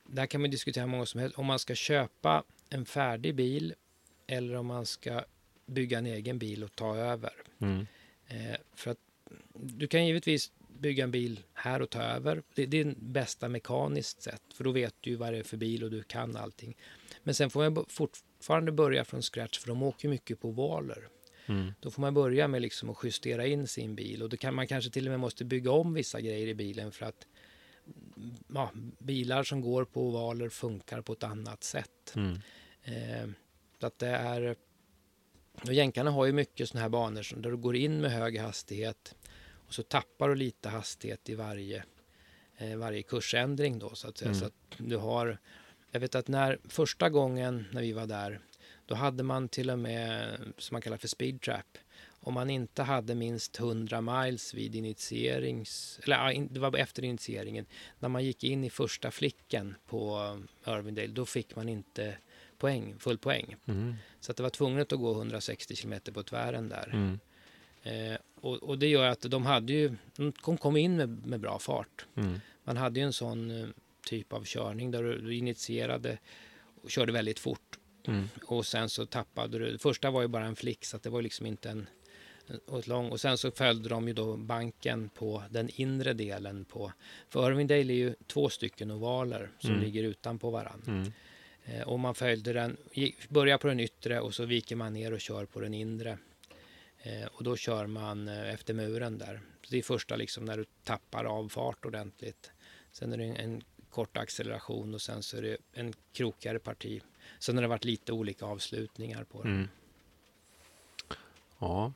där 0.06 0.26
kan 0.26 0.40
man 0.40 0.50
diskutera 0.50 0.84
hur 0.84 0.90
många 0.90 1.06
som 1.06 1.20
helst, 1.20 1.38
om 1.38 1.46
man 1.46 1.58
ska 1.58 1.74
köpa 1.74 2.42
en 2.70 2.84
färdig 2.86 3.34
bil 3.34 3.74
eller 4.26 4.54
om 4.54 4.66
man 4.66 4.86
ska 4.86 5.24
bygga 5.66 5.98
en 5.98 6.06
egen 6.06 6.38
bil 6.38 6.64
och 6.64 6.74
ta 6.76 6.96
över. 6.96 7.32
Mm. 7.58 7.86
Eh, 8.28 8.56
för 8.74 8.90
att 8.90 8.98
du 9.54 9.86
kan 9.86 10.06
givetvis 10.06 10.52
bygga 10.80 11.04
en 11.04 11.10
bil 11.10 11.40
här 11.54 11.82
och 11.82 11.90
ta 11.90 12.02
över. 12.02 12.42
Det, 12.54 12.66
det 12.66 12.80
är 12.80 12.84
det 12.84 12.94
bästa 12.96 13.48
mekaniskt 13.48 14.22
sett, 14.22 14.42
för 14.54 14.64
då 14.64 14.72
vet 14.72 14.94
du 15.00 15.16
vad 15.16 15.32
det 15.32 15.38
är 15.38 15.42
för 15.42 15.56
bil 15.56 15.84
och 15.84 15.90
du 15.90 16.02
kan 16.02 16.36
allting. 16.36 16.76
Men 17.22 17.34
sen 17.34 17.50
får 17.50 17.70
man 17.70 17.84
fortfarande 17.88 18.72
börja 18.72 19.04
från 19.04 19.22
scratch, 19.22 19.58
för 19.58 19.68
de 19.68 19.82
åker 19.82 20.08
mycket 20.08 20.40
på 20.40 20.50
valer. 20.50 21.08
Mm. 21.46 21.72
Då 21.80 21.90
får 21.90 22.00
man 22.00 22.14
börja 22.14 22.48
med 22.48 22.62
liksom 22.62 22.90
att 22.90 22.96
justera 23.02 23.46
in 23.46 23.66
sin 23.66 23.94
bil 23.94 24.22
och 24.22 24.28
då 24.28 24.36
kan 24.36 24.54
man 24.54 24.66
kanske 24.66 24.90
till 24.90 25.06
och 25.06 25.10
med 25.10 25.20
måste 25.20 25.44
bygga 25.44 25.70
om 25.70 25.94
vissa 25.94 26.20
grejer 26.20 26.48
i 26.48 26.54
bilen 26.54 26.92
för 26.92 27.06
att 27.06 27.26
mm, 28.16 28.34
ja, 28.54 28.70
bilar 28.98 29.42
som 29.42 29.60
går 29.60 29.84
på 29.84 30.02
ovaler 30.02 30.48
funkar 30.48 31.00
på 31.00 31.12
ett 31.12 31.22
annat 31.22 31.64
sätt. 31.64 32.12
Mm. 32.16 32.38
Eh, 32.82 33.30
så 33.80 33.86
att 33.86 33.98
det 33.98 34.08
är... 34.08 34.56
Och 35.62 35.74
jänkarna 35.74 36.10
har 36.10 36.26
ju 36.26 36.32
mycket 36.32 36.68
sådana 36.68 36.82
här 36.82 36.88
banor 36.88 37.22
som, 37.22 37.42
där 37.42 37.50
du 37.50 37.56
går 37.56 37.76
in 37.76 38.00
med 38.00 38.10
hög 38.10 38.38
hastighet 38.38 39.14
och 39.70 39.74
så 39.74 39.82
tappar 39.82 40.28
du 40.28 40.34
lite 40.34 40.68
hastighet 40.68 41.28
i 41.28 41.34
varje, 41.34 41.84
eh, 42.56 42.76
varje 42.76 43.02
kursändring 43.02 43.78
då 43.78 43.94
så 43.94 44.08
att 44.08 44.18
säga. 44.18 44.30
Mm. 44.30 44.40
Så 44.40 44.46
att 44.46 44.54
du 44.78 44.96
har... 44.96 45.38
Jag 45.90 46.00
vet 46.00 46.14
att 46.14 46.28
när 46.28 46.58
första 46.68 47.10
gången 47.10 47.64
när 47.72 47.82
vi 47.82 47.92
var 47.92 48.06
där, 48.06 48.40
då 48.86 48.94
hade 48.94 49.22
man 49.22 49.48
till 49.48 49.70
och 49.70 49.78
med, 49.78 50.38
som 50.58 50.74
man 50.74 50.82
kallar 50.82 50.96
för 50.96 51.08
speed 51.08 51.40
trap, 51.40 51.78
om 52.08 52.34
man 52.34 52.50
inte 52.50 52.82
hade 52.82 53.14
minst 53.14 53.60
100 53.60 54.00
miles 54.00 54.54
vid 54.54 54.74
initierings... 54.74 56.00
Eller 56.02 56.48
det 56.50 56.60
var 56.60 56.76
efter 56.76 57.04
initieringen. 57.04 57.66
När 57.98 58.08
man 58.08 58.24
gick 58.24 58.44
in 58.44 58.64
i 58.64 58.70
första 58.70 59.10
flicken 59.10 59.74
på 59.86 60.38
Irvindale, 60.66 61.06
då 61.06 61.26
fick 61.26 61.56
man 61.56 61.68
inte 61.68 62.16
poäng, 62.58 62.94
full 62.98 63.18
poäng. 63.18 63.56
Mm. 63.66 63.94
Så 64.20 64.30
att 64.30 64.36
det 64.36 64.42
var 64.42 64.50
tvunget 64.50 64.92
att 64.92 64.98
gå 64.98 65.12
160 65.12 65.76
km 65.76 66.00
på 66.14 66.22
tvären 66.22 66.68
där. 66.68 66.90
Mm. 66.92 67.18
Eh, 67.82 68.16
och, 68.40 68.56
och 68.56 68.78
det 68.78 68.86
gör 68.88 69.06
att 69.08 69.20
de 69.20 69.46
hade 69.46 69.72
ju, 69.72 69.92
de 70.16 70.32
kom, 70.32 70.76
in 70.76 70.96
med, 70.96 71.26
med 71.26 71.40
bra 71.40 71.58
fart. 71.58 72.06
Mm. 72.14 72.40
Man 72.64 72.76
hade 72.76 73.00
ju 73.00 73.06
en 73.06 73.12
sån 73.12 73.50
eh, 73.50 73.68
typ 74.06 74.32
av 74.32 74.44
körning 74.44 74.90
där 74.90 75.02
du, 75.02 75.34
initierade 75.36 76.18
och 76.82 76.90
körde 76.90 77.12
väldigt 77.12 77.38
fort. 77.38 77.78
Mm. 78.06 78.28
Och 78.46 78.66
sen 78.66 78.88
så 78.88 79.06
tappade 79.06 79.58
du, 79.58 79.72
det 79.72 79.78
första 79.78 80.10
var 80.10 80.22
ju 80.22 80.28
bara 80.28 80.44
en 80.44 80.56
flick 80.56 80.84
så 80.84 80.96
att 80.96 81.02
det 81.02 81.10
var 81.10 81.22
liksom 81.22 81.46
inte 81.46 81.70
en, 81.70 81.86
ett 82.78 82.86
lång. 82.86 83.10
Och 83.10 83.20
sen 83.20 83.38
så 83.38 83.50
följde 83.50 83.88
de 83.88 84.08
ju 84.08 84.14
då 84.14 84.36
banken 84.36 85.08
på 85.08 85.42
den 85.50 85.68
inre 85.74 86.12
delen 86.12 86.64
på, 86.64 86.92
för 87.28 87.50
Irvindale 87.50 87.80
är 87.92 87.96
ju 87.96 88.14
två 88.26 88.48
stycken 88.48 88.90
ovaler 88.90 89.50
som 89.58 89.70
Mm. 89.70 89.82
ligger 89.82 90.04
utanpå 90.04 90.50
varandra. 90.50 90.92
Mm. 90.92 91.12
Eh, 91.64 91.82
och 91.88 91.98
man 92.00 92.14
följde 92.14 92.52
den, 92.52 92.76
gick- 92.92 93.28
börjar 93.28 93.58
på 93.58 93.66
den 93.66 93.80
yttre 93.80 94.20
och 94.20 94.34
så 94.34 94.44
viker 94.44 94.76
man 94.76 94.92
ner 94.92 95.12
och 95.12 95.20
kör 95.20 95.44
på 95.44 95.60
den 95.60 95.74
inre. 95.74 96.18
Eh, 97.02 97.26
och 97.32 97.44
då 97.44 97.56
kör 97.56 97.86
man 97.86 98.28
eh, 98.28 98.54
efter 98.54 98.74
muren 98.74 99.18
där. 99.18 99.40
Så 99.62 99.70
det 99.70 99.78
är 99.78 99.82
första 99.82 100.16
liksom 100.16 100.44
när 100.44 100.56
du 100.56 100.64
tappar 100.84 101.24
av 101.24 101.48
fart 101.48 101.84
ordentligt. 101.84 102.50
Sen 102.92 103.12
är 103.12 103.16
det 103.16 103.24
en, 103.24 103.62
kort 103.90 104.16
acceleration 104.16 104.94
och 104.94 105.00
sen 105.00 105.22
så 105.22 105.36
är 105.36 105.42
det 105.42 105.56
en 105.72 105.92
krokigare 106.12 106.58
parti. 106.58 107.02
Sen 107.38 107.56
har 107.56 107.62
det 107.62 107.68
varit 107.68 107.84
lite 107.84 108.12
olika 108.12 108.46
avslutningar 108.46 109.24
på 109.24 109.42
den. 109.42 109.52
Mm. 109.54 109.68
Ja. 111.58 111.92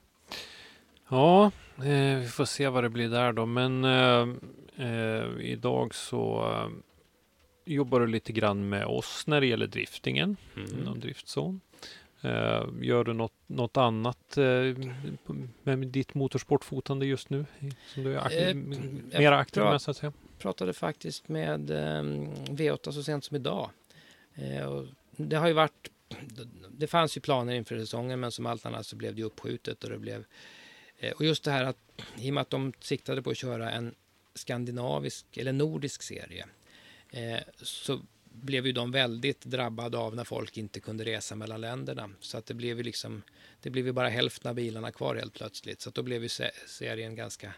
Ja, 1.08 1.50
eh, 1.76 2.18
vi 2.18 2.28
får 2.28 2.44
se 2.44 2.68
vad 2.68 2.84
det 2.84 2.88
blir 2.88 3.08
där 3.08 3.32
då. 3.32 3.46
Men 3.46 3.84
eh, 3.84 4.28
eh, 4.86 5.40
idag 5.40 5.94
så 5.94 6.50
eh, 6.52 6.68
jobbar 7.64 8.00
du 8.00 8.06
lite 8.06 8.32
grann 8.32 8.68
med 8.68 8.86
oss 8.86 9.26
när 9.26 9.40
det 9.40 9.46
gäller 9.46 9.66
driftingen 9.66 10.36
Mm. 10.56 10.78
inom 10.80 11.00
driftzon. 11.00 11.60
Eh, 12.24 12.64
gör 12.80 13.04
du 13.04 13.12
något, 13.12 13.32
något 13.46 13.76
annat 13.76 14.36
eh, 14.36 14.44
med 15.62 15.78
ditt 15.88 16.14
motorsportfotande 16.14 17.06
just 17.06 17.30
nu? 17.30 17.46
Som 17.94 18.04
du 18.04 18.14
är 18.14 18.20
ak- 18.20 18.32
Eh, 18.32 18.46
jag 18.48 18.56
mer 19.20 19.32
aktiv 19.32 19.62
med 19.62 19.82
så 19.82 19.90
att 19.90 19.96
säga? 19.96 20.12
pratade 20.38 20.72
faktiskt 20.72 21.28
med 21.28 21.70
eh, 21.70 22.02
V8 22.50 22.90
så 22.92 23.02
sent 23.02 23.24
som 23.24 23.36
idag. 23.36 23.70
Det 25.16 25.36
har 25.36 25.46
ju 25.46 25.52
varit, 25.52 25.90
det 26.70 26.86
fanns 26.86 27.16
ju 27.16 27.20
planer 27.20 27.54
inför 27.54 27.78
säsongen 27.78 28.20
men 28.20 28.32
som 28.32 28.46
allt 28.46 28.66
annat 28.66 28.86
så 28.86 28.96
blev 28.96 29.14
det 29.14 29.18
ju 29.20 29.26
uppskjutet 29.26 29.84
och 29.84 29.90
det 29.90 29.98
blev 29.98 30.24
och 31.16 31.24
just 31.24 31.44
det 31.44 31.50
här 31.50 31.64
att 31.64 31.76
i 32.18 32.30
och 32.30 32.34
med 32.34 32.40
att 32.40 32.50
de 32.50 32.72
siktade 32.80 33.22
på 33.22 33.30
att 33.30 33.36
köra 33.36 33.70
en 33.70 33.94
skandinavisk 34.34 35.36
eller 35.36 35.52
nordisk 35.52 36.02
serie 36.02 36.46
så 37.62 38.00
blev 38.40 38.66
ju 38.66 38.72
de 38.72 38.90
väldigt 38.90 39.44
drabbade 39.44 39.98
av 39.98 40.16
när 40.16 40.24
folk 40.24 40.56
inte 40.56 40.80
kunde 40.80 41.04
resa 41.04 41.34
mellan 41.34 41.60
länderna. 41.60 42.10
Så 42.20 42.38
att 42.38 42.46
det 42.46 42.54
blev 42.54 42.76
ju 42.76 42.82
liksom, 42.82 43.22
det 43.62 43.70
blev 43.70 43.86
ju 43.86 43.92
bara 43.92 44.08
hälften 44.08 44.48
av 44.48 44.54
bilarna 44.54 44.92
kvar 44.92 45.16
helt 45.16 45.34
plötsligt. 45.34 45.80
Så 45.80 45.88
att 45.88 45.94
då 45.94 46.02
blev 46.02 46.22
ju 46.22 46.28
se- 46.28 46.50
serien 46.66 47.14
ganska 47.14 47.54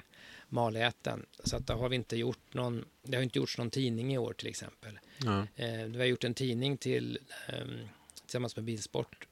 maläten. 0.49 1.27
Så 1.45 1.57
att 1.57 1.67
då 1.67 1.75
har 1.75 1.89
vi 1.89 1.97
inte 1.97 2.17
gjort 2.17 2.55
någon, 2.55 2.85
det 3.03 3.17
har 3.17 3.23
inte 3.23 3.39
gjorts 3.39 3.59
någon 3.59 3.71
tidning 3.71 4.15
i 4.15 4.19
år 4.19 4.33
till 4.33 4.49
exempel. 4.49 4.99
Ja. 5.25 5.47
Eh, 5.57 5.85
vi 5.85 5.99
har 5.99 6.07
gjort 6.07 6.25
en 6.25 6.35
tidning 6.35 6.77
till, 6.77 7.19
ehm, 7.49 7.89
tillsammans 8.23 8.57
med 8.57 8.65
Bilsport. 8.65 9.27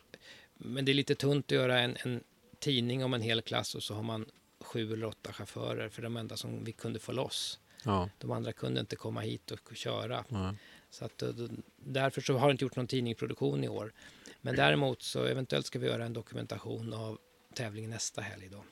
Men 0.55 0.85
det 0.85 0.93
är 0.93 0.95
lite 0.95 1.15
tunt 1.15 1.47
att 1.47 1.51
göra 1.53 1.81
en, 1.81 1.97
en 2.05 2.21
tidning 2.59 3.05
om 3.05 3.15
en 3.15 3.23
hel 3.23 3.43
klass 3.43 3.75
och 3.75 3.83
så 3.83 3.95
har 3.95 4.03
man 4.03 4.27
sju 4.61 4.93
eller 4.93 5.07
åtta 5.07 5.33
chaufförer 5.33 5.89
för 5.89 6.03
de 6.03 6.17
enda 6.17 6.37
som 6.37 6.65
vi 6.65 6.73
kunde 6.73 6.99
få 6.99 7.13
loss. 7.13 7.59
Ja. 7.85 8.09
De 8.19 8.31
andra 8.31 8.53
kunde 8.53 8.81
inte 8.81 8.97
komma 8.97 9.21
hit 9.21 9.51
och 9.51 9.77
köra. 9.77 10.25
Ja. 10.29 10.55
Så 10.95 11.05
att, 11.05 11.23
eh, 11.23 11.31
därför 11.77 12.21
så 12.21 12.37
har 12.37 12.49
det 12.49 12.53
inte 12.53 12.65
gjort 12.65 12.77
någon 12.77 12.87
tidningsproduktion 12.87 13.65
i 13.65 13.69
år. 13.69 13.93
Men 14.41 14.57
däremot 14.57 15.03
så 15.03 15.25
eventuellt 15.25 15.67
ska 15.67 15.79
vi 15.79 15.87
göra 15.87 16.05
en 16.05 16.13
dokumentation 16.13 16.93
av 16.93 17.19
tävlingen 17.55 17.91
nästa 17.91 18.21
helg 18.21 18.49
då. 18.49 18.65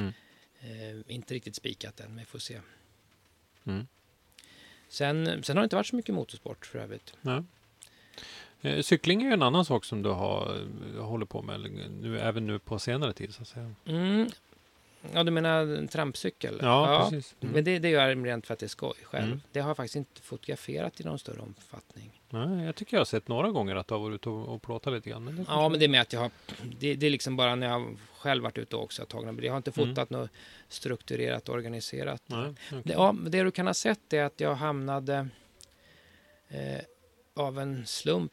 Mm. 0.00 0.12
Eh, 0.60 1.14
inte 1.14 1.34
riktigt 1.34 1.56
spikat 1.56 2.00
än, 2.00 2.08
men 2.08 2.18
vi 2.18 2.24
får 2.24 2.38
se. 2.38 2.60
Mm. 3.64 3.86
Sen, 4.88 5.42
sen 5.42 5.56
har 5.56 5.62
det 5.62 5.64
inte 5.64 5.76
varit 5.76 5.86
så 5.86 5.96
mycket 5.96 6.14
motorsport 6.14 6.66
för 6.66 6.78
övrigt. 6.78 7.16
Nej. 7.20 7.42
Eh, 8.60 8.82
Cykling 8.82 9.22
är 9.22 9.26
ju 9.26 9.32
en 9.32 9.42
annan 9.42 9.64
sak 9.64 9.84
som 9.84 10.02
du 10.02 10.08
har 10.08 10.66
eh, 10.96 11.04
håller 11.04 11.26
på 11.26 11.42
med 11.42 11.60
nu, 12.00 12.18
även 12.18 12.46
nu 12.46 12.58
på 12.58 12.78
senare 12.78 13.12
tid 13.12 13.34
så 13.34 13.42
att 13.42 13.48
säga. 13.48 13.74
Mm. 13.86 14.28
Ja, 15.12 15.22
du 15.24 15.30
menar 15.30 15.60
en 15.60 15.88
trampcykel? 15.88 16.58
Ja, 16.62 17.08
precis. 17.10 17.34
Mm. 17.40 17.54
Men 17.54 17.64
det, 17.64 17.78
det 17.78 17.88
gör 17.88 18.08
jag 18.08 18.26
rent 18.26 18.46
för 18.46 18.54
att 18.54 18.60
det 18.60 18.66
är 18.66 18.68
skoj 18.68 18.94
själv. 19.02 19.24
Mm. 19.26 19.40
Det 19.52 19.60
har 19.60 19.70
jag 19.70 19.76
faktiskt 19.76 19.96
inte 19.96 20.22
fotograferat 20.22 21.00
i 21.00 21.04
någon 21.04 21.18
större 21.18 21.40
omfattning. 21.40 22.20
Nej, 22.30 22.64
jag 22.64 22.74
tycker 22.76 22.96
jag 22.96 23.00
har 23.00 23.04
sett 23.04 23.28
några 23.28 23.50
gånger 23.50 23.76
att 23.76 23.88
du 23.88 23.94
har 23.94 24.00
varit 24.00 24.14
ute 24.14 24.28
och, 24.28 24.54
och 24.54 24.62
plåtat 24.62 24.92
lite 24.92 25.10
grann. 25.10 25.24
Men 25.24 25.44
Ja, 25.48 25.68
men 25.68 25.78
det 25.78 25.84
är 25.86 25.88
med 25.88 26.00
att 26.00 26.12
jag 26.12 26.20
har... 26.20 26.30
Det, 26.80 26.94
det 26.94 27.06
är 27.06 27.10
liksom 27.10 27.36
bara 27.36 27.54
när 27.54 27.66
jag 27.68 27.96
själv 28.18 28.42
varit 28.42 28.58
ute 28.58 28.76
också 28.76 29.02
och 29.02 29.08
tagit. 29.08 29.44
Jag 29.44 29.52
har 29.52 29.56
inte 29.56 29.72
Mm. 29.76 29.88
fotat 29.94 30.10
något 30.10 30.30
strukturerat 30.68 31.48
organiserat. 31.48 32.22
Nej, 32.26 32.54
okej. 32.68 32.82
Det, 32.84 32.92
ja, 32.92 33.14
det 33.26 33.42
du 33.42 33.50
kan 33.50 33.66
ha 33.66 33.74
sett 33.74 34.12
är 34.12 34.22
att 34.24 34.40
jag 34.40 34.54
hamnade 34.54 35.28
eh, 36.48 36.80
av 37.34 37.58
en 37.58 37.86
slump. 37.86 38.32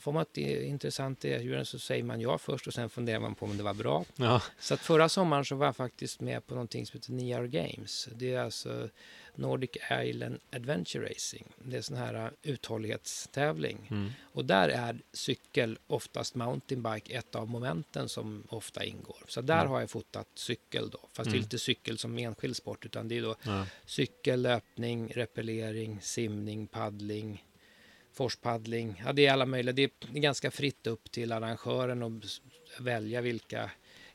Får 0.00 0.12
man 0.12 0.22
ett 0.22 0.36
intressant 0.36 1.24
erbjudande 1.24 1.64
så 1.64 1.78
säger 1.78 2.02
man 2.04 2.20
ja 2.20 2.38
först 2.38 2.66
och 2.66 2.74
sen 2.74 2.90
funderar 2.90 3.20
man 3.20 3.34
på 3.34 3.46
om 3.46 3.56
det 3.56 3.62
var 3.62 3.74
bra. 3.74 4.04
Ja, 4.16 4.42
Så 4.58 4.74
att 4.74 4.80
förra 4.80 5.08
sommaren 5.08 5.44
så 5.44 5.54
var 5.56 5.66
jag 5.66 5.76
faktiskt 5.76 6.20
med 6.20 6.46
på 6.46 6.54
någonting 6.54 6.86
som 6.86 6.98
heter 6.98 7.12
Niar 7.12 7.44
Games. 7.46 8.08
Det 8.14 8.34
är 8.34 8.40
alltså 8.40 8.88
Nordic 9.34 9.70
Island 10.04 10.38
Adventure 10.52 11.08
Racing. 11.10 11.44
Det 11.64 11.76
är 11.76 11.82
sån 11.82 11.96
här 11.96 12.14
uh, 12.26 12.28
uthållighetstävling. 12.42 13.86
mm. 13.90 14.10
Och 14.32 14.44
där 14.44 14.68
är 14.68 15.00
cykel, 15.12 15.78
oftast 15.86 16.34
mountainbike, 16.34 17.12
ett 17.18 17.34
av 17.34 17.48
momenten 17.48 18.08
som 18.08 18.42
ofta 18.48 18.84
ingår. 18.84 19.24
Så 19.28 19.40
där 19.40 19.58
Mm. 19.58 19.68
har 19.70 19.80
jag 19.80 19.90
fotat 19.90 20.28
cykel 20.34 20.90
då. 20.90 20.98
Fast 21.12 21.16
det 21.16 21.30
Mm. 21.30 21.38
är 21.38 21.42
inte 21.42 21.58
cykel 21.58 21.98
som 21.98 22.18
enskild 22.18 22.56
sport 22.56 22.84
utan 22.86 23.08
det 23.08 23.16
är 23.18 23.22
då 23.22 23.36
ja. 23.42 23.66
cykel, 23.86 24.42
löpning, 24.42 25.08
repellering, 25.08 26.00
simning, 26.02 26.66
paddling, 26.66 27.44
forspaddling. 28.16 29.02
Ja, 29.06 29.12
det 29.12 29.26
är 29.26 29.32
alla 29.32 29.46
möjliga. 29.46 29.72
Det 29.72 29.82
är 29.82 30.18
ganska 30.20 30.50
fritt 30.50 30.86
upp 30.86 31.10
till 31.10 31.32
arrangören 31.32 32.02
att 32.02 32.40
välja 32.80 33.20
vilka 33.20 33.70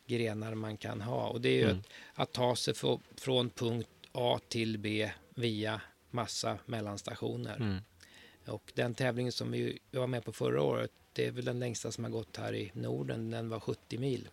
grenar 0.08 0.56
man 0.56 0.78
kan 0.78 1.02
ha. 1.02 1.28
Och 1.28 1.41
det 1.41 1.49
är 1.49 1.54
ju 1.58 1.64
Mm. 1.70 1.78
att, 2.14 2.22
att 2.22 2.32
ta 2.32 2.56
sig 2.56 2.74
få- 2.74 3.02
från 3.16 3.49
punkt 3.49 3.89
A 4.12 4.39
till 4.47 4.78
B 4.78 5.12
via 5.30 5.82
massa 6.10 6.58
mellanstationer. 6.66 7.56
Mm. 7.56 7.78
Och 8.47 8.72
den 8.76 8.93
tävlingen 8.95 9.32
som 9.32 9.52
vi 9.52 9.80
var 9.91 10.08
med 10.08 10.24
på 10.26 10.32
förra 10.34 10.62
året, 10.62 10.91
det 11.14 11.28
är 11.28 11.32
väl 11.32 11.45
den 11.45 11.60
längsta 11.60 11.91
som 11.91 12.04
har 12.04 12.12
gått 12.12 12.38
här 12.38 12.56
i 12.56 12.72
Norden. 12.74 13.32
Den 13.32 13.49
var 13.49 13.60
70 13.60 13.97
mil. 13.97 14.28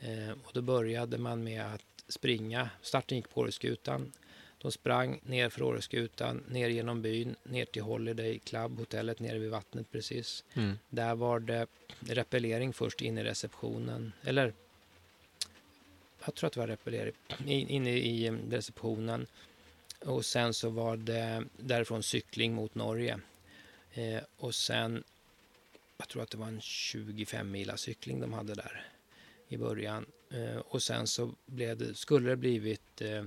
Eh, 0.00 0.30
och 0.44 0.50
då 0.54 0.62
började 0.62 1.18
man 1.18 1.44
med 1.44 1.74
att 1.74 1.84
springa. 2.08 2.70
Starten 2.82 3.16
gick 3.18 3.28
på 3.30 3.40
Åreskutan. 3.40 4.12
De 4.62 4.72
sprang 4.72 5.20
ner 5.22 5.48
för 5.48 5.62
Åreskutan, 5.62 6.44
ner 6.48 6.68
genom 6.68 7.02
byn, 7.02 7.36
ner 7.42 7.64
till 7.64 7.82
Holiday 7.82 8.38
Club, 8.38 8.78
hotellet 8.78 9.20
nere 9.20 9.38
vid 9.38 9.50
vattnet 9.50 9.90
precis. 9.92 10.44
Mm. 10.54 10.78
Där 10.88 11.14
var 11.14 11.40
det 11.40 11.66
repellering 12.00 12.72
först 12.72 13.00
in 13.00 13.18
i 13.18 13.24
receptionen. 13.24 14.12
Eller 14.22 14.52
jag 16.24 16.34
tror 16.34 16.46
att 16.46 16.52
det 16.52 16.60
var 16.60 16.66
repellering 16.66 17.12
in- 17.46 17.68
inne 17.68 17.90
i 17.90 18.26
eh, 18.26 18.32
receptionen. 18.50 19.26
Och 20.04 20.24
sen 20.24 20.54
så 20.54 20.68
var 20.70 20.96
det 20.96 21.44
därifrån 21.56 22.02
cykling 22.02 22.54
mot 22.54 22.74
Norge. 22.74 23.20
Eh, 23.92 24.22
och 24.36 24.54
sen, 24.54 25.04
jag 25.96 26.08
tror 26.08 26.22
att 26.22 26.30
det 26.30 26.38
var 26.38 26.46
en 26.46 26.60
25 26.60 27.50
mila 27.50 27.76
cykling 27.76 28.20
de 28.20 28.32
hade 28.32 28.54
där 28.54 28.86
i 29.48 29.56
början. 29.56 30.06
Eh, 30.30 30.56
och 30.56 30.82
sen 30.82 31.06
så 31.06 31.34
blev 31.46 31.76
det, 31.78 31.94
skulle 31.94 32.30
det 32.30 32.36
blivit 32.36 33.00
eh, 33.00 33.24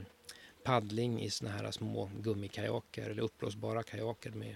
paddling 0.63 1.21
i 1.21 1.29
såna 1.29 1.51
här 1.51 1.71
små 1.71 2.09
gummikajaker 2.21 3.09
eller 3.09 3.23
uppblåsbara 3.23 3.83
kajaker 3.83 4.29
med 4.31 4.55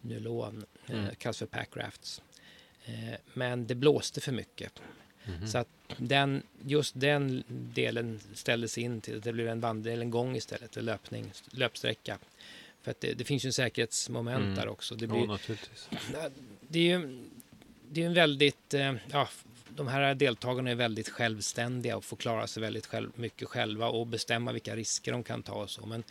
nylon. 0.00 0.64
Eh, 0.86 0.94
Mm. 0.98 1.14
kallas 1.14 1.38
för 1.38 1.46
packrafts. 1.46 2.22
Eh, 2.84 3.14
men 3.34 3.66
det 3.66 3.74
blåste 3.74 4.20
för 4.20 4.32
mycket. 4.32 4.72
Mhm. 5.24 5.46
Så 5.48 5.58
att 5.58 5.68
den, 5.96 6.42
just 6.66 7.00
den 7.00 7.44
delen 7.48 8.20
ställdes 8.34 8.78
in 8.78 9.00
till 9.00 9.16
att 9.18 9.24
det 9.24 9.32
blev 9.32 9.48
en 9.48 9.60
vandring 9.60 9.92
eller 9.94 10.02
en 10.04 10.10
gång 10.10 10.36
istället, 10.36 10.76
en 10.76 10.84
löpning, 10.84 11.32
löpsträcka. 11.50 12.18
För 12.82 12.90
att 12.90 13.00
det, 13.00 13.12
det 13.14 13.24
finns 13.24 13.44
ju 13.44 13.46
en 13.46 13.52
säkerhetsmoment 13.52 14.42
Mm. 14.44 14.54
där 14.54 14.68
också. 14.68 14.94
Det, 14.94 15.06
Ja, 15.06 15.12
blir, 15.12 15.26
naturligtvis. 15.26 15.88
det 16.68 16.78
är 16.78 16.98
ju 16.98 17.24
det 17.90 18.02
är 18.02 18.06
en 18.06 18.14
väldigt, 18.14 18.74
eh, 18.74 18.94
ja, 19.12 19.28
de 19.78 19.88
här 19.88 20.14
deltagarna 20.14 20.70
är 20.70 20.74
väldigt 20.74 21.08
självständiga 21.08 21.96
och 21.96 22.04
får 22.04 22.16
klara 22.16 22.46
sig 22.46 22.60
väldigt 22.60 22.86
själv, 22.86 23.10
mycket 23.14 23.48
själva 23.48 23.88
och 23.88 24.06
bestämma 24.06 24.52
vilka 24.52 24.76
risker 24.76 25.12
de 25.12 25.22
kan 25.22 25.42
ta 25.42 25.52
och 25.52 25.70
så. 25.70 25.86
Men 25.86 26.04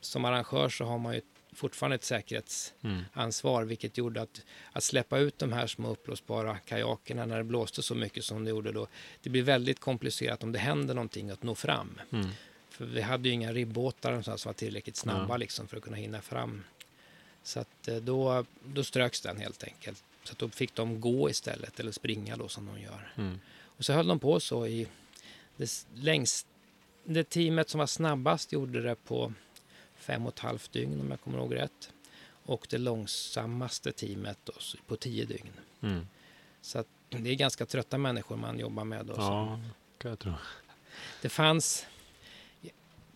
som 0.00 0.24
arrangör 0.24 0.68
så 0.68 0.84
har 0.84 0.98
man 0.98 1.14
ju 1.14 1.20
fortfarande 1.52 1.94
ett 1.94 2.04
säkerhets 2.04 2.74
Mm. 2.82 3.66
vilket 3.68 3.98
gjorde 3.98 4.22
att, 4.22 4.42
att 4.72 4.84
släppa 4.84 5.18
ut 5.18 5.38
de 5.38 5.52
här 5.52 5.66
små 5.66 5.90
uppblåsbara 5.90 6.58
kajakerna 6.58 7.26
när 7.26 7.36
det 7.38 7.44
blåste 7.44 7.82
så 7.82 7.94
mycket 7.94 8.24
som 8.24 8.44
det 8.44 8.50
gjorde 8.50 8.72
då, 8.72 8.86
det 9.22 9.30
blir 9.30 9.42
väldigt 9.42 9.80
komplicerat 9.80 10.42
om 10.42 10.52
det 10.52 10.58
händer 10.58 10.94
någonting 10.94 11.30
att 11.30 11.42
nå 11.42 11.54
fram. 11.54 12.00
Mm. 12.12 12.28
För 12.70 12.84
vi 12.84 13.00
hade 13.00 13.28
ju 13.28 13.34
inga 13.34 13.52
ribbåtar 13.52 14.22
som 14.22 14.38
var 14.44 14.52
tillräckligt 14.52 14.96
snabba 14.96 15.26
Ja. 15.28 15.36
liksom 15.36 15.68
för 15.68 15.76
att 15.76 15.82
kunna 15.82 15.96
hinna 15.96 16.20
fram. 16.20 16.64
Så 17.42 17.60
att 17.60 17.88
eh, 17.88 17.96
då, 17.96 18.44
då 18.64 18.84
ströks 18.84 19.20
den 19.20 19.36
helt 19.36 19.64
enkelt. 19.64 20.04
Så 20.28 20.32
att 20.32 20.38
då 20.38 20.48
fick 20.48 20.74
de 20.74 21.00
gå 21.00 21.30
istället, 21.30 21.80
eller 21.80 21.92
springa 21.92 22.36
då 22.36 22.48
som 22.48 22.66
de 22.66 22.80
gör. 22.80 23.12
Mm. 23.16 23.40
Och 23.62 23.84
så 23.84 23.92
höll 23.92 24.06
de 24.06 24.18
på 24.18 24.40
så 24.40 24.66
i 24.66 24.86
det 25.56 25.86
längst, 25.94 26.46
det 27.04 27.24
teamet 27.24 27.68
som 27.68 27.78
var 27.78 27.86
snabbast 27.86 28.52
gjorde 28.52 28.82
det 28.82 28.94
på 28.94 29.32
fem 29.96 30.26
och 30.26 30.32
ett 30.32 30.38
halvt 30.38 30.72
dygn 30.72 31.00
om 31.00 31.10
jag 31.10 31.20
kommer 31.20 31.38
ihåg 31.38 31.54
rätt. 31.54 31.92
Och 32.44 32.66
det 32.70 32.78
långsammaste 32.78 33.92
teamet 33.92 34.38
då, 34.44 34.52
på 34.86 34.96
tio 34.96 35.24
dygn. 35.24 35.52
Mm. 35.80 36.08
Så 36.60 36.78
att 36.78 36.86
det 37.08 37.30
är 37.30 37.34
ganska 37.34 37.66
trötta 37.66 37.98
människor 37.98 38.36
man 38.36 38.58
jobbar 38.58 38.84
med 38.84 39.06
då. 39.06 39.14
Ja, 39.16 39.60
kan 39.98 40.08
jag 40.08 40.18
tro. 40.18 40.32
Det 41.22 41.28
fanns... 41.28 41.86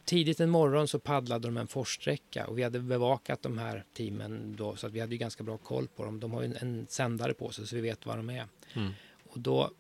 Tidigt 0.05 0.41
en 0.41 0.51
morgon 0.51 0.89
så 0.89 0.99
paddlade 0.99 1.49
de 1.49 1.57
en 1.57 1.67
forssträcka 1.67 2.47
och 2.47 2.59
vi 2.59 2.63
hade 2.63 2.81
bevakat 2.81 3.43
de 3.43 3.59
här 3.59 3.85
teamen 3.93 4.57
då 4.57 4.77
så 4.77 4.87
att 4.87 4.93
vi 4.93 5.01
hade 5.01 5.13
ju 5.13 5.19
ganska 5.19 5.45
bra 5.45 5.59
koll 5.59 5.89
på 5.89 6.05
dem. 6.05 6.21
De 6.21 6.33
har 6.33 6.43
ju 6.43 6.47
en, 6.47 6.57
en 6.57 6.87
sändare 6.89 7.35
på 7.35 7.51
sig 7.51 7.67
så 7.67 7.77
vi 7.77 7.83
vet 7.83 8.07
var 8.07 8.17
de 8.17 8.31
är. 8.31 8.47
Mm. 8.75 8.93
Och 9.29 9.41
då, 9.41 9.71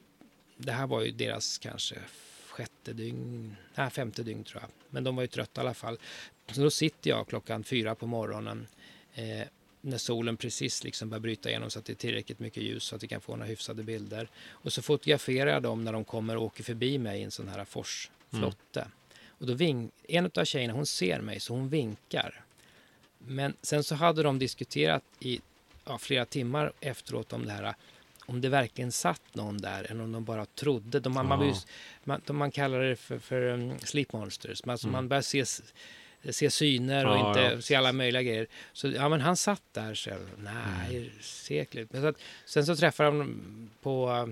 det 0.56 0.72
här 0.72 0.86
var 0.86 1.02
ju 1.02 1.10
deras 1.10 1.58
kanske 1.58 1.96
sjätte 2.48 2.92
dygn, 2.92 3.56
nej 3.74 3.90
femte 3.90 4.22
dygn 4.22 4.44
tror 4.44 4.62
jag. 4.62 4.70
Men 4.90 5.04
de 5.04 5.16
var 5.16 5.22
ju 5.22 5.26
trötta 5.26 5.60
i 5.60 5.64
alla 5.64 5.74
fall. 5.74 5.98
Så 6.52 6.60
då 6.60 6.70
sitter 6.70 7.10
jag 7.10 7.28
klockan 7.28 7.64
fyra 7.64 7.94
på 7.94 8.06
morgonen 8.06 8.66
eh, 9.14 9.46
när 9.80 9.98
solen 9.98 10.36
precis 10.36 10.84
liksom 10.84 11.10
börjar 11.10 11.20
bryta 11.20 11.48
igenom 11.48 11.70
så 11.70 11.78
att 11.78 11.84
det 11.84 11.92
är 11.92 11.94
tillräckligt 11.94 12.38
mycket 12.38 12.62
ljus 12.62 12.84
så 12.84 12.96
att 12.96 13.02
vi 13.02 13.08
kan 13.08 13.20
få 13.20 13.36
några 13.36 13.46
hyfsade 13.46 13.82
bilder. 13.82 14.28
Och 14.50 14.72
så 14.72 14.82
fotograferar 14.82 15.50
jag 15.50 15.62
dem 15.62 15.84
när 15.84 15.92
de 15.92 16.04
kommer 16.04 16.36
och 16.36 16.42
åker 16.42 16.64
förbi 16.64 16.98
mig 16.98 17.20
i 17.20 17.22
en 17.22 17.30
sån 17.30 17.48
här 17.48 17.64
forsflotte. 17.64 18.88
Och 19.42 19.48
då 19.48 19.54
vink, 19.54 19.92
en 20.08 20.30
av 20.36 20.44
tjejerna 20.44 20.72
hon 20.74 20.86
ser 20.86 21.20
mig 21.20 21.40
så 21.40 21.54
hon 21.54 21.68
vinkar. 21.68 22.44
Men 23.18 23.54
sen 23.62 23.84
så 23.84 23.94
hade 23.94 24.22
de 24.22 24.38
diskuterat 24.38 25.02
i 25.20 25.40
ja, 25.84 25.98
flera 25.98 26.24
timmar 26.24 26.72
efteråt 26.80 27.32
om 27.32 27.46
det 27.46 27.52
här 27.52 27.74
om 28.26 28.40
det 28.40 28.48
verkligen 28.48 28.92
satt 28.92 29.22
någon 29.32 29.58
där 29.58 29.90
eller 29.90 30.02
om 30.02 30.12
de 30.12 30.24
bara 30.24 30.46
trodde. 30.46 31.00
De, 31.00 31.12
man, 31.12 31.26
man, 31.26 31.54
man, 32.04 32.20
de, 32.26 32.36
man 32.36 32.50
kallar 32.50 32.80
det 32.80 32.96
för, 32.96 33.18
för 33.18 33.42
um, 33.42 33.78
sleep 33.78 34.12
monsters. 34.12 34.64
Man, 34.64 34.72
alltså 34.72 34.86
Mm. 34.86 34.92
man 34.92 35.08
börjar 35.08 35.22
se, 35.22 35.44
se 36.32 36.50
syner 36.50 37.06
och 37.06 37.16
Ja, 37.16 37.28
inte 37.28 37.40
ja, 37.40 37.60
se 37.60 37.74
alla 37.74 37.92
möjliga 37.92 38.22
grejer. 38.22 38.46
Så 38.72 38.88
ja, 38.88 39.08
men 39.08 39.20
han 39.20 39.36
satt 39.36 39.62
där 39.72 39.94
själv. 39.94 40.28
Nej, 40.38 40.96
Mm. 40.96 41.10
seklet. 41.20 41.92
Men 41.92 42.02
så 42.02 42.08
att, 42.08 42.16
sen 42.44 42.66
så 42.66 42.76
träffade 42.76 43.08
de 43.18 43.70
på 43.82 44.28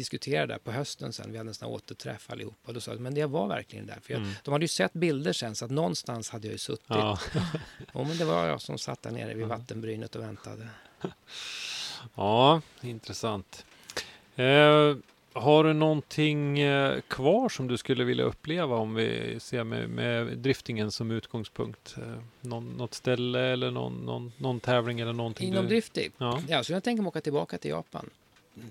diskuterade 0.00 0.54
där 0.54 0.58
på 0.58 0.72
hösten 0.72 1.12
sen, 1.12 1.32
vi 1.32 1.38
hade 1.38 1.50
en 1.50 1.54
sån 1.54 1.68
här 1.68 1.74
återträff 1.74 2.30
allihopa. 2.30 2.56
Och 2.68 2.74
då 2.74 2.80
sa 2.80 2.90
jag, 2.90 3.00
men 3.00 3.16
jag 3.16 3.28
var 3.28 3.46
verkligen 3.46 3.86
där. 3.86 3.98
För 4.02 4.12
jag, 4.12 4.20
Mm. 4.20 4.32
De 4.44 4.52
hade 4.52 4.64
ju 4.64 4.68
sett 4.68 4.92
bilder 4.92 5.32
sen, 5.32 5.54
så 5.54 5.64
att 5.64 5.70
någonstans 5.70 6.30
hade 6.30 6.46
jag 6.46 6.52
ju 6.52 6.58
suttit. 6.58 6.84
Ja. 6.88 7.18
Ja, 7.92 8.04
men 8.04 8.18
det 8.18 8.24
var 8.24 8.46
jag 8.46 8.60
som 8.60 8.78
satt 8.78 9.02
där 9.02 9.10
nere 9.10 9.34
vid 9.34 9.46
vattenbrynet 9.46 10.16
och 10.16 10.22
väntade. 10.22 10.68
ja, 12.14 12.62
intressant. 12.80 13.64
Eh, 14.36 14.96
har 15.32 15.64
du 15.64 15.72
någonting 15.72 16.58
eh, 16.58 17.00
kvar 17.08 17.48
som 17.48 17.68
du 17.68 17.76
skulle 17.76 18.04
vilja 18.04 18.24
uppleva 18.24 18.76
om 18.76 18.94
vi 18.94 19.36
ser 19.40 19.64
med, 19.64 19.90
med 19.90 20.38
driftingen 20.38 20.90
som 20.90 21.10
utgångspunkt? 21.10 21.96
Eh, 21.98 22.22
någon, 22.40 22.68
något 22.68 22.94
ställe 22.94 23.40
eller 23.40 23.70
någon, 23.70 23.92
någon, 24.06 24.32
någon 24.36 24.60
tävling 24.60 25.00
eller 25.00 25.12
någonting? 25.12 25.48
Inom 25.48 25.62
du... 25.62 25.68
drifting? 25.68 26.10
Ja. 26.18 26.42
Ja, 26.48 26.64
så 26.64 26.72
jag 26.72 26.84
tänker 26.84 27.02
mig 27.02 27.08
åka 27.08 27.20
tillbaka 27.20 27.58
till 27.58 27.70
Japan. 27.70 28.10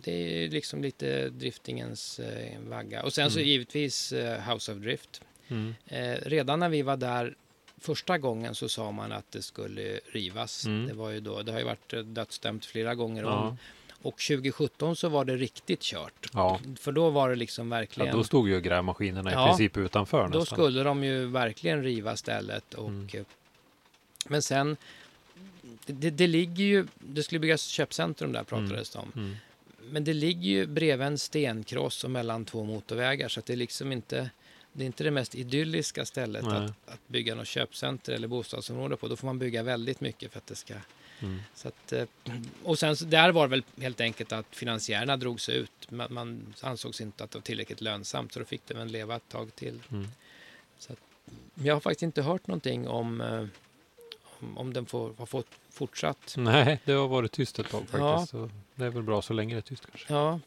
Det 0.03 0.43
är 0.45 0.49
liksom 0.49 0.81
lite 0.81 1.29
driftingens 1.29 2.19
eh, 2.19 2.59
vagga. 2.59 3.03
Och 3.03 3.13
sen 3.13 3.31
så 3.31 3.39
Mm. 3.39 3.49
givetvis 3.49 4.11
eh, 4.11 4.51
House 4.53 4.71
of 4.71 4.77
Drift. 4.77 5.21
Mm. 5.47 5.75
Eh, 5.87 6.15
redan 6.21 6.59
när 6.59 6.69
vi 6.69 6.81
var 6.81 6.97
där 6.97 7.35
första 7.77 8.17
gången 8.17 8.55
så 8.55 8.69
sa 8.69 8.91
man 8.91 9.11
att 9.11 9.31
det 9.31 9.41
skulle 9.41 9.99
rivas. 10.11 10.65
Mm. 10.65 10.87
Det, 10.87 10.93
var 10.93 11.09
ju 11.09 11.19
då, 11.19 11.41
det 11.41 11.51
har 11.51 11.59
ju 11.59 11.65
varit 11.65 11.93
eh, 11.93 11.99
dödsdömt 11.99 12.65
flera 12.65 12.95
gånger 12.95 13.23
Ja. 13.23 13.29
om. 13.47 13.57
Och 14.01 14.17
2017 14.19 14.95
så 14.95 15.09
var 15.09 15.25
det 15.25 15.35
riktigt 15.35 15.81
kört. 15.81 16.29
Ja. 16.33 16.59
För 16.79 16.91
då 16.91 17.09
var 17.09 17.29
det 17.29 17.35
liksom 17.35 17.71
ja, 17.71 17.77
verkligen... 17.77 18.15
då 18.17 18.23
stod 18.23 18.49
ju 18.49 18.61
grävmaskinerna 18.61 19.31
i 19.31 19.33
Ja. 19.33 19.47
princip 19.47 19.77
utanför 19.77 20.27
Då 20.27 20.39
nästan. 20.39 20.55
skulle 20.57 20.83
de 20.83 21.03
ju 21.03 21.25
verkligen 21.25 21.83
riva 21.83 22.15
stället. 22.15 22.73
Och, 22.73 22.87
Mm. 22.89 23.07
eh, 23.13 23.23
Men 24.27 24.41
sen, 24.41 24.77
det, 25.85 26.09
det 26.09 26.27
ligger 26.27 26.63
ju, 26.63 26.87
det 26.99 27.23
skulle 27.23 27.39
byggas 27.39 27.65
köpcentrum 27.65 28.31
där 28.31 28.43
pratades 28.43 28.89
det 28.89 28.99
om. 28.99 29.35
Men 29.91 30.03
det 30.03 30.13
ligger 30.13 30.49
ju 30.49 30.65
bredvid 30.65 31.07
en 31.07 31.17
stenkross 31.17 32.03
och 32.03 32.11
mellan 32.11 32.45
två 32.45 32.63
motorvägar 32.63 33.27
så 33.27 33.39
att 33.39 33.45
det 33.45 33.53
är 33.53 33.57
liksom 33.57 33.91
inte, 33.91 34.29
det 34.73 34.83
är 34.83 34.85
inte 34.85 35.03
det 35.03 35.11
mest 35.11 35.35
idylliska 35.35 36.05
stället 36.05 36.45
att, 36.45 36.71
att 36.85 37.07
bygga 37.07 37.35
något 37.35 37.47
köpcenter 37.47 38.13
eller 38.13 38.27
bostadsområde 38.27 38.97
på. 38.97 39.07
Då 39.07 39.15
får 39.15 39.25
man 39.25 39.39
bygga 39.39 39.63
väldigt 39.63 40.01
mycket 40.01 40.31
för 40.31 40.37
att 40.37 40.47
det 40.47 40.55
ska... 40.55 40.73
Mm. 41.21 41.39
Så 41.55 41.67
att, 41.67 41.93
eh, 41.93 42.05
och 42.63 42.79
sen 42.79 42.95
där 43.05 43.31
var 43.31 43.47
det 43.47 43.49
väl 43.49 43.63
helt 43.81 44.01
enkelt 44.01 44.31
att 44.31 44.55
finansiärerna 44.55 45.17
drog 45.17 45.41
sig 45.41 45.55
ut. 45.55 45.91
Man, 45.91 46.13
man 46.13 46.53
ansågs 46.61 47.01
inte 47.01 47.23
att 47.23 47.31
det 47.31 47.37
var 47.37 47.43
tillräckligt 47.43 47.81
lönsamt 47.81 48.33
så 48.33 48.39
då 48.39 48.45
fick 48.45 48.61
det 48.67 48.73
väl 48.73 48.87
leva 48.87 49.15
ett 49.15 49.29
tag 49.29 49.55
till. 49.55 49.79
Mm. 49.91 50.07
Så 50.77 50.93
att, 50.93 50.99
jag 51.53 51.73
har 51.73 51.81
faktiskt 51.81 52.03
inte 52.03 52.21
hört 52.21 52.47
någonting 52.47 52.87
om, 52.87 53.21
eh, 53.21 53.45
om, 54.57 54.73
den 54.73 54.85
får, 54.85 55.13
har 55.17 55.25
fått 55.25 55.47
fortsatt. 55.69 56.33
Nej, 56.37 56.79
det 56.85 56.91
har 56.91 57.07
varit 57.07 57.31
tyst 57.31 57.59
ett 57.59 57.69
tag 57.69 57.81
faktiskt. 57.89 58.33
Ja. 58.33 58.49
Det 58.75 58.85
är 58.85 58.89
väl 58.89 59.03
bra 59.03 59.21
så 59.21 59.33
länge 59.33 59.55
det 59.55 59.59
är 59.59 59.61
tyst 59.61 59.85
kanske. 59.91 60.13
Ja, 60.13 60.39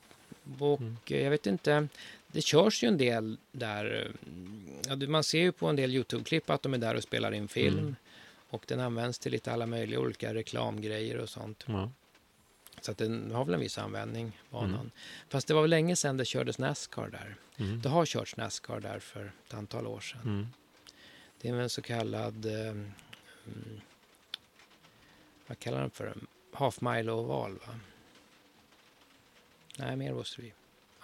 och 0.58 0.80
Mm. 0.80 0.96
eh, 1.10 1.22
jag 1.22 1.30
vet 1.30 1.46
inte. 1.46 1.88
Det 2.26 2.42
körs 2.42 2.82
ju 2.84 2.88
en 2.88 2.98
del 2.98 3.36
där. 3.52 4.06
eh, 4.06 4.30
Ja, 4.88 4.96
man 5.08 5.24
ser 5.24 5.40
ju 5.40 5.52
på 5.52 5.66
en 5.68 5.76
del 5.76 5.90
Youtube-klipp 5.94 6.50
att 6.50 6.62
de 6.62 6.74
är 6.74 6.78
där 6.78 6.94
och 6.94 7.02
spelar 7.02 7.32
in 7.34 7.48
film. 7.48 7.78
Mm. 7.78 7.96
Och 8.50 8.64
den 8.68 8.80
används 8.80 9.18
till 9.18 9.32
lite 9.32 9.52
alla 9.52 9.66
möjliga 9.66 10.00
olika 10.00 10.34
reklamgrejer 10.34 11.18
och 11.18 11.28
sånt. 11.28 11.64
Ja. 11.66 11.90
Så 12.80 12.90
att 12.90 12.98
den 12.98 13.30
har 13.32 13.44
väl 13.44 13.54
en 13.54 13.60
viss 13.60 13.78
användning, 13.78 14.40
banan. 14.50 14.74
Mm. 14.74 14.90
Fast 15.28 15.48
det 15.48 15.54
var 15.54 15.60
väl 15.62 15.70
länge 15.70 15.96
sedan 15.96 16.16
det 16.16 16.24
kördes 16.24 16.58
Nascar 16.58 17.08
där. 17.08 17.36
Mm. 17.56 17.80
Det 17.80 17.88
har 17.88 18.06
körts 18.06 18.36
Nascar 18.36 18.80
där 18.80 18.98
för 18.98 19.32
ett 19.46 19.54
antal 19.54 19.86
år 19.86 20.00
sedan. 20.00 20.20
Mm. 20.24 20.46
Det 21.40 21.48
är 21.48 21.54
en 21.54 21.70
så 21.70 21.82
kallad... 21.82 22.46
Mm, 23.46 23.80
vad 25.46 25.58
kallar 25.58 25.80
den 25.80 25.90
för? 25.90 26.14
Half 26.52 26.80
mile 26.80 27.12
oval, 27.12 27.52
va? 27.66 27.74
Nej, 29.78 29.96
mer 29.96 30.12
måste 30.14 30.42
vi. 30.42 30.52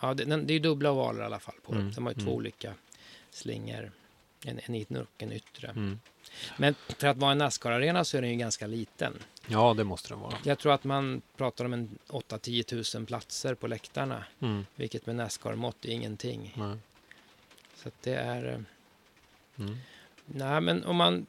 Ja, 0.01 0.15
det, 0.15 0.24
den- 0.24 0.47
det 0.47 0.52
är 0.52 0.55
ju 0.55 0.60
dubbla 0.60 0.90
ovaler 0.90 1.23
i 1.23 1.24
alla 1.24 1.39
fall 1.40 1.55
på 1.62 1.73
Mm, 1.73 1.85
dem. 1.85 1.93
De 1.94 2.06
har 2.06 2.12
ju 2.12 2.15
två 2.15 2.23
mm. 2.23 2.35
olika 2.35 2.74
slingor. 3.31 3.93
En, 4.44 4.60
en 4.65 4.74
inre 4.74 5.01
och 5.02 5.23
en 5.23 5.32
yttre. 5.32 5.69
Mm. 5.69 6.01
Men 6.59 6.74
för 6.74 7.06
att 7.06 7.16
vara 7.16 7.32
en 7.32 7.39
Nascar-arena 7.39 8.05
så 8.05 8.16
är 8.19 8.23
den 8.23 8.31
ju 8.31 8.36
ganska 8.36 8.66
liten. 8.66 9.19
Ja, 9.47 9.74
det 9.74 9.85
måste 9.85 10.09
den 10.09 10.20
vara. 10.20 10.35
Jag 10.44 10.59
tror 10.59 10.73
att 10.73 10.85
man 10.85 11.23
pratar 11.36 11.65
om 11.65 11.73
en 11.73 11.98
8-10 12.09 12.62
tusen 12.62 13.06
platser 13.06 13.55
på 13.55 13.66
läktarna. 13.66 14.24
Mm. 14.40 14.66
Vilket 14.74 15.06
med 15.06 15.16
Nascar-mått 15.16 15.85
är 15.85 15.89
ingenting. 15.89 16.55
Nej. 16.56 16.77
Så 17.74 17.89
att 17.89 18.02
det 18.02 18.15
är... 18.15 18.44
eh, 18.52 18.60
Mm. 19.56 19.77
Nej, 20.27 20.60
men 20.60 20.85
om 20.85 20.97
man... 20.97 21.27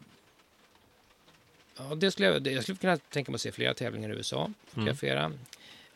Ja, 1.79 1.95
det 1.95 2.11
skulle 2.11 2.27
jag, 2.27 2.47
jag 2.47 2.63
skulle 2.63 2.77
kunna 2.77 2.97
tänka 2.97 3.31
mig 3.31 3.35
att 3.35 3.41
se 3.41 3.51
flera 3.51 3.73
tävlingar 3.73 4.09
i 4.09 4.13
USA. 4.13 4.41
Mm. 4.41 4.55
Fotografera. 4.67 5.31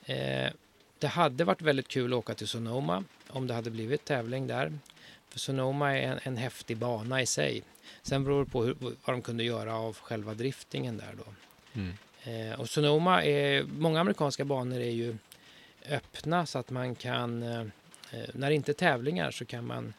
Eh, 0.06 0.52
det 1.00 1.08
hade 1.08 1.44
varit 1.44 1.62
väldigt 1.62 1.88
kul 1.88 2.14
att 2.14 2.20
åka 2.20 2.34
till 2.34 2.48
Sonoma 2.48 3.04
om 3.28 3.48
det 3.48 3.54
hade 3.54 3.70
blivit 3.70 4.06
tävling 4.06 4.48
där. 4.48 4.74
För 5.30 5.40
Sonoma 5.40 5.98
är 5.98 6.12
en, 6.12 6.20
en 6.24 6.38
häftig 6.38 6.78
bana 6.78 7.22
i 7.22 7.26
sig. 7.26 7.64
Sen 8.02 8.24
beror 8.24 8.46
det 8.46 8.52
på 8.52 8.64
hur, 8.64 8.76
vad 8.80 9.16
de 9.16 9.22
kunde 9.22 9.44
göra 9.44 9.76
av 9.76 9.98
själva 9.98 10.34
driftingen 10.34 10.98
där 10.98 11.14
då. 11.18 11.34
Mm. 11.74 11.94
Eh, 12.24 12.60
och 12.60 12.70
Sonoma 12.70 13.24
är, 13.24 13.64
många 13.64 14.00
amerikanska 14.00 14.46
banor 14.46 14.80
är 14.80 14.92
ju 14.92 15.18
öppna 15.90 16.46
så 16.46 16.60
att 16.60 16.70
man 16.70 16.96
kan, 16.96 17.44
eh, 17.44 17.62
eh, 18.12 18.30
när 18.34 18.50
det 18.50 18.56
inte 18.56 18.72
är 18.72 18.74
tävlingar 18.74 19.32
så 19.32 19.46
kan 19.46 19.68
man 19.68 19.94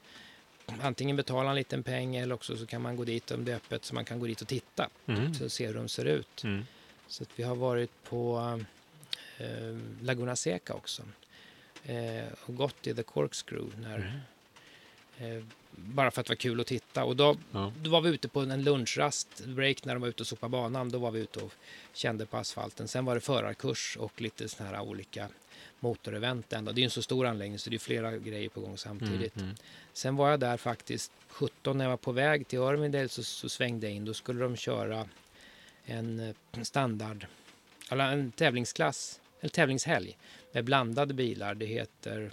antingen 0.83 1.17
betala 1.17 1.51
en 1.51 1.57
liten 1.57 1.83
peng 1.83 2.17
eller 2.17 2.35
också 2.35 2.57
så 2.57 2.67
kan 2.67 2.83
man 2.83 2.97
gå 2.97 3.05
dit 3.05 3.31
om 3.31 3.45
det 3.45 3.53
är 3.53 3.57
öppet 3.57 3.85
så 3.85 3.95
man 3.95 4.05
kan 4.05 4.21
gå 4.21 4.27
dit 4.27 4.43
och 4.43 4.49
titta 4.49 4.89
Mm. 5.07 5.35
så 5.35 5.49
se 5.49 5.67
hur 5.67 5.75
de 5.75 5.89
ser 5.89 6.05
ut. 6.05 6.45
Mm. 6.45 6.67
Så 7.07 7.25
vi 7.37 7.43
har 7.43 7.55
varit 7.57 7.91
på 8.05 8.61
eh, 9.39 9.79
Laguna 10.03 10.37
Seca 10.37 10.75
också 10.75 11.03
eh, 11.85 12.25
och 12.47 12.57
gått 12.57 12.87
i 12.87 12.95
The 12.95 13.03
Corkscrew 13.03 13.81
när, 13.89 14.21
Mm. 15.19 15.39
eh, 15.39 15.45
bara 15.77 16.11
för 16.11 16.21
att 16.21 16.27
det 16.27 16.31
var 16.31 16.37
kul 16.37 16.61
att 16.61 16.67
titta. 16.67 17.05
Och 17.05 17.17
då, 17.17 17.37
Ja. 17.53 17.73
då 17.83 17.91
var 17.91 18.01
vi 18.01 18.09
ute 18.11 18.29
på 18.29 18.41
en 18.41 18.63
lunchrast, 18.65 19.45
break, 19.47 19.85
när 19.85 19.95
de 19.95 20.01
var 20.01 20.09
ute 20.09 20.23
och 20.23 20.27
sopade 20.27 20.51
banan. 20.51 20.89
Då 20.89 20.99
var 20.99 21.11
vi 21.11 21.21
ute 21.21 21.41
och 21.41 21.53
kände 21.93 22.27
på 22.27 22.37
asfalten. 22.37 22.89
Sen 22.89 23.05
var 23.05 23.15
det 23.15 23.21
förarkurs 23.21 23.97
och 24.01 24.21
lite 24.21 24.49
såna 24.49 24.69
här 24.69 24.81
olika 24.81 25.29
motorevent. 25.85 26.53
ändå. 26.53 26.73
Det 26.73 26.81
är 26.81 26.85
en 26.85 26.91
så 26.91 27.03
stor 27.03 27.27
anläggning 27.27 27.59
så 27.59 27.71
det 27.71 27.77
är 27.77 27.79
flera 27.79 28.17
grejer 28.17 28.49
på 28.49 28.61
gång 28.61 28.79
samtidigt. 28.79 29.37
Mm. 29.37 29.55
Sen 29.93 30.17
var 30.17 30.31
jag 30.31 30.41
där 30.41 30.57
faktiskt 30.57 31.13
17 31.29 31.79
när 31.79 31.85
jag 31.85 31.91
var 31.91 31.97
på 31.97 32.13
väg 32.13 32.49
till 32.49 32.59
Örmindale 32.59 33.09
så, 33.09 33.23
så 33.23 33.49
svängde 33.49 33.87
jag 33.87 33.97
in. 33.97 34.05
Då 34.05 34.15
skulle 34.15 34.43
de 34.43 34.57
köra 34.57 35.09
en 35.85 36.21
eh, 36.21 36.63
standard, 36.63 37.27
eller 37.91 38.13
en 38.13 38.33
tävlingsklass, 38.33 39.21
eller 39.41 39.51
tävlingshelg 39.51 40.19
med 40.53 40.65
blandade 40.65 41.15
bilar. 41.15 41.55
Det 41.55 41.67
heter, 41.67 42.21
jag 42.21 42.31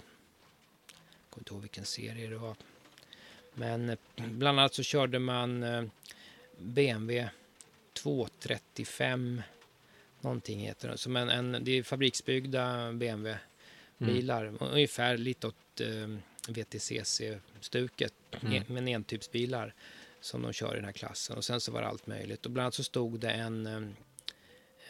kommer 1.30 1.40
inte 1.40 1.54
ihåg 1.54 1.60
vilken 1.62 1.84
serie 1.84 2.28
det 2.28 2.38
var. 2.38 2.56
Men 3.54 3.90
eh, 3.90 3.98
bland 4.16 4.58
annat 4.58 4.74
så 4.74 4.82
körde 4.82 5.18
man 5.18 5.62
eh, 5.62 5.84
BMW 6.58 7.28
235 7.92 9.42
någonting 10.22 10.60
heter 10.60 10.88
det. 10.88 10.98
Som 10.98 11.16
en, 11.16 11.30
en, 11.30 11.64
det 11.64 11.72
är 11.72 11.82
fabriksbyggda 11.82 12.92
BMW-bilar. 12.92 14.54
Ungefär 14.60 15.16
lite 15.16 15.46
åt 15.46 15.80
eh, 15.80 16.16
VTCC-stuket 16.48 18.12
Mm. 18.42 18.62
med 18.68 18.88
entypsbilar 18.88 19.74
som 20.20 20.42
de 20.42 20.52
kör 20.52 20.72
i 20.72 20.76
den 20.76 20.84
här 20.84 20.92
klassen. 20.92 21.36
Och 21.36 21.44
sen 21.44 21.60
så 21.60 21.72
var 21.72 21.80
det 21.82 21.88
allt 21.88 22.06
möjligt. 22.06 22.46
Och 22.46 22.52
bland 22.52 22.64
annat 22.64 22.74
så 22.74 22.84
stod 22.84 23.20
det 23.20 23.30
en... 23.30 23.66
eh, 23.66 23.82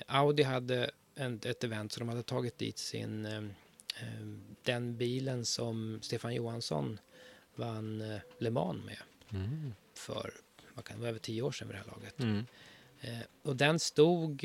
Audi 0.07 0.43
hade 0.43 0.91
en, 1.15 1.41
ett 1.45 1.65
event 1.65 1.93
så 1.93 2.01
de 2.01 2.09
hade 2.09 2.23
tagit 2.23 2.59
dit 2.59 2.79
sin... 2.79 3.27
eh, 3.27 3.37
eh, 4.03 4.27
den 4.65 4.97
bilen 4.97 5.45
som 5.45 5.99
Stefan 6.03 6.35
Johansson 6.35 6.99
vann 7.55 8.01
eh, 8.01 8.19
Le 8.39 8.51
Mans 8.51 8.85
med 8.85 8.99
Mm. 9.31 9.75
för 9.95 10.35
vad 10.75 10.85
kan 10.85 10.97
det 10.97 11.01
vara, 11.01 11.09
över 11.11 11.19
tio 11.19 11.43
år 11.43 11.53
sedan 11.53 11.69
vid 11.69 11.75
det 11.75 11.79
här 11.79 11.87
laget. 11.87 12.19
Mm. 12.21 12.47
Eh, 13.01 13.19
och 13.43 13.57
den 13.57 13.79
stod... 13.79 14.45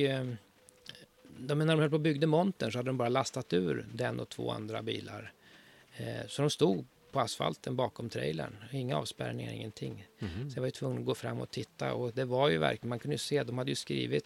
De, 1.39 1.59
när 1.59 1.65
de 1.75 1.79
höll 1.79 1.89
på 1.89 1.95
och 1.95 1.99
byggde 2.01 2.27
montern 2.27 2.71
så 2.71 2.77
hade 2.77 2.89
de 2.89 2.97
bara 2.97 3.09
lastat 3.09 3.53
ur 3.53 3.85
den 3.93 4.19
och 4.19 4.29
två 4.29 4.51
andra 4.51 4.81
bilar. 4.81 5.31
Eh, 5.97 6.27
så 6.27 6.41
de 6.41 6.49
stod 6.51 6.85
på 7.11 7.19
asfalten 7.19 7.75
bakom 7.75 8.09
trailern. 8.09 8.55
Inga 8.71 8.97
avspärrningar, 8.97 9.51
ingenting. 9.53 10.05
Mhm. 10.19 10.49
Så 10.51 10.57
jag 10.57 10.61
var 10.61 10.67
ju 10.67 10.71
tvungen 10.71 10.99
att 10.99 11.05
gå 11.05 11.15
fram 11.15 11.41
och 11.41 11.51
titta 11.51 11.93
och 11.93 12.13
det 12.13 12.25
var 12.25 12.49
ju 12.49 12.57
verkligen, 12.57 12.89
man 12.89 12.99
kunde 12.99 13.13
ju 13.13 13.19
se, 13.19 13.43
de 13.43 13.57
hade 13.57 13.71
ju 13.71 13.75
skrivit 13.75 14.25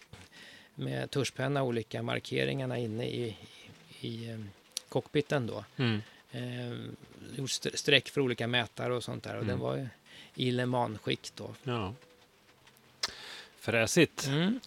med 0.74 1.10
tuschpenna 1.10 1.62
olika 1.62 2.02
markeringarna 2.02 2.78
inne 2.78 3.06
i, 3.08 3.36
i, 4.00 4.08
i 4.08 4.30
eh, 4.30 4.40
cockpiten 4.88 5.46
då. 5.46 5.64
Mm. 5.76 6.02
Eh, 6.32 6.78
gjort 7.38 7.50
st- 7.50 7.76
streck 7.76 8.08
för 8.08 8.20
olika 8.20 8.46
mätare 8.46 8.94
och 8.94 9.04
sånt 9.04 9.24
där 9.24 9.30
och 9.36 9.42
Mm. 9.42 9.48
den 9.48 9.58
var 9.58 9.76
ju 9.76 9.88
i 10.34 10.50
Le 10.50 10.66
Mans-skick 10.66 11.32
då. 11.36 11.54
Ja. 11.62 11.94
Fräsigt. 13.58 14.26
Mm. 14.26 14.60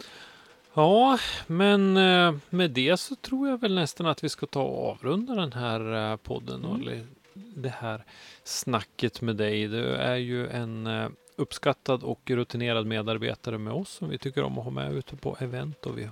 Ja, 0.76 1.18
men 1.46 1.96
eh, 1.96 2.34
med 2.50 2.70
det 2.70 2.96
så 2.96 3.14
tror 3.16 3.48
jag 3.48 3.60
väl 3.60 3.74
nästan 3.74 4.06
att 4.06 4.24
vi 4.24 4.28
ska 4.28 4.46
ta 4.46 4.62
och 4.62 4.88
avrunda 4.90 5.34
den 5.34 5.52
här 5.52 6.10
eh, 6.12 6.16
podden 6.16 6.64
och 6.64 6.74
Mm. 6.74 6.86
li- 6.88 7.06
det 7.54 7.68
här 7.68 8.04
snacket 8.44 9.20
med 9.20 9.36
dig. 9.36 9.68
Du 9.68 9.84
är 9.86 10.16
ju 10.16 10.48
en 10.48 10.86
eh, 10.86 11.08
uppskattad 11.36 12.02
och 12.02 12.20
rutinerad 12.30 12.86
medarbetare 12.86 13.58
med 13.58 13.72
oss 13.72 13.90
som 13.90 14.08
vi 14.08 14.18
tycker 14.18 14.42
om 14.42 14.58
att 14.58 14.64
ha 14.64 14.70
med 14.70 14.92
ute 14.94 15.16
på 15.16 15.36
event 15.40 15.86
och 15.86 15.98
vi 15.98 16.08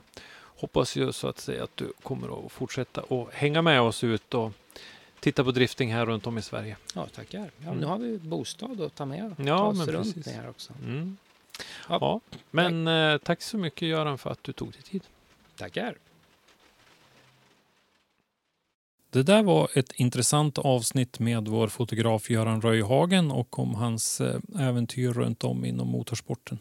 hoppas 0.57 0.97
ju 0.97 1.13
så 1.13 1.29
att 1.29 1.39
säga 1.39 1.65
att 1.65 1.77
du 1.77 1.93
kommer 2.03 2.47
att 2.47 2.53
fortsätta 2.53 3.01
och 3.01 3.29
hänga 3.33 3.63
med 3.63 3.81
oss 3.81 4.05
ut 4.05 4.35
och 4.35 4.53
titta 5.21 5.45
på 5.45 5.51
drifting 5.51 5.93
här 5.93 6.07
runt 6.07 6.27
om 6.27 6.39
i 6.39 6.43
Sverige. 6.43 6.77
Ja, 6.95 7.07
tackar. 7.15 7.51
Ja, 7.59 7.67
Mm. 7.69 7.79
Nu 7.79 7.87
har 7.87 7.99
vi 7.99 8.19
bostad 8.19 8.81
att 8.81 8.95
ta 8.95 9.05
med 9.05 9.35
Ja, 9.39 9.57
ta 9.59 9.67
oss 9.67 9.87
runt 9.89 10.17
med 10.27 10.35
här 10.35 10.49
också. 10.49 10.73
Mm. 10.85 11.17
Ja, 11.89 11.99
Ja, 12.01 12.21
men 12.51 12.89
eh, 12.89 13.19
tack 13.19 13.43
så 13.43 13.59
mycket 13.59 13.89
Göran 13.89 14.19
för 14.19 14.31
att 14.31 14.45
du 14.45 14.53
tog 14.53 14.73
dig 14.73 14.83
tid. 14.83 15.03
Tackar. 15.57 15.97
Det 19.11 19.23
där 19.23 19.43
var 19.43 19.69
ett 19.75 19.93
intressant 19.93 20.59
avsnitt 20.59 21.19
med 21.19 21.49
vår 21.49 21.69
fotograf 21.69 22.31
Göran 22.31 22.63
Röjhagen 22.63 23.31
och 23.31 23.59
om 23.59 23.75
hans 23.75 24.21
eh, 24.21 24.41
äventyr 24.59 25.13
runt 25.13 25.45
om 25.45 25.65
inom 25.65 25.89
motorsporten. 25.89 26.59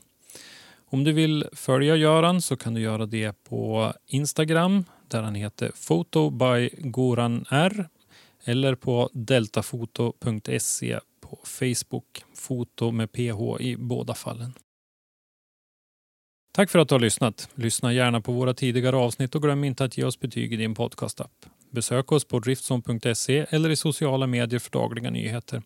Om 0.86 1.04
du 1.04 1.12
vill 1.12 1.46
följa 1.54 1.96
Göran 1.96 2.42
så 2.42 2.58
kan 2.58 2.74
du 2.74 2.82
göra 2.82 3.06
det 3.06 3.44
på 3.44 3.94
Instagram 4.08 4.86
där 5.08 5.22
han 5.22 5.36
heter 5.36 5.72
Photo 5.88 6.30
by 6.30 6.70
Goran 6.78 7.46
R 7.50 7.90
eller 8.44 8.76
på 8.76 9.10
deltafoto.se 9.14 11.00
på 11.22 11.40
Facebook. 11.44 12.24
Foto 12.34 12.92
med 12.92 13.12
PH 13.12 13.62
i 13.62 13.76
båda 13.78 14.14
fallen. 14.14 14.54
Tack 16.56 16.70
för 16.70 16.80
att 16.80 16.90
du 16.90 16.96
har 16.96 17.00
lyssnat. 17.00 17.50
Lyssna 17.56 17.94
gärna 17.94 18.22
på 18.22 18.32
våra 18.32 18.54
tidigare 18.54 18.96
avsnitt 18.96 19.36
och 19.36 19.42
glöm 19.42 19.64
inte 19.64 19.84
att 19.84 19.98
ge 19.98 20.04
oss 20.04 20.20
betyg 20.20 20.54
i 20.54 20.56
din 20.56 20.76
podcastapp. 20.76 21.46
Besök 21.72 22.12
oss 22.12 22.26
på 22.26 22.40
driftson.se 22.40 23.46
eller 23.50 23.70
i 23.70 23.76
sociala 23.76 24.28
medier 24.28 24.60
för 24.60 24.72
dagliga 24.72 25.10
nyheter. 25.10 25.62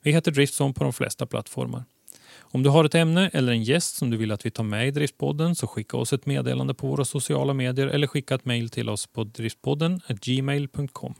Vi 0.00 0.12
heter 0.12 0.30
Driftson 0.30 0.74
på 0.74 0.84
de 0.84 0.92
flesta 0.92 1.26
plattformar. 1.26 1.84
Om 2.38 2.62
du 2.62 2.70
har 2.70 2.84
ett 2.84 2.94
ämne 2.94 3.30
eller 3.32 3.52
en 3.52 3.62
gäst 3.62 3.96
som 3.96 4.10
du 4.10 4.16
vill 4.16 4.32
att 4.32 4.46
vi 4.46 4.50
tar 4.50 4.64
med 4.64 4.88
i 4.88 4.90
Driftpodden 4.90 5.54
så 5.54 5.66
skicka 5.66 5.96
oss 5.96 6.12
ett 6.12 6.26
meddelande 6.26 6.74
på 6.74 6.86
våra 6.86 7.04
sociala 7.04 7.54
medier 7.54 7.86
eller 7.86 8.06
skicka 8.06 8.34
ett 8.34 8.44
mejl 8.44 8.70
till 8.70 8.88
oss 8.88 9.06
på 9.06 9.24
driftpodden 9.24 10.00
gmail.com. 10.08 11.14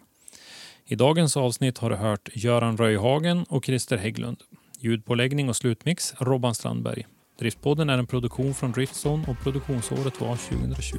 I 0.87 0.95
dagens 0.95 1.37
avsnitt 1.37 1.79
har 1.79 1.91
du 1.91 1.97
hört 1.97 2.29
Göran 2.33 2.77
Röjhagen 2.77 3.45
och 3.49 3.65
Christer 3.65 3.97
Hägglund. 3.97 4.39
Ljudpåläggning 4.81 5.49
och 5.49 5.57
slutmix 5.57 6.15
Robban 6.19 6.55
Strandberg. 6.55 7.07
Driftpodden 7.43 7.91
är 7.91 7.99
en 7.99 8.07
produktion 8.07 8.55
från 8.55 8.73
Driftson 8.73 9.25
och 9.29 9.39
produktionsåret 9.43 10.21
var 10.21 10.37
2020. 10.37 10.99